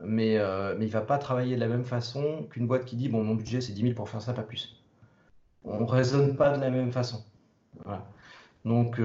mais, 0.05 0.35
il 0.35 0.41
ne 0.41 0.87
va 0.87 1.01
pas 1.01 1.19
travailler 1.19 1.57
de 1.57 1.61
la 1.61 1.69
même 1.69 1.85
façon 1.85 2.47
qu'une 2.51 2.67
boîte 2.67 2.85
qui 2.85 2.97
dit, 2.97 3.09
bon, 3.09 3.25
mon 3.25 3.35
budget 3.35 3.61
c'est 3.61 3.73
10 3.73 3.83
000 3.83 3.95
pour 3.95 4.09
faire 4.09 4.23
ça, 4.23 4.33
pas 4.33 4.43
plus. 4.43 4.83
On 5.65 5.81
ne 5.81 5.87
raisonne 5.87 6.37
pas 6.37 6.57
de 6.57 6.61
la 6.61 6.71
même 6.71 6.93
façon. 6.93 7.25
Donc, 8.65 9.01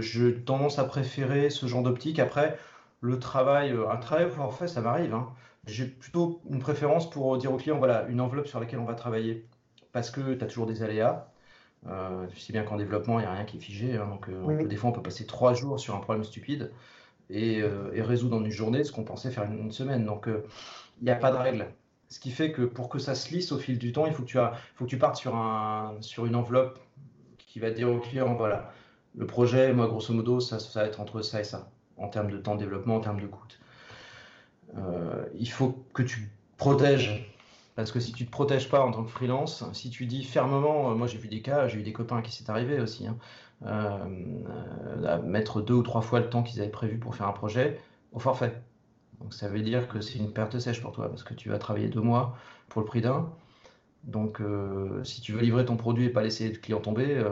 j'ai 0.00 0.34
tendance 0.34 0.78
à 0.78 0.84
préférer 0.84 1.50
ce 1.50 1.66
genre 1.66 1.82
d'optique. 1.82 2.18
Après, 2.18 2.58
le 3.00 3.18
travail, 3.18 3.74
un 3.90 3.96
travail 3.96 4.28
fait, 4.58 4.68
ça 4.68 4.80
m'arrive. 4.82 5.14
Hein. 5.14 5.28
J'ai 5.66 5.86
plutôt 5.86 6.40
une 6.50 6.58
préférence 6.58 7.08
pour 7.08 7.36
dire 7.38 7.52
au 7.52 7.56
client, 7.56 7.78
voilà, 7.78 8.06
une 8.08 8.20
enveloppe 8.20 8.48
sur 8.48 8.60
laquelle 8.60 8.80
on 8.80 8.84
va 8.84 8.94
travailler. 8.94 9.46
Parce 9.98 10.10
que 10.10 10.34
tu 10.34 10.44
as 10.44 10.46
toujours 10.46 10.66
des 10.66 10.82
aléas. 10.82 11.28
Euh, 11.86 12.26
tu 12.28 12.38
sais 12.38 12.52
bien 12.52 12.62
qu'en 12.62 12.76
développement, 12.76 13.18
il 13.18 13.22
n'y 13.22 13.28
a 13.28 13.32
rien 13.32 13.44
qui 13.44 13.56
est 13.56 13.60
figé. 13.60 13.96
Hein. 13.96 14.06
donc, 14.06 14.30
des 14.68 14.76
fois, 14.76 14.90
on 14.90 14.92
peut 14.92 15.02
passer 15.02 15.26
trois 15.26 15.54
jours 15.54 15.78
sur 15.80 15.94
un 15.94 16.00
problème 16.00 16.24
stupide 16.24 16.70
et, 17.30 17.62
résoudre 17.96 18.36
en 18.36 18.44
une 18.44 18.50
journée 18.50 18.84
ce 18.84 18.92
qu'on 18.92 19.04
pensait 19.04 19.30
faire 19.30 19.44
une, 19.44 19.58
une 19.58 19.72
semaine. 19.72 20.04
Donc, 20.04 20.28
il 20.28 21.04
n'y 21.04 21.10
a 21.10 21.16
pas 21.16 21.30
de 21.30 21.36
règle. 21.36 21.66
Ce 22.08 22.20
qui 22.20 22.30
fait 22.30 22.52
que 22.52 22.62
pour 22.62 22.88
que 22.88 22.98
ça 22.98 23.14
se 23.14 23.32
lisse 23.34 23.52
au 23.52 23.58
fil 23.58 23.78
du 23.78 23.92
temps, 23.92 24.06
il 24.06 24.12
faut 24.12 24.22
que 24.22 24.28
tu, 24.28 24.38
as, 24.38 24.52
faut 24.76 24.84
que 24.84 24.90
tu 24.90 24.98
partes 24.98 25.16
sur, 25.16 25.36
un, 25.36 25.96
sur 26.00 26.26
une 26.26 26.36
enveloppe 26.36 26.78
qui 27.38 27.58
va 27.58 27.70
dire 27.70 27.90
au 27.90 27.98
client, 27.98 28.34
voilà, 28.34 28.72
le 29.16 29.26
projet, 29.26 29.72
moi, 29.72 29.88
grosso 29.88 30.14
modo, 30.14 30.40
ça, 30.40 30.58
ça 30.58 30.82
va 30.82 30.86
être 30.86 31.00
entre 31.00 31.22
ça 31.22 31.40
et 31.40 31.44
ça, 31.44 31.70
en 31.96 32.08
termes 32.08 32.30
de 32.30 32.38
temps 32.38 32.54
de 32.54 32.60
développement, 32.60 32.96
en 32.96 33.00
termes 33.00 33.20
de 33.20 33.26
coût. 33.26 33.44
Euh, 34.76 35.24
il 35.34 35.50
faut 35.50 35.84
que 35.92 36.02
tu 36.02 36.30
protèges, 36.56 37.34
parce 37.78 37.92
que 37.92 38.00
si 38.00 38.10
tu 38.10 38.24
ne 38.24 38.26
te 38.26 38.32
protèges 38.32 38.68
pas 38.68 38.80
en 38.80 38.90
tant 38.90 39.04
que 39.04 39.10
freelance, 39.10 39.64
si 39.72 39.88
tu 39.88 40.06
dis 40.06 40.24
fermement, 40.24 40.90
euh, 40.90 40.94
moi 40.96 41.06
j'ai 41.06 41.16
vu 41.16 41.28
des 41.28 41.42
cas, 41.42 41.68
j'ai 41.68 41.78
eu 41.78 41.84
des 41.84 41.92
copains 41.92 42.22
qui 42.22 42.32
s'est 42.32 42.50
arrivé 42.50 42.80
aussi, 42.80 43.06
hein, 43.06 43.16
euh, 43.66 45.22
mettre 45.22 45.60
deux 45.62 45.74
ou 45.74 45.84
trois 45.84 46.00
fois 46.00 46.18
le 46.18 46.28
temps 46.28 46.42
qu'ils 46.42 46.60
avaient 46.60 46.70
prévu 46.70 46.98
pour 46.98 47.14
faire 47.14 47.28
un 47.28 47.32
projet 47.32 47.80
au 48.10 48.18
forfait. 48.18 48.60
Donc 49.20 49.32
ça 49.32 49.46
veut 49.46 49.60
dire 49.60 49.86
que 49.86 50.00
c'est 50.00 50.18
une 50.18 50.32
perte 50.32 50.58
sèche 50.58 50.82
pour 50.82 50.90
toi, 50.90 51.08
parce 51.08 51.22
que 51.22 51.34
tu 51.34 51.50
vas 51.50 51.58
travailler 51.58 51.86
deux 51.86 52.00
mois 52.00 52.36
pour 52.68 52.80
le 52.80 52.86
prix 52.86 53.00
d'un. 53.00 53.30
Donc 54.02 54.42
si 55.04 55.20
tu 55.20 55.32
veux 55.32 55.40
livrer 55.40 55.64
ton 55.64 55.76
produit 55.76 56.06
et 56.06 56.10
pas 56.10 56.24
laisser 56.24 56.48
le 56.48 56.58
client 56.58 56.80
tomber, 56.80 57.22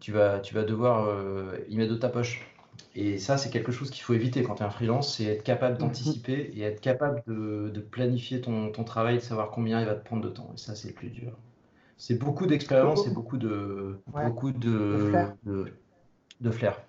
tu 0.00 0.12
vas, 0.12 0.40
tu 0.40 0.54
vas 0.54 0.64
devoir 0.64 1.06
euh, 1.06 1.58
y 1.68 1.76
mettre 1.76 1.92
de 1.92 1.98
ta 1.98 2.08
poche. 2.08 2.46
Et 2.94 3.18
ça, 3.18 3.36
c'est 3.36 3.50
quelque 3.50 3.72
chose 3.72 3.90
qu'il 3.90 4.02
faut 4.02 4.14
éviter 4.14 4.42
quand 4.42 4.56
tu 4.56 4.62
es 4.62 4.66
un 4.66 4.70
freelance, 4.70 5.16
c'est 5.16 5.24
être 5.24 5.42
capable 5.42 5.78
d'anticiper 5.78 6.52
et 6.54 6.62
être 6.62 6.80
capable 6.80 7.22
de, 7.26 7.80
planifier 7.90 8.40
ton, 8.40 8.70
travail, 8.84 9.16
de 9.16 9.20
savoir 9.20 9.50
combien 9.50 9.80
il 9.80 9.86
va 9.86 9.94
te 9.94 10.04
prendre 10.04 10.22
de 10.22 10.28
temps. 10.28 10.50
Et 10.54 10.58
ça, 10.58 10.74
c'est 10.74 10.88
le 10.88 10.94
plus 10.94 11.10
dur. 11.10 11.32
C'est 11.96 12.18
beaucoup 12.18 12.46
d'expérience 12.46 13.06
et 13.06 13.10
beaucoup 13.10 13.38
de, 13.38 14.00
beaucoup 14.06 14.52
de, 14.52 15.26
de 16.40 16.50
flair. 16.50 16.80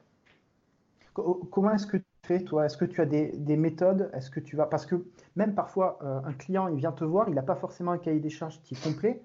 Comment 1.13 1.71
est-ce 1.71 1.88
que 1.88 1.97
tu 1.97 2.05
fais, 2.23 2.43
toi? 2.43 2.65
Est-ce 2.65 2.77
que 2.77 2.85
tu 2.85 3.01
as 3.01 3.05
des, 3.05 3.57
méthodes? 3.57 4.09
Est-ce 4.13 4.29
que 4.29 4.39
tu 4.39 4.55
vas 4.55 4.65
Parce 4.65 4.85
que 4.85 5.05
même 5.35 5.55
parfois, 5.55 5.99
euh, 6.03 6.19
un 6.25 6.33
client, 6.33 6.67
il 6.67 6.77
vient 6.77 6.91
te 6.91 7.03
voir, 7.03 7.29
il 7.29 7.35
n'a 7.35 7.41
pas 7.41 7.55
forcément 7.55 7.91
un 7.91 7.97
cahier 7.97 8.19
des 8.19 8.29
charges 8.29 8.61
qui 8.63 8.75
est 8.75 8.83
complet. 8.83 9.21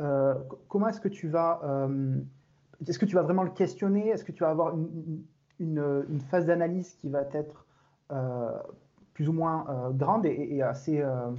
Euh, 0.00 0.34
comment 0.68 0.88
est-ce 0.88 1.00
que 1.00 1.08
tu 1.08 1.28
vas 1.28 1.60
est-ce 2.88 2.98
que 2.98 3.04
tu 3.04 3.14
vas 3.14 3.22
vraiment 3.22 3.42
le 3.42 3.50
questionner? 3.50 4.08
Est-ce 4.08 4.24
que 4.24 4.32
tu 4.32 4.42
vas 4.42 4.50
avoir 4.50 4.74
une, 4.74 5.22
phase 6.30 6.46
d'analyse 6.46 6.94
qui 7.00 7.08
va 7.08 7.22
être 7.32 7.66
euh, 8.12 8.50
plus 9.14 9.28
ou 9.28 9.32
moins 9.32 9.66
euh, 9.68 9.90
grande 9.90 10.24
et, 10.26 10.62
assez, 10.62 11.00
euh, 11.00 11.30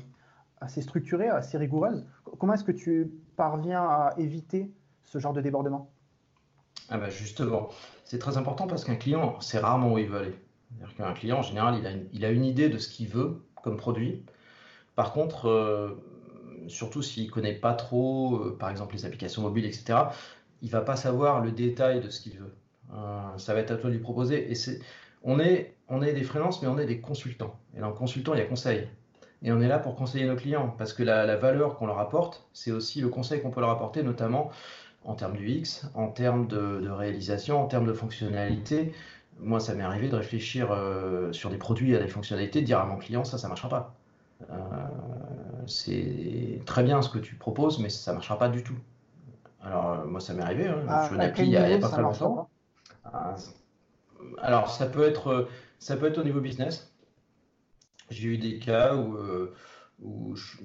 assez 0.60 0.82
structurée, 0.82 1.28
assez 1.28 1.58
rigoureuse 1.58 2.06
Comment 2.40 2.54
est-ce 2.54 2.64
que 2.64 2.72
tu 2.72 3.12
parviens 3.36 3.82
à 3.82 4.14
éviter 4.18 4.72
ce 5.04 5.18
genre 5.18 5.34
de 5.34 5.42
débordement? 5.42 5.90
Ah 6.90 6.98
bah 6.98 7.10
Justement, 7.10 7.70
c'est 8.04 8.20
très 8.20 8.38
important 8.38 8.68
parce 8.68 8.84
qu'un 8.84 8.96
client, 8.96 9.40
c'est 9.40 9.60
rarement 9.60 9.94
où 9.94 9.98
il 9.98 10.08
veut 10.08 10.20
aller. 10.20 10.40
C'est-à-dire 10.96 11.14
client, 11.16 11.40
en 11.40 11.42
général, 11.42 11.78
il 11.80 11.86
a, 11.86 11.92
une, 11.92 12.08
il 12.14 12.26
a 12.26 12.30
une 12.30 12.46
idée 12.46 12.70
de 12.70 12.78
ce 12.78 12.88
qu'il 12.88 13.08
veut 13.08 13.42
comme 13.64 13.78
produit. 13.78 14.24
Par 14.96 15.12
contre, 15.14 15.98
surtout 16.68 17.02
s'il 17.02 17.26
ne 17.28 17.32
connaît 17.32 17.56
pas 17.56 17.74
trop, 17.74 18.52
par 18.60 18.70
exemple, 18.70 18.96
les 18.96 19.06
applications 19.06 19.42
mobiles, 19.42 19.66
etc., 19.66 20.00
il 20.62 20.70
va 20.70 20.82
pas 20.82 20.96
savoir 20.96 21.42
le 21.42 21.52
détail 21.52 22.02
de 22.02 22.10
ce 22.10 22.22
qu'il 22.22 22.38
veut. 22.38 22.54
Euh, 22.94 23.38
ça 23.38 23.54
va 23.54 23.60
être 23.60 23.72
à 23.72 23.76
toi 23.76 23.89
de 23.89 23.96
lui 23.96 24.02
proposer. 24.02 24.52
Et 24.52 24.56
c'est, 24.56 24.80
on 25.24 25.39
est, 25.39 25.76
on 25.89 26.02
est 26.02 26.14
des 26.14 26.24
freelances, 26.24 26.62
mais 26.62 26.68
on 26.68 26.78
est 26.78 26.86
des 26.86 27.00
consultants. 27.00 27.56
Et 27.76 27.80
dans 27.80 27.89
le 27.89 27.94
consultant, 27.94 28.34
il 28.34 28.39
y 28.39 28.42
a 28.42 28.46
conseil. 28.46 28.88
Et 29.44 29.52
on 29.52 29.60
est 29.62 29.68
là 29.68 29.80
pour 29.80 29.96
conseiller 29.96 30.26
nos 30.26 30.36
clients, 30.36 30.74
parce 30.78 30.94
que 30.94 31.04
la, 31.04 31.36
valeur 31.36 31.78
qu'on 31.78 31.88
leur 31.88 32.00
apporte, 32.00 32.48
c'est 32.54 32.72
aussi 32.72 33.02
le 33.02 33.10
conseil 33.10 33.42
qu'on 33.42 33.50
peut 33.50 33.62
leur 33.62 33.72
apporter, 33.72 34.04
notamment 34.04 34.52
en 35.04 35.16
termes 35.16 35.36
du 35.36 35.50
X, 35.50 35.89
en 35.96 36.10
termes 36.10 36.48
de, 36.48 36.88
réalisation, 36.89 37.60
en 37.60 37.66
termes 37.66 37.88
de 37.88 37.94
fonctionnalité. 37.94 38.94
Moi, 39.39 39.60
ça 39.60 39.74
m'est 39.74 39.84
arrivé 39.84 40.10
de 40.10 40.16
réfléchir 40.16 40.72
euh, 40.72 41.32
sur 41.32 41.50
des 41.50 41.58
produits 41.58 41.96
à 41.96 42.00
des 42.00 42.08
fonctionnalités, 42.08 42.62
de 42.62 42.66
dire 42.68 42.80
à 42.80 42.86
mon 42.86 42.98
client, 42.98 43.24
ça, 43.24 43.39
ça 43.39 43.48
ne 43.48 43.50
marchera 43.50 43.70
pas. 43.70 43.96
Euh, 44.52 44.56
c'est 45.66 46.62
très 46.66 46.84
bien 46.84 47.02
ce 47.02 47.10
que 47.10 47.18
tu 47.18 47.34
proposes, 47.36 47.80
mais 47.80 47.89
ça 47.89 48.12
ne 48.12 48.18
marchera 48.18 48.38
pas 48.38 48.50
du 48.50 48.64
tout. 48.64 48.78
Alors, 49.64 50.06
moi, 50.06 50.20
ça 50.20 50.36
m'est 50.36 50.44
arrivé. 50.44 50.68
Hein. 50.68 50.86
Ah, 50.88 51.08
je 51.10 51.16
une 51.16 51.22
appli 51.22 51.44
il 51.44 51.50
n'y 51.50 51.58
a, 51.58 51.80
pas 51.80 51.89
très 51.89 52.02
longtemps. 52.04 52.48
Ah, 53.04 53.36
alors, 54.39 54.70
ça 54.70 54.86
peut, 54.86 55.04
être, 55.04 55.28
euh, 55.28 55.49
ça 55.80 55.97
peut 55.97 56.08
être 56.08 56.18
au 56.20 56.24
niveau 56.24 56.41
business. 56.41 56.93
J'ai 58.10 58.30
eu 58.30 58.38
des 58.38 58.60
cas 58.60 58.95
où, 58.95 59.16
euh, 59.16 59.54
je... 60.36 60.58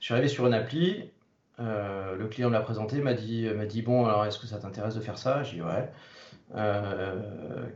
suis 0.00 0.14
arrivé 0.14 0.28
sur 0.28 0.46
une 0.46 0.54
appli. 0.54 1.10
le 1.58 2.26
client 2.28 2.48
me 2.48 2.54
l'a 2.54 2.60
présenté, 2.60 3.00
m'a 3.00 3.14
dit, 3.14 3.48
m'a 3.48 3.66
dit 3.66 3.82
Bon, 3.82 4.06
alors, 4.06 4.24
est-ce 4.26 4.38
que 4.38 4.46
ça 4.46 4.58
t'intéresse 4.58 4.94
de 4.94 5.00
faire 5.00 5.18
ça? 5.18 5.42
J'ai 5.42 5.56
dit 5.56 5.62
Ouais. 5.62 5.90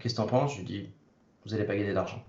Qu'est-ce 0.01 0.15
que 0.15 0.17
t'en 0.17 0.27
penses? 0.27 0.55
Je 0.55 0.59
lui 0.59 0.65
dis 0.65 0.91
Vous 1.45 1.53
n'allez 1.53 1.65
pas 1.65 1.77
gagner 1.77 1.95
d'argent. 1.95 2.25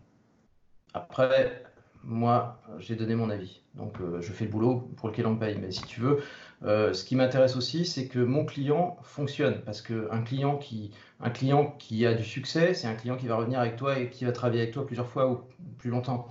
Après, 0.93 1.63
moi, 2.03 2.61
j'ai 2.79 2.95
donné 2.95 3.15
mon 3.15 3.29
avis. 3.29 3.61
Donc, 3.73 3.97
je 4.19 4.31
fais 4.31 4.45
le 4.45 4.51
boulot 4.51 4.91
pour 4.97 5.09
lequel 5.09 5.27
on 5.27 5.31
me 5.31 5.39
paye. 5.39 5.57
Mais 5.57 5.71
si 5.71 5.83
tu 5.83 5.99
veux, 6.01 6.21
euh, 6.63 6.93
ce 6.93 7.03
qui 7.03 7.15
m'intéresse 7.15 7.55
aussi, 7.55 7.85
c'est 7.85 8.07
que 8.07 8.19
mon 8.19 8.45
client 8.45 8.97
fonctionne. 9.03 9.61
Parce 9.65 9.81
qu'un 9.81 10.21
client, 10.23 10.57
qui, 10.57 10.91
un 11.21 11.29
client 11.29 11.75
qui 11.79 12.05
a 12.05 12.13
du 12.13 12.23
succès, 12.23 12.73
c'est 12.73 12.87
un 12.87 12.95
client 12.95 13.15
qui 13.17 13.27
va 13.27 13.35
revenir 13.35 13.59
avec 13.59 13.75
toi 13.77 13.99
et 13.99 14.09
qui 14.09 14.25
va 14.25 14.31
travailler 14.31 14.61
avec 14.61 14.73
toi 14.73 14.85
plusieurs 14.85 15.07
fois 15.07 15.29
ou 15.29 15.39
plus 15.77 15.89
longtemps. 15.89 16.27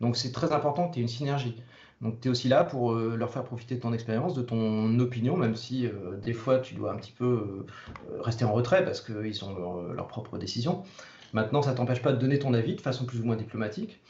Donc 0.00 0.16
c'est 0.16 0.32
très 0.32 0.52
important 0.52 0.90
tu 0.90 0.98
aies 0.98 1.02
une 1.02 1.08
synergie. 1.08 1.56
Donc 2.02 2.20
tu 2.20 2.28
es 2.28 2.30
aussi 2.30 2.48
là 2.48 2.64
pour 2.64 2.92
euh, 2.92 3.16
leur 3.16 3.30
faire 3.30 3.44
profiter 3.44 3.74
de 3.76 3.80
ton 3.80 3.92
expérience, 3.92 4.34
de 4.34 4.42
ton 4.42 4.98
opinion, 4.98 5.36
même 5.36 5.56
si 5.56 5.86
euh, 5.86 6.16
des 6.22 6.34
fois 6.34 6.58
tu 6.58 6.74
dois 6.74 6.92
un 6.92 6.96
petit 6.96 7.12
peu 7.12 7.66
rester 8.20 8.44
en 8.44 8.52
retrait 8.52 8.84
parce 8.84 9.00
qu'ils 9.00 9.44
ont 9.44 9.56
leur, 9.56 9.94
leur 9.94 10.06
propre 10.06 10.36
décision. 10.38 10.82
Maintenant, 11.32 11.62
ça 11.62 11.72
ne 11.72 11.76
t'empêche 11.76 12.02
pas 12.02 12.12
de 12.12 12.18
donner 12.18 12.38
ton 12.38 12.54
avis 12.54 12.76
de 12.76 12.80
façon 12.80 13.04
plus 13.04 13.20
ou 13.20 13.24
moins 13.24 13.36
diplomatique 13.36 14.00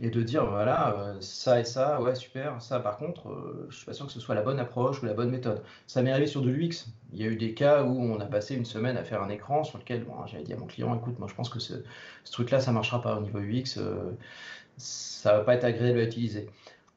et 0.00 0.10
de 0.10 0.22
dire 0.22 0.46
voilà 0.46 0.96
euh, 0.96 1.20
ça 1.20 1.60
et 1.60 1.64
ça 1.64 2.00
ouais 2.00 2.14
super 2.14 2.62
ça 2.62 2.80
par 2.80 2.96
contre 2.96 3.28
euh, 3.28 3.66
je 3.68 3.76
suis 3.76 3.84
pas 3.84 3.92
sûr 3.92 4.06
que 4.06 4.12
ce 4.12 4.20
soit 4.20 4.34
la 4.34 4.42
bonne 4.42 4.58
approche 4.58 5.02
ou 5.02 5.06
la 5.06 5.12
bonne 5.12 5.30
méthode. 5.30 5.62
Ça 5.86 6.02
m'est 6.02 6.10
arrivé 6.10 6.26
sur 6.26 6.40
de 6.40 6.50
l'UX 6.50 6.86
il 7.12 7.20
y 7.20 7.24
a 7.24 7.26
eu 7.26 7.36
des 7.36 7.52
cas 7.52 7.82
où 7.82 8.00
on 8.00 8.18
a 8.20 8.24
passé 8.26 8.54
une 8.54 8.64
semaine 8.64 8.96
à 8.96 9.04
faire 9.04 9.22
un 9.22 9.28
écran 9.28 9.64
sur 9.64 9.78
lequel 9.78 10.04
bon, 10.04 10.14
j'avais 10.26 10.44
dit 10.44 10.52
à 10.52 10.56
mon 10.56 10.66
client 10.66 10.94
écoute 10.96 11.18
moi 11.18 11.28
je 11.28 11.34
pense 11.34 11.50
que 11.50 11.58
ce, 11.58 11.74
truc 12.30 12.50
là 12.50 12.60
ça 12.60 12.72
marchera 12.72 13.02
pas 13.02 13.16
au 13.16 13.20
niveau 13.20 13.38
UX 13.38 13.76
euh, 13.76 14.12
ça 14.78 15.36
va 15.36 15.44
pas 15.44 15.54
être 15.54 15.64
agréable 15.64 15.98
à 15.98 16.04
utiliser. 16.04 16.48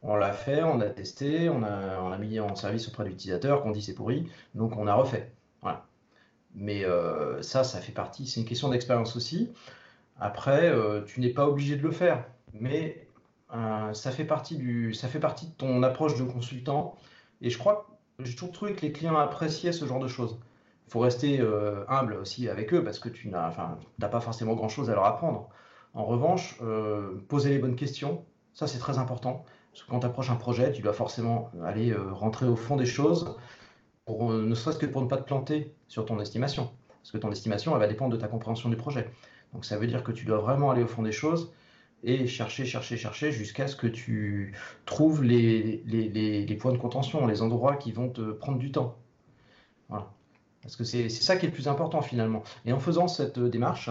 On 0.02 0.16
l'a 0.16 0.32
fait 0.32 0.64
on 0.64 0.80
a 0.80 0.90
testé 0.90 1.50
on 1.50 1.64
a, 1.64 2.00
on 2.02 2.12
a 2.12 2.18
mis 2.18 2.40
en 2.40 2.56
service 2.56 2.88
auprès 2.88 3.04
de 3.04 3.10
l'utilisateur 3.10 3.62
qu'on 3.62 3.72
dit 3.72 3.82
c'est 3.82 3.96
pourri 3.96 4.30
donc 4.54 4.78
on 4.78 4.88
a 4.88 4.94
refait. 4.94 5.32
Voilà. 5.62 5.86
Mais 6.56 6.86
ça 7.42 7.64
ça 7.66 7.82
fait 7.82 7.92
partie 7.92 8.26
c'est 8.28 8.40
une 8.40 8.48
question 8.48 8.70
d'expérience 8.70 9.16
aussi. 9.18 9.52
Après 10.20 10.74
tu 11.06 11.20
n'es 11.20 11.30
pas 11.30 11.48
obligé 11.48 11.76
de 11.76 11.82
le 11.84 11.92
faire 11.92 12.24
mais 12.60 13.08
euh, 13.54 13.94
ça, 13.94 14.12
fait 14.12 14.26
partie 14.26 14.58
du, 14.58 14.94
ça 14.94 15.08
fait 15.08 15.20
partie 15.20 15.48
de 15.48 15.54
ton 15.54 15.84
approche 15.84 16.18
de 16.18 16.24
consultant. 16.24 16.96
Et 17.42 17.50
je 17.50 17.58
crois, 17.58 17.88
j'ai 18.20 18.34
toujours 18.34 18.52
trouvé 18.52 18.74
que 18.74 18.82
les 18.82 18.92
clients 18.92 19.18
appréciaient 19.18 19.72
ce 19.72 19.86
genre 19.86 20.00
de 20.00 20.08
choses. 20.08 20.40
Il 20.88 20.92
faut 20.92 21.00
rester 21.00 21.40
euh, 21.40 21.84
humble 21.88 22.14
aussi 22.14 22.48
avec 22.50 22.74
eux 22.74 22.84
parce 22.84 23.00
que 23.00 23.10
tu 23.10 23.30
n'as 23.30 23.48
enfin, 23.48 23.78
pas 24.00 24.20
forcément 24.20 24.54
grand-chose 24.54 24.90
à 24.90 24.94
leur 24.94 25.06
apprendre. 25.06 25.50
En 25.94 26.06
revanche, 26.06 26.58
euh, 26.62 27.16
poser 27.28 27.50
les 27.50 27.60
bonnes 27.60 27.76
questions, 27.76 28.26
ça 28.54 28.68
c'est 28.68 28.80
très 28.80 28.98
important. 28.98 29.46
Parce 29.72 29.84
que 29.84 29.90
quand 29.90 30.00
tu 30.00 30.06
approches 30.06 30.30
un 30.30 30.36
projet, 30.36 30.72
tu 30.72 30.82
dois 30.82 30.94
forcément 30.94 31.52
aller 31.64 31.94
rentrer 31.94 32.48
au 32.48 32.56
fond 32.56 32.78
des 32.78 32.86
choses, 32.86 33.36
ne 34.08 34.56
serait-ce 34.56 34.78
que 34.78 34.86
pour 34.86 35.02
ne 35.02 35.08
pas 35.08 35.18
te 35.18 35.24
planter 35.24 35.76
sur 35.90 36.06
ton 36.06 36.20
estimation. 36.22 36.72
Parce 37.02 37.12
que 37.12 37.18
ton 37.18 37.30
estimation, 37.30 37.74
elle 37.74 37.80
va 37.80 37.88
dépendre 37.88 38.14
de 38.14 38.18
ta 38.18 38.30
compréhension 38.30 38.70
du 38.70 38.78
projet. 38.78 39.12
Donc 39.54 39.66
ça 39.66 39.78
veut 39.78 39.88
dire 39.88 40.02
que 40.04 40.14
tu 40.14 40.26
dois 40.26 40.38
vraiment 40.38 40.72
aller 40.72 40.84
au 40.84 40.88
fond 40.88 41.04
des 41.04 41.12
choses 41.12 41.52
et 42.06 42.28
chercher, 42.28 42.66
chercher, 42.66 42.98
chercher 42.98 43.32
jusqu'à 43.32 43.68
ce 43.68 43.76
que 43.76 43.88
tu 43.88 44.54
trouves 44.86 45.24
les, 45.24 45.84
les, 45.86 46.10
les, 46.46 46.56
points 46.56 46.72
de 46.72 46.78
contention, 46.78 47.26
les 47.28 47.42
endroits 47.42 47.76
qui 47.76 47.92
vont 47.92 48.10
te 48.10 48.32
prendre 48.32 48.60
du 48.60 48.72
temps. 48.72 48.98
Voilà. 49.90 50.12
Parce 50.62 50.76
que 50.76 50.84
c'est 50.84 51.10
ça 51.10 51.36
qui 51.38 51.46
est 51.46 51.50
le 51.50 51.54
plus 51.54 51.68
important 51.68 52.02
finalement. 52.02 52.44
Et 52.66 52.74
en 52.74 52.80
faisant 52.80 53.08
cette 53.08 53.40
démarche, 53.40 53.90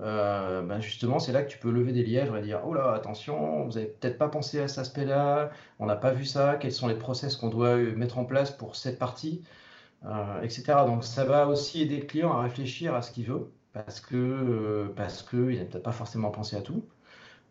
euh, 0.00 0.62
ben 0.62 0.80
justement, 0.80 1.18
c'est 1.18 1.32
là 1.32 1.42
que 1.42 1.50
tu 1.50 1.58
peux 1.58 1.70
lever 1.70 1.92
des 1.92 2.02
lièges 2.02 2.30
et 2.36 2.42
dire 2.42 2.60
Oh 2.66 2.74
là, 2.74 2.92
attention, 2.92 3.64
vous 3.64 3.72
n'avez 3.72 3.86
peut-être 3.86 4.18
pas 4.18 4.28
pensé 4.28 4.60
à 4.60 4.68
cet 4.68 4.78
aspect-là, 4.78 5.50
on 5.78 5.86
n'a 5.86 5.96
pas 5.96 6.12
vu 6.12 6.24
ça, 6.24 6.56
quels 6.56 6.72
sont 6.72 6.88
les 6.88 6.94
process 6.94 7.36
qu'on 7.36 7.48
doit 7.50 7.76
mettre 7.76 8.18
en 8.18 8.24
place 8.24 8.50
pour 8.50 8.74
cette 8.76 8.98
partie, 8.98 9.42
euh, 10.06 10.42
etc. 10.42 10.64
Donc, 10.86 11.04
ça 11.04 11.24
va 11.24 11.46
aussi 11.46 11.82
aider 11.82 11.98
le 11.98 12.06
client 12.06 12.32
à 12.32 12.42
réfléchir 12.42 12.94
à 12.94 13.02
ce 13.02 13.12
qu'il 13.12 13.26
veut, 13.26 13.50
parce 13.72 14.02
euh, 14.12 14.88
parce 14.96 15.22
qu'il 15.22 15.58
n'a 15.58 15.64
peut-être 15.64 15.82
pas 15.82 15.92
forcément 15.92 16.30
pensé 16.30 16.56
à 16.56 16.62
tout. 16.62 16.84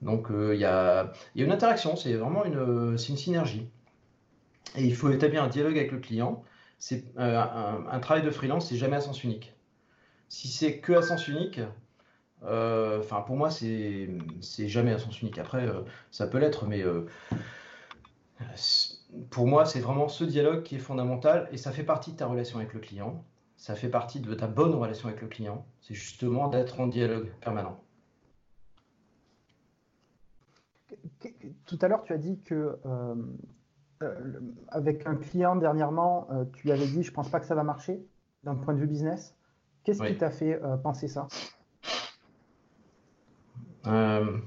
Donc, 0.02 0.28
il 0.32 0.60
y 0.60 0.66
a, 0.66 1.12
une 1.36 1.52
interaction, 1.52 1.95
c'est 1.95 2.14
vraiment 2.14 2.43
une, 2.45 2.95
une 2.97 3.18
synergie. 3.18 3.70
Et 4.76 4.84
il 4.84 4.95
faut 4.95 5.10
établir 5.10 5.43
un 5.43 5.47
dialogue 5.47 5.78
avec 5.78 5.91
le 5.91 5.99
client. 5.99 6.43
C'est 6.80 7.06
un, 7.18 7.99
travail 7.99 8.24
de 8.24 8.32
freelance, 8.32 8.70
c'est 8.70 8.78
jamais 8.78 8.95
à 8.95 9.02
sens 9.02 9.24
unique. 9.24 9.54
Si 10.30 10.47
c'est 10.47 10.80
que 10.80 10.93
à 10.93 11.02
sens 11.02 11.28
unique, 11.28 11.60
euh, 12.43 13.04
pour 13.28 13.36
moi, 13.36 13.52
c'est 13.52 14.10
jamais 14.68 14.91
un 14.91 14.97
sens 14.97 15.22
unique. 15.22 15.38
Après, 15.38 15.68
euh, 15.68 15.82
ça 16.10 16.26
peut 16.28 16.39
l'être, 16.39 16.66
mais 16.66 16.82
euh, 16.82 17.06
pour 19.30 19.45
moi, 19.45 19.66
c'est 19.66 19.80
vraiment 19.80 20.08
ce 20.08 20.24
dialogue 20.24 20.64
qui 20.64 20.76
est 20.76 20.80
fondamental 20.80 21.49
et 21.52 21.58
ça 21.58 21.72
fait 21.72 21.84
partie 21.84 22.14
de 22.14 22.18
ta 22.18 22.26
relation 22.26 22.58
avec 22.58 22.74
le 22.74 22.80
client. 22.80 23.24
Ça 23.58 23.76
fait 23.76 23.89
partie 23.89 24.20
de 24.20 24.34
ta 24.34 24.47
bonne 24.47 24.74
relation 24.74 25.08
avec 25.08 25.22
le 25.22 25.28
client. 25.28 25.66
C'est 25.82 25.93
justement 25.93 26.47
d'être 26.47 26.80
en 26.80 26.88
dialogue 26.88 27.32
permanent. 27.41 27.80
Tout 31.66 31.80
à 31.82 31.88
l'heure, 31.88 32.04
tu 32.04 32.14
as 32.14 32.18
dit 32.18 32.39
que 32.43 32.78
avec 34.70 35.06
un 35.06 35.16
client 35.16 35.56
dernièrement, 35.56 36.28
tu 36.54 36.64
lui 36.64 36.72
avais 36.72 36.88
dit 36.88 37.04
je 37.04 37.12
pense 37.12 37.30
pas 37.30 37.39
que 37.39 37.45
ça 37.45 37.56
va 37.56 37.64
marcher 37.64 38.04
d'un 38.43 38.56
point 38.56 38.74
de 38.74 38.80
vue 38.80 38.88
business. 38.88 39.36
Qu'est-ce 39.84 40.04
qui 40.04 40.18
t'a 40.18 40.32
fait 40.32 40.60
penser 40.84 41.08
ça? 41.08 41.28
Euh, 43.88 44.38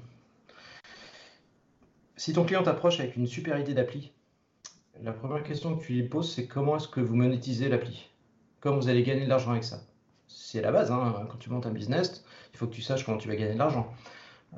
si 2.17 2.33
ton 2.33 2.45
client 2.45 2.63
t'approche 2.63 3.01
avec 3.01 3.17
une 3.17 3.27
super 3.27 3.59
idée 3.59 3.75
d'appli, 3.75 4.13
la 5.03 5.13
première 5.13 5.43
question 5.43 5.77
que 5.77 5.85
tu 5.85 5.93
lui 5.93 6.05
poses, 6.05 6.33
c'est 6.33 6.47
comment 6.47 6.77
est-ce 6.77 6.89
que 6.89 7.01
vous 7.01 7.17
monétisez 7.17 7.69
l'appli? 7.69 8.11
Comment 8.61 8.77
vous 8.77 8.89
allez 8.89 9.03
gagner 9.03 9.25
de 9.25 9.29
l'argent 9.29 9.51
avec 9.51 9.65
ça 9.65 9.81
C'est 10.29 10.63
la 10.63 10.73
base. 10.73 10.91
Hein. 10.91 11.27
Quand 11.31 11.39
tu 11.39 11.51
montes 11.51 11.67
un 11.67 11.73
business, 11.73 12.25
il 12.53 12.57
faut 12.57 12.67
que 12.67 12.75
tu 12.75 12.83
saches 12.83 13.05
comment 13.05 13.19
tu 13.19 13.29
vas 13.29 13.37
gagner 13.37 13.55
de 13.55 13.59
l'argent. 13.59 13.93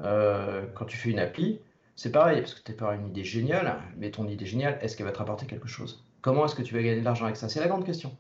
Euh, 0.01 0.67
quand 0.75 0.85
tu 0.85 0.97
fais 0.97 1.11
une 1.11 1.19
appli, 1.19 1.61
c'est 1.97 2.13
pareil, 2.13 2.41
parce 2.41 2.55
que 2.55 2.63
tu 2.63 2.77
pas 2.77 2.95
une 2.95 3.09
idée 3.09 3.25
géniale, 3.25 3.79
mais 3.97 4.11
ton 4.11 4.29
idée 4.29 4.45
géniale, 4.45 4.79
est-ce 4.83 4.97
qu'elle 4.97 5.07
va 5.07 5.13
te 5.13 5.19
rapporter 5.19 5.47
quelque 5.47 5.67
chose? 5.67 6.05
Comment 6.21 6.45
est-ce 6.45 6.55
que 6.55 6.63
tu 6.63 6.75
vas 6.75 6.83
gagner 6.83 7.01
de 7.01 7.05
l'argent 7.05 7.25
avec 7.25 7.37
ça? 7.37 7.49
C'est 7.49 7.61
la 7.61 7.69
grande 7.69 7.85
question. 7.85 8.15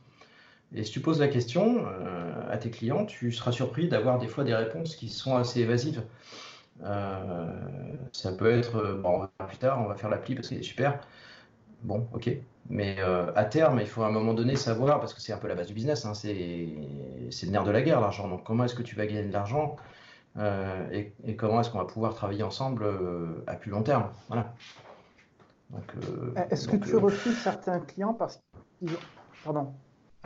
Et 0.74 0.82
si 0.82 0.90
tu 0.90 1.00
poses 1.00 1.20
la 1.20 1.28
question 1.28 1.84
euh, 1.86 2.50
à 2.50 2.56
tes 2.56 2.70
clients, 2.70 3.04
tu 3.04 3.30
seras 3.32 3.52
surpris 3.52 3.88
d'avoir 3.88 4.18
des 4.18 4.28
fois 4.28 4.44
des 4.44 4.54
réponses 4.54 4.96
qui 4.96 5.08
sont 5.08 5.36
assez 5.36 5.60
évasives. 5.60 6.02
Euh, 6.84 7.50
ça 8.12 8.32
peut 8.32 8.50
être, 8.50 8.76
euh, 8.76 8.94
bon, 8.94 9.28
plus 9.46 9.58
tard, 9.58 9.80
on 9.82 9.86
va 9.86 9.94
faire 9.94 10.10
l'appli 10.10 10.34
parce 10.34 10.48
qu'elle 10.48 10.58
est 10.58 10.62
super. 10.62 10.98
Bon, 11.82 12.08
ok. 12.14 12.30
Mais 12.68 12.96
à 13.36 13.44
terme, 13.44 13.78
il 13.80 13.86
faut 13.86 14.02
à 14.02 14.08
un 14.08 14.10
moment 14.10 14.34
donné 14.34 14.56
savoir, 14.56 14.98
parce 14.98 15.14
que 15.14 15.20
c'est 15.20 15.32
un 15.32 15.36
peu 15.36 15.46
la 15.46 15.54
base 15.54 15.68
du 15.68 15.74
business, 15.74 16.04
hein, 16.04 16.14
c'est 16.14 16.34
le 16.34 17.50
nerf 17.50 17.62
de 17.62 17.70
la 17.70 17.80
guerre, 17.80 18.00
l'argent. 18.00 18.26
Donc, 18.26 18.42
comment 18.42 18.64
est-ce 18.64 18.74
que 18.74 18.82
tu 18.82 18.96
vas 18.96 19.06
gagner 19.06 19.22
de 19.22 19.32
l'argent 19.32 19.76
et, 20.38 21.36
comment 21.36 21.60
est-ce 21.60 21.70
qu'on 21.70 21.78
va 21.78 21.84
pouvoir 21.84 22.14
travailler 22.14 22.42
ensemble 22.42 22.84
à 23.46 23.54
plus 23.54 23.70
long 23.70 23.82
terme 23.82 24.10
Voilà. 24.28 24.54
Est-ce 26.50 26.68
que 26.68 26.76
tu 26.76 26.96
refuses 26.96 27.38
certains 27.38 27.80
clients 27.80 28.14
parce 28.14 28.40
qu'ils 28.78 28.90
Pardon. 29.46 29.72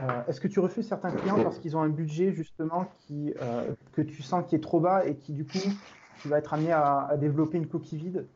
Euh, 0.00 0.22
est-ce 0.28 0.40
que 0.40 0.48
tu 0.48 0.60
refuses 0.60 0.88
certains 0.88 1.10
clients 1.10 1.42
parce 1.42 1.58
qu'ils 1.58 1.76
ont 1.76 1.82
un 1.82 1.90
budget 1.90 2.32
justement 2.32 2.90
qui, 3.00 3.34
euh, 3.42 3.74
que 3.92 4.00
tu 4.00 4.22
sens 4.22 4.44
qui 4.48 4.54
est 4.54 4.60
trop 4.60 4.80
bas 4.80 5.04
et 5.04 5.16
qui 5.16 5.34
du 5.34 5.44
coup 5.44 5.58
tu 6.22 6.28
vas 6.28 6.38
être 6.38 6.54
amené 6.54 6.72
à, 6.72 7.10
développer 7.18 7.58
une 7.58 7.66
coquille 7.66 7.98
vide? 7.98 8.26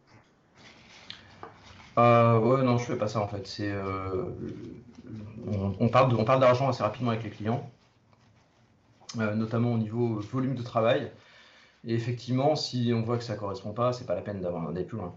Euh, 1.99 2.39
Ouais, 2.39 2.63
non, 2.63 2.77
je 2.77 2.85
fais 2.85 2.97
pas 2.97 3.09
ça 3.09 3.21
en 3.21 3.29
fait. 3.29 3.47
C'est, 3.47 3.73
on, 5.47 5.89
parle 5.89 6.15
on 6.15 6.25
parle 6.25 6.41
d'argent 6.41 6.69
assez 6.69 6.83
rapidement 6.83 7.13
avec 7.13 7.25
les 7.25 7.31
clients, 7.31 7.71
notamment 9.17 9.73
au 9.73 9.79
niveau 9.79 10.21
volume 10.21 10.55
de 10.55 10.63
travail. 10.63 11.11
Et 11.87 11.95
effectivement, 11.95 12.57
si 12.57 12.93
on 12.95 13.03
voit 13.03 13.19
que 13.19 13.25
ça 13.25 13.37
correspond 13.37 13.73
pas, 13.73 13.93
c'est 13.93 14.07
pas 14.07 14.15
la 14.15 14.23
peine 14.23 14.41
d'aller 14.41 14.85
plus 14.85 14.99
loin 14.99 15.15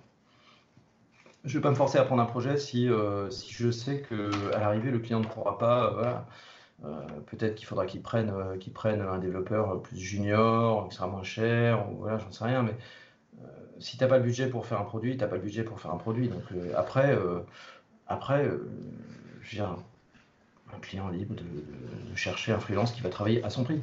je 1.47 1.53
ne 1.53 1.59
vais 1.59 1.61
pas 1.61 1.70
me 1.70 1.76
forcer 1.76 1.97
à 1.97 2.03
prendre 2.03 2.22
un 2.22 2.26
projet 2.26 2.57
si, 2.57 2.89
euh, 2.89 3.30
je 3.49 3.72
sais 3.72 4.01
qu'à 4.01 4.59
l'arrivée, 4.59 4.91
le 4.91 4.99
client 4.99 5.22
ne 5.22 5.26
pourra 5.26 5.57
pas. 5.57 5.93
Euh, 5.93 6.86
euh, 6.86 7.01
peut-être 7.28 7.55
qu'il 7.55 7.65
faudra 7.65 7.86
qu'il 7.86 8.01
prenne, 8.01 8.32
qu'il 8.59 8.74
prenne 8.74 9.01
un 9.01 9.18
développeur 9.18 9.82
plus 9.82 9.97
junior, 9.97 10.88
qui 10.89 10.95
sera 10.95 11.07
moins 11.07 11.24
cher, 11.24 11.89
ou 11.89 11.97
voilà, 11.97 12.18
j'en 12.20 12.32
sais 12.32 12.43
rien. 12.43 12.63
Mais 12.63 12.76
si 13.80 13.97
tu 13.97 14.03
n'as 14.03 14.09
pas 14.09 14.18
le 14.18 14.24
budget 14.24 14.47
pour 14.47 14.65
faire 14.65 14.80
un 14.80 14.84
produit, 14.84 15.13
tu 15.13 15.24
n'as 15.24 15.28
pas 15.28 15.38
le 15.38 15.41
budget 15.41 15.63
pour 15.63 15.80
faire 15.80 15.91
un 15.91 15.97
produit. 15.97 16.28
Donc 16.28 16.43
après, 16.76 17.18
après 18.07 18.49
j'ai 19.41 19.61
un, 19.61 19.78
client 20.82 21.09
libre 21.09 21.34
de, 21.34 21.43
chercher 22.15 22.51
un 22.51 22.59
freelance 22.59 22.91
qui 22.91 23.01
va 23.01 23.09
travailler 23.09 23.43
à 23.43 23.49
son 23.49 23.63
prix. 23.63 23.82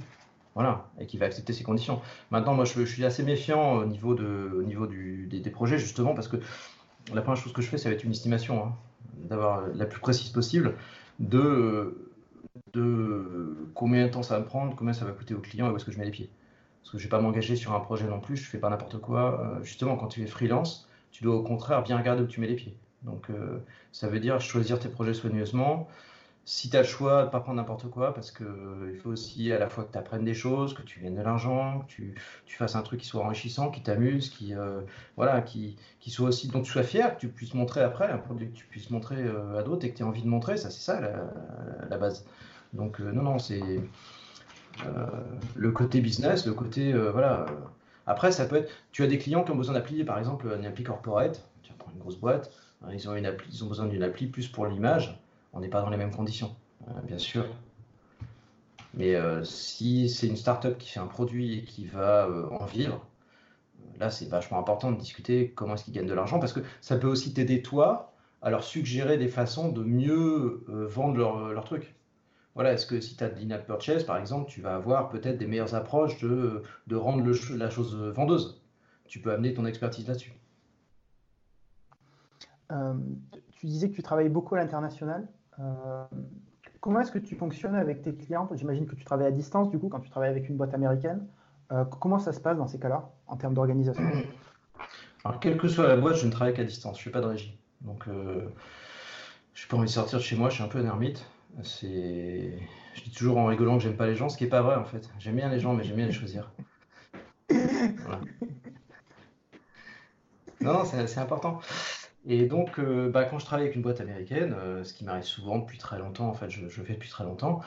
Voilà, 0.55 0.89
et 1.01 1.07
qui 1.07 1.19
va 1.19 1.27
accepter 1.27 1.53
ses 1.53 1.65
conditions. 1.65 2.01
Maintenant, 2.31 2.55
moi, 2.55 2.65
je, 2.65 2.85
suis 2.85 3.05
assez 3.05 3.25
méfiant 3.25 3.79
au 3.79 3.85
niveau, 3.87 4.15
de, 4.15 4.53
au 4.57 4.63
niveau 4.63 4.87
des, 4.87 5.51
projets, 5.51 5.79
justement, 5.79 6.15
parce 6.15 6.29
que 6.29 6.37
la 7.13 7.23
première 7.23 7.41
chose 7.41 7.53
que 7.53 7.61
je 7.61 7.69
fais, 7.69 7.79
ça 7.79 7.89
va 7.89 7.95
être 7.95 8.05
une 8.05 8.13
estimation, 8.13 8.65
hein, 8.65 8.73
d'avoir 9.29 9.67
la 9.75 9.85
plus 9.85 10.01
précise 10.01 10.31
possible 10.31 10.75
de, 11.19 12.13
de 12.73 13.57
combien 13.75 14.07
de 14.07 14.13
temps 14.13 14.23
ça 14.23 14.35
va 14.35 14.41
me 14.41 14.47
prendre, 14.47 14.77
combien 14.77 14.93
ça 14.93 15.05
va 15.05 15.13
coûter 15.13 15.35
au 15.35 15.41
client 15.41 15.69
et 15.69 15.71
où 15.71 15.77
est-ce 15.77 15.85
que 15.85 15.93
je 15.93 15.99
mets 15.99 16.05
les 16.05 16.11
pieds. 16.11 16.31
Parce 16.83 16.93
que 16.93 16.99
je 16.99 17.05
ne 17.05 17.07
vais 17.07 17.17
pas 17.17 17.21
m'engager 17.21 17.57
sur 17.57 17.73
un 17.73 17.81
projet 17.81 18.07
non 18.07 18.21
plus, 18.21 18.37
je 18.37 18.43
ne 18.43 18.49
fais 18.49 18.59
pas 18.59 18.71
n'importe 18.71 18.99
quoi. 18.99 19.41
Euh, 19.41 19.63
justement, 19.63 19.97
quand 19.97 20.09
tu 20.09 20.23
es 20.23 20.27
freelance, 20.27 20.89
tu 21.11 21.25
dois 21.25 21.35
au 21.35 21.43
contraire 21.43 21.83
bien 21.83 21.97
regarder 21.97 22.23
où 22.23 22.27
tu 22.27 22.41
mets 22.41 22.47
les 22.47 22.57
pieds. 22.57 22.77
Donc, 23.03 23.31
euh, 23.31 23.59
ça 23.93 24.09
veut 24.09 24.21
dire 24.21 24.41
choisir 24.41 24.79
tes 24.79 24.89
projets 24.89 25.15
soigneusement, 25.15 25.89
si 26.47 26.68
tu 26.68 26.76
as 26.76 26.80
le 26.80 26.86
choix 26.86 27.22
de 27.22 27.26
ne 27.26 27.30
pas 27.30 27.40
prendre 27.40 27.57
n'importe 27.57 27.88
quoi, 27.88 28.12
parce 28.12 28.30
qu'il 28.30 28.47
euh, 28.47 28.99
faut 29.03 29.11
aussi 29.11 29.51
à 29.53 29.59
la 29.59 29.68
fois 29.68 29.84
que 29.84 29.92
tu 29.92 29.99
apprennes 29.99 30.24
des 30.24 30.34
choses, 30.34 30.74
que 30.74 30.82
tu 30.82 31.01
gagnes 31.01 31.16
de 31.16 31.22
l'argent, 31.22 31.80
que 31.80 31.86
tu, 31.86 32.14
tu, 32.45 32.57
fasses 32.57 32.76
un 32.76 32.82
truc 32.82 33.01
qui 33.01 33.07
soit 33.07 33.24
enrichissant, 33.24 33.70
qui 33.70 33.82
t'amuse, 33.82 34.28
qui, 34.28 34.55
euh, 34.55 34.82
voilà, 35.16 35.40
qui, 35.40 35.76
qui, 36.01 36.11
soit 36.11 36.28
aussi, 36.28 36.49
donc 36.49 36.64
tu 36.64 36.72
sois 36.72 36.82
fier, 36.82 37.14
que 37.14 37.20
tu 37.20 37.28
puisses 37.28 37.55
montrer 37.55 37.80
après, 37.80 38.11
un 38.11 38.18
produit 38.18 38.51
que 38.51 38.57
tu 38.57 38.66
puisses 38.66 38.90
montrer 38.90 39.16
euh, 39.18 39.59
à 39.59 39.62
d'autres 39.62 39.86
et 39.86 39.90
que 39.90 39.97
tu 39.97 40.03
aies 40.03 40.07
envie 40.07 40.22
de 40.22 40.28
montrer, 40.28 40.57
ça 40.59 40.70
c'est 40.70 40.82
ça 40.82 41.01
la, 41.88 41.97
base. 41.97 42.26
Donc 42.74 42.99
non, 43.01 43.22
non, 43.22 43.38
c'est 43.38 43.62
le 45.55 45.70
côté 45.70 46.01
business, 46.01 46.47
le 46.47 46.53
côté, 46.53 46.92
voilà. 46.92 47.47
Après, 48.07 48.32
ça 48.32 48.45
peut 48.45 48.57
être, 48.57 48.70
tu 48.92 49.03
as 49.03 49.07
des 49.07 49.16
clients 49.16 49.45
qui 49.45 49.53
ont 49.53 49.57
besoin 49.57 49.74
d'appli, 49.74 50.05
par 50.05 50.18
exemple, 50.18 50.55
une 50.59 50.66
appli 50.66 50.84
corporate, 50.84 51.49
tu 51.62 51.72
prends 51.78 51.90
une 51.92 52.01
grosse 52.01 52.16
boîte, 52.16 52.51
hein, 52.82 52.88
ils 52.92 53.09
ont, 53.09 53.14
une 53.14 53.26
appli, 53.26 53.49
ils 53.51 53.64
ont 53.64 53.68
besoin 53.68 53.86
d'une 53.86 54.03
appli 54.03 54.26
plus 54.26 54.49
pour 54.49 54.66
l'image 54.66 55.18
on 55.55 55.61
n'est 55.61 55.69
pas 55.69 55.81
dans 55.81 55.91
les 55.91 55.97
mêmes 55.97 56.15
conditions, 56.15 56.55
euh, 56.89 57.01
bien 57.07 57.19
sûr. 57.19 57.47
Mais 58.93 59.14
euh, 59.14 59.43
si 59.45 60.09
c'est 60.09 60.26
une 60.26 60.37
startup 60.37 60.79
qui 60.79 60.91
fait 60.91 61.01
un 61.01 61.07
produit 61.07 61.59
et 61.59 61.64
qui 61.64 61.87
va 61.87 62.26
euh, 62.26 62.49
en 62.51 62.64
vivre, 62.64 63.07
là 63.99 64.11
c'est 64.11 64.29
vachement 64.29 64.59
important 64.59 64.93
de 64.93 64.99
discuter 64.99 65.51
comment 65.51 65.75
est-ce 65.75 65.85
qu'ils 65.85 65.95
gagnent 65.95 66.07
de 66.07 66.14
l'argent 66.14 66.39
parce 66.39 66.53
que 66.53 66.61
ça 66.81 66.97
peut 66.97 67.07
aussi 67.07 67.33
t'aider 67.33 67.63
toi 67.63 68.13
à 68.43 68.51
leur 68.51 68.63
suggérer 68.63 69.17
des 69.17 69.29
façons 69.29 69.71
de 69.72 69.83
mieux 69.83 70.64
vendre 70.68 71.17
leur, 71.53 71.64
truc. 71.64 71.95
Voilà, 72.55 72.75
est-ce 72.75 72.85
que 72.85 73.01
si 73.01 73.17
tu 73.17 73.25
as 73.25 73.31
de 73.31 73.41
l'in-app 73.41 73.64
purchase 73.67 74.05
par 74.05 74.18
exemple, 74.18 74.51
tu 74.51 74.61
vas 74.61 74.75
avoir 74.75 75.09
peut-être 75.09 75.39
des 75.39 75.47
meilleures 75.47 75.75
approches 75.75 76.18
de, 76.18 76.63
rendre 76.93 77.25
la 77.57 77.71
chose 77.71 77.97
vendeuse. 77.97 78.63
Tu 79.07 79.18
peux 79.21 79.33
amener 79.33 79.55
ton 79.55 79.64
expertise 79.64 80.07
là-dessus. 80.07 80.35
tu 83.53 83.67
disais 83.67 83.89
que 83.89 83.95
tu 83.95 84.03
travailles 84.03 84.29
beaucoup 84.29 84.57
à 84.57 84.59
l'international. 84.59 85.26
Euh, 85.61 86.05
comment 86.81 87.01
est-ce 87.01 87.13
que 87.13 87.18
tu 87.18 87.37
fonctionnes 87.37 87.75
avec 87.75 88.03
tes 88.03 88.14
clients? 88.14 88.49
J'imagine 88.55 88.87
que 88.87 88.95
tu 88.95 89.05
travailles 89.05 89.26
à 89.29 89.33
distance, 89.33 89.71
du 89.71 89.79
coup, 89.79 89.89
quand 89.89 90.01
tu 90.01 90.11
travailles 90.11 90.31
avec 90.31 90.49
une 90.49 90.57
boîte 90.57 90.75
américaine. 90.75 91.26
Euh, 91.72 91.85
comment 91.85 92.18
ça 92.18 92.33
se 92.33 92.41
passe 92.41 92.59
dans 92.59 92.67
ces 92.67 92.79
cas-là, 92.79 93.11
en 93.26 93.37
termes 93.37 93.55
d'organisation? 93.55 94.03
Alors, 95.25 95.41
quelle 95.41 95.57
que 95.57 95.68
soit 95.68 95.89
la 95.89 95.97
boîte, 95.97 96.17
je 96.17 96.26
ne 96.26 96.31
travaille 96.31 96.55
qu'à 96.55 96.64
distance. 96.64 96.99
Je 96.99 97.03
ne 97.03 97.05
fais 97.05 97.11
pas 97.11 97.21
de 97.21 97.26
régie. 97.26 97.59
Donc, 97.81 98.07
euh, 98.09 98.49
je 99.55 99.64
n'ai 99.64 99.68
pas 99.68 99.76
envie 99.76 99.87
de 99.87 99.91
sortir 99.91 100.18
de 100.18 100.25
chez 100.25 100.37
moi. 100.37 100.51
Je 100.51 100.57
suis 100.57 100.64
un 100.64 100.68
peu 100.68 100.79
un 100.79 100.85
ermite. 100.85 101.25
C'est... 101.63 102.59
Je 102.95 103.03
dis 103.03 103.13
toujours 103.13 103.39
en 103.39 103.47
rigolant 103.47 103.79
que 103.79 103.83
j'aime 103.83 103.97
pas 103.97 104.07
les 104.07 104.14
gens, 104.14 104.29
ce 104.29 104.37
qui 104.37 104.45
n'est 104.45 104.51
pas 104.51 104.63
vrai, 104.63 104.76
en 104.76 104.85
fait. 104.85 105.09
J'aime 105.18 105.37
bien 105.37 105.49
les 105.49 105.61
gens, 105.61 105.72
mais 105.72 105.85
j'aime 105.85 105.97
bien 105.97 106.07
les 106.07 106.13
choisir. 106.13 106.51
Non, 110.64 110.72
non, 110.72 110.85
c'est 110.85 111.18
important. 111.18 111.61
Et 112.26 112.46
donc, 112.46 112.79
euh, 112.79 113.11
bah, 113.11 113.25
quand 113.25 113.38
je 113.38 113.45
travaille 113.45 113.64
avec 113.67 113.76
une 113.76 113.83
boîte 113.83 114.01
américaine, 114.01 114.55
euh, 114.59 114.83
ce 114.84 114.95
qui 114.95 115.05
m'arrive 115.05 115.25
souvent 115.25 115.59
depuis 115.59 115.79
très 115.79 115.99
longtemps, 115.99 116.29
en 116.29 116.34
fait, 116.34 116.49
je, 116.49 116.68
je 116.68 116.83
fais 116.83 116.95
depuis 116.95 117.11
très 117.11 117.25
longtemps, 117.25 117.61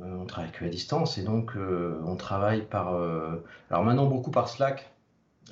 euh, 0.00 0.16
on 0.20 0.26
travaille 0.26 0.52
que 0.52 0.64
à 0.64 0.68
distance 0.68 1.18
et 1.18 1.24
donc 1.24 1.56
on 1.56 2.16
travaille 2.16 2.62
par. 2.62 2.88
alors 3.70 3.84
maintenant, 3.84 4.06
beaucoup 4.06 4.30
par 4.30 4.48
Slack. 4.48 4.90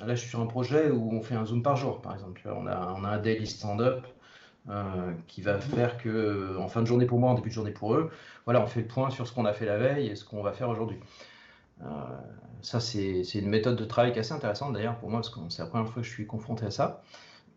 Là, 0.05 0.13
je 0.15 0.19
suis 0.21 0.29
sur 0.29 0.41
un 0.41 0.45
projet 0.45 0.91
où 0.91 1.13
on 1.13 1.21
fait 1.21 1.35
un 1.35 1.45
Zoom 1.45 1.63
par 1.63 1.77
jour, 1.77 2.01
par 2.01 2.13
exemple. 2.13 2.41
On 2.45 2.67
a, 2.67 2.95
on 2.97 3.03
a 3.03 3.09
un 3.09 3.17
daily 3.19 3.47
stand-up 3.47 4.05
qui 5.27 5.41
va 5.41 5.59
faire 5.59 5.97
que 5.97 6.57
en 6.59 6.67
fin 6.67 6.81
de 6.81 6.87
journée 6.87 7.05
pour 7.05 7.19
moi, 7.19 7.31
en 7.31 7.35
début 7.35 7.49
de 7.49 7.53
journée 7.53 7.71
pour 7.71 7.95
eux, 7.95 8.11
voilà, 8.45 8.61
on 8.61 8.67
fait 8.67 8.81
le 8.81 8.87
point 8.87 9.09
sur 9.09 9.27
ce 9.27 9.33
qu'on 9.33 9.45
a 9.45 9.53
fait 9.53 9.65
la 9.65 9.77
veille 9.77 10.07
et 10.07 10.15
ce 10.15 10.25
qu'on 10.25 10.41
va 10.43 10.53
faire 10.53 10.69
aujourd'hui. 10.69 10.99
ça, 12.61 12.79
c'est 12.79 13.21
une 13.35 13.49
méthode 13.49 13.77
de 13.77 13.85
travail 13.85 14.11
qui 14.11 14.17
est 14.17 14.21
assez 14.21 14.33
intéressante 14.33 14.73
d'ailleurs 14.73 14.97
pour 14.97 15.09
moi, 15.09 15.19
parce 15.21 15.29
que 15.29 15.39
c'est 15.49 15.61
la 15.61 15.67
première 15.69 15.87
fois 15.87 16.01
que 16.01 16.07
je 16.07 16.13
suis 16.13 16.27
confronté 16.27 16.65
à 16.65 16.71
ça. 16.71 17.01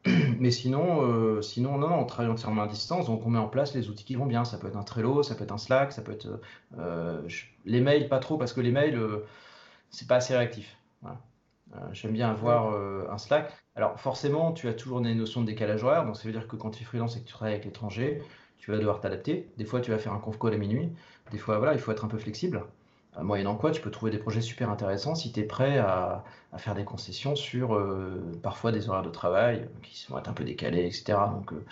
Mais 0.38 0.50
sinon, 0.50 1.02
euh, 1.02 1.42
sinon 1.42 1.78
non, 1.78 1.92
on 1.94 2.04
travaille 2.04 2.30
entièrement 2.30 2.62
à 2.62 2.66
distance, 2.66 3.06
donc 3.06 3.26
on 3.26 3.30
met 3.30 3.38
en 3.38 3.48
place 3.48 3.74
les 3.74 3.88
outils 3.88 4.04
qui 4.04 4.14
vont 4.14 4.26
bien. 4.26 4.44
Ça 4.44 4.58
peut 4.58 4.68
être 4.68 4.76
un 4.76 4.82
Trello, 4.84 5.22
ça 5.22 5.34
peut 5.34 5.44
être 5.44 5.52
un 5.52 5.58
Slack, 5.58 5.92
ça 5.92 6.02
peut 6.02 6.12
être 6.12 6.40
euh, 6.78 7.26
les 7.64 7.80
mails, 7.80 8.08
pas 8.08 8.18
trop, 8.18 8.38
parce 8.38 8.52
que 8.52 8.60
les 8.60 8.70
mails, 8.70 8.96
euh, 8.96 9.26
c'est 9.90 10.08
pas 10.08 10.16
assez 10.16 10.36
réactif. 10.36 10.76
J'aime 11.92 12.12
bien 12.12 12.30
avoir 12.30 12.74
un 13.10 13.18
Slack. 13.18 13.52
Alors 13.76 14.00
forcément, 14.00 14.52
tu 14.52 14.68
as 14.68 14.74
toujours 14.74 15.02
des 15.02 15.14
notions 15.14 15.42
de 15.42 15.46
décalage 15.46 15.84
horaire, 15.84 16.06
donc 16.06 16.16
ça 16.16 16.24
veut 16.24 16.32
dire 16.32 16.48
que 16.48 16.56
quand 16.56 16.70
tu 16.70 16.82
es 16.82 16.86
freelance 16.86 17.16
et 17.16 17.20
que 17.20 17.26
tu 17.26 17.32
travailles 17.32 17.54
avec 17.54 17.66
l'étranger, 17.66 18.22
tu 18.58 18.70
vas 18.70 18.78
devoir 18.78 19.00
t'adapter. 19.00 19.52
Des 19.58 19.64
fois, 19.66 19.80
tu 19.82 19.90
vas 19.90 19.98
faire 19.98 20.14
un 20.14 20.18
conf 20.18 20.38
call 20.38 20.54
à 20.54 20.56
minuit. 20.56 20.94
Des 21.30 21.38
fois, 21.38 21.58
voilà, 21.58 21.74
il 21.74 21.78
faut 21.78 21.92
être 21.92 22.04
un 22.06 22.08
peu 22.08 22.18
flexible 22.18 22.64
moyennant 23.22 23.56
quoi 23.56 23.70
tu 23.70 23.80
peux 23.80 23.90
trouver 23.90 24.10
des 24.10 24.18
projets 24.18 24.40
super 24.40 24.70
intéressants 24.70 25.14
si 25.14 25.32
tu 25.32 25.40
es 25.40 25.44
prêt 25.44 25.78
à, 25.78 26.24
faire 26.56 26.74
des 26.74 26.84
concessions 26.84 27.36
sur 27.36 27.74
euh, 27.74 28.32
parfois 28.42 28.72
des 28.72 28.88
horaires 28.88 29.02
de 29.02 29.10
travail 29.10 29.68
qui 29.82 30.06
vont 30.08 30.18
être 30.18 30.28
un 30.28 30.32
peu 30.32 30.44
décalés, 30.44 30.86
etc. 30.86 31.18
Donc 31.32 31.52
euh, 31.52 31.64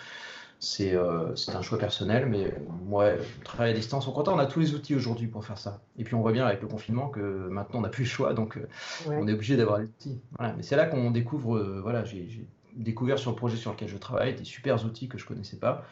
euh, 0.81 1.35
c'est 1.35 1.55
un 1.55 1.61
choix 1.61 1.77
personnel, 1.77 2.27
mais 2.27 2.53
moi, 2.85 3.11
travail 3.43 3.71
à 3.71 3.73
distance, 3.73 4.07
on 4.07 4.11
content, 4.11 4.35
on 4.35 4.39
a 4.39 4.45
tous 4.45 4.59
les 4.59 4.73
outils 4.75 4.95
aujourd'hui 4.95 5.27
pour 5.27 5.43
faire 5.45 5.57
ça. 5.57 5.81
Et 5.97 6.03
puis 6.03 6.15
on 6.15 6.21
voit 6.21 6.31
bien 6.31 6.45
avec 6.45 6.61
le 6.61 6.67
confinement 6.67 7.09
que 7.09 7.19
maintenant 7.49 7.79
on 7.79 7.83
n'a 7.83 7.89
plus 7.89 8.03
le 8.03 8.09
choix, 8.09 8.33
donc 8.33 8.59
on 9.07 9.27
est 9.27 9.33
obligé 9.33 9.57
d'avoir 9.57 9.79
les 9.79 9.85
outils. 9.85 10.19
Mais 10.39 10.63
c'est 10.63 10.75
là 10.75 10.85
qu'on 10.85 11.11
découvre, 11.11 11.59
voilà, 11.81 12.05
j'ai 12.05 12.47
découvert 12.75 13.17
sur 13.17 13.31
le 13.31 13.35
projet 13.35 13.57
sur 13.57 13.71
lequel 13.71 13.87
je 13.87 13.97
travaille 13.97 14.35
des 14.35 14.45
super 14.45 14.83
outils 14.85 15.07
que 15.07 15.17
je 15.17 15.25
connaissais 15.25 15.57
pas 15.57 15.85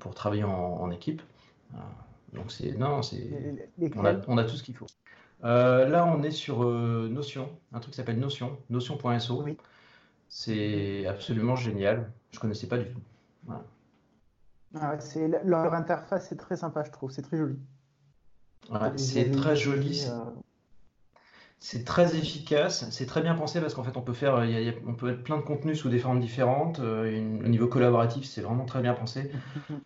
pour 0.00 0.14
travailler 0.14 0.44
en, 0.44 0.78
en 0.80 0.90
équipe. 0.90 1.22
Donc 2.32 2.52
c'est 2.52 2.72
non, 2.76 3.02
c'est 3.02 3.30
on 3.96 4.04
a, 4.04 4.14
on 4.26 4.38
a, 4.38 4.44
tout 4.44 4.56
ce 4.56 4.62
qu'il 4.62 4.74
faut. 4.74 4.86
Euh, 5.44 5.88
là, 5.88 6.04
on 6.06 6.22
est 6.22 6.30
sur 6.30 6.64
euh, 6.64 7.08
Notion, 7.08 7.50
un 7.72 7.80
truc 7.80 7.92
qui 7.92 7.96
s'appelle 7.96 8.18
Notion, 8.18 8.58
Notion.so. 8.70 9.42
Oui. 9.42 9.56
C'est 10.28 11.06
absolument 11.06 11.56
génial. 11.56 12.10
Je 12.32 12.38
connaissais 12.38 12.66
pas 12.66 12.78
du 12.78 12.86
tout. 12.90 13.00
Ah 14.74 14.98
leur 15.44 15.72
interface 15.72 16.30
est 16.30 16.36
très 16.36 16.56
sympa, 16.56 16.84
je 16.84 16.90
trouve. 16.90 17.10
C'est 17.10 17.22
très 17.22 17.38
joli. 17.38 17.58
c'est 18.96 19.30
très 19.30 19.56
joli. 19.56 20.04
Euh, 20.06 20.24
c'est 21.60 21.84
très 21.84 22.16
efficace, 22.16 22.88
c'est 22.90 23.06
très 23.06 23.20
bien 23.20 23.34
pensé 23.34 23.60
parce 23.60 23.74
qu'en 23.74 23.82
fait 23.82 23.96
on 23.96 24.00
peut 24.00 24.12
faire, 24.12 24.40
on 24.86 24.94
peut 24.94 25.10
être 25.10 25.24
plein 25.24 25.36
de 25.36 25.42
contenus 25.42 25.80
sous 25.80 25.88
des 25.88 25.98
formes 25.98 26.20
différentes. 26.20 26.78
Euh, 26.78 27.40
au 27.44 27.48
niveau 27.48 27.66
collaboratif, 27.66 28.26
c'est 28.26 28.42
vraiment 28.42 28.64
très 28.64 28.80
bien 28.80 28.94
pensé. 28.94 29.30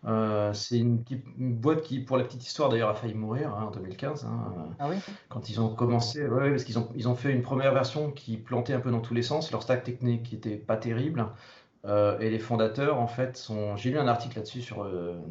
Euh, 0.05 0.51
c'est 0.53 0.77
une, 0.77 1.01
boîte 1.37 1.81
qui, 1.81 1.99
pour 1.99 2.17
la 2.17 2.25
petite 2.25 2.45
histoire 2.45 2.67
d'ailleurs, 2.67 2.89
a 2.89 2.93
failli 2.93 3.13
mourir 3.13 3.55
hein, 3.55 3.65
en 3.67 3.71
2015. 3.71 4.25
Hein, 4.25 4.75
ah 4.79 4.89
oui 4.89 4.95
quand 5.29 5.49
ils 5.49 5.61
ont 5.61 5.69
commencé, 5.69 6.27
ouais, 6.27 6.49
parce 6.49 6.65
qu'ils 6.65 6.77
ont, 6.77 6.89
ils 6.95 7.07
ont 7.07 7.15
fait 7.15 7.31
une 7.31 7.41
première 7.41 7.73
version 7.73 8.11
qui 8.11 8.37
plantait 8.37 8.73
un 8.73 8.79
peu 8.79 8.91
dans 8.91 8.99
tous 8.99 9.13
les 9.13 9.21
sens. 9.21 9.51
Leur 9.51 9.63
stack 9.63 9.83
technique 9.83 10.23
qui 10.23 10.35
était 10.35 10.57
pas 10.57 10.75
terrible. 10.75 11.27
Euh, 11.85 12.19
et 12.19 12.29
les 12.29 12.39
fondateurs, 12.39 12.99
en 12.99 13.07
fait, 13.07 13.37
sont. 13.37 13.77
J'ai 13.77 13.91
lu 13.91 13.97
un 13.97 14.07
article 14.07 14.37
là-dessus 14.37 14.61
sur, 14.61 14.89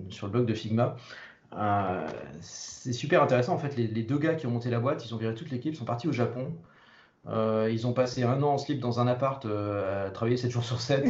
sur 0.09 0.27
le 0.27 0.33
blog 0.33 0.47
de 0.47 0.55
Figma. 0.55 0.97
Euh, 1.57 2.09
c'est 2.41 2.93
super 2.93 3.23
intéressant. 3.23 3.55
En 3.55 3.59
fait, 3.59 3.77
les, 3.77 4.03
deux 4.03 4.19
gars 4.19 4.35
qui 4.35 4.47
ont 4.47 4.51
monté 4.51 4.71
la 4.71 4.81
boîte, 4.81 5.05
ils 5.05 5.15
ont 5.15 5.19
viré 5.19 5.35
toute 5.35 5.51
l'équipe, 5.51 5.75
sont 5.75 5.85
partis 5.85 6.09
au 6.09 6.13
Japon. 6.13 6.53
Euh, 7.29 7.71
ils 7.71 7.87
ont 7.87 7.93
passé 7.93 8.25
un 8.25 8.43
an 8.43 8.55
en 8.55 8.59
slip 8.59 8.81
dans 8.81 8.99
un 8.99 9.07
appart 9.07 9.45
euh, 9.45 10.09
à 10.09 10.11
travailler 10.11 10.37
7 10.37 10.51
jours 10.51 10.65
sur 10.65 10.81
7 10.81 11.07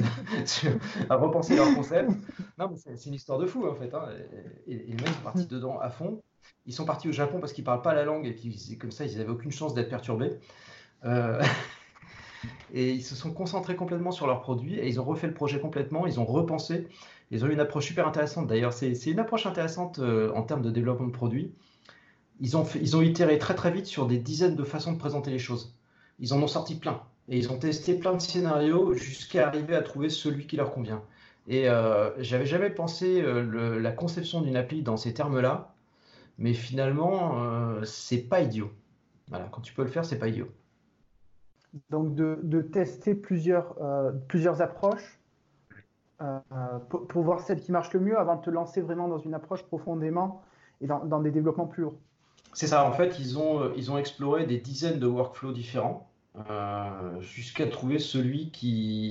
à 1.08 1.16
repenser 1.16 1.56
leur 1.56 1.74
concept. 1.74 2.10
Non, 2.58 2.70
c'est 2.76 3.06
une 3.06 3.14
histoire 3.14 3.38
de 3.38 3.46
fou 3.46 3.66
en 3.66 3.74
fait. 3.74 3.94
Hein. 3.94 4.08
Et, 4.66 4.92
mecs 4.92 5.08
sont 5.08 5.22
partis 5.24 5.46
dedans 5.46 5.78
à 5.78 5.88
fond. 5.88 6.22
Ils 6.66 6.74
sont 6.74 6.84
partis 6.84 7.08
au 7.08 7.12
Japon 7.12 7.40
parce 7.40 7.54
qu'ils 7.54 7.64
parlent 7.64 7.82
pas 7.82 7.94
la 7.94 8.04
langue 8.04 8.26
et 8.26 8.32
puis 8.32 8.76
comme 8.78 8.90
ça, 8.90 9.06
ils 9.06 9.16
n'avaient 9.16 9.30
aucune 9.30 9.52
chance 9.52 9.72
d'être 9.74 9.88
perturbés. 9.88 10.38
et 12.74 12.90
ils 12.90 13.02
se 13.02 13.14
sont 13.14 13.32
concentrés 13.32 13.74
complètement 13.74 14.12
sur 14.12 14.26
leurs 14.26 14.42
produits 14.42 14.78
et 14.78 14.86
ils 14.86 15.00
ont 15.00 15.04
refait 15.04 15.28
le 15.28 15.34
projet 15.34 15.60
complètement. 15.60 16.06
Ils 16.06 16.20
ont 16.20 16.26
repensé. 16.26 16.88
Ils 17.32 17.44
ont 17.44 17.48
eu 17.48 17.52
une 17.54 17.60
approche 17.60 17.86
super 17.86 18.06
intéressante. 18.06 18.46
D'ailleurs, 18.46 18.74
c'est 18.74 18.92
une 19.06 19.18
approche 19.18 19.46
intéressante 19.46 19.98
euh, 19.98 20.30
en 20.34 20.42
termes 20.42 20.60
de 20.60 20.70
développement 20.70 21.06
de 21.06 21.12
produits. 21.12 21.54
Ils 22.40 22.58
ont, 22.58 22.64
ils 22.74 22.94
ont 22.94 23.00
itéré 23.00 23.38
très 23.38 23.54
très 23.54 23.70
vite 23.70 23.86
sur 23.86 24.06
des 24.06 24.18
dizaines 24.18 24.54
de 24.54 24.64
façons 24.64 24.92
de 24.92 24.98
présenter 24.98 25.30
les 25.30 25.38
choses. 25.38 25.74
Ils 26.18 26.34
en 26.34 26.42
ont 26.42 26.46
sorti 26.46 26.74
plein. 26.74 27.02
Et 27.28 27.38
ils 27.38 27.50
ont 27.50 27.58
testé 27.58 27.94
plein 27.94 28.12
de 28.12 28.20
scénarios 28.20 28.92
jusqu'à 28.92 29.46
arriver 29.46 29.74
à 29.74 29.80
trouver 29.80 30.10
celui 30.10 30.46
qui 30.46 30.56
leur 30.56 30.72
convient. 30.72 31.02
Et 31.48 31.70
euh, 31.70 32.10
j'avais 32.22 32.44
jamais 32.44 32.68
pensé 32.68 33.22
euh, 33.22 33.80
la 33.80 33.92
conception 33.92 34.42
d'une 34.42 34.56
appli 34.56 34.82
dans 34.82 34.98
ces 34.98 35.14
termes-là, 35.14 35.74
mais 36.36 36.52
finalement, 36.52 37.42
euh, 37.42 37.82
c'est 37.84 38.28
pas 38.28 38.42
idiot. 38.42 38.70
Voilà, 39.28 39.48
quand 39.50 39.62
tu 39.62 39.72
peux 39.72 39.82
le 39.82 39.88
faire, 39.88 40.04
c'est 40.04 40.18
pas 40.18 40.28
idiot. 40.28 40.48
Donc 41.88 42.14
de, 42.14 42.38
de 42.42 42.60
tester 42.60 43.14
plusieurs, 43.14 43.76
plusieurs 44.28 44.60
approches 44.60 45.21
euh, 46.22 46.78
pour, 46.88 47.22
voir 47.22 47.40
celle 47.40 47.60
qui 47.60 47.72
marche 47.72 47.92
le 47.92 48.00
mieux 48.00 48.18
avant 48.18 48.36
de 48.36 48.42
te 48.42 48.50
lancer 48.50 48.80
vraiment 48.80 49.08
dans 49.08 49.18
une 49.18 49.34
approche 49.34 49.62
profondément 49.64 50.42
et 50.80 50.86
dans, 50.86 51.20
des 51.20 51.30
développements 51.30 51.66
plus 51.66 51.82
lourds. 51.82 51.98
C'est 52.52 52.66
ça, 52.66 52.86
en 52.86 52.92
fait, 52.92 53.18
ils 53.18 53.38
ont, 53.38 53.60
euh, 53.60 53.72
ils 53.76 53.90
ont 53.90 53.98
exploré 53.98 54.46
des 54.46 54.58
dizaines 54.58 55.00
de 55.00 55.06
workflows 55.06 55.52
différents 55.52 56.08
euh, 56.50 57.20
jusqu'à 57.20 57.66
trouver 57.66 57.98
celui 57.98 58.50
qui, 58.50 59.10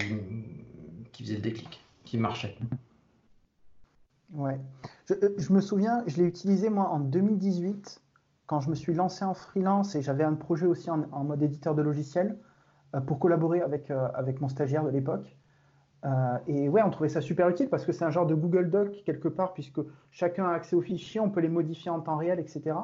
qui 1.12 1.24
faisait 1.24 1.36
le 1.36 1.42
déclic, 1.42 1.84
qui 2.06 2.18
marchait. 2.18 2.56
Ouais. 4.34 4.60
Je, 5.10 5.52
me 5.52 5.60
souviens, 5.60 6.04
je 6.08 6.18
l'ai 6.18 6.28
utilisé 6.28 6.70
moi 6.70 6.88
en 6.90 7.00
2018 7.00 8.02
quand 8.48 8.62
je 8.62 8.70
me 8.70 8.76
suis 8.76 8.94
lancé 8.94 9.26
en 9.26 9.34
freelance 9.34 9.96
et 9.96 10.02
j'avais 10.02 10.24
un 10.24 10.36
projet 10.36 10.66
aussi 10.66 10.90
en, 10.90 11.24
mode 11.24 11.42
éditeur 11.42 11.76
de 11.76 11.82
logiciels 11.82 12.38
pour 13.08 13.20
collaborer 13.20 13.62
avec, 13.62 13.92
avec 13.92 14.40
mon 14.40 14.48
stagiaire 14.48 14.86
de 14.86 14.90
l'époque. 14.90 15.36
Euh, 16.04 16.38
et 16.48 16.68
ouais, 16.68 16.82
on 16.82 16.90
trouvait 16.90 17.10
ça 17.10 17.22
super 17.22 17.48
utile 17.50 17.70
parce 17.70 17.86
que 17.86 17.92
c'est 17.92 18.04
un 18.04 18.10
genre 18.10 18.26
de 18.26 18.34
Google 18.34 18.70
Doc 18.70 19.04
quelque 19.06 19.28
part, 19.28 19.54
puisque 19.54 19.82
chacun 20.10 20.46
a 20.48 20.54
accès 20.54 20.76
aux 20.76 20.82
fichiers, 20.82 21.20
on 21.20 21.30
peut 21.30 21.42
les 21.42 21.50
modifier 21.50 21.92
en 21.92 22.00
temps 22.00 22.18
réel, 22.18 22.40
etc. 22.40 22.76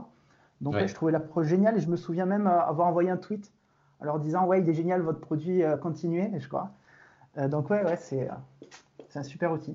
Donc 0.61 0.75
je 0.77 0.93
trouvais 0.93 1.11
l'approche 1.11 1.47
géniale 1.47 1.77
et 1.77 1.79
je 1.79 1.89
me 1.89 1.97
souviens 1.97 2.25
même 2.25 2.47
euh, 2.47 2.59
avoir 2.61 2.87
envoyé 2.87 3.09
un 3.09 3.17
tweet 3.17 3.51
en 3.99 4.05
leur 4.05 4.19
disant 4.19 4.45
ouais, 4.45 4.61
il 4.61 4.69
est 4.69 4.73
génial 4.73 5.01
votre 5.01 5.19
produit, 5.19 5.63
euh, 5.63 5.77
continuez, 5.77 6.31
je 6.37 6.47
crois. 6.47 6.71
donc 7.47 7.69
ouais, 7.69 7.83
ouais, 7.83 7.97
c'est 7.97 8.29
un 9.15 9.23
super 9.23 9.51
outil. 9.51 9.73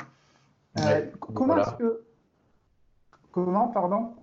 comment 1.18 1.56
est-ce 1.56 1.74
que 1.74 2.04
comment, 3.32 3.68
pardon? 3.68 4.14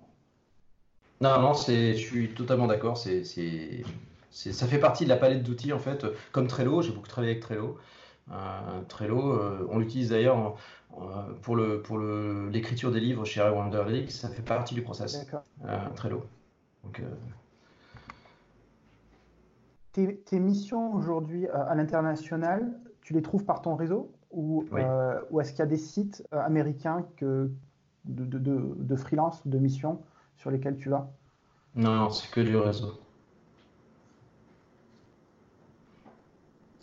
Non, 1.20 1.38
non, 1.38 1.52
c'est, 1.52 1.94
je 1.94 2.06
suis 2.06 2.32
totalement 2.32 2.66
d'accord. 2.66 2.96
C'est, 2.96 3.24
ça 4.30 4.66
fait 4.66 4.78
partie 4.78 5.04
de 5.04 5.10
la 5.10 5.16
palette 5.16 5.42
d'outils 5.42 5.74
en 5.74 5.78
fait, 5.78 6.06
comme 6.32 6.46
Trello. 6.46 6.80
J'ai 6.80 6.92
beaucoup 6.92 7.08
travaillé 7.08 7.32
avec 7.32 7.42
Trello. 7.42 7.78
Trello, 8.88 9.32
euh, 9.32 9.66
on 9.70 9.78
l'utilise 9.78 10.10
d'ailleurs 10.10 10.56
pour 11.42 11.56
le 11.56 11.82
pour 11.82 11.98
l'écriture 11.98 12.92
des 12.92 13.00
livres 13.00 13.24
chez 13.24 13.40
Ray 13.40 13.52
Wonderly, 13.52 14.10
ça 14.10 14.28
fait 14.28 14.42
partie 14.42 14.74
du 14.74 14.82
process. 14.82 15.26
Trello. 15.96 16.24
Donc, 16.84 17.00
euh, 17.00 17.04
tes, 19.92 20.38
missions 20.38 20.94
aujourd'hui 20.94 21.46
euh, 21.46 21.66
à 21.66 21.74
l'international, 21.74 22.72
tu 23.02 23.12
les 23.12 23.22
trouves 23.22 23.44
par 23.44 23.60
ton 23.60 23.74
réseau 23.74 24.12
ou, 24.30 24.64
ou 25.30 25.40
est-ce 25.40 25.50
qu'il 25.50 25.58
y 25.58 25.62
a 25.62 25.66
des 25.66 25.76
sites 25.76 26.26
américains 26.30 27.04
que, 27.16 27.50
de, 28.04 28.24
de, 28.24 28.74
de, 28.76 28.96
freelance, 28.96 29.46
de 29.46 29.58
missions 29.58 30.00
sur 30.36 30.50
lesquels 30.50 30.76
tu 30.76 30.88
vas? 30.88 31.10
Non, 31.74 32.10
c'est 32.10 32.30
que 32.30 32.40
du 32.40 32.56
réseau. 32.56 32.92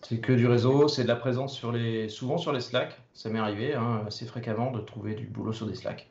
C'est 0.08 0.20
que 0.20 0.32
du 0.32 0.48
réseau, 0.48 0.88
c'est 0.88 1.04
de 1.04 1.10
la 1.10 1.18
présence 1.18 1.54
sur 1.54 1.74
les, 1.74 2.08
souvent 2.08 2.38
sur 2.38 2.54
les 2.54 2.62
Slack. 2.62 2.98
Ça 3.14 3.30
m'est 3.30 3.40
arrivé 3.40 3.74
hein, 3.74 4.04
assez 4.08 4.26
fréquemment 4.26 4.72
de 4.72 4.80
trouver 4.80 5.16
du 5.16 5.28
boulot 5.28 5.52
sur 5.52 5.68
des 5.68 5.76
Slack. 5.76 6.08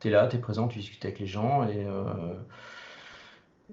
Tu 0.00 0.08
es 0.08 0.10
là, 0.10 0.26
tu 0.28 0.36
es 0.36 0.38
présent, 0.38 0.66
tu 0.66 0.78
discutes 0.78 1.04
avec 1.04 1.18
les 1.18 1.26
gens 1.26 1.68
et, 1.68 1.84
euh, 1.84 2.32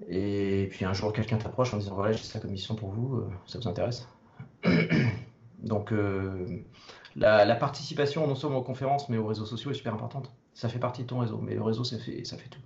et 0.08 0.68
puis 0.70 0.84
un 0.84 0.92
jour 0.92 1.14
quelqu'un 1.14 1.38
t'approche 1.38 1.72
en 1.72 1.78
disant 1.78 1.94
voilà, 1.94 2.12
j'ai 2.12 2.22
ça 2.22 2.38
comme 2.38 2.50
mission 2.50 2.74
pour 2.74 2.90
vous, 2.90 3.16
euh, 3.16 3.30
ça 3.46 3.58
vous 3.58 3.66
intéresse? 3.66 4.06
Donc 5.62 5.90
euh, 5.90 6.62
la, 7.16 7.56
participation 7.56 8.26
non 8.26 8.34
seulement 8.34 8.58
aux 8.58 8.62
conférences 8.62 9.08
mais 9.08 9.16
aux 9.16 9.26
réseaux 9.26 9.46
sociaux 9.46 9.70
est 9.70 9.74
super 9.74 9.94
importante. 9.94 10.30
Ça 10.52 10.68
fait 10.68 10.78
partie 10.78 11.04
de 11.04 11.06
ton 11.06 11.20
réseau, 11.20 11.38
mais 11.38 11.54
le 11.54 11.62
réseau 11.62 11.84
ça 11.84 11.98
fait, 11.98 12.26
ça 12.26 12.36
fait 12.36 12.50
tout. 12.50 12.60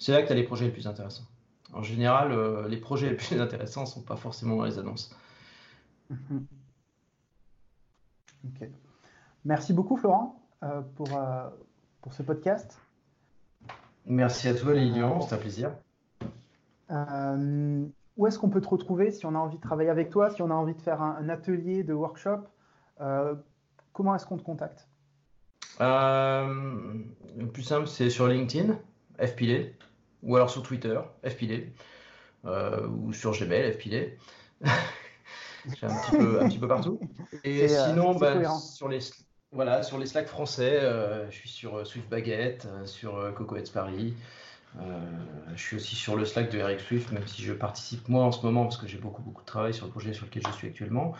C'est 0.00 0.10
là 0.10 0.22
que 0.22 0.26
tu 0.26 0.32
as 0.32 0.36
les 0.36 0.42
projets 0.42 0.64
les 0.64 0.72
plus 0.72 0.88
intéressants. 0.88 1.28
En 1.72 1.84
général, 1.84 2.66
les 2.66 2.78
projets 2.78 3.10
les 3.10 3.16
plus 3.16 3.40
intéressants 3.40 3.82
ne 3.82 3.86
sont 3.86 4.02
pas 4.02 4.16
forcément 4.16 4.56
dans 4.56 4.64
les 4.64 4.76
annonces. 4.76 5.14
Mhm. 6.10 6.46
Merci 9.44 9.72
beaucoup, 9.72 9.96
Florent, 9.96 10.42
euh, 10.62 10.82
pour, 10.96 11.16
euh, 11.16 11.48
pour 12.02 12.12
ce 12.12 12.22
podcast. 12.22 12.78
Merci 14.06 14.48
à 14.48 14.54
toi, 14.54 14.74
Lilian, 14.74 15.20
c'est 15.20 15.34
un 15.34 15.38
plaisir. 15.38 15.72
Euh, 16.90 17.86
où 18.16 18.26
est-ce 18.26 18.38
qu'on 18.38 18.50
peut 18.50 18.60
te 18.60 18.68
retrouver 18.68 19.12
si 19.12 19.24
on 19.24 19.34
a 19.34 19.38
envie 19.38 19.56
de 19.56 19.62
travailler 19.62 19.90
avec 19.90 20.10
toi, 20.10 20.30
si 20.30 20.42
on 20.42 20.50
a 20.50 20.54
envie 20.54 20.74
de 20.74 20.82
faire 20.82 21.00
un, 21.00 21.28
atelier 21.28 21.84
de 21.84 21.94
workshop 21.94 22.40
Comment 23.92 24.14
est-ce 24.14 24.26
qu'on 24.26 24.36
te 24.36 24.42
contacte? 24.42 24.88
Le 25.78 27.46
plus 27.46 27.62
simple, 27.62 27.86
c'est 27.86 28.10
sur 28.10 28.28
LinkedIn, 28.28 28.76
FPD, 29.18 29.74
ou 30.22 30.36
alors 30.36 30.50
sur 30.50 30.62
Twitter, 30.62 31.00
FPD, 31.24 31.72
ou 32.44 33.12
sur 33.12 33.32
Gmail, 33.32 33.72
FPD. 33.72 34.18
J'ai 35.78 35.86
un 35.86 35.94
petit, 36.00 36.16
peu, 36.16 36.40
un 36.40 36.48
petit 36.48 36.58
peu 36.58 36.68
partout. 36.68 37.00
Et 37.44 37.68
sinon, 37.68 38.14
bah, 38.14 38.58
sur 38.58 38.88
les 38.88 39.00
voilà, 39.52 39.82
sur 39.82 39.98
les 39.98 40.06
Slack 40.06 40.28
français, 40.28 40.80
je 41.28 41.34
suis 41.34 41.48
sur 41.48 41.84
Swift 41.86 42.08
Baguette, 42.08 42.68
sur 42.84 43.34
Coco 43.34 43.56
Paris. 43.74 44.14
je 44.76 45.60
suis 45.60 45.76
aussi 45.76 45.96
sur 45.96 46.14
le 46.14 46.24
Slack 46.24 46.52
de 46.52 46.58
Eric 46.58 46.78
Swift, 46.78 47.10
même 47.10 47.26
si 47.26 47.42
je 47.42 47.52
participe 47.52 48.08
moi 48.08 48.24
en 48.24 48.30
ce 48.30 48.46
moment 48.46 48.62
parce 48.62 48.76
que 48.76 48.86
j'ai 48.86 48.98
beaucoup 48.98 49.22
beaucoup 49.22 49.40
de 49.40 49.46
travail 49.46 49.74
sur 49.74 49.86
le 49.86 49.90
projet 49.90 50.12
sur 50.12 50.24
lequel 50.26 50.44
je 50.46 50.52
suis 50.52 50.68
actuellement. 50.68 51.14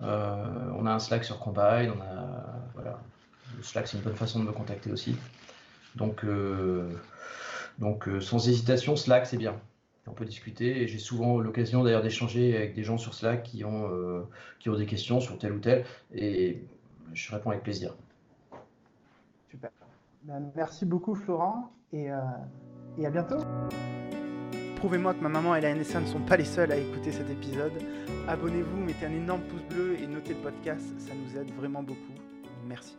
on 0.00 0.86
a 0.86 0.90
un 0.90 0.98
Slack 0.98 1.22
sur 1.22 1.38
Combine, 1.38 1.92
on 1.96 2.02
a 2.02 2.42
voilà, 2.74 2.98
le 3.56 3.62
Slack, 3.62 3.88
c'est 3.88 3.96
une 3.96 4.02
bonne 4.02 4.16
façon 4.16 4.40
de 4.40 4.44
me 4.44 4.52
contacter 4.52 4.90
aussi. 4.90 5.16
Donc, 5.94 6.24
euh, 6.24 6.90
donc 7.78 8.08
euh, 8.08 8.20
sans 8.20 8.48
hésitation, 8.48 8.96
Slack, 8.96 9.26
c'est 9.26 9.36
bien. 9.36 9.54
On 10.08 10.14
peut 10.14 10.24
discuter 10.24 10.82
et 10.82 10.88
j'ai 10.88 10.98
souvent 10.98 11.38
l'occasion 11.38 11.84
d'ailleurs 11.84 12.02
d'échanger 12.02 12.56
avec 12.56 12.74
des 12.74 12.84
gens 12.84 12.98
sur 12.98 13.14
Slack 13.14 13.42
qui 13.42 13.64
ont, 13.64 13.90
euh, 13.90 14.22
qui 14.58 14.70
ont 14.70 14.76
des 14.76 14.86
questions 14.86 15.20
sur 15.20 15.38
tel 15.38 15.52
ou 15.52 15.58
tel 15.58 15.84
et 16.14 16.62
je 17.14 17.32
réponds 17.32 17.50
avec 17.50 17.62
plaisir. 17.62 17.94
Super. 19.50 19.70
Ben, 20.24 20.50
merci 20.56 20.84
beaucoup 20.84 21.14
Florent 21.14 21.70
et, 21.92 22.08
et 22.98 23.06
à 23.06 23.10
bientôt. 23.10 23.38
Prouvez-moi 24.78 25.12
que 25.14 25.20
ma 25.20 25.28
maman 25.28 25.56
et 25.56 25.60
la 25.60 25.74
NSA 25.74 26.00
ne 26.00 26.06
sont 26.06 26.20
pas 26.20 26.36
les 26.36 26.44
seuls 26.44 26.70
à 26.70 26.76
écouter 26.76 27.10
cet 27.10 27.28
épisode. 27.28 27.72
Abonnez-vous, 28.28 28.76
mettez 28.76 29.06
un 29.06 29.12
énorme 29.12 29.42
pouce 29.42 29.64
bleu 29.68 29.96
et 30.00 30.06
notez 30.06 30.34
le 30.34 30.40
podcast, 30.40 30.84
ça 30.98 31.14
nous 31.14 31.36
aide 31.36 31.50
vraiment 31.56 31.82
beaucoup. 31.82 32.14
Merci. 32.64 32.96